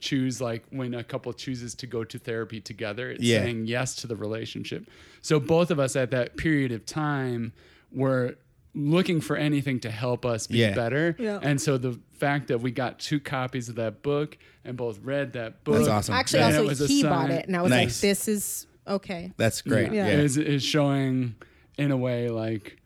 choose 0.00 0.40
like 0.40 0.64
when 0.70 0.92
a 0.94 1.04
couple 1.04 1.32
chooses 1.32 1.74
to 1.76 1.86
go 1.86 2.04
to 2.04 2.18
therapy 2.18 2.60
together, 2.60 3.10
it's 3.10 3.22
Yeah. 3.22 3.40
saying 3.42 3.66
yes 3.66 3.94
to 3.96 4.06
the 4.06 4.16
relationship. 4.16 4.86
So 5.22 5.40
both 5.40 5.70
of 5.70 5.78
us 5.80 5.96
at 5.96 6.10
that 6.10 6.36
period 6.36 6.72
of 6.72 6.84
time 6.84 7.52
were 7.92 8.36
looking 8.74 9.20
for 9.20 9.36
anything 9.36 9.78
to 9.80 9.90
help 9.90 10.26
us 10.26 10.46
be 10.46 10.58
Yeah. 10.58 10.74
better. 10.74 11.14
Yeah. 11.18 11.38
And 11.42 11.60
so 11.60 11.78
the 11.78 11.98
fact 12.12 12.48
that 12.48 12.60
we 12.60 12.70
got 12.70 12.98
two 12.98 13.20
copies 13.20 13.68
of 13.68 13.76
that 13.76 14.02
book 14.02 14.36
and 14.64 14.76
both 14.76 14.98
read 15.02 15.32
that 15.34 15.62
book 15.64 15.76
That's 15.76 15.88
awesome. 15.88 16.14
Actually, 16.14 16.42
also 16.42 16.66
was 16.66 16.86
he 16.88 17.02
bought 17.02 17.30
it, 17.30 17.46
and 17.46 17.56
I 17.56 17.62
was 17.62 17.70
Nice. 17.70 18.02
like, 18.02 18.10
"This 18.10 18.28
is 18.28 18.66
okay." 18.86 19.32
That's 19.36 19.62
great. 19.62 19.92
Yeah. 19.92 20.08
Yeah. 20.08 20.20
is 20.20 20.36
is 20.36 20.62
showing 20.64 21.36
in 21.78 21.92
a 21.92 21.96
way 21.96 22.28
like 22.30 22.78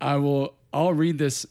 I 0.00 0.16
will 0.16 0.54
I'll 0.72 0.94
read 0.94 1.18
this 1.18 1.44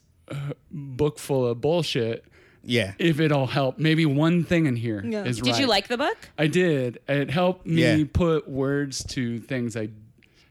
book 0.72 1.20
full 1.20 1.48
of 1.48 1.62
bullshit 1.62 2.26
Yeah. 2.64 2.94
if 3.00 3.20
it'll 3.20 3.48
help. 3.48 3.78
Maybe 3.78 4.06
one 4.06 4.44
thing 4.44 4.66
in 4.66 4.76
here 4.76 5.00
is 5.00 5.12
Yeah. 5.12 5.20
right. 5.22 5.36
Did 5.44 5.58
you 5.60 5.68
like 5.68 5.88
the 5.88 5.98
book? 5.98 6.18
I 6.38 6.48
did. 6.48 7.00
It 7.08 7.30
helped 7.30 7.66
me 7.68 7.82
Yeah. 8.00 8.04
put 8.12 8.48
words 8.50 9.04
to 9.16 9.40
things 9.40 9.76
I 9.78 9.90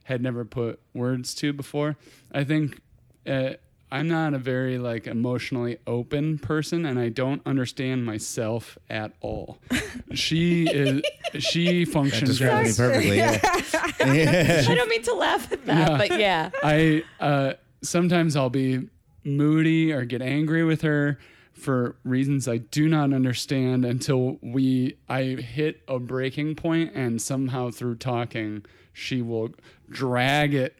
had 0.05 0.23
never 0.23 0.45
put 0.45 0.81
words 0.93 1.35
to 1.37 1.53
before. 1.53 1.97
I 2.33 2.45
think 2.45 2.81
uh, 3.27 3.55
I'm 3.91 4.07
not 4.09 4.35
a 4.35 4.39
very 4.39 4.77
like 4.79 5.07
emotionally 5.07 5.79
open 5.87 6.39
person, 6.39 6.85
and 6.85 6.99
I 6.99 7.09
don't 7.09 7.41
understand 7.47 8.05
myself 8.05 8.77
at 8.91 9.13
all. 9.21 9.59
she 10.15 10.67
is. 10.69 11.03
She 11.43 11.85
That 11.85 11.93
functions 11.93 12.31
describes 12.39 12.65
me 12.65 12.71
as 12.71 12.77
perfectly. 12.77 13.17
Yeah. 13.17 14.65
I 14.69 14.75
don't 14.75 14.89
mean 14.91 15.03
to 15.05 15.15
laugh 15.15 15.51
at 15.53 15.65
that, 15.67 15.91
Yeah. 15.91 15.97
but 15.99 16.19
yeah. 16.21 16.51
I 16.63 17.03
uh, 17.21 17.53
sometimes 17.83 18.37
I'll 18.37 18.51
be 18.51 18.89
moody 19.25 19.93
or 19.93 20.05
get 20.05 20.23
angry 20.23 20.65
with 20.65 20.83
her 20.83 21.19
for 21.53 21.97
reasons 22.05 22.49
I 22.49 22.59
do 22.59 22.89
not 22.89 23.13
understand 23.13 23.85
until 23.85 24.39
we 24.43 24.99
I 25.09 25.23
hit 25.23 25.83
a 25.87 25.99
breaking 25.99 26.57
point 26.57 26.93
and 26.95 27.23
somehow 27.23 27.71
through 27.71 27.97
talking 27.97 28.65
she 28.93 29.23
will 29.23 29.51
drag 29.89 30.55
it 30.55 30.77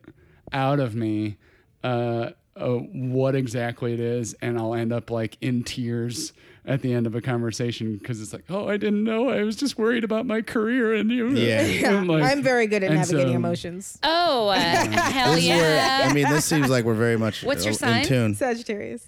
out 0.53 0.81
of 0.81 0.95
me 0.95 1.37
uh, 1.83 2.31
uh, 2.57 2.69
what 2.69 3.35
exactly 3.35 3.95
it 3.95 4.01
is 4.01 4.35
and 4.43 4.59
I'll 4.59 4.75
end 4.75 4.93
up 4.93 5.11
like 5.11 5.39
in 5.41 5.63
tears 5.63 6.33
at 6.67 6.81
the 6.83 6.93
end 6.95 7.07
of 7.07 7.15
a 7.15 7.21
conversation 7.21 7.97
because 7.99 8.21
it's 8.23 8.33
like 8.33 8.45
oh 8.49 8.69
I 8.69 8.77
didn't 8.79 9.05
know 9.05 9.29
I 9.29 9.43
was 9.43 9.55
just 9.57 9.77
worried 9.79 10.03
about 10.05 10.25
my 10.27 10.41
career 10.41 10.95
and 10.95 11.11
you 11.11 11.29
Yeah. 11.31 11.61
And, 11.99 12.09
like- 12.09 12.23
I'm 12.25 12.43
very 12.43 12.67
good 12.67 12.83
at 12.83 12.91
navigating 12.93 13.33
so- 13.33 13.37
emotions. 13.37 13.99
Oh, 14.03 14.49
uh, 14.49 14.55
hell 14.57 15.35
This 15.35 15.45
is 15.45 15.51
where 15.51 15.77
yeah. 15.77 16.09
I 16.09 16.13
mean, 16.13 16.29
this 16.29 16.45
seems 16.45 16.71
like 16.71 16.85
we're 16.85 16.95
very 16.95 17.19
much 17.19 17.43
What's 17.45 17.65
your 17.65 17.73
in 17.73 17.79
sign? 17.79 18.05
tune. 18.07 18.35
Sagittarius. 18.35 19.07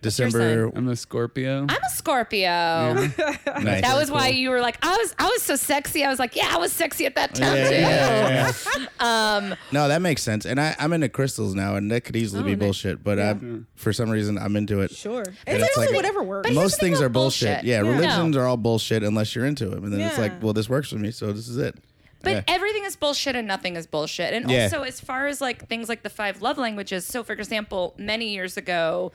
December. 0.00 0.70
I'm 0.74 0.88
a 0.88 0.96
Scorpio 0.96 1.66
I'm 1.68 1.82
a 1.84 1.90
Scorpio. 1.90 2.48
Nice. 3.62 3.82
That 3.82 3.96
was 3.96 4.10
why 4.10 4.28
you 4.28 4.50
were 4.50 4.60
like, 4.60 4.78
I 4.84 4.96
was, 4.96 5.14
I 5.18 5.24
was 5.28 5.42
so 5.42 5.56
sexy. 5.56 6.04
I 6.04 6.08
was 6.10 6.18
like, 6.18 6.36
yeah, 6.36 6.48
I 6.52 6.56
was 6.58 6.72
sexy 6.72 7.06
at 7.06 7.14
that 7.16 7.34
time 7.34 7.56
Yeah, 7.56 7.68
too. 7.68 7.74
yeah, 7.74 8.52
yeah. 8.78 8.86
Um, 9.00 9.54
No, 9.72 9.88
that 9.88 10.00
makes 10.02 10.22
sense. 10.22 10.44
And 10.46 10.60
I, 10.60 10.74
I'm 10.78 10.92
into 10.92 11.08
crystals 11.08 11.54
now, 11.54 11.74
and 11.76 11.90
that 11.90 12.02
could 12.04 12.16
easily 12.16 12.42
be 12.42 12.54
bullshit. 12.54 13.02
But 13.02 13.18
I'm, 13.18 13.66
for 13.74 13.92
some 13.92 14.10
reason, 14.10 14.38
I'm 14.38 14.56
into 14.56 14.80
it. 14.80 14.90
Sure. 14.92 15.22
And 15.46 15.58
It's, 15.58 15.68
it's 15.68 15.76
like- 15.76 15.92
whatever 15.92 16.22
works. 16.22 16.48
But 16.48 16.54
Most 16.54 16.78
things 16.80 17.00
are 17.00 17.08
bullshit. 17.08 17.48
bullshit. 17.48 17.64
Yeah, 17.64 17.82
Yeah. 17.82 17.90
religions 17.90 18.36
are 18.36 18.46
all 18.46 18.56
bullshit 18.56 19.02
unless 19.02 19.34
you're 19.34 19.46
into 19.46 19.68
them. 19.68 19.84
And 19.84 19.92
then 19.92 20.00
it's 20.00 20.18
like, 20.18 20.42
well, 20.42 20.52
this 20.52 20.68
works 20.68 20.90
for 20.90 20.96
me, 20.96 21.10
so 21.10 21.32
this 21.32 21.48
is 21.48 21.56
it. 21.58 21.74
But 22.22 22.30
Yeah. 22.30 22.42
everything 22.48 22.84
is 22.84 22.96
bullshit 22.96 23.36
and 23.36 23.46
nothing 23.46 23.76
is 23.76 23.86
bullshit. 23.86 24.32
And 24.34 24.50
Yeah. 24.50 24.64
also, 24.64 24.82
as 24.82 25.00
far 25.00 25.26
as 25.28 25.40
like 25.40 25.68
things 25.68 25.88
like 25.88 26.02
the 26.02 26.10
five 26.10 26.42
love 26.42 26.58
languages, 26.58 27.04
so 27.06 27.22
for 27.22 27.32
example, 27.32 27.94
many 27.98 28.32
years 28.34 28.56
ago, 28.56 29.12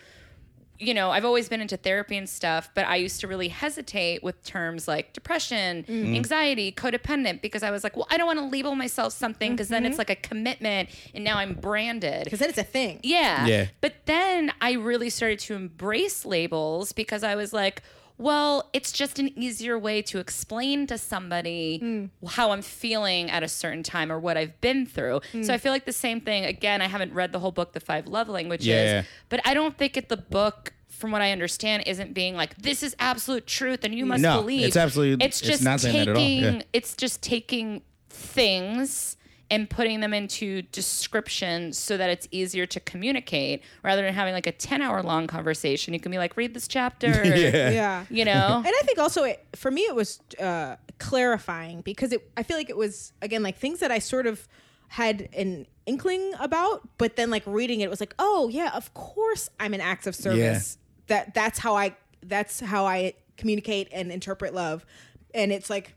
you 0.79 0.93
know, 0.93 1.11
I've 1.11 1.23
always 1.23 1.47
been 1.47 1.61
into 1.61 1.77
therapy 1.77 2.17
and 2.17 2.27
stuff, 2.27 2.69
but 2.73 2.85
I 2.85 2.95
used 2.97 3.21
to 3.21 3.27
really 3.27 3.47
hesitate 3.47 4.23
with 4.23 4.43
terms 4.43 4.87
like 4.87 5.13
depression, 5.13 5.83
Mm-hmm. 5.87 6.15
anxiety, 6.15 6.71
codependent, 6.71 7.41
because 7.41 7.63
I 7.63 7.71
was 7.71 7.83
like, 7.83 7.95
well, 7.95 8.07
I 8.09 8.17
don't 8.17 8.25
want 8.27 8.39
to 8.39 8.45
label 8.45 8.75
myself 8.75 9.13
something 9.13 9.51
because 9.53 9.69
then 9.69 9.83
Mm-hmm. 9.83 9.89
it's 9.91 9.97
like 9.97 10.09
a 10.09 10.15
commitment 10.15 10.89
and 11.13 11.23
now 11.23 11.37
I'm 11.37 11.53
branded. 11.53 12.25
Because 12.25 12.39
then 12.39 12.49
it's 12.49 12.57
a 12.57 12.63
thing. 12.63 12.99
Yeah. 13.03 13.45
Yeah. 13.45 13.67
But 13.81 13.93
then 14.05 14.51
I 14.61 14.73
really 14.73 15.09
started 15.09 15.39
to 15.39 15.53
embrace 15.55 16.25
labels 16.25 16.91
because 16.91 17.23
I 17.23 17.35
was 17.35 17.53
like, 17.53 17.81
well, 18.23 18.69
it's 18.71 18.93
just 18.93 19.19
an 19.19 19.37
easier 19.37 19.77
way 19.77 20.01
to 20.01 20.17
explain 20.17 20.87
to 20.87 20.97
somebody 20.97 21.81
mm. 21.83 22.09
how 22.25 22.51
I'm 22.51 22.61
feeling 22.61 23.29
at 23.29 23.43
a 23.43 23.49
certain 23.49 23.83
time 23.83 24.13
or 24.13 24.17
what 24.17 24.37
I've 24.37 24.61
been 24.61 24.85
through. 24.85 25.19
So 25.33 25.39
mm. 25.39 25.49
I 25.49 25.57
feel 25.57 25.73
like 25.73 25.83
the 25.83 25.91
same 25.91 26.21
thing. 26.21 26.45
Again, 26.45 26.81
I 26.81 26.87
haven't 26.87 27.13
read 27.13 27.33
the 27.33 27.39
whole 27.39 27.51
book, 27.51 27.73
The 27.73 27.81
Five 27.81 28.07
Love 28.07 28.29
Languages, 28.29 28.65
Yeah. 28.67 29.03
but 29.27 29.41
I 29.43 29.53
don't 29.53 29.77
think 29.77 29.97
it 29.97 30.07
the 30.07 30.15
book. 30.17 30.71
From 30.87 31.11
what 31.11 31.21
I 31.21 31.33
understand, 31.33 31.83
isn't 31.85 32.13
being 32.13 32.35
like 32.37 32.55
this 32.55 32.81
is 32.81 32.95
absolute 32.97 33.45
truth 33.45 33.83
and 33.83 33.93
you 33.93 34.05
must 34.05 34.21
No, 34.21 34.39
believe. 34.39 34.67
it's 34.67 34.77
absolutely- 34.77 35.25
It's 35.25 35.41
it's 35.41 35.49
just 35.49 35.63
not 35.63 35.81
saying 35.81 35.97
that 35.97 36.07
at 36.07 36.15
all, 36.15 36.15
taking. 36.15 36.43
yeah. 36.43 36.61
It's 36.71 36.95
just 36.95 37.21
taking 37.21 37.81
things 38.09 39.17
and 39.53 39.69
putting 39.69 39.99
them 39.99 40.15
into 40.15 40.63
descriptions 40.63 41.77
so 41.77 41.95
that 41.95 42.09
it's 42.09 42.27
easier 42.31 42.65
to 42.65 42.79
communicate 42.79 43.61
rather 43.83 44.01
than 44.01 44.11
having 44.11 44.33
like 44.33 44.47
a 44.47 44.51
10 44.51 44.81
hour 44.81 45.03
long 45.03 45.27
conversation. 45.27 45.93
You 45.93 45.99
can 45.99 46.11
be 46.11 46.17
like, 46.17 46.35
read 46.35 46.55
this 46.55 46.67
chapter. 46.67 47.23
Yeah. 47.33 47.69
Yeah. 47.69 48.05
You 48.09 48.25
know? 48.25 48.63
And 48.65 48.73
I 48.75 48.81
think 48.83 48.97
also 48.97 49.23
it, 49.23 49.45
for 49.55 49.69
me 49.69 49.81
it 49.81 49.95
was 49.95 50.19
uh, 50.39 50.75
clarifying 50.97 51.81
because 51.81 52.11
it 52.11 52.27
I 52.35 52.43
feel 52.43 52.57
like 52.57 52.69
it 52.69 52.77
was 52.77 53.13
again 53.21 53.43
like 53.43 53.57
things 53.57 53.79
that 53.79 53.91
I 53.91 53.99
sort 53.99 54.25
of 54.25 54.47
had 54.87 55.29
an 55.33 55.67
inkling 55.85 56.33
about, 56.39 56.87
but 56.97 57.15
then 57.15 57.29
like 57.29 57.43
reading 57.45 57.81
it, 57.81 57.85
it 57.85 57.89
was 57.89 57.99
like, 57.99 58.15
oh 58.17 58.49
yeah, 58.49 58.71
of 58.73 58.93
course 58.93 59.49
I'm 59.59 59.73
an 59.73 59.81
acts 59.81 60.07
of 60.07 60.15
service. 60.15 60.77
That 61.07 61.33
that's 61.33 61.59
how 61.59 61.75
I 61.75 61.95
that's 62.23 62.59
how 62.59 62.85
I 62.85 63.13
communicate 63.37 63.89
and 63.91 64.11
interpret 64.11 64.53
love, 64.53 64.85
and 65.33 65.51
it's 65.51 65.69
like 65.69 65.95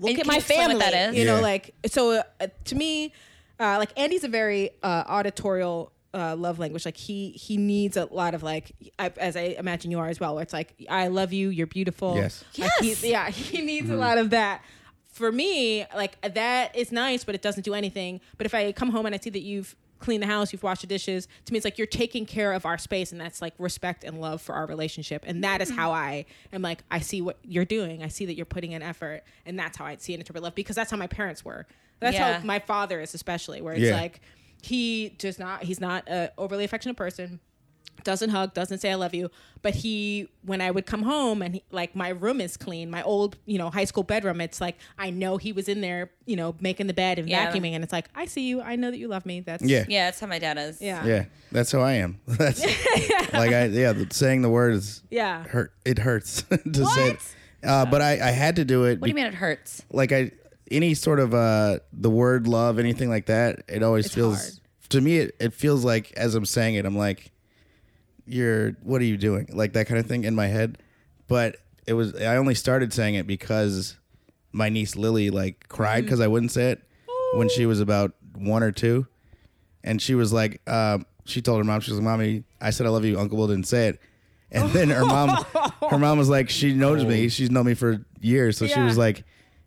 look 0.00 0.18
at 0.18 0.26
my 0.26 0.34
you 0.34 0.38
explain 0.40 0.58
family. 0.68 0.78
that 0.80 1.10
is? 1.10 1.16
You 1.16 1.24
know, 1.24 1.40
like 1.40 1.74
so 1.86 2.22
uh, 2.40 2.46
to 2.64 2.74
me, 2.74 3.12
uh, 3.60 3.76
like 3.78 3.98
Andy's 3.98 4.24
a 4.24 4.28
very 4.28 4.70
uh, 4.82 5.04
auditorial 5.06 5.92
uh, 6.14 6.36
love 6.36 6.58
language. 6.58 6.84
Like 6.84 6.96
he 6.96 7.30
he 7.30 7.56
needs 7.56 7.96
a 7.96 8.04
lot 8.06 8.34
of 8.34 8.42
like, 8.42 8.72
I, 8.98 9.10
as 9.16 9.36
I 9.36 9.56
imagine 9.58 9.90
you 9.90 9.98
are 9.98 10.08
as 10.08 10.20
well. 10.20 10.34
Where 10.34 10.42
it's 10.42 10.52
like, 10.52 10.74
I 10.88 11.08
love 11.08 11.32
you, 11.32 11.48
you're 11.48 11.66
beautiful. 11.66 12.16
Yes. 12.16 12.44
Like, 12.58 12.70
he- 12.80 12.88
Yes. 12.90 13.02
yeah, 13.04 13.30
he 13.30 13.62
needs 13.62 13.88
a 13.90 13.96
lot 13.96 14.18
of 14.18 14.30
that. 14.30 14.62
For 15.08 15.30
me, 15.30 15.84
like 15.94 16.18
that 16.34 16.74
is 16.74 16.90
nice, 16.90 17.22
but 17.24 17.34
it 17.34 17.42
doesn't 17.42 17.64
do 17.64 17.74
anything. 17.74 18.20
But 18.38 18.46
if 18.46 18.54
I 18.54 18.72
come 18.72 18.90
home 18.90 19.04
and 19.04 19.14
I 19.14 19.18
see 19.18 19.28
that 19.30 19.42
you've 19.42 19.76
cleaned 20.02 20.22
the 20.22 20.26
house, 20.26 20.52
you've 20.52 20.62
washed 20.62 20.82
the 20.82 20.86
dishes, 20.86 21.26
to 21.46 21.52
me 21.52 21.56
it's 21.56 21.64
like 21.64 21.78
you're 21.78 21.86
taking 21.86 22.26
care 22.26 22.52
of 22.52 22.66
our 22.66 22.76
space, 22.76 23.12
and 23.12 23.20
that's 23.20 23.40
like 23.40 23.54
respect 23.58 24.04
and 24.04 24.20
love 24.20 24.42
for 24.42 24.54
our 24.54 24.66
relationship. 24.66 25.24
And 25.26 25.42
that 25.44 25.62
is 25.62 25.70
how 25.70 25.92
I 25.92 26.26
am 26.52 26.60
like, 26.60 26.84
I 26.90 27.00
see 27.00 27.22
what 27.22 27.38
you're 27.42 27.64
doing. 27.64 28.02
I 28.02 28.08
see 28.08 28.26
that 28.26 28.34
you're 28.36 28.44
putting 28.44 28.72
in 28.72 28.82
effort, 28.82 29.22
and 29.46 29.58
that's 29.58 29.78
how 29.78 29.86
I 29.86 29.96
see 29.96 30.12
and 30.12 30.20
interpret 30.20 30.42
love 30.42 30.54
because 30.54 30.76
that's 30.76 30.90
how 30.90 30.96
my 30.98 31.06
parents 31.06 31.44
were. 31.44 31.66
That's 32.00 32.14
Yeah. 32.16 32.40
how 32.40 32.44
my 32.44 32.58
father 32.58 33.00
is, 33.00 33.14
especially 33.14 33.62
where 33.62 33.74
it's 33.74 33.84
Yeah. 33.84 33.96
like 33.96 34.20
he 34.62 35.08
does 35.18 35.38
not, 35.38 35.62
he's 35.64 35.80
not 35.80 36.08
a 36.08 36.30
overly 36.36 36.64
affectionate 36.64 36.96
person 36.96 37.40
doesn't 38.04 38.30
hug, 38.30 38.52
doesn't 38.54 38.78
say 38.78 38.90
I 38.90 38.94
love 38.96 39.14
you. 39.14 39.30
But 39.62 39.76
he, 39.76 40.28
when 40.44 40.60
I 40.60 40.70
would 40.72 40.86
come 40.86 41.02
home 41.04 41.40
and 41.40 41.54
he, 41.54 41.62
like 41.70 41.94
my 41.94 42.08
room 42.08 42.40
is 42.40 42.56
clean, 42.56 42.90
my 42.90 43.02
old, 43.02 43.36
you 43.46 43.58
know, 43.58 43.70
high 43.70 43.84
school 43.84 44.02
bedroom, 44.02 44.40
it's 44.40 44.60
like 44.60 44.76
I 44.98 45.10
know 45.10 45.36
he 45.36 45.52
was 45.52 45.68
in 45.68 45.80
there, 45.82 46.10
you 46.26 46.34
know, 46.34 46.56
making 46.60 46.88
the 46.88 46.94
bed 46.94 47.18
and 47.20 47.28
Yeah. 47.28 47.52
vacuuming, 47.52 47.72
and 47.74 47.84
it's 47.84 47.92
like 47.92 48.08
I 48.14 48.26
see 48.26 48.48
you, 48.48 48.60
I 48.60 48.74
know 48.76 48.90
that 48.90 48.98
you 48.98 49.06
love 49.08 49.24
me. 49.24 49.40
That's 49.40 49.62
Yeah. 49.62 49.84
yeah, 49.88 50.06
that's 50.06 50.18
how 50.20 50.26
my 50.26 50.40
dad 50.40 50.58
is. 50.58 50.80
yeah, 50.82 51.04
Yeah, 51.04 51.24
that's 51.52 51.70
how 51.70 51.80
I 51.80 51.92
am. 51.92 52.18
That's 52.26 52.60
like 53.32 53.52
I 53.52 53.66
yeah, 53.66 53.92
the, 53.92 54.08
saying 54.10 54.42
the 54.42 54.50
words 54.50 55.02
yeah. 55.10 55.44
hurt. 55.44 55.72
It 55.84 55.98
hurts 55.98 56.42
to 56.72 56.86
say. 56.86 57.10
It. 57.10 57.34
Uh, 57.64 57.86
but 57.86 58.02
I, 58.02 58.12
I 58.14 58.30
had 58.32 58.56
to 58.56 58.64
do 58.64 58.84
it. 58.86 59.00
What 59.00 59.06
do 59.06 59.08
you 59.10 59.14
mean 59.14 59.26
it 59.26 59.34
hurts? 59.34 59.82
Like 59.92 60.10
I 60.10 60.32
any 60.72 60.94
sort 60.94 61.20
of 61.20 61.32
uh 61.34 61.78
the 61.92 62.10
word 62.10 62.48
love, 62.48 62.80
anything 62.80 63.08
like 63.10 63.26
that. 63.26 63.62
It 63.68 63.84
always 63.84 64.06
It's 64.06 64.14
feels 64.16 64.40
hard. 64.40 64.52
to 64.88 65.00
me. 65.00 65.18
It, 65.18 65.36
it 65.38 65.54
feels 65.54 65.84
like 65.84 66.12
as 66.16 66.34
I'm 66.34 66.46
saying 66.46 66.74
it, 66.74 66.84
I'm 66.84 66.96
like, 66.98 67.30
you're 68.32 68.72
what 68.82 69.00
are 69.00 69.04
you 69.04 69.16
doing? 69.16 69.48
Like 69.52 69.74
that 69.74 69.86
kind 69.86 70.00
of 70.00 70.06
thing 70.06 70.24
in 70.24 70.34
my 70.34 70.46
head. 70.46 70.78
But 71.28 71.56
it 71.86 71.92
was 71.94 72.14
I 72.20 72.36
only 72.36 72.54
started 72.54 72.92
saying 72.92 73.14
it 73.14 73.26
because 73.26 73.96
my 74.52 74.68
niece 74.68 74.96
Lily 74.96 75.30
like 75.30 75.68
cried 75.68 76.04
because 76.04 76.20
I 76.20 76.26
wouldn't 76.28 76.52
say 76.52 76.70
it 76.72 76.82
when 77.34 77.48
she 77.48 77.66
was 77.66 77.80
about 77.80 78.12
one 78.34 78.62
or 78.62 78.72
two, 78.72 79.06
and 79.84 80.00
she 80.00 80.14
was 80.14 80.32
like, 80.32 80.60
um, 80.68 81.06
she 81.24 81.40
told 81.42 81.58
her 81.58 81.64
mom, 81.64 81.80
she 81.80 81.90
was 81.90 81.98
like, 82.00 82.04
"Mommy, 82.04 82.44
I 82.60 82.70
said 82.70 82.86
I 82.86 82.90
love 82.90 83.04
you. 83.04 83.18
Uncle 83.18 83.38
Will 83.38 83.48
didn't 83.48 83.66
say 83.66 83.88
it." 83.88 84.00
And 84.50 84.68
then 84.70 84.90
her 84.90 85.06
mom, 85.06 85.30
her 85.88 85.96
mom 85.98 86.18
was 86.18 86.28
like, 86.28 86.50
she 86.50 86.74
knows 86.74 87.06
me. 87.06 87.28
She's 87.30 87.50
known 87.50 87.64
me 87.64 87.72
for 87.74 88.04
years, 88.20 88.58
so 88.58 88.66
she 88.66 88.74
Yeah. 88.78 88.84
was 88.84 88.98
like, 88.98 89.24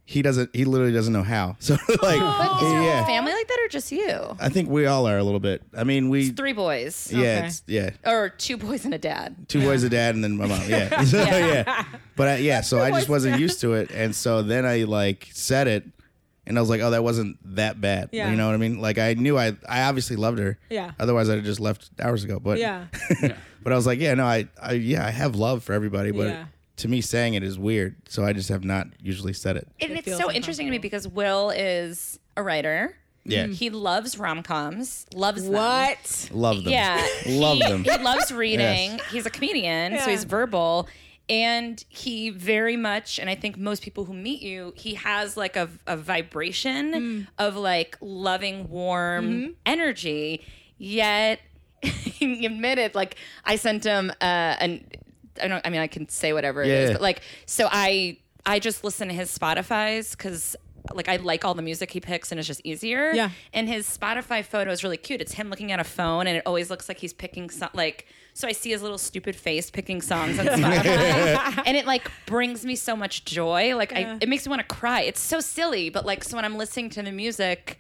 he 0.08 0.22
doesn't, 0.22 0.56
he 0.56 0.66
literally 0.66 0.94
doesn't 0.94 1.14
know 1.14 1.24
how. 1.24 1.56
So 1.60 1.74
like, 1.74 2.00
But 2.00 2.56
is 2.64 2.72
your 2.72 2.82
yeah, 2.84 3.06
family 3.06 3.34
like 3.34 3.48
that 3.48 3.60
or 3.64 3.68
just 3.70 3.92
you? 3.92 4.36
I 4.40 4.50
think 4.50 4.70
we 4.70 4.86
all 4.86 5.08
are 5.08 5.18
a 5.18 5.24
little 5.24 5.40
bit. 5.40 5.64
I 5.76 5.84
mean, 5.84 6.10
we, 6.10 6.30
Three 6.30 6.54
boys. 6.54 7.12
yeah, 7.12 7.18
Okay. 7.20 7.46
it's, 7.48 7.64
yeah, 7.66 7.90
Or 8.06 8.30
two 8.30 8.58
boys 8.58 8.86
and 8.86 8.94
a 8.94 8.98
dad. 9.00 9.48
two 9.50 9.62
boys, 9.62 9.84
a 9.84 9.90
dad, 9.90 10.14
and 10.16 10.24
then 10.24 10.38
my 10.38 10.46
mom. 10.46 10.62
Yeah, 10.68 11.02
so, 11.04 11.18
yeah. 11.24 11.86
But 12.16 12.28
I, 12.28 12.36
yeah, 12.38 12.62
so 12.62 12.80
I 12.82 12.92
just 12.92 13.10
wasn't 13.10 13.40
used 13.40 13.62
to 13.62 13.74
it, 13.74 13.90
and 13.92 14.16
so 14.16 14.42
then 14.44 14.66
I 14.66 14.84
like 14.84 15.28
said 15.34 15.68
it, 15.68 15.84
and 16.46 16.56
I 16.58 16.62
was 16.62 16.70
like, 16.70 16.82
oh, 16.82 16.92
that 16.92 17.04
wasn't 17.04 17.38
that 17.56 17.82
bad. 17.82 18.10
Yeah. 18.12 18.30
You 18.30 18.38
know 18.38 18.46
what 18.46 18.54
I 18.54 18.58
mean? 18.58 18.80
Like 18.80 19.00
I 19.00 19.16
knew 19.16 19.36
I, 19.40 19.58
I 19.68 19.82
obviously 19.84 20.16
loved 20.18 20.38
her. 20.38 20.60
Yeah. 20.70 20.92
Otherwise, 21.00 21.28
I'd 21.30 21.38
have 21.38 21.44
just 21.46 21.60
left 21.60 21.90
hours 22.00 22.24
ago. 22.24 22.40
But 22.40 22.60
Yeah. 22.60 22.86
but 23.64 23.74
I 23.74 23.76
was 23.76 23.88
like, 23.88 24.00
yeah, 24.00 24.14
no, 24.14 24.26
I, 24.26 24.48
I, 24.62 24.74
yeah, 24.74 25.04
I 25.04 25.10
have 25.10 25.36
love 25.36 25.64
for 25.64 25.74
everybody, 25.74 26.12
but 26.12 26.28
Yeah. 26.28 26.46
To 26.78 26.88
me, 26.88 27.02
saying 27.02 27.34
it 27.36 27.44
is 27.44 27.58
weird. 27.58 27.96
So 28.10 28.26
I 28.26 28.34
just 28.34 28.50
have 28.50 28.64
not 28.64 28.88
usually 29.02 29.34
said 29.34 29.58
it. 29.58 29.68
And 29.80 29.92
It 29.94 30.08
it's 30.08 30.18
so 30.18 30.32
interesting 30.32 30.66
to 30.68 30.72
me 30.72 30.78
because 30.78 31.08
Will 31.08 31.50
is 31.50 32.20
a 32.36 32.44
writer. 32.44 32.98
Yeah, 33.28 33.48
He 33.48 33.72
loves 33.72 34.20
rom 34.20 34.44
coms, 34.44 35.08
loves 35.14 35.44
them. 35.46 35.54
What? 35.54 36.30
love 36.32 36.64
them. 36.64 36.74
Yeah, 36.74 37.04
love 37.28 37.58
them. 37.60 37.84
He 37.84 37.98
loves 37.98 38.32
reading. 38.32 39.00
He's 39.12 39.26
a 39.26 39.32
comedian, 39.32 39.98
so 40.00 40.12
he's 40.12 40.26
verbal, 40.26 40.88
and 41.28 41.84
he 41.90 42.30
very 42.30 42.78
much. 42.78 43.18
And 43.18 43.28
I 43.28 43.34
think 43.34 43.58
most 43.58 43.82
people 43.82 44.06
who 44.06 44.14
meet 44.14 44.44
you, 44.44 44.74
he 44.76 44.94
has 44.94 45.36
like 45.38 45.56
a, 45.56 45.70
a 45.88 45.98
vibration 45.98 46.92
Mm. 46.94 47.28
of 47.40 47.56
like 47.56 47.98
loving, 48.00 48.70
warm 48.70 49.26
Mm-hmm. 49.26 49.52
energy. 49.66 50.46
Yet, 50.78 51.40
he 51.82 52.46
admitted, 52.46 52.94
like 52.94 53.16
I 53.44 53.56
sent 53.56 53.86
him 53.86 54.12
uh, 54.22 54.56
an. 54.60 54.86
I 55.42 55.48
don't. 55.48 55.66
I 55.66 55.70
mean, 55.70 55.82
I 55.82 55.88
can 55.88 56.08
say 56.10 56.34
whatever 56.34 56.62
it 56.64 56.70
is, 56.70 56.90
Yeah. 56.90 56.94
but 56.94 57.02
like, 57.02 57.22
so 57.46 57.68
I 57.72 58.18
I 58.46 58.60
just 58.60 58.84
listen 58.84 59.08
to 59.10 59.14
his 59.14 59.36
Spotify's 59.38 60.12
because 60.12 60.56
like 60.94 61.10
I 61.10 61.16
like 61.16 61.44
all 61.44 61.56
the 61.56 61.64
music 61.64 61.90
he 61.90 62.00
picks 62.00 62.32
and 62.32 62.38
it's 62.40 62.48
just 62.48 62.62
easier. 62.64 63.12
Yeah. 63.12 63.32
And 63.54 63.68
his 63.68 63.86
Spotify 63.88 64.46
photo 64.46 64.70
is 64.72 64.84
really 64.84 64.98
cute. 64.98 65.20
It's 65.20 65.34
him 65.34 65.50
looking 65.50 65.72
at 65.72 65.80
a 65.80 65.84
phone 65.84 66.28
and 66.28 66.38
it 66.38 66.44
always 66.46 66.70
looks 66.70 66.88
like 66.88 67.00
he's 67.00 67.12
picking 67.14 67.50
some 67.50 67.70
like 67.74 68.06
so 68.36 68.48
I 68.48 68.52
see 68.52 68.70
his 68.70 68.82
little 68.84 68.98
stupid 69.00 69.36
face 69.36 69.72
picking 69.72 70.00
songs 70.02 70.38
on 70.38 70.46
Spotify. 70.96 71.64
and 71.66 71.76
it 71.76 71.88
like 71.88 72.12
brings 72.28 72.64
me 72.66 72.76
so 72.76 72.96
much 72.96 73.26
joy. 73.26 73.76
Like 73.76 73.94
I 73.94 74.18
it 74.22 74.30
makes 74.30 74.46
me 74.46 74.52
want 74.52 74.68
to 74.68 74.76
cry. 74.76 75.02
It's 75.02 75.20
so 75.22 75.40
silly, 75.40 75.90
but 75.90 76.06
like 76.06 76.24
so 76.24 76.36
when 76.36 76.46
I'm 76.46 76.56
listening 76.58 76.92
to 76.92 77.02
the 77.02 77.12
music 77.12 77.80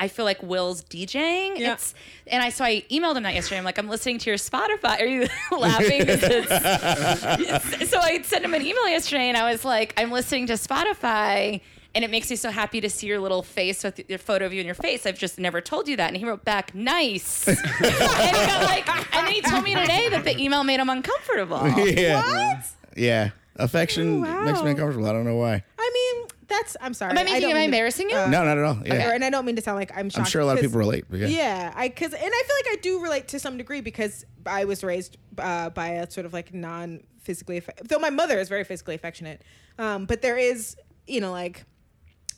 I 0.00 0.08
feel 0.08 0.24
like 0.24 0.42
Will's 0.42 0.82
DJing. 0.84 1.58
Yeah. 1.58 1.74
It's 1.74 1.94
and 2.26 2.42
I 2.42 2.48
so 2.50 2.64
I 2.64 2.84
emailed 2.90 3.16
him 3.16 3.22
that 3.22 3.34
yesterday. 3.34 3.58
I'm 3.58 3.64
like, 3.64 3.78
I'm 3.78 3.88
listening 3.88 4.18
to 4.18 4.30
your 4.30 4.36
Spotify. 4.38 5.00
Are 5.00 5.06
you 5.06 5.28
laughing? 5.56 6.00
it's- 6.08 7.90
so 7.90 7.98
I 8.00 8.20
sent 8.22 8.44
him 8.44 8.54
an 8.54 8.62
email 8.62 8.88
yesterday, 8.88 9.28
and 9.28 9.36
I 9.36 9.50
was 9.50 9.64
like, 9.64 9.94
I'm 9.96 10.10
listening 10.10 10.46
to 10.48 10.54
Spotify, 10.54 11.60
and 11.94 12.04
it 12.04 12.10
makes 12.10 12.28
me 12.30 12.36
so 12.36 12.50
happy 12.50 12.80
to 12.80 12.90
see 12.90 13.06
your 13.06 13.20
little 13.20 13.42
face 13.42 13.84
with 13.84 14.00
your 14.08 14.18
photo 14.18 14.46
of 14.46 14.52
you 14.52 14.60
and 14.60 14.66
your 14.66 14.74
face. 14.74 15.06
I've 15.06 15.18
just 15.18 15.38
never 15.38 15.60
told 15.60 15.86
you 15.88 15.96
that. 15.96 16.08
And 16.08 16.16
he 16.16 16.24
wrote 16.24 16.44
back, 16.44 16.74
nice. 16.74 17.46
and, 17.48 17.56
he 17.56 17.92
got 17.92 18.64
like, 18.64 18.88
and 19.14 19.26
then 19.26 19.32
he 19.32 19.40
told 19.42 19.62
me 19.64 19.74
today 19.76 20.08
that 20.10 20.24
the 20.24 20.36
email 20.40 20.64
made 20.64 20.80
him 20.80 20.90
uncomfortable. 20.90 21.66
yeah. 21.86 22.62
Yeah. 22.96 23.30
Affection 23.56 24.24
Oh, 24.24 24.28
wow. 24.28 24.42
makes 24.44 24.60
me 24.62 24.70
uncomfortable. 24.70 25.06
I 25.06 25.12
don't 25.12 25.24
know 25.24 25.36
why. 25.36 25.62
I 25.78 25.90
mean, 25.94 26.26
that's. 26.58 26.76
I'm 26.80 26.94
sorry. 26.94 27.10
Am 27.12 27.18
I 27.18 27.20
I 27.20 27.24
making? 27.24 27.40
don't 27.42 27.50
Am 27.50 27.56
I 27.56 27.60
mean 27.60 27.70
to- 27.70 27.76
embarrassing 27.76 28.10
you? 28.10 28.16
uh, 28.16 28.26
No, 28.28 28.44
not 28.44 28.58
at 28.58 28.64
all. 28.64 28.78
Yeah. 28.84 29.12
and 29.12 29.24
I 29.24 29.30
don't 29.30 29.44
mean 29.44 29.56
to 29.56 29.62
sound 29.62 29.78
like 29.78 29.90
I'm 29.96 30.08
shocked. 30.10 30.18
I'm 30.26 30.30
sure 30.30 30.40
a 30.42 30.46
lot 30.46 30.56
of 30.58 30.62
people 30.62 30.78
relate. 30.78 31.04
But 31.10 31.20
yeah. 31.20 31.26
Yeah, 31.28 31.72
I 31.76 31.88
because 31.88 32.12
and 32.12 32.22
I 32.22 32.42
feel 32.46 32.56
like 32.56 32.78
I 32.78 32.80
do 32.82 33.02
relate 33.02 33.28
to 33.28 33.38
some 33.38 33.56
degree 33.58 33.80
because 33.80 34.24
I 34.46 34.64
was 34.64 34.82
raised 34.84 35.16
uh, 35.38 35.70
by 35.70 35.88
a 35.88 36.10
sort 36.10 36.26
of 36.26 36.32
like 36.32 36.52
non 36.54 37.00
physically 37.22 37.56
affectionate, 37.58 37.88
though 37.88 37.98
my 37.98 38.10
mother 38.10 38.38
is 38.38 38.48
very 38.48 38.64
physically 38.64 38.94
affectionate, 38.94 39.42
um, 39.78 40.04
but 40.06 40.22
there 40.22 40.36
is 40.38 40.76
you 41.06 41.20
know 41.20 41.30
like 41.32 41.64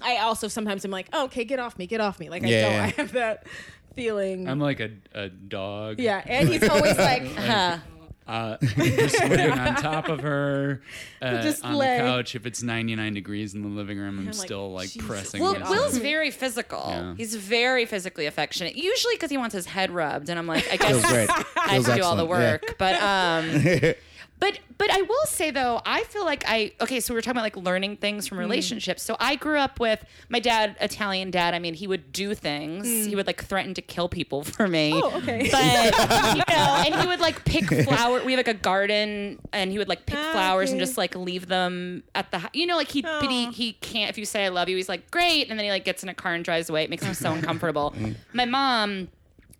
I 0.00 0.18
also 0.18 0.48
sometimes 0.48 0.84
am 0.84 0.90
like 0.90 1.08
oh, 1.12 1.24
okay 1.24 1.44
get 1.44 1.58
off 1.58 1.76
me 1.78 1.86
get 1.86 2.00
off 2.00 2.18
me 2.20 2.28
like 2.30 2.42
I 2.44 2.46
Yeah, 2.48 2.62
don't 2.62 2.72
yeah. 2.72 2.82
I 2.84 2.88
have 3.02 3.12
that 3.12 3.46
feeling 3.94 4.48
I'm 4.48 4.60
like 4.60 4.80
a, 4.80 4.90
a 5.14 5.28
dog. 5.28 5.98
yeah 6.00 6.22
and 6.26 6.48
he's 6.48 6.68
always 6.68 6.98
like 6.98 7.26
Huh. 7.36 7.78
Uh, 8.26 8.56
just 8.60 9.22
laying 9.22 9.52
on 9.52 9.76
top 9.76 10.08
of 10.08 10.20
her 10.20 10.82
uh, 11.22 11.42
Just 11.42 11.64
on 11.64 11.74
lay. 11.74 11.98
the 11.98 12.02
couch. 12.02 12.34
If 12.34 12.44
it's 12.44 12.60
99 12.60 13.14
degrees 13.14 13.54
in 13.54 13.62
the 13.62 13.68
living 13.68 13.98
room, 13.98 14.18
I'm 14.18 14.26
like, 14.26 14.34
still 14.34 14.72
like 14.72 14.90
Jesus. 14.90 15.06
pressing. 15.06 15.40
Well, 15.40 15.52
against 15.52 15.70
Will's 15.70 15.98
very 15.98 16.32
physical. 16.32 16.86
Yeah. 16.88 17.14
He's 17.16 17.36
very 17.36 17.86
physically 17.86 18.26
affectionate. 18.26 18.74
Usually 18.74 19.14
because 19.14 19.30
he 19.30 19.36
wants 19.36 19.54
his 19.54 19.66
head 19.66 19.92
rubbed, 19.92 20.28
and 20.28 20.38
I'm 20.40 20.48
like, 20.48 20.66
I 20.72 20.76
guess 20.76 21.04
I 21.56 21.74
have 21.74 21.84
to 21.84 21.94
do 21.94 22.02
all 22.02 22.16
the 22.16 22.24
excellent, 22.24 22.28
yeah. 22.28 22.50
work. 22.52 22.74
But 22.78 23.00
um, 23.00 23.94
but 24.38 24.58
but 24.78 24.90
I 24.90 25.00
will 25.02 25.24
say 25.26 25.50
though, 25.50 25.80
I 25.86 26.02
feel 26.04 26.24
like 26.24 26.44
I 26.46 26.72
okay. 26.82 27.00
So 27.00 27.14
we're 27.14 27.22
talking 27.22 27.38
about 27.38 27.44
like 27.44 27.56
learning 27.56 27.96
things 27.96 28.26
Mm. 28.26 28.28
from 28.28 28.38
relationships. 28.38 29.02
So 29.02 29.16
I 29.18 29.36
grew 29.36 29.58
up 29.58 29.80
with 29.80 30.04
my 30.28 30.38
dad, 30.38 30.76
Italian 30.80 31.30
dad. 31.30 31.54
I 31.54 31.58
mean, 31.58 31.72
he 31.74 31.86
would 31.86 32.12
do 32.12 32.34
things. 32.34 32.86
He 33.06 33.16
would 33.16 33.26
like 33.26 33.42
threaten 33.42 33.72
to 33.74 33.82
kill 33.82 34.08
people 34.08 34.44
for 34.56 34.68
me. 34.68 34.92
Mm. 34.92 35.00
Oh, 35.02 35.16
okay. 35.18 35.48
But 35.50 36.36
you 36.36 36.42
know, 36.54 36.82
and 36.86 36.94
he 36.94 37.06
would 37.06 37.20
like 37.20 37.44
pick 37.46 37.64
flower. 37.84 38.22
We 38.24 38.32
have 38.32 38.38
like 38.38 38.48
a 38.48 38.54
garden, 38.54 39.38
and 39.54 39.70
he 39.72 39.78
would 39.78 39.88
like 39.88 40.04
pick 40.06 40.18
Ah, 40.18 40.32
flowers 40.32 40.70
and 40.70 40.78
just 40.78 40.98
like 40.98 41.14
leave 41.16 41.46
them 41.46 42.02
at 42.14 42.30
the. 42.30 42.42
You 42.52 42.66
know, 42.66 42.76
like 42.76 42.88
he 42.90 43.00
but 43.02 43.30
he 43.30 43.50
he 43.52 43.72
can't. 43.72 44.10
If 44.10 44.18
you 44.18 44.26
say 44.26 44.44
I 44.44 44.48
love 44.48 44.68
you, 44.68 44.76
he's 44.76 44.88
like 44.88 45.10
great, 45.10 45.48
and 45.48 45.58
then 45.58 45.64
he 45.64 45.70
like 45.70 45.84
gets 45.84 46.02
in 46.02 46.08
a 46.10 46.14
car 46.14 46.34
and 46.34 46.44
drives 46.44 46.68
away. 46.68 46.84
It 46.84 46.90
makes 46.90 47.04
him 47.04 47.14
so 47.14 47.32
uncomfortable. 47.32 47.94
My 48.34 48.44
mom 48.44 49.08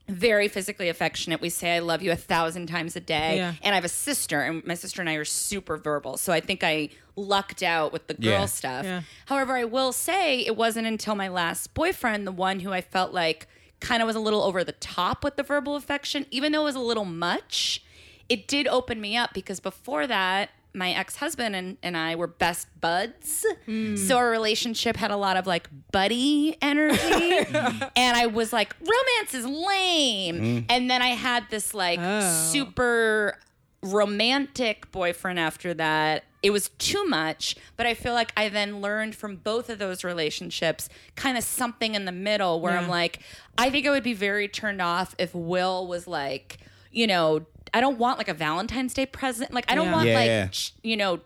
very 0.09 0.49
physically 0.49 0.89
affectionate. 0.89 1.41
We 1.41 1.49
say 1.51 1.75
I 1.75 1.81
love 1.81 2.01
you 2.03 2.13
a 2.13 2.17
thousand 2.17 2.67
times 2.69 2.95
a 2.97 3.01
day. 3.01 3.37
Yeah. 3.39 3.55
And 3.63 3.73
I 3.73 3.75
have 3.77 3.85
a 3.85 3.89
sister, 3.89 4.41
and 4.41 4.65
my 4.65 4.75
sister 4.75 5.01
and 5.03 5.11
I 5.11 5.15
are 5.15 5.25
super 5.25 5.77
verbal. 5.77 6.17
So 6.17 6.33
I 6.33 6.41
think 6.41 6.63
I 6.63 6.91
lucked 7.17 7.63
out 7.63 7.93
with 7.93 8.07
the 8.07 8.15
girl 8.15 8.41
Yeah. 8.41 8.47
stuff. 8.47 8.85
Yeah. 8.85 9.03
However, 9.27 9.57
I 9.57 9.65
will 9.65 9.93
say 9.93 10.41
it 10.41 10.57
wasn't 10.57 10.87
until 10.87 11.15
my 11.15 11.29
last 11.29 11.75
boyfriend, 11.75 12.27
the 12.27 12.33
one 12.33 12.61
who 12.61 12.73
I 12.73 12.81
felt 12.83 13.13
like 13.13 13.49
kind 13.81 14.01
of 14.03 14.07
was 14.07 14.17
a 14.17 14.21
little 14.21 14.43
over 14.43 14.63
the 14.65 14.73
top 14.73 15.25
with 15.25 15.37
the 15.37 15.43
verbal 15.43 15.77
affection, 15.77 16.27
even 16.31 16.53
though 16.53 16.63
it 16.63 16.65
was 16.65 16.75
a 16.77 16.81
little 16.81 17.05
much, 17.05 17.83
it 18.29 18.49
did 18.49 18.67
open 18.69 19.01
me 19.01 19.17
up 19.17 19.33
because 19.35 19.61
before 19.61 20.07
that, 20.07 20.51
my 20.77 20.93
ex-husband 20.93 21.57
and, 21.57 21.77
and 21.83 21.97
I 21.97 22.15
were 22.17 22.27
best 22.27 22.69
buds. 22.81 23.45
Hmm. 23.65 23.97
So 23.97 24.17
our 24.19 24.31
relationship 24.31 24.97
had 24.97 25.11
a 25.11 25.17
lot 25.17 25.37
of 25.37 25.47
like 25.47 25.69
buddy 25.91 26.57
energy. 26.63 26.99
and 27.97 28.17
I 28.17 28.27
was 28.27 28.53
like, 28.53 28.77
romance 28.81 29.35
is 29.35 29.47
lame. 29.47 30.39
Hmm. 30.39 30.59
And 30.69 30.91
then 30.91 31.03
I 31.03 31.09
had 31.09 31.45
this 31.51 31.73
like 31.75 31.99
Oh. 32.03 32.21
super 32.53 33.39
romantic 33.83 34.91
boyfriend 34.93 35.39
after 35.39 35.73
that. 35.75 36.25
It 36.43 36.51
was 36.51 36.69
too 36.79 37.05
much, 37.07 37.57
but 37.77 37.87
I 37.87 37.95
feel 37.95 38.13
like 38.13 38.33
I 38.37 38.49
then 38.49 38.81
learned 38.81 39.17
from 39.17 39.37
both 39.37 39.69
of 39.71 39.79
those 39.79 40.05
relationships 40.05 40.89
kind 41.17 41.37
of 41.37 41.43
something 41.43 41.95
in 41.95 42.05
the 42.05 42.13
middle 42.13 42.61
where 42.61 42.77
I'm 42.79 42.89
like, 42.89 43.21
I 43.59 43.71
think 43.71 43.87
I 43.87 43.91
would 43.91 44.05
be 44.05 44.13
very 44.13 44.47
turned 44.47 44.81
off 44.83 45.15
if 45.19 45.35
Will 45.35 45.87
was 45.89 46.07
like, 46.07 46.59
you 46.93 47.07
know, 47.07 47.47
I 47.75 47.81
don't 47.81 47.99
want 47.99 48.19
like 48.19 48.29
a 48.29 48.35
Valentine's 48.35 48.95
Day 48.95 49.07
present. 49.07 49.53
Like, 49.53 49.71
I 49.71 49.75
don't 49.75 49.87
Yeah. 49.87 49.93
want 49.95 50.09
Yeah, 50.09 50.15
like, 50.15 50.27
yeah. 50.27 50.49
sh- 50.51 50.71
you 50.83 50.97
know, 50.97 51.21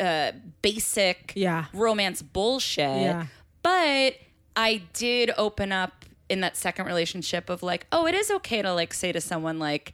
uh, 0.00 0.32
basic 0.62 1.32
Yeah. 1.34 1.66
romance 1.72 2.22
bullshit. 2.22 3.02
Yeah. 3.02 3.26
But 3.62 4.14
I 4.56 4.82
did 4.92 5.30
open 5.36 5.72
up 5.72 6.04
in 6.28 6.40
that 6.40 6.56
second 6.56 6.86
relationship 6.86 7.50
of 7.50 7.62
like, 7.62 7.86
oh, 7.92 8.06
it 8.06 8.14
is 8.14 8.30
okay 8.30 8.62
to 8.62 8.72
like 8.72 8.94
say 8.94 9.12
to 9.12 9.20
someone 9.20 9.58
like, 9.58 9.92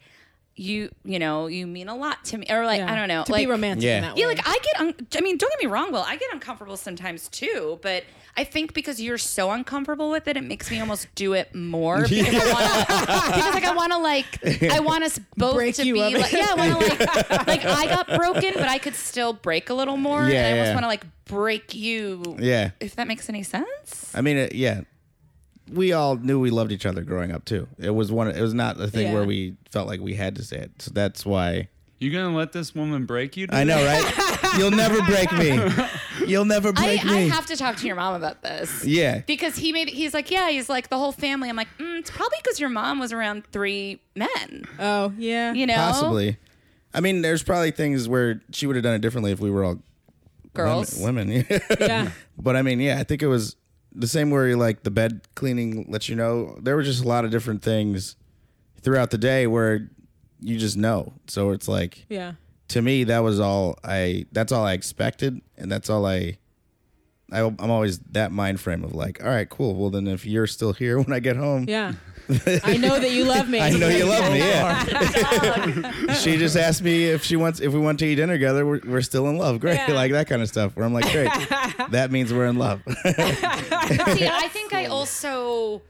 you, 0.58 0.90
you 1.04 1.18
know, 1.18 1.46
you 1.46 1.66
mean 1.66 1.88
a 1.88 1.96
lot 1.96 2.24
to 2.26 2.38
me, 2.38 2.46
or 2.50 2.64
like, 2.66 2.78
Yeah. 2.78 2.92
I 2.92 2.96
don't 2.96 3.08
know, 3.08 3.24
to 3.24 3.32
like, 3.32 3.42
be 3.42 3.46
romantic 3.46 3.84
Yeah. 3.84 3.96
in 3.96 4.02
that 4.02 4.16
yeah, 4.16 4.26
way. 4.26 4.34
like 4.34 4.48
I 4.48 4.58
get. 4.62 4.80
Un- 4.80 5.06
I 5.16 5.20
mean, 5.20 5.36
don't 5.38 5.50
get 5.50 5.60
me 5.60 5.66
wrong, 5.70 5.92
Will. 5.92 6.02
I 6.02 6.16
get 6.16 6.32
uncomfortable 6.32 6.76
sometimes 6.76 7.28
too, 7.28 7.78
but 7.82 8.04
I 8.36 8.44
think 8.44 8.72
because 8.72 9.00
you're 9.00 9.18
so 9.18 9.50
uncomfortable 9.50 10.10
with 10.10 10.28
it, 10.28 10.36
it 10.36 10.44
makes 10.44 10.70
me 10.70 10.78
almost 10.80 11.08
do 11.14 11.32
it 11.32 11.54
more 11.54 12.02
because 12.08 12.28
I 12.28 12.52
want 12.52 12.88
to. 12.88 13.32
because 13.34 13.54
like 13.54 13.64
I 13.64 13.74
want 13.74 13.92
to 13.92 13.98
like 13.98 14.62
I 14.72 14.80
want 14.80 15.04
us 15.04 15.18
both 15.36 15.54
Break 15.54 15.74
to 15.76 15.84
you 15.84 15.94
be 15.94 16.16
like 16.16 16.32
yeah, 16.32 16.46
I 16.50 16.54
want 16.54 16.80
to 16.84 17.04
like 17.46 17.46
like 17.48 17.64
I 17.64 17.86
got 17.86 18.06
broken, 18.06 18.52
but 18.54 18.68
I 18.68 18.78
could 18.78 18.94
still 18.94 19.32
break 19.32 19.70
a 19.70 19.74
little 19.74 19.96
more. 19.96 20.28
Yeah, 20.28 20.46
and 20.46 20.46
I 20.46 20.58
almost 20.58 20.74
want 20.74 20.84
to 20.84 20.88
like 20.88 21.04
break 21.24 21.74
you. 21.74 22.36
Yeah. 22.38 22.70
If 22.80 22.96
that 22.96 23.08
makes 23.08 23.28
any 23.28 23.42
sense. 23.42 24.12
I 24.14 24.20
mean, 24.20 24.36
it, 24.36 24.54
yeah. 24.54 24.82
We 25.72 25.92
all 25.92 26.16
knew 26.16 26.40
we 26.40 26.50
loved 26.50 26.72
each 26.72 26.86
other 26.86 27.02
growing 27.02 27.30
up 27.32 27.44
too. 27.44 27.68
It 27.78 27.90
was 27.90 28.10
one. 28.12 28.28
It 28.28 28.40
was 28.40 28.54
not 28.54 28.80
a 28.80 28.88
thing 28.88 29.08
Yeah. 29.08 29.14
where 29.14 29.24
we 29.24 29.54
felt 29.70 29.86
like 29.88 30.00
we 30.00 30.14
had 30.14 30.36
to 30.36 30.44
say 30.44 30.58
it. 30.58 30.70
So 30.82 30.90
that's 30.94 31.24
why. 31.26 31.68
You 32.00 32.12
gonna 32.12 32.36
let 32.36 32.52
this 32.52 32.74
woman 32.76 33.06
break 33.06 33.36
you? 33.36 33.48
I 33.50 33.64
know, 33.64 33.84
right? 33.84 34.54
You'll 34.56 34.70
never 34.70 35.02
break 35.02 35.32
me. 35.32 35.60
You'll 36.26 36.44
never 36.44 36.68
I, 36.68 36.72
break 36.72 37.04
I 37.04 37.10
me. 37.22 37.28
have 37.28 37.46
to 37.46 37.56
talk 37.56 37.76
to 37.78 37.86
your 37.88 37.96
mom 37.96 38.14
about 38.14 38.40
this. 38.42 38.84
yeah. 38.84 39.22
Because 39.26 39.56
he 39.56 39.72
made 39.72 39.88
he's 39.88 40.14
like, 40.14 40.30
yeah, 40.30 40.48
he's 40.50 40.68
like 40.68 40.90
the 40.90 40.96
whole 40.98 41.10
family. 41.12 41.48
I'm 41.48 41.56
like, 41.56 41.68
mm, 41.78 41.98
it's 41.98 42.10
probably 42.10 42.38
because 42.42 42.60
your 42.60 42.68
mom 42.68 43.00
was 43.00 43.12
around 43.12 43.44
three 43.50 44.00
men. 44.14 44.64
oh 44.78 45.12
yeah. 45.18 45.52
You 45.52 45.66
know, 45.66 45.74
Possibly. 45.74 46.36
I 46.94 47.00
mean, 47.00 47.20
there's 47.22 47.42
probably 47.42 47.72
things 47.72 48.08
where 48.08 48.42
she 48.52 48.66
would 48.66 48.76
have 48.76 48.82
done 48.84 48.94
it 48.94 49.00
differently 49.00 49.32
if 49.32 49.40
we 49.40 49.50
were 49.50 49.64
all 49.64 49.78
girls. 50.54 50.98
women. 51.02 51.28
women. 51.28 51.46
Yeah. 51.80 52.10
But 52.38 52.54
I 52.56 52.62
mean, 52.62 52.78
yeah, 52.80 52.98
I 53.00 53.02
think 53.04 53.22
it 53.22 53.26
was 53.26 53.56
the 53.94 54.06
same 54.08 54.30
where 54.30 54.56
like 54.56 54.82
the 54.82 54.90
bed 54.90 55.22
cleaning 55.34 55.86
lets 55.88 56.08
you 56.08 56.16
know. 56.16 56.58
There 56.62 56.76
were 56.76 56.82
just 56.82 57.04
a 57.04 57.08
lot 57.08 57.24
of 57.24 57.30
different 57.30 57.62
things 57.62 58.16
throughout 58.82 59.10
the 59.10 59.18
day 59.18 59.46
where 59.46 59.90
you 60.40 60.58
just 60.58 60.76
know. 60.76 61.14
So 61.26 61.50
it's 61.50 61.68
like 61.68 62.06
Yeah. 62.08 62.32
to 62.68 62.82
me 62.82 63.04
that 63.04 63.20
was 63.20 63.40
all 63.40 63.78
I. 63.84 64.26
That's 64.32 64.52
all 64.52 64.64
I 64.64 64.72
expected, 64.74 65.40
and 65.56 65.70
that's 65.70 65.88
all 65.90 66.06
I. 66.06 66.38
I 67.30 67.40
I'm 67.40 67.70
always 67.70 67.98
that 68.12 68.32
mind 68.32 68.60
frame 68.60 68.84
of 68.84 68.94
like, 68.94 69.22
all 69.22 69.28
right, 69.30 69.48
cool. 69.48 69.74
Well, 69.74 69.90
then 69.90 70.06
if 70.06 70.24
you're 70.26 70.46
still 70.46 70.72
here 70.72 70.98
when 71.02 71.12
I 71.12 71.20
get 71.20 71.36
home, 71.36 71.64
Yeah. 71.68 71.92
I 72.62 72.76
know 72.76 72.98
that 73.00 73.10
you 73.10 73.24
love 73.24 73.48
me. 73.48 73.58
I 73.58 73.70
know 73.70 73.88
you 73.88 74.04
love 74.04 74.30
me. 74.30 74.38
Yeah. 74.40 76.12
she 76.12 76.36
just 76.36 76.56
asked 76.58 76.82
me 76.82 77.04
if 77.06 77.24
she 77.24 77.36
wants 77.36 77.58
if 77.58 77.72
we 77.72 77.78
want 77.80 77.98
to 78.00 78.06
eat 78.06 78.16
dinner 78.16 78.34
together. 78.34 78.66
We're, 78.66 78.80
we're 78.84 79.00
still 79.00 79.28
in 79.28 79.38
love. 79.38 79.60
Great, 79.60 79.76
Yeah. 79.88 79.94
like 79.94 80.12
that 80.12 80.28
kind 80.28 80.42
of 80.42 80.48
stuff. 80.48 80.76
Where 80.76 80.84
I'm 80.84 80.92
like, 80.92 81.10
great. 81.10 81.30
that 81.90 82.10
means 82.10 82.30
we're 82.32 82.44
in 82.44 82.58
love. 82.58 82.82
See, 82.86 84.28
I 84.28 84.48
think 84.52 84.74
I 84.74 84.86
also, 84.86 85.80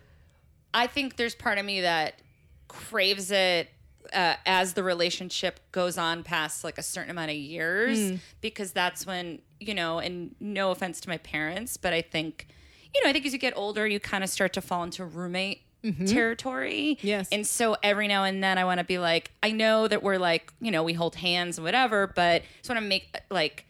I 0.73 0.87
think 0.87 1.17
there's 1.17 1.35
part 1.35 1.59
of 1.59 1.65
me 1.65 1.81
that 1.81 2.21
craves 2.69 3.33
it 3.33 3.69
uh, 4.13 4.35
as 4.47 4.75
the 4.75 4.85
relationship 4.85 5.59
goes 5.73 5.99
on 5.99 6.23
past 6.23 6.63
like 6.63 6.79
a 6.79 6.83
certain 6.85 7.11
amount 7.11 7.31
of 7.33 7.37
years, 7.37 8.21
because 8.41 8.71
that's 8.73 9.05
when 9.07 9.41
you 9.61 9.75
know. 9.75 9.99
And 9.99 10.35
no 10.41 10.71
offense 10.71 11.01
to 11.03 11.09
my 11.09 11.19
parents, 11.19 11.77
but 11.77 11.93
I 11.93 12.03
think, 12.03 12.49
you 12.95 13.03
know, 13.03 13.11
I 13.11 13.13
think 13.13 13.27
as 13.27 13.33
you 13.33 13.39
get 13.39 13.57
older, 13.57 13.87
you 13.87 14.01
kind 14.01 14.25
of 14.25 14.31
start 14.31 14.53
to 14.55 14.61
fall 14.61 14.85
into 14.85 15.05
roommate. 15.05 15.63
Mm-hmm. 15.85 16.07
Territory. 16.07 16.99
Yes. 17.03 17.29
And 17.31 17.47
so 17.47 17.77
every 17.85 18.09
now 18.09 18.25
and 18.25 18.43
then 18.43 18.59
I 18.59 18.65
want 18.65 18.79
to 18.79 18.85
be 18.85 18.99
like, 18.99 19.31
I 19.45 19.53
know 19.53 19.87
that 19.87 20.03
we're 20.03 20.19
like, 20.19 20.53
you 20.61 20.73
know, 20.73 20.83
we 20.83 20.93
hold 20.93 21.15
hands 21.15 21.57
and 21.57 21.65
whatever, 21.65 22.09
but 22.09 22.43
I 22.43 22.45
just 22.57 22.69
want 22.69 22.83
to 22.83 22.89
make 22.89 23.17
like 23.31 23.65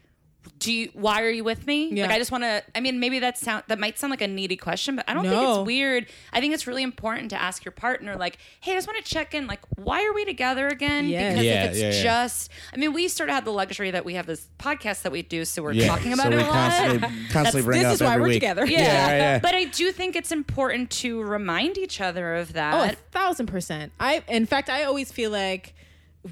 do 0.58 0.72
you 0.72 0.90
why 0.94 1.22
are 1.22 1.30
you 1.30 1.44
with 1.44 1.66
me 1.66 1.88
Yeah. 1.92 2.06
like 2.06 2.16
i 2.16 2.18
just 2.18 2.30
want 2.32 2.44
to 2.44 2.62
i 2.74 2.80
mean 2.80 3.00
maybe 3.00 3.18
that 3.20 3.38
sound 3.38 3.64
that 3.68 3.78
might 3.78 3.98
sound 3.98 4.10
like 4.10 4.20
a 4.22 4.26
needy 4.26 4.56
question 4.56 4.96
but 4.96 5.04
i 5.08 5.14
don't 5.14 5.24
think 5.24 5.34
it's 5.42 5.66
weird 5.66 6.06
i 6.32 6.40
think 6.40 6.54
it's 6.54 6.66
really 6.66 6.82
important 6.82 7.30
to 7.30 7.40
ask 7.40 7.64
your 7.64 7.72
partner 7.72 8.16
like 8.16 8.38
hey 8.60 8.72
i 8.72 8.74
just 8.74 8.86
want 8.86 9.02
to 9.04 9.10
check 9.10 9.34
in 9.34 9.46
like 9.46 9.60
why 9.76 10.04
are 10.06 10.12
we 10.12 10.24
together 10.24 10.68
again 10.68 11.08
Yes. 11.08 11.32
because 11.34 11.44
Yeah, 11.46 11.64
if 11.64 11.70
it's 11.70 11.80
yeah, 11.80 11.90
yeah. 11.92 12.02
just 12.02 12.50
i 12.72 12.76
mean 12.76 12.92
we 12.92 13.08
sort 13.08 13.28
of 13.28 13.34
have 13.34 13.44
the 13.44 13.52
luxury 13.52 13.90
that 13.90 14.04
we 14.04 14.14
have 14.14 14.26
this 14.26 14.46
podcast 14.58 15.02
that 15.02 15.12
we 15.12 15.22
do 15.22 15.44
so 15.44 15.62
we're 15.62 15.72
Yeah. 15.72 15.88
talking 15.88 16.12
about 16.12 16.24
so 16.26 16.32
it 16.32 16.36
we 16.36 16.42
a 16.42 16.46
lot 16.46 16.52
constantly, 16.72 17.08
constantly 17.30 17.62
bring 17.66 17.78
this 17.82 17.86
up 17.88 17.94
is 17.94 18.00
why 18.02 18.16
we're 18.16 18.24
week. 18.24 18.32
together. 18.34 18.66
yeah, 18.66 18.78
Yeah, 18.78 19.08
yeah. 19.16 19.38
but 19.38 19.54
i 19.54 19.64
do 19.64 19.92
think 19.92 20.16
it's 20.16 20.32
important 20.32 20.90
to 20.90 21.22
remind 21.22 21.78
each 21.78 22.00
other 22.00 22.34
of 22.36 22.52
that 22.54 22.74
Oh, 22.74 22.82
a 22.82 22.96
thousand 23.12 23.46
percent. 23.46 23.92
I, 24.00 24.22
in 24.28 24.46
fact, 24.46 24.68
I 24.70 24.84
always 24.84 25.10
feel 25.12 25.30
like 25.30 25.74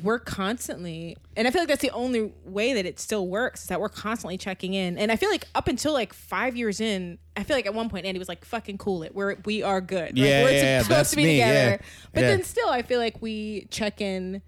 we're 0.02 0.18
constantly, 0.18 1.16
and 1.36 1.46
I 1.46 1.50
feel 1.50 1.60
like 1.62 1.68
that's 1.68 1.82
the 1.82 1.90
only 1.90 2.32
way 2.44 2.72
that 2.74 2.86
it 2.86 2.98
still 3.00 3.26
works 3.28 3.62
is 3.62 3.66
that 3.68 3.80
we're 3.80 3.88
constantly 3.88 4.38
checking 4.38 4.74
in. 4.74 4.98
And 4.98 5.12
I 5.12 5.16
feel 5.16 5.30
like 5.30 5.46
up 5.54 5.68
until 5.68 5.92
like 5.92 6.12
five 6.12 6.56
years 6.56 6.80
in, 6.80 7.18
I 7.36 7.42
feel 7.42 7.56
like 7.56 7.66
at 7.66 7.74
one 7.74 7.88
point 7.88 8.06
Andy 8.06 8.18
was 8.18 8.28
like, 8.28 8.44
"Fucking 8.44 8.78
cool 8.78 9.02
it, 9.02 9.14
we're 9.14 9.36
we 9.44 9.62
are 9.62 9.80
good. 9.80 10.16
Yeah, 10.16 10.42
like, 10.42 10.44
we're 10.44 10.50
yeah, 10.56 10.62
yeah, 10.62 10.82
supposed 10.82 10.98
that's 10.98 11.10
to 11.10 11.16
be 11.16 11.24
me, 11.24 11.32
together." 11.36 11.52
yeah. 11.70 11.76
But 12.12 12.20
Yeah. 12.22 12.26
then 12.28 12.42
still, 12.44 12.68
I 12.68 12.82
feel 12.82 12.98
like 13.00 13.20
we 13.20 13.66
check 13.70 14.00
in. 14.00 14.42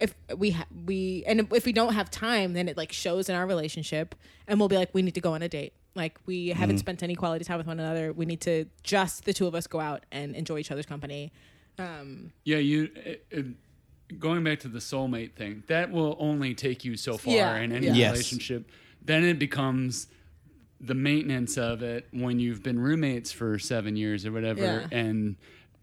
If 0.00 0.14
we 0.36 0.50
ha- 0.50 0.66
we 0.84 1.22
and 1.26 1.46
if 1.52 1.64
we 1.64 1.72
don't 1.72 1.94
have 1.94 2.10
time, 2.10 2.52
then 2.52 2.68
it 2.68 2.76
like 2.76 2.92
shows 2.92 3.28
in 3.28 3.34
our 3.36 3.46
relationship, 3.46 4.14
and 4.48 4.58
we'll 4.58 4.68
be 4.68 4.76
like, 4.76 4.92
we 4.92 5.02
need 5.02 5.14
to 5.14 5.20
go 5.20 5.34
on 5.34 5.42
a 5.42 5.48
date. 5.48 5.72
Like 5.94 6.18
we 6.26 6.48
Mm-hmm. 6.48 6.58
haven't 6.58 6.78
spent 6.78 7.02
any 7.04 7.14
quality 7.14 7.44
time 7.44 7.58
with 7.58 7.66
one 7.68 7.78
another. 7.78 8.12
We 8.12 8.26
need 8.26 8.40
to 8.42 8.66
just 8.82 9.24
the 9.24 9.32
two 9.32 9.46
of 9.46 9.54
us 9.54 9.66
go 9.68 9.78
out 9.80 10.04
and 10.10 10.34
enjoy 10.34 10.58
each 10.58 10.70
other's 10.72 10.86
company. 10.86 11.32
Um, 11.78 12.32
Yeah, 12.44 12.58
you. 12.58 12.90
It, 12.96 13.26
it, 13.30 13.46
going 14.18 14.44
back 14.44 14.60
to 14.60 14.68
the 14.68 14.78
soulmate 14.78 15.32
thing, 15.34 15.62
that 15.68 15.90
will 15.90 16.16
only 16.18 16.54
take 16.54 16.84
you 16.84 16.96
so 16.96 17.16
far 17.16 17.34
Yeah, 17.34 17.56
in 17.56 17.72
any 17.72 17.86
yeah. 17.86 17.94
Yes. 17.94 18.10
relationship. 18.12 18.70
Then 19.02 19.24
it 19.24 19.38
becomes 19.38 20.06
the 20.80 20.94
maintenance 20.94 21.56
of 21.56 21.82
it 21.82 22.06
when 22.12 22.38
you've 22.38 22.62
been 22.62 22.78
roommates 22.78 23.32
for 23.32 23.58
seven 23.58 23.96
years 23.96 24.26
or 24.26 24.32
whatever, 24.32 24.60
Yeah. 24.90 24.98
and 24.98 25.36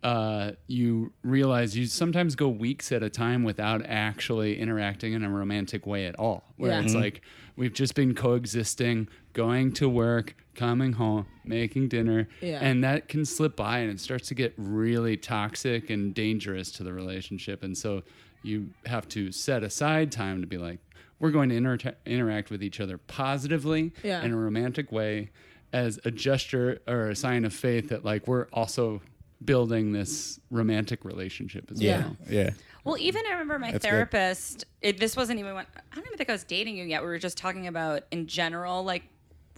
uh, 0.03 0.51
you 0.67 1.13
realize 1.23 1.77
you 1.77 1.85
sometimes 1.85 2.35
go 2.35 2.47
weeks 2.49 2.91
at 2.91 3.03
a 3.03 3.09
time 3.09 3.43
without 3.43 3.85
actually 3.85 4.59
interacting 4.59 5.13
in 5.13 5.23
a 5.23 5.29
romantic 5.29 5.85
way 5.85 6.07
at 6.07 6.15
all. 6.17 6.43
Where 6.57 6.81
it's 6.81 6.95
like 6.95 7.21
we've 7.55 7.73
just 7.73 7.93
been 7.93 8.15
coexisting, 8.15 9.07
going 9.33 9.73
to 9.73 9.87
work, 9.87 10.35
coming 10.55 10.93
home, 10.93 11.25
making 11.45 11.87
dinner, 11.87 12.27
Yeah. 12.41 12.59
and 12.61 12.83
that 12.83 13.07
can 13.07 13.25
slip 13.25 13.55
by 13.55 13.79
and 13.79 13.91
it 13.91 13.99
starts 13.99 14.27
to 14.29 14.35
get 14.35 14.53
really 14.57 15.17
toxic 15.17 15.89
and 15.89 16.13
dangerous 16.13 16.71
to 16.73 16.83
the 16.83 16.93
relationship. 16.93 17.63
And 17.63 17.77
so 17.77 18.03
you 18.43 18.69
have 18.85 19.07
to 19.09 19.31
set 19.31 19.63
aside 19.63 20.11
time 20.11 20.41
to 20.41 20.47
be 20.47 20.57
like, 20.57 20.79
we're 21.19 21.31
going 21.31 21.49
to 21.49 21.55
inter- 21.55 21.95
interact 22.05 22.49
with 22.49 22.63
each 22.63 22.79
other 22.79 22.97
positively 22.97 23.93
Yeah. 24.03 24.23
in 24.23 24.31
a 24.31 24.37
romantic 24.37 24.91
way 24.91 25.29
as 25.71 25.99
a 26.03 26.11
gesture 26.11 26.79
or 26.87 27.09
a 27.09 27.15
sign 27.15 27.45
of 27.45 27.53
faith 27.53 27.89
that 27.89 28.03
like 28.03 28.27
we're 28.27 28.47
also 28.51 29.01
building 29.45 29.91
this 29.91 30.39
romantic 30.51 31.05
relationship 31.05 31.71
as 31.71 31.81
Yeah, 31.81 31.99
well. 32.01 32.17
yeah. 32.29 32.49
Well, 32.83 32.97
even 32.99 33.23
I 33.27 33.31
remember 33.33 33.57
my 33.59 33.71
That's 33.71 33.85
therapist. 33.85 34.65
It, 34.81 34.97
this 34.99 35.15
wasn't 35.15 35.39
even 35.39 35.53
when 35.55 35.65
I 35.91 35.95
don't 35.95 36.05
even 36.05 36.17
think 36.17 36.29
I 36.29 36.33
was 36.33 36.43
dating 36.43 36.75
you 36.77 36.83
yet. 36.85 37.01
We 37.01 37.07
were 37.07 37.17
just 37.19 37.37
talking 37.37 37.67
about 37.67 38.03
in 38.11 38.27
general, 38.27 38.83
like 38.83 39.03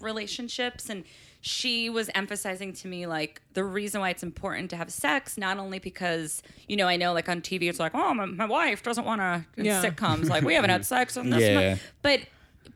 relationships, 0.03 0.89
and 0.89 1.03
she 1.41 1.89
was 1.89 2.09
emphasizing 2.15 2.71
to 2.73 2.87
me 2.87 3.05
like 3.05 3.41
the 3.53 3.63
reason 3.63 3.99
why 4.01 4.09
it's 4.09 4.23
important 4.23 4.69
to 4.69 4.75
have 4.77 4.91
sex, 4.91 5.37
not 5.37 5.57
only 5.57 5.79
because 5.79 6.41
you 6.67 6.75
know 6.77 6.87
I 6.87 6.95
know 6.97 7.13
like 7.13 7.27
on 7.29 7.41
TV 7.41 7.63
it's 7.69 7.79
like 7.79 7.93
oh 7.95 8.13
my, 8.13 8.25
my 8.25 8.45
wife 8.45 8.83
doesn't 8.83 9.05
want 9.05 9.21
to 9.21 9.45
in 9.57 9.65
Yeah. 9.65 9.83
sitcoms 9.83 10.29
like 10.29 10.43
we 10.43 10.53
haven't 10.53 10.69
had 10.69 10.85
sex 10.85 11.17
on 11.17 11.29
this, 11.29 11.41
Yeah. 11.41 11.69
month," 11.69 11.81
but 12.01 12.21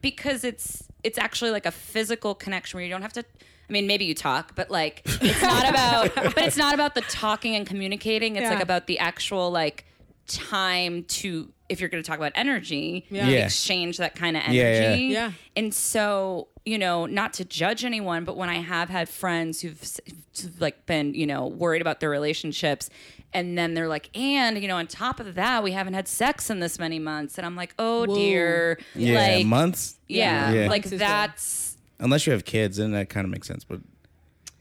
because 0.01 0.43
it's 0.43 0.83
it's 1.03 1.17
actually 1.17 1.51
like 1.51 1.65
a 1.65 1.71
physical 1.71 2.35
connection 2.35 2.77
where 2.77 2.83
you 2.83 2.89
don't 2.91 3.03
have 3.03 3.13
to. 3.13 3.23
I 3.69 3.73
mean, 3.73 3.85
maybe 3.85 4.05
you 4.05 4.13
talk, 4.15 4.55
but 4.55 4.69
like 4.71 5.01
it's 5.05 5.41
not 5.41 5.69
about. 5.69 6.15
but 6.15 6.37
it's 6.39 6.57
not 6.57 6.73
about 6.73 6.95
the 6.95 7.01
talking 7.01 7.55
and 7.55 7.65
communicating. 7.67 8.35
It's 8.35 8.43
Yeah. 8.43 8.49
like 8.51 8.63
about 8.63 8.87
the 8.87 8.99
actual 8.99 9.51
like 9.51 9.85
time 10.27 11.03
to 11.03 11.51
if 11.69 11.81
you're 11.81 11.89
going 11.89 12.01
to 12.01 12.07
talk 12.07 12.17
about 12.17 12.31
energy, 12.35 13.05
Yeah. 13.09 13.27
Yeah. 13.27 13.45
exchange 13.45 13.97
that 13.97 14.15
kind 14.15 14.37
of 14.37 14.43
Yeah, 14.47 14.63
energy. 14.63 15.03
yeah. 15.05 15.11
Yeah. 15.27 15.31
And 15.57 15.73
so, 15.73 16.47
you 16.67 16.77
know, 16.77 17.05
not 17.05 17.33
to 17.35 17.45
judge 17.45 17.85
anyone, 17.85 18.25
but 18.25 18.35
when 18.35 18.49
I 18.49 18.55
have 18.55 18.89
had 18.89 19.07
friends 19.07 19.61
who've 19.61 19.81
like 20.59 20.85
been, 20.85 21.13
you 21.13 21.25
know, 21.25 21.47
worried 21.47 21.81
about 21.81 22.01
their 22.01 22.09
relationships 22.09 22.89
and 23.33 23.57
then 23.57 23.73
they're 23.73 23.87
like, 23.87 24.09
and, 24.17 24.61
you 24.61 24.67
know, 24.67 24.75
on 24.75 24.85
top 24.85 25.21
of 25.21 25.35
that, 25.35 25.63
we 25.63 25.71
haven't 25.71 25.93
had 25.93 26.09
sex 26.09 26.49
in 26.49 26.59
this 26.59 26.77
many 26.77 26.99
months. 26.99 27.37
And 27.37 27.45
I'm 27.45 27.55
like, 27.55 27.73
oh 27.79 28.05
Whoa. 28.05 28.15
dear. 28.15 28.79
Yeah, 28.95 29.37
like, 29.37 29.45
months. 29.45 29.97
Yeah. 30.09 30.51
Yeah. 30.51 30.67
Like 30.69 30.83
Months 30.83 30.99
that's, 30.99 31.77
Unless 31.99 32.27
you 32.27 32.33
have 32.33 32.43
kids, 32.43 32.77
then 32.77 32.91
that 32.91 33.07
kind 33.09 33.23
of 33.23 33.31
makes 33.31 33.47
sense. 33.47 33.63
But 33.63 33.79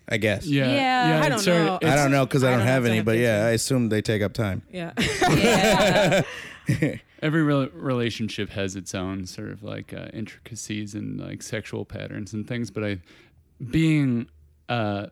I 0.08 0.18
guess. 0.18 0.46
Yeah, 0.46 0.72
Yeah. 0.72 1.20
I 1.24 1.28
don't 1.28 1.40
sort 1.40 1.56
of- 1.56 1.82
know. 1.82 1.90
I 1.90 1.96
don't 1.96 2.12
know 2.12 2.24
because 2.24 2.44
I, 2.44 2.48
I 2.48 2.50
don't, 2.50 2.60
don't 2.60 2.68
have 2.68 2.84
have 2.84 2.86
any, 2.86 2.96
have 2.98 3.04
but 3.04 3.18
yeah, 3.18 3.40
yeah. 3.40 3.46
I 3.46 3.50
assume 3.50 3.88
they 3.88 4.00
take 4.00 4.22
up 4.22 4.32
time. 4.32 4.62
yeah. 4.70 4.92
yeah. 5.28 6.22
every 7.22 7.42
rel 7.42 7.68
relationship 7.72 8.50
has 8.50 8.76
its 8.76 8.94
own 8.94 9.26
sort 9.26 9.50
of 9.50 9.62
like 9.62 9.92
uh, 9.94 10.08
intricacies 10.12 10.94
and 10.94 11.18
like 11.20 11.42
sexual 11.42 11.84
patterns 11.84 12.32
and 12.32 12.46
things 12.46 12.70
but 12.70 12.84
i 12.84 12.98
being 13.70 14.28
uh 14.68 15.06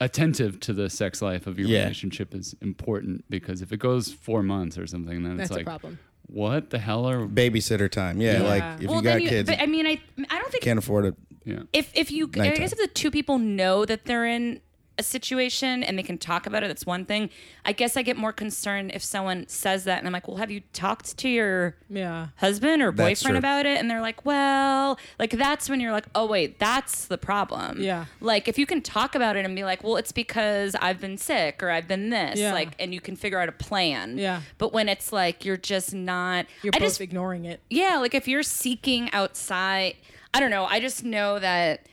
attentive 0.00 0.60
to 0.60 0.72
the 0.74 0.90
sex 0.90 1.22
life 1.22 1.46
of 1.46 1.58
your 1.58 1.68
Yeah. 1.68 1.82
relationship 1.82 2.34
is 2.34 2.54
important 2.60 3.24
because 3.30 3.62
if 3.62 3.72
it 3.72 3.78
goes 3.78 4.12
four 4.12 4.42
months 4.42 4.76
or 4.76 4.86
something 4.86 5.22
then 5.22 5.36
That's 5.38 5.50
it's 5.50 5.54
a 5.56 5.58
like 5.60 5.64
problem. 5.66 5.98
what 6.26 6.68
the 6.70 6.78
hell 6.78 7.06
are 7.08 7.26
Babysitter 7.26 7.90
time. 7.90 8.20
Yeah, 8.20 8.42
Yeah. 8.42 8.48
like 8.48 8.82
if 8.82 8.88
well, 8.88 8.96
you 8.98 9.02
got 9.02 9.22
you, 9.22 9.28
kids, 9.30 9.48
but 9.48 9.58
I 9.60 9.64
mean, 9.66 9.86
I, 9.86 9.98
I 10.28 10.38
don't 10.38 10.50
think 10.52 10.62
can't 10.64 10.78
afford 10.78 11.06
it. 11.06 11.14
yeah 11.46 11.60
if 11.72 11.90
if 11.94 12.10
you 12.10 12.26
I 12.34 12.50
guess 12.50 12.72
if 12.72 12.78
the 12.78 12.88
two 12.88 13.10
people 13.10 13.38
know 13.38 13.86
that 13.86 14.04
they're 14.04 14.26
in 14.26 14.60
a 14.98 15.02
situation 15.02 15.82
and 15.82 15.98
they 15.98 16.02
can 16.02 16.16
talk 16.16 16.46
about 16.46 16.62
it, 16.62 16.68
that's 16.68 16.86
one 16.86 17.04
thing. 17.04 17.28
I 17.64 17.72
guess 17.72 17.96
I 17.98 18.02
get 18.02 18.16
more 18.16 18.32
concerned 18.32 18.92
if 18.94 19.02
someone 19.04 19.46
says 19.46 19.84
that 19.84 19.98
and 19.98 20.06
I'm 20.06 20.12
like, 20.12 20.26
well, 20.26 20.38
have 20.38 20.50
you 20.50 20.62
talked 20.72 21.18
to 21.18 21.28
your 21.28 21.76
Yeah. 21.90 22.28
husband 22.36 22.80
or 22.80 22.92
boyfriend 22.92 23.36
about 23.36 23.66
it? 23.66 23.78
And 23.78 23.90
they're 23.90 24.00
like, 24.00 24.24
well, 24.24 24.98
like 25.18 25.30
that's 25.32 25.68
when 25.68 25.80
you're 25.80 25.92
like, 25.92 26.06
oh 26.14 26.24
wait, 26.26 26.58
that's 26.58 27.04
the 27.06 27.18
problem. 27.18 27.80
Yeah. 27.82 28.06
Like 28.20 28.48
if 28.48 28.58
you 28.58 28.64
can 28.64 28.80
talk 28.80 29.14
about 29.14 29.36
it 29.36 29.44
and 29.44 29.54
be 29.54 29.64
like, 29.64 29.84
well, 29.84 29.96
it's 29.96 30.12
because 30.12 30.74
I've 30.76 31.00
been 31.00 31.18
sick 31.18 31.62
or 31.62 31.68
I've 31.70 31.86
been 31.86 32.08
this, 32.10 32.38
Yeah. 32.38 32.54
like, 32.54 32.74
and 32.78 32.94
you 32.94 33.00
can 33.02 33.16
figure 33.16 33.38
out 33.38 33.48
a 33.50 33.52
plan. 33.52 34.16
Yeah. 34.16 34.40
But 34.56 34.72
when 34.72 34.88
it's 34.88 35.12
like 35.12 35.44
you're 35.44 35.58
just 35.58 35.92
not, 35.92 36.46
You're 36.62 36.72
I 36.74 36.78
both 36.78 36.88
just 36.88 37.00
ignoring 37.02 37.44
it. 37.44 37.60
yeah, 37.68 37.98
like 37.98 38.14
if 38.14 38.26
you're 38.26 38.42
seeking 38.42 39.12
outside, 39.12 39.96
I 40.32 40.40
don't 40.40 40.50
know. 40.50 40.64
I 40.64 40.80
just 40.80 41.04
know 41.04 41.38
that 41.38 41.86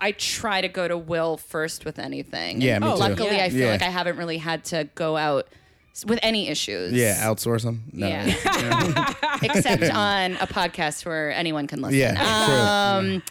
I 0.00 0.12
try 0.12 0.60
to 0.60 0.68
go 0.68 0.86
to 0.88 0.96
Will 0.96 1.36
first 1.36 1.84
with 1.84 1.98
anything. 1.98 2.60
Yeah, 2.60 2.76
And 2.76 2.84
me 2.84 2.90
too. 2.92 2.96
Luckily, 2.98 3.36
Yeah. 3.36 3.44
I 3.44 3.50
feel 3.50 3.58
Yeah. 3.60 3.70
like 3.72 3.82
I 3.82 3.90
haven't 3.90 4.16
really 4.16 4.38
had 4.38 4.64
to 4.66 4.88
go 4.94 5.16
out 5.16 5.48
s- 5.92 6.04
with 6.04 6.18
any 6.22 6.48
issues. 6.48 6.92
Yeah, 6.92 7.16
outsource 7.24 7.62
them. 7.64 7.84
No. 7.92 8.06
Yeah. 8.08 8.24
Except 9.42 9.82
on 9.84 10.32
a 10.36 10.46
podcast 10.46 11.04
where 11.06 11.32
anyone 11.32 11.66
can 11.66 11.80
listen. 11.82 11.98
Yeah, 11.98 12.14
true. 12.14 13.08
Um, 13.16 13.22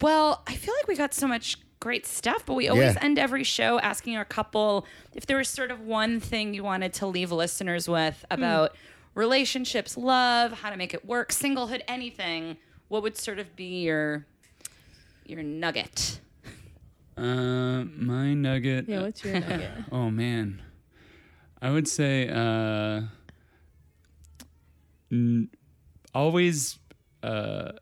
well, 0.00 0.42
I 0.46 0.54
feel 0.54 0.74
like 0.78 0.86
we 0.88 0.96
got 0.96 1.12
so 1.14 1.26
much 1.26 1.58
great 1.80 2.06
stuff, 2.06 2.44
but 2.46 2.54
we 2.54 2.68
always 2.68 2.94
Yeah. 2.94 3.02
end 3.04 3.18
every 3.18 3.42
show 3.44 3.78
asking 3.80 4.16
our 4.16 4.24
couple 4.24 4.86
if 5.14 5.26
there 5.26 5.36
was 5.38 5.48
sort 5.48 5.70
of 5.70 5.80
one 5.80 6.20
thing 6.20 6.52
you 6.54 6.62
wanted 6.62 6.92
to 6.94 7.06
leave 7.06 7.32
listeners 7.32 7.88
with 7.88 8.24
about 8.30 8.76
relationships, 9.14 9.96
love, 9.96 10.52
how 10.52 10.70
to 10.70 10.76
make 10.76 10.94
it 10.94 11.04
work, 11.04 11.30
singlehood, 11.32 11.80
anything. 11.88 12.56
What 12.88 13.02
would 13.02 13.16
sort 13.16 13.38
of 13.38 13.54
be 13.56 13.82
your 13.82 14.26
your 15.30 15.42
nugget? 15.42 16.20
uh 17.16 17.84
my 17.96 18.34
nugget 18.34 18.88
Yeah, 18.88 19.02
what's 19.02 19.22
your 19.24 19.38
nugget? 19.40 19.70
oh 19.92 20.10
man 20.10 20.62
i 21.60 21.70
would 21.70 21.86
say 21.88 22.28
uh 22.28 23.02
n- 25.12 25.48
always 26.14 26.78
uh 27.22 27.72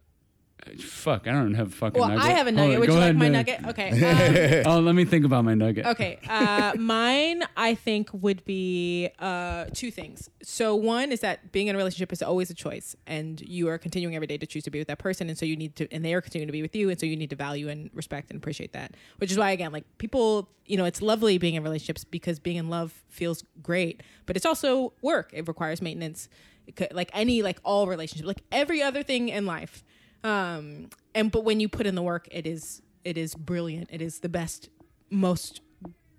fuck 0.76 1.26
i 1.26 1.32
don't 1.32 1.54
have 1.54 1.68
a 1.68 1.70
fucking 1.70 2.00
Well, 2.00 2.10
nugget 2.10 2.24
I 2.24 2.30
have 2.30 2.46
a 2.46 2.52
nugget. 2.52 2.74
on, 2.74 2.80
Would 2.80 2.88
you 2.90 2.94
like 2.96 3.16
my 3.16 3.28
nugget? 3.28 3.64
Okay. 3.66 4.62
Um, 4.68 4.72
oh 4.76 4.80
let 4.80 4.94
me 4.94 5.04
think 5.04 5.24
about 5.24 5.44
my 5.44 5.54
nugget 5.54 5.86
okay. 5.86 6.18
Uh, 6.28 6.72
mine, 6.78 7.42
I 7.56 7.74
think, 7.74 8.10
would 8.12 8.44
be 8.44 9.08
uh, 9.18 9.66
two 9.72 9.90
things. 9.90 10.28
So 10.42 10.74
one 10.74 11.12
is 11.12 11.20
that 11.20 11.52
being 11.52 11.68
in 11.68 11.74
a 11.74 11.78
relationship 11.78 12.12
is 12.12 12.22
always 12.22 12.50
a 12.50 12.54
choice, 12.54 12.96
and 13.06 13.40
you 13.40 13.68
are 13.68 13.78
continuing 13.78 14.14
every 14.14 14.26
day 14.26 14.38
to 14.38 14.46
choose 14.46 14.64
to 14.64 14.70
be 14.70 14.78
with 14.78 14.88
that 14.88 14.98
person, 14.98 15.28
and 15.28 15.36
so 15.38 15.44
you 15.46 15.56
need 15.56 15.76
to, 15.76 15.90
and 15.92 16.04
they 16.04 16.14
are 16.14 16.20
continuing 16.20 16.48
to 16.48 16.52
be 16.52 16.62
with 16.62 16.74
you, 16.76 16.90
and 16.90 16.98
so 16.98 17.06
you 17.06 17.16
need 17.16 17.30
to 17.30 17.36
value 17.36 17.68
and 17.68 17.90
respect 17.94 18.30
and 18.30 18.36
appreciate 18.38 18.72
that. 18.72 18.94
Which 19.18 19.30
is 19.30 19.38
why, 19.38 19.50
again, 19.50 19.72
like 19.72 19.84
people, 19.98 20.48
you 20.66 20.76
know, 20.76 20.84
it's 20.84 21.00
lovely 21.02 21.38
being 21.38 21.54
in 21.54 21.62
relationships 21.62 22.04
because 22.04 22.38
being 22.38 22.56
in 22.56 22.68
love 22.68 22.92
feels 23.08 23.44
great, 23.62 24.02
but 24.26 24.36
it's 24.36 24.46
also 24.46 24.92
work. 25.02 25.30
It 25.32 25.46
requires 25.48 25.80
maintenance, 25.82 26.28
could- 26.76 26.92
like 26.92 27.10
any, 27.14 27.42
like 27.42 27.58
all 27.64 27.86
relationships, 27.86 28.26
like 28.26 28.42
every 28.52 28.82
other 28.82 29.02
thing 29.02 29.28
in 29.28 29.46
life. 29.46 29.84
Um, 30.24 30.90
and 31.14 31.30
but 31.30 31.44
when 31.44 31.60
you 31.60 31.68
put 31.68 31.86
in 31.86 31.94
the 31.94 32.02
work, 32.02 32.28
it 32.30 32.46
is 32.46 32.82
it 33.04 33.16
is 33.16 33.34
brilliant. 33.34 33.88
It 33.92 34.02
is 34.02 34.20
the 34.20 34.28
best, 34.28 34.68
most 35.10 35.60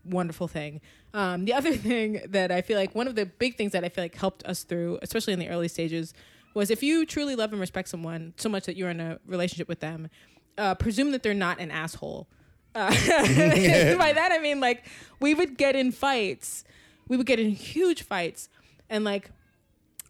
wonderful 0.04 0.48
thing. 0.48 0.82
Um, 1.14 1.46
the 1.46 1.54
other 1.54 1.74
thing 1.76 2.22
that 2.30 2.52
I 2.52 2.62
feel 2.62 2.78
like 2.78 2.96
one 2.96 3.08
of 3.08 3.16
the 3.16 3.26
big 3.26 3.56
things 3.58 3.72
that 3.74 3.84
I 3.84 3.90
feel 3.90 4.04
like 4.04 4.16
helped 4.16 4.44
us 4.46 4.64
through, 4.64 5.00
especially 5.02 5.34
in 5.34 5.40
the 5.40 5.50
early 5.50 5.68
stages, 5.68 6.14
was 6.54 6.70
if 6.70 6.82
you 6.82 7.06
truly 7.06 7.36
love 7.36 7.52
and 7.52 7.60
respect 7.60 7.90
someone 7.90 8.34
so 8.38 8.50
much 8.50 8.66
that 8.66 8.76
you're 8.76 8.90
in 8.90 9.00
a 9.00 9.20
relationship 9.26 9.68
with 9.68 9.80
them, 9.80 10.10
uh, 10.58 10.76
presume 10.76 11.12
that 11.12 11.24
they're 11.24 11.34
not 11.34 11.60
an 11.60 11.72
asshole. 11.72 12.28
Uh, 12.76 12.92
by 13.98 14.14
that 14.14 14.30
I 14.32 14.38
mean 14.38 14.60
like 14.60 14.86
we 15.20 15.34
would 15.34 15.58
get 15.58 15.76
in 15.76 15.92
fights, 15.92 16.64
we 17.08 17.18
would 17.18 17.26
get 17.26 17.40
in 17.40 17.50
huge 17.50 18.04
fights, 18.04 18.48
and 18.92 19.04
like 19.04 19.32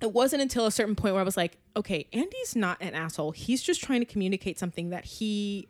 it 0.01 0.13
wasn't 0.13 0.41
until 0.41 0.65
a 0.65 0.71
certain 0.71 0.95
point 0.95 1.13
where 1.13 1.21
I 1.21 1.25
was 1.25 1.35
like, 1.37 1.57
okay, 1.75 2.07
Andy's 2.13 2.55
not 2.55 2.77
an 2.81 2.93
asshole. 2.93 3.31
He's 3.31 3.61
just 3.61 3.81
trying 3.83 3.99
to 3.99 4.05
communicate 4.05 4.57
something 4.57 4.89
that 4.91 5.03
he 5.05 5.67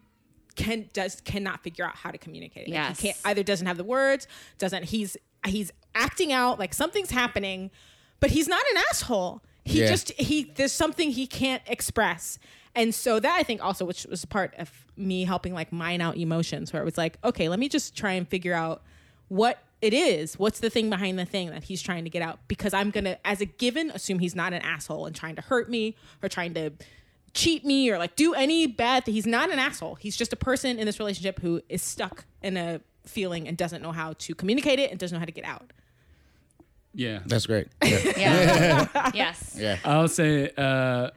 can 0.55 0.89
does 0.93 1.21
cannot 1.21 1.63
figure 1.63 1.85
out 1.85 1.95
how 1.95 2.11
to 2.11 2.17
communicate. 2.17 2.67
it. 2.67 2.71
Like, 2.71 2.73
Yes. 2.75 2.99
he 2.99 3.07
can't 3.09 3.19
either 3.25 3.43
doesn't 3.43 3.65
have 3.67 3.77
the 3.77 3.83
words, 3.83 4.27
doesn't 4.57 4.85
he's 4.85 5.15
he's 5.47 5.71
acting 5.95 6.31
out 6.33 6.59
like 6.59 6.73
something's 6.73 7.11
happening, 7.11 7.71
but 8.19 8.29
he's 8.31 8.47
not 8.47 8.61
an 8.71 8.81
asshole. 8.89 9.41
He 9.65 9.81
Yeah. 9.81 9.87
just 9.89 10.11
he 10.13 10.43
there's 10.55 10.71
something 10.73 11.11
he 11.11 11.27
can't 11.27 11.63
express. 11.65 12.39
And 12.75 12.93
so 12.93 13.19
that 13.19 13.35
I 13.35 13.43
think 13.43 13.63
also 13.63 13.85
which 13.85 14.05
was 14.05 14.25
part 14.25 14.53
of 14.57 14.69
me 14.97 15.23
helping 15.23 15.53
like 15.53 15.71
mine 15.71 16.01
out 16.01 16.17
emotions 16.17 16.71
where 16.73 16.81
it 16.81 16.85
was 16.85 16.97
like, 16.97 17.17
okay, 17.23 17.47
let 17.49 17.57
me 17.59 17.69
just 17.69 17.95
try 17.95 18.11
and 18.13 18.27
figure 18.27 18.53
out 18.53 18.83
what 19.29 19.59
it 19.81 19.93
is. 19.93 20.37
What's 20.37 20.59
the 20.59 20.69
thing 20.69 20.89
behind 20.89 21.17
the 21.17 21.25
thing 21.25 21.49
that 21.51 21.63
he's 21.63 21.81
trying 21.81 22.03
to 22.03 22.09
get 22.09 22.21
out? 22.21 22.39
Because 22.47 22.73
I'm 22.73 22.91
gonna, 22.91 23.17
as 23.23 23.41
a 23.41 23.45
given, 23.45 23.91
assume 23.91 24.19
he's 24.19 24.35
not 24.35 24.53
an 24.53 24.61
asshole 24.61 25.05
and 25.05 25.15
trying 25.15 25.35
to 25.35 25.41
hurt 25.41 25.69
me 25.69 25.95
or 26.21 26.29
trying 26.29 26.53
to 26.55 26.71
cheat 27.33 27.63
me 27.63 27.89
or 27.89 27.97
like 27.97 28.15
do 28.15 28.33
any 28.33 28.67
bad 28.67 29.05
thing. 29.05 29.13
He's 29.13 29.27
not 29.27 29.51
an 29.51 29.59
asshole. 29.59 29.95
He's 29.95 30.17
just 30.17 30.33
a 30.33 30.35
person 30.35 30.79
in 30.79 30.85
this 30.85 30.99
relationship 30.99 31.39
who 31.39 31.61
is 31.69 31.81
stuck 31.81 32.25
in 32.41 32.57
a 32.57 32.81
feeling 33.05 33.47
and 33.47 33.57
doesn't 33.57 33.81
know 33.81 33.91
how 33.91 34.13
to 34.13 34.35
communicate 34.35 34.79
it 34.79 34.91
and 34.91 34.99
doesn't 34.99 35.15
know 35.15 35.19
how 35.19 35.25
to 35.25 35.31
get 35.31 35.45
out. 35.45 35.71
Yeah. 36.93 37.19
That's 37.25 37.45
great. 37.45 37.67
Yeah. 37.83 37.99
Yeah. 38.17 39.11
yes. 39.13 39.55
yeah. 39.57 39.77
I'll 39.85 40.07
say, 40.07 40.51
uh, 40.57 41.11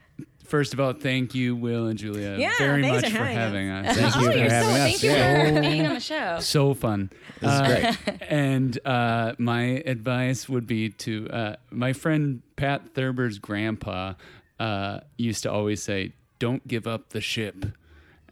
first 0.53 0.74
of 0.74 0.81
all, 0.81 0.93
thank 0.93 1.35
you, 1.35 1.57
Will 1.57 1.87
and 1.87 1.99
Julia, 1.99 2.37
Yeah, 2.39 2.53
very 2.59 2.83
thanks 2.83 3.05
much 3.05 3.11
for 3.12 3.16
for 3.19 3.24
having 3.24 3.69
having 3.69 3.87
us. 3.89 3.97
Thank 3.97 4.15
you 4.16 4.31
for 4.33 4.37
you're 4.39 4.49
so, 4.51 4.55
having 4.55 4.69
us. 4.70 4.77
thank 4.91 5.03
you 5.03 5.11
yeah. 5.11 5.49
for 5.55 5.61
being 5.62 5.87
on 5.87 5.95
the 5.95 6.01
show. 6.01 6.39
So 6.41 6.74
fun. 6.74 7.11
This 7.41 7.51
is 7.51 7.61
Uh, 7.61 7.66
great. 8.05 8.23
and 8.29 8.79
uh, 8.85 9.33
my 9.39 9.62
advice 9.87 10.51
would 10.51 10.66
be 10.66 10.91
to 10.91 11.27
uh, 11.31 11.57
my 11.70 11.95
friend 11.95 12.43
Pat 12.57 12.95
Thurber's 12.95 13.39
grandpa 13.39 14.12
uh, 14.61 15.01
used 15.16 15.43
to 15.45 15.51
always 15.51 15.83
say, 15.83 16.12
"Don't 16.39 16.69
give 16.69 16.87
up 16.87 17.09
the 17.11 17.23
ship." 17.23 17.65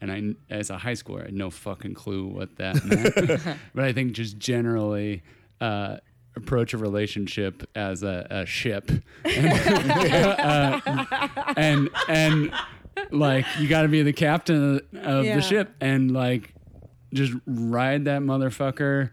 And 0.03 0.13
I, 0.13 0.35
as 0.55 0.69
a 0.69 0.77
high 0.79 0.93
schooler, 0.93 1.23
I 1.23 1.25
had 1.27 1.35
no 1.35 1.49
fucking 1.51 1.95
clue 1.95 2.27
what 2.27 2.57
that 2.57 2.85
meant. 2.85 3.59
but 3.75 3.85
I 3.85 3.93
think 3.95 4.13
just 4.13 4.39
generally 4.39 5.23
uh, 5.61 5.97
approach 6.43 6.75
a 6.75 6.79
relationship 6.79 7.63
as 7.75 8.03
a, 8.03 8.27
a 8.31 8.47
ship, 8.47 8.91
and, 9.25 9.91
uh, 9.91 11.29
and 11.57 11.91
and 12.09 12.53
like 13.11 13.47
you 13.59 13.69
got 13.69 13.83
to 13.83 13.89
be 13.89 14.03
the 14.03 14.13
captain 14.13 14.77
of, 14.77 14.83
of 15.05 15.25
Yeah. 15.25 15.37
the 15.37 15.43
ship, 15.43 15.75
and 15.81 16.11
like 16.13 16.55
just 17.13 17.33
ride 17.47 18.05
that 18.07 18.23
motherfucker 18.23 19.11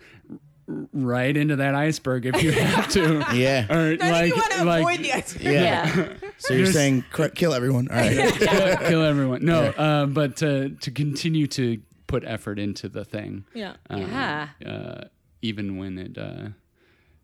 right 0.91 1.35
into 1.37 1.55
that 1.55 1.73
iceberg 1.75 2.25
if 2.25 2.43
you 2.43 2.51
have 2.51 2.89
to. 2.91 3.25
Yeah. 3.33 3.71
Or 3.73 3.95
Now 3.95 4.11
like, 4.11 4.35
you 4.35 4.65
like 4.65 4.79
avoid 4.81 4.99
the 5.05 5.13
iceberg. 5.13 5.43
Yeah. 5.43 5.61
Yeah. 5.95 6.13
So 6.39 6.53
you're 6.53 6.65
Just- 6.65 6.77
saying 6.77 7.03
cr- 7.11 7.27
kill 7.29 7.51
everyone. 7.53 7.87
All 7.89 7.97
right. 7.97 8.31
kill, 8.33 8.77
kill 8.77 9.01
everyone. 9.03 9.43
No, 9.43 9.63
uh, 9.69 10.05
but 10.05 10.35
to 10.37 10.69
to 10.69 10.91
continue 10.91 11.47
to 11.47 11.79
put 12.05 12.23
effort 12.25 12.59
into 12.59 12.87
the 12.89 13.03
thing. 13.03 13.45
Yeah. 13.55 13.73
uh, 13.89 13.97
Yeah. 13.97 14.47
Uh, 14.63 15.01
even 15.41 15.77
when 15.77 15.97
it 15.97 16.15
uh, 16.17 16.49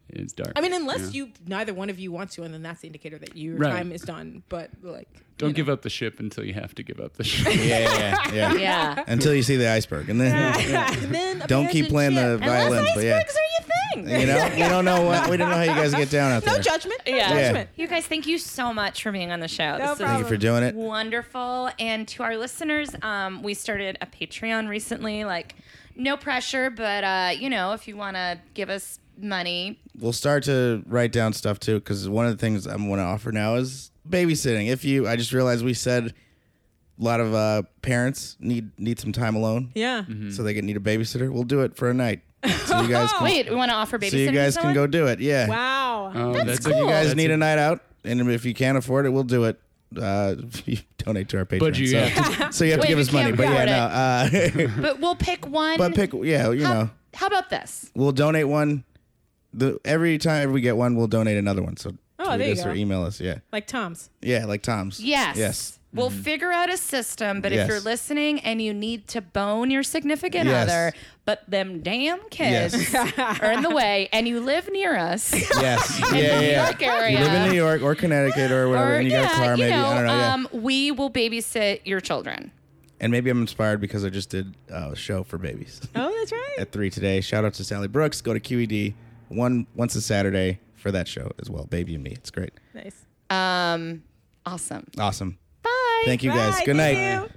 is 0.09 0.33
dark. 0.33 0.51
I 0.55 0.61
mean, 0.61 0.73
unless 0.73 1.13
you 1.13 1.31
neither 1.47 1.73
one 1.73 1.89
of 1.89 1.97
you 1.99 2.11
wants 2.11 2.35
to, 2.35 2.43
and 2.43 2.53
then 2.53 2.61
that's 2.63 2.81
the 2.81 2.87
indicator 2.87 3.17
that 3.17 3.35
your 3.37 3.57
Right. 3.57 3.71
time 3.71 3.91
is 3.91 4.01
done. 4.01 4.43
But 4.49 4.69
like, 4.81 5.07
don't 5.37 5.55
give 5.55 5.69
up 5.69 5.81
the 5.81 5.89
ship 5.89 6.19
until 6.19 6.43
you 6.45 6.53
have 6.53 6.75
to 6.75 6.83
give 6.83 6.99
up 6.99 7.13
the 7.13 7.23
ship. 7.23 7.47
Yeah, 7.55 7.79
yeah, 7.79 8.31
yeah. 8.33 8.53
Yeah. 8.53 9.03
Until 9.07 9.33
you 9.33 9.41
see 9.43 9.55
the 9.57 9.69
iceberg, 9.69 10.09
and 10.09 10.19
then 10.21 10.35
and 10.69 11.13
then 11.15 11.39
don't 11.47 11.67
keep 11.69 11.89
playing 11.89 12.15
the 12.15 12.35
abandon 12.35 12.47
ship. 12.49 12.69
violins. 12.69 12.89
But 12.95 13.03
yeah, 13.03 13.17
Icebergs 13.17 13.35
are 13.35 13.41
your 13.41 14.05
thing. 14.07 14.21
you 14.21 14.27
know, 14.27 14.49
we 14.53 14.59
don't 14.59 14.85
know 14.85 15.01
what 15.03 15.29
we 15.29 15.37
don't 15.37 15.49
know 15.49 15.55
how 15.55 15.61
you 15.63 15.69
guys 15.69 15.93
get 15.95 16.09
down 16.11 16.31
out 16.31 16.45
No 16.45 16.53
there. 16.53 16.61
judgment. 16.61 17.01
No 17.07 17.15
Yeah. 17.15 17.29
judgment. 17.29 17.69
You 17.75 17.87
guys, 17.87 18.05
thank 18.05 18.27
you 18.27 18.37
so 18.37 18.73
much 18.73 19.01
for 19.01 19.11
being 19.11 19.31
on 19.31 19.39
the 19.39 19.47
show. 19.47 19.77
No 19.77 19.89
this 19.95 19.99
Thank 19.99 20.19
you 20.19 20.25
for 20.25 20.37
doing 20.37 20.63
it. 20.63 20.69
is 20.69 20.73
wonderful. 20.75 21.69
And 21.79 22.07
to 22.09 22.23
our 22.23 22.37
listeners, 22.37 22.89
um, 23.01 23.41
we 23.41 23.53
started 23.55 23.97
a 24.01 24.05
Patreon 24.05 24.67
recently. 24.69 25.23
Like, 25.25 25.55
no 25.95 26.17
pressure, 26.17 26.69
but 26.69 27.03
uh, 27.03 27.31
you 27.37 27.49
know, 27.49 27.73
if 27.73 27.87
you 27.87 27.97
want 27.97 28.15
to 28.15 28.39
give 28.53 28.69
us 28.69 28.99
money, 29.17 29.79
We'll 29.99 30.13
start 30.13 30.43
to 30.45 30.83
write 30.87 31.11
down 31.11 31.33
stuff 31.33 31.59
too, 31.59 31.75
because 31.75 32.09
one 32.09 32.25
of 32.25 32.31
the 32.31 32.37
things 32.37 32.65
I 32.67 32.75
want 32.75 32.99
to 32.99 33.03
offer 33.03 33.31
now 33.31 33.55
is 33.55 33.91
babysitting. 34.09 34.69
If 34.69 34.83
you, 34.83 35.07
I 35.07 35.15
just 35.15 35.31
realized 35.33 35.63
we 35.63 35.73
said 35.75 36.13
a 36.99 37.03
lot 37.03 37.19
of 37.19 37.33
uh, 37.33 37.63
parents 37.81 38.35
need 38.39 38.71
need 38.79 38.99
some 38.99 39.11
time 39.11 39.35
alone, 39.35 39.71
Yeah. 39.75 40.03
so 40.31 40.41
they 40.43 40.53
get 40.53 40.63
need 40.63 40.77
a 40.77 40.79
babysitter. 40.79 41.31
We'll 41.31 41.43
do 41.43 41.61
it 41.61 41.75
for 41.75 41.89
a 41.89 41.93
night, 41.93 42.21
so 42.65 42.81
you 42.81 42.89
guys 42.89 43.11
can, 43.17 43.23
wait, 43.23 43.49
we 43.49 43.55
want 43.55 43.69
to 43.69 43.75
offer 43.75 43.97
babysitting. 43.99 44.11
so 44.11 44.17
you 44.17 44.25
to 44.27 44.31
guys 44.33 44.57
can 44.57 44.73
go 44.73 44.87
do 44.87 45.07
it. 45.07 45.19
Yeah. 45.19 45.47
Wow. 45.47 46.11
Oh, 46.15 46.33
That's 46.33 46.63
So 46.63 46.69
if 46.71 46.75
you 46.77 46.87
guys 46.87 47.07
That's 47.07 47.17
need 47.17 47.31
a- 47.31 47.35
a 47.35 47.37
night 47.37 47.57
out, 47.59 47.81
and 48.03 48.29
if 48.31 48.45
you 48.45 48.53
can't 48.53 48.77
afford 48.77 49.05
it, 49.05 49.09
we'll 49.09 49.23
do 49.23 49.43
it. 49.45 49.59
Uh, 49.95 50.35
you 50.65 50.77
donate 50.97 51.29
to 51.29 51.37
our 51.37 51.45
Patreon. 51.45 51.59
But 51.59 51.77
you 51.77 51.87
so, 51.87 51.99
have 51.99 52.53
so 52.55 52.65
you 52.65 52.71
have 52.71 52.79
Wait, 52.81 52.87
to 52.87 52.91
give 52.93 52.99
us 52.99 53.11
money. 53.13 53.31
But 53.31 53.43
yeah, 53.43 53.65
no. 53.65 54.67
Uh, 54.67 54.81
But 54.81 54.99
we'll 54.99 55.15
pick 55.15 55.45
one. 55.47 55.77
but 55.77 55.93
pick, 55.93 56.11
yeah, 56.13 56.49
you 56.51 56.65
how, 56.65 56.73
know, 56.73 56.89
how 57.13 57.27
about 57.27 57.49
this? 57.51 57.91
we'll 57.95 58.11
donate 58.11 58.47
one. 58.47 58.83
The 59.53 59.79
every 59.85 60.17
time 60.17 60.51
we 60.51 60.61
get 60.61 60.75
one, 60.77 60.95
we'll 60.95 61.07
donate 61.07 61.37
another 61.37 61.61
one. 61.63 61.77
So 61.77 61.91
Oh, 62.19 62.25
tweet 62.25 62.37
there 62.39 62.47
you 62.47 62.53
us 62.53 62.65
or 62.65 62.69
go. 62.73 62.75
email 62.75 63.03
us. 63.03 63.19
Yeah, 63.19 63.39
Like 63.51 63.67
Tom's. 63.67 64.09
yeah, 64.21 64.45
like 64.45 64.61
Tom's. 64.61 64.99
Yes. 64.99 65.35
Yes. 65.35 65.79
We'll 65.93 66.09
figure 66.09 66.51
out 66.51 66.71
a 66.71 66.77
system, 66.77 67.39
but 67.41 67.51
if 67.51 67.67
you're 67.67 67.79
listening 67.79 68.39
and 68.39 68.59
you 68.59 68.73
need 68.73 69.07
to 69.09 69.21
bone 69.21 69.69
your 69.69 69.83
significant 69.83 70.47
Yes. 70.47 70.67
other, 70.69 70.93
but 71.25 71.47
them 71.47 71.81
damn 71.81 72.19
kids 72.29 72.73
Yes. 72.93 73.13
are 73.41 73.51
in 73.51 73.61
the 73.61 73.69
way 73.69 74.09
and 74.11 74.27
you 74.27 74.39
live 74.39 74.71
near 74.71 74.95
us 74.95 75.33
Yes. 75.61 75.99
in 75.99 76.03
yeah, 76.05 76.09
the 76.11 76.17
yeah. 76.23 76.39
New 76.39 76.47
yeah. 76.47 76.65
York 76.65 76.81
area. 76.81 77.19
You 77.19 77.23
live 77.25 77.33
in 77.43 77.49
New 77.51 77.55
York 77.57 77.81
or 77.83 77.93
Connecticut 77.93 78.51
or 78.51 78.69
whatever, 78.69 78.93
or, 78.93 78.95
and 78.95 79.05
you 79.05 79.11
yeah, 79.11 79.23
got 79.23 79.31
a 79.33 79.35
car, 79.35 79.51
you 79.57 79.63
maybe. 79.65 79.69
know, 79.75 79.85
I 79.85 79.93
don't 79.95 80.07
know. 80.07 80.17
Yeah. 80.17 80.33
um, 80.33 80.47
we 80.51 80.89
will 80.91 81.11
babysit 81.11 81.81
your 81.85 81.99
children. 81.99 82.51
And 82.99 83.11
maybe 83.11 83.29
I'm 83.29 83.41
inspired 83.41 83.79
because 83.81 84.03
I 84.05 84.09
just 84.09 84.29
did 84.29 84.55
uh, 84.71 84.91
a 84.93 84.95
show 84.95 85.23
for 85.23 85.37
babies 85.37 85.79
Oh, 85.93 86.15
that's 86.19 86.31
right. 86.31 86.55
at 86.59 86.71
three 86.71 86.89
today. 86.89 87.21
Shout 87.21 87.43
out 87.45 87.53
to 87.55 87.63
Sally 87.63 87.87
Brooks. 87.87 88.21
Go 88.21 88.33
to 88.33 88.39
QED 88.39 88.93
one 89.35 89.67
once 89.75 89.95
a 89.95 90.01
Saturday 90.01 90.59
for 90.75 90.91
that 90.91 91.07
show 91.07 91.31
as 91.41 91.49
well. 91.49 91.65
Baby 91.65 91.95
and 91.95 92.03
me. 92.03 92.11
It's 92.11 92.31
great. 92.31 92.51
Nice. 92.73 93.05
Um, 93.29 94.03
awesome. 94.45 94.85
Awesome. 94.97 95.37
Bye. 95.63 96.01
Thank 96.05 96.23
you 96.23 96.31
guys. 96.31 96.55
Good 96.65 96.75
thank 96.75 96.97
night. 96.97 97.23
you. 97.23 97.29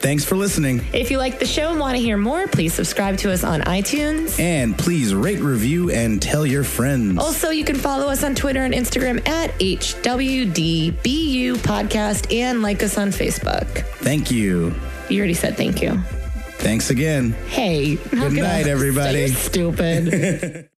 Thanks 0.00 0.24
for 0.24 0.34
listening. 0.34 0.80
If 0.94 1.10
you 1.10 1.18
like 1.18 1.38
the 1.38 1.44
show 1.46 1.70
and 1.72 1.78
want 1.78 1.94
to 1.94 2.02
hear 2.02 2.16
more, 2.16 2.46
please 2.46 2.72
subscribe 2.72 3.18
to 3.18 3.30
us 3.30 3.44
on 3.44 3.60
iTunes. 3.60 4.40
And 4.40 4.76
please 4.78 5.14
rate, 5.14 5.40
review, 5.40 5.90
and 5.90 6.22
tell 6.22 6.46
your 6.46 6.64
friends. 6.64 7.18
Also, 7.18 7.50
you 7.50 7.66
can 7.66 7.76
follow 7.76 8.06
us 8.06 8.24
on 8.24 8.34
Twitter 8.34 8.62
and 8.64 8.72
Instagram 8.72 9.28
at 9.28 9.50
HWDBU 9.60 11.52
Podcast 11.56 12.34
and 12.34 12.62
like 12.62 12.82
us 12.82 12.96
on 12.96 13.10
Facebook. 13.10 13.66
Thank 13.98 14.30
you. 14.30 14.74
You 15.10 15.18
already 15.18 15.34
said 15.34 15.58
thank 15.58 15.82
you. 15.82 15.98
Thanks 16.60 16.88
again. 16.88 17.32
Hey. 17.48 17.96
Good 17.96 18.32
night, 18.32 18.66
everybody. 18.68 19.28
stupid. 19.28 20.70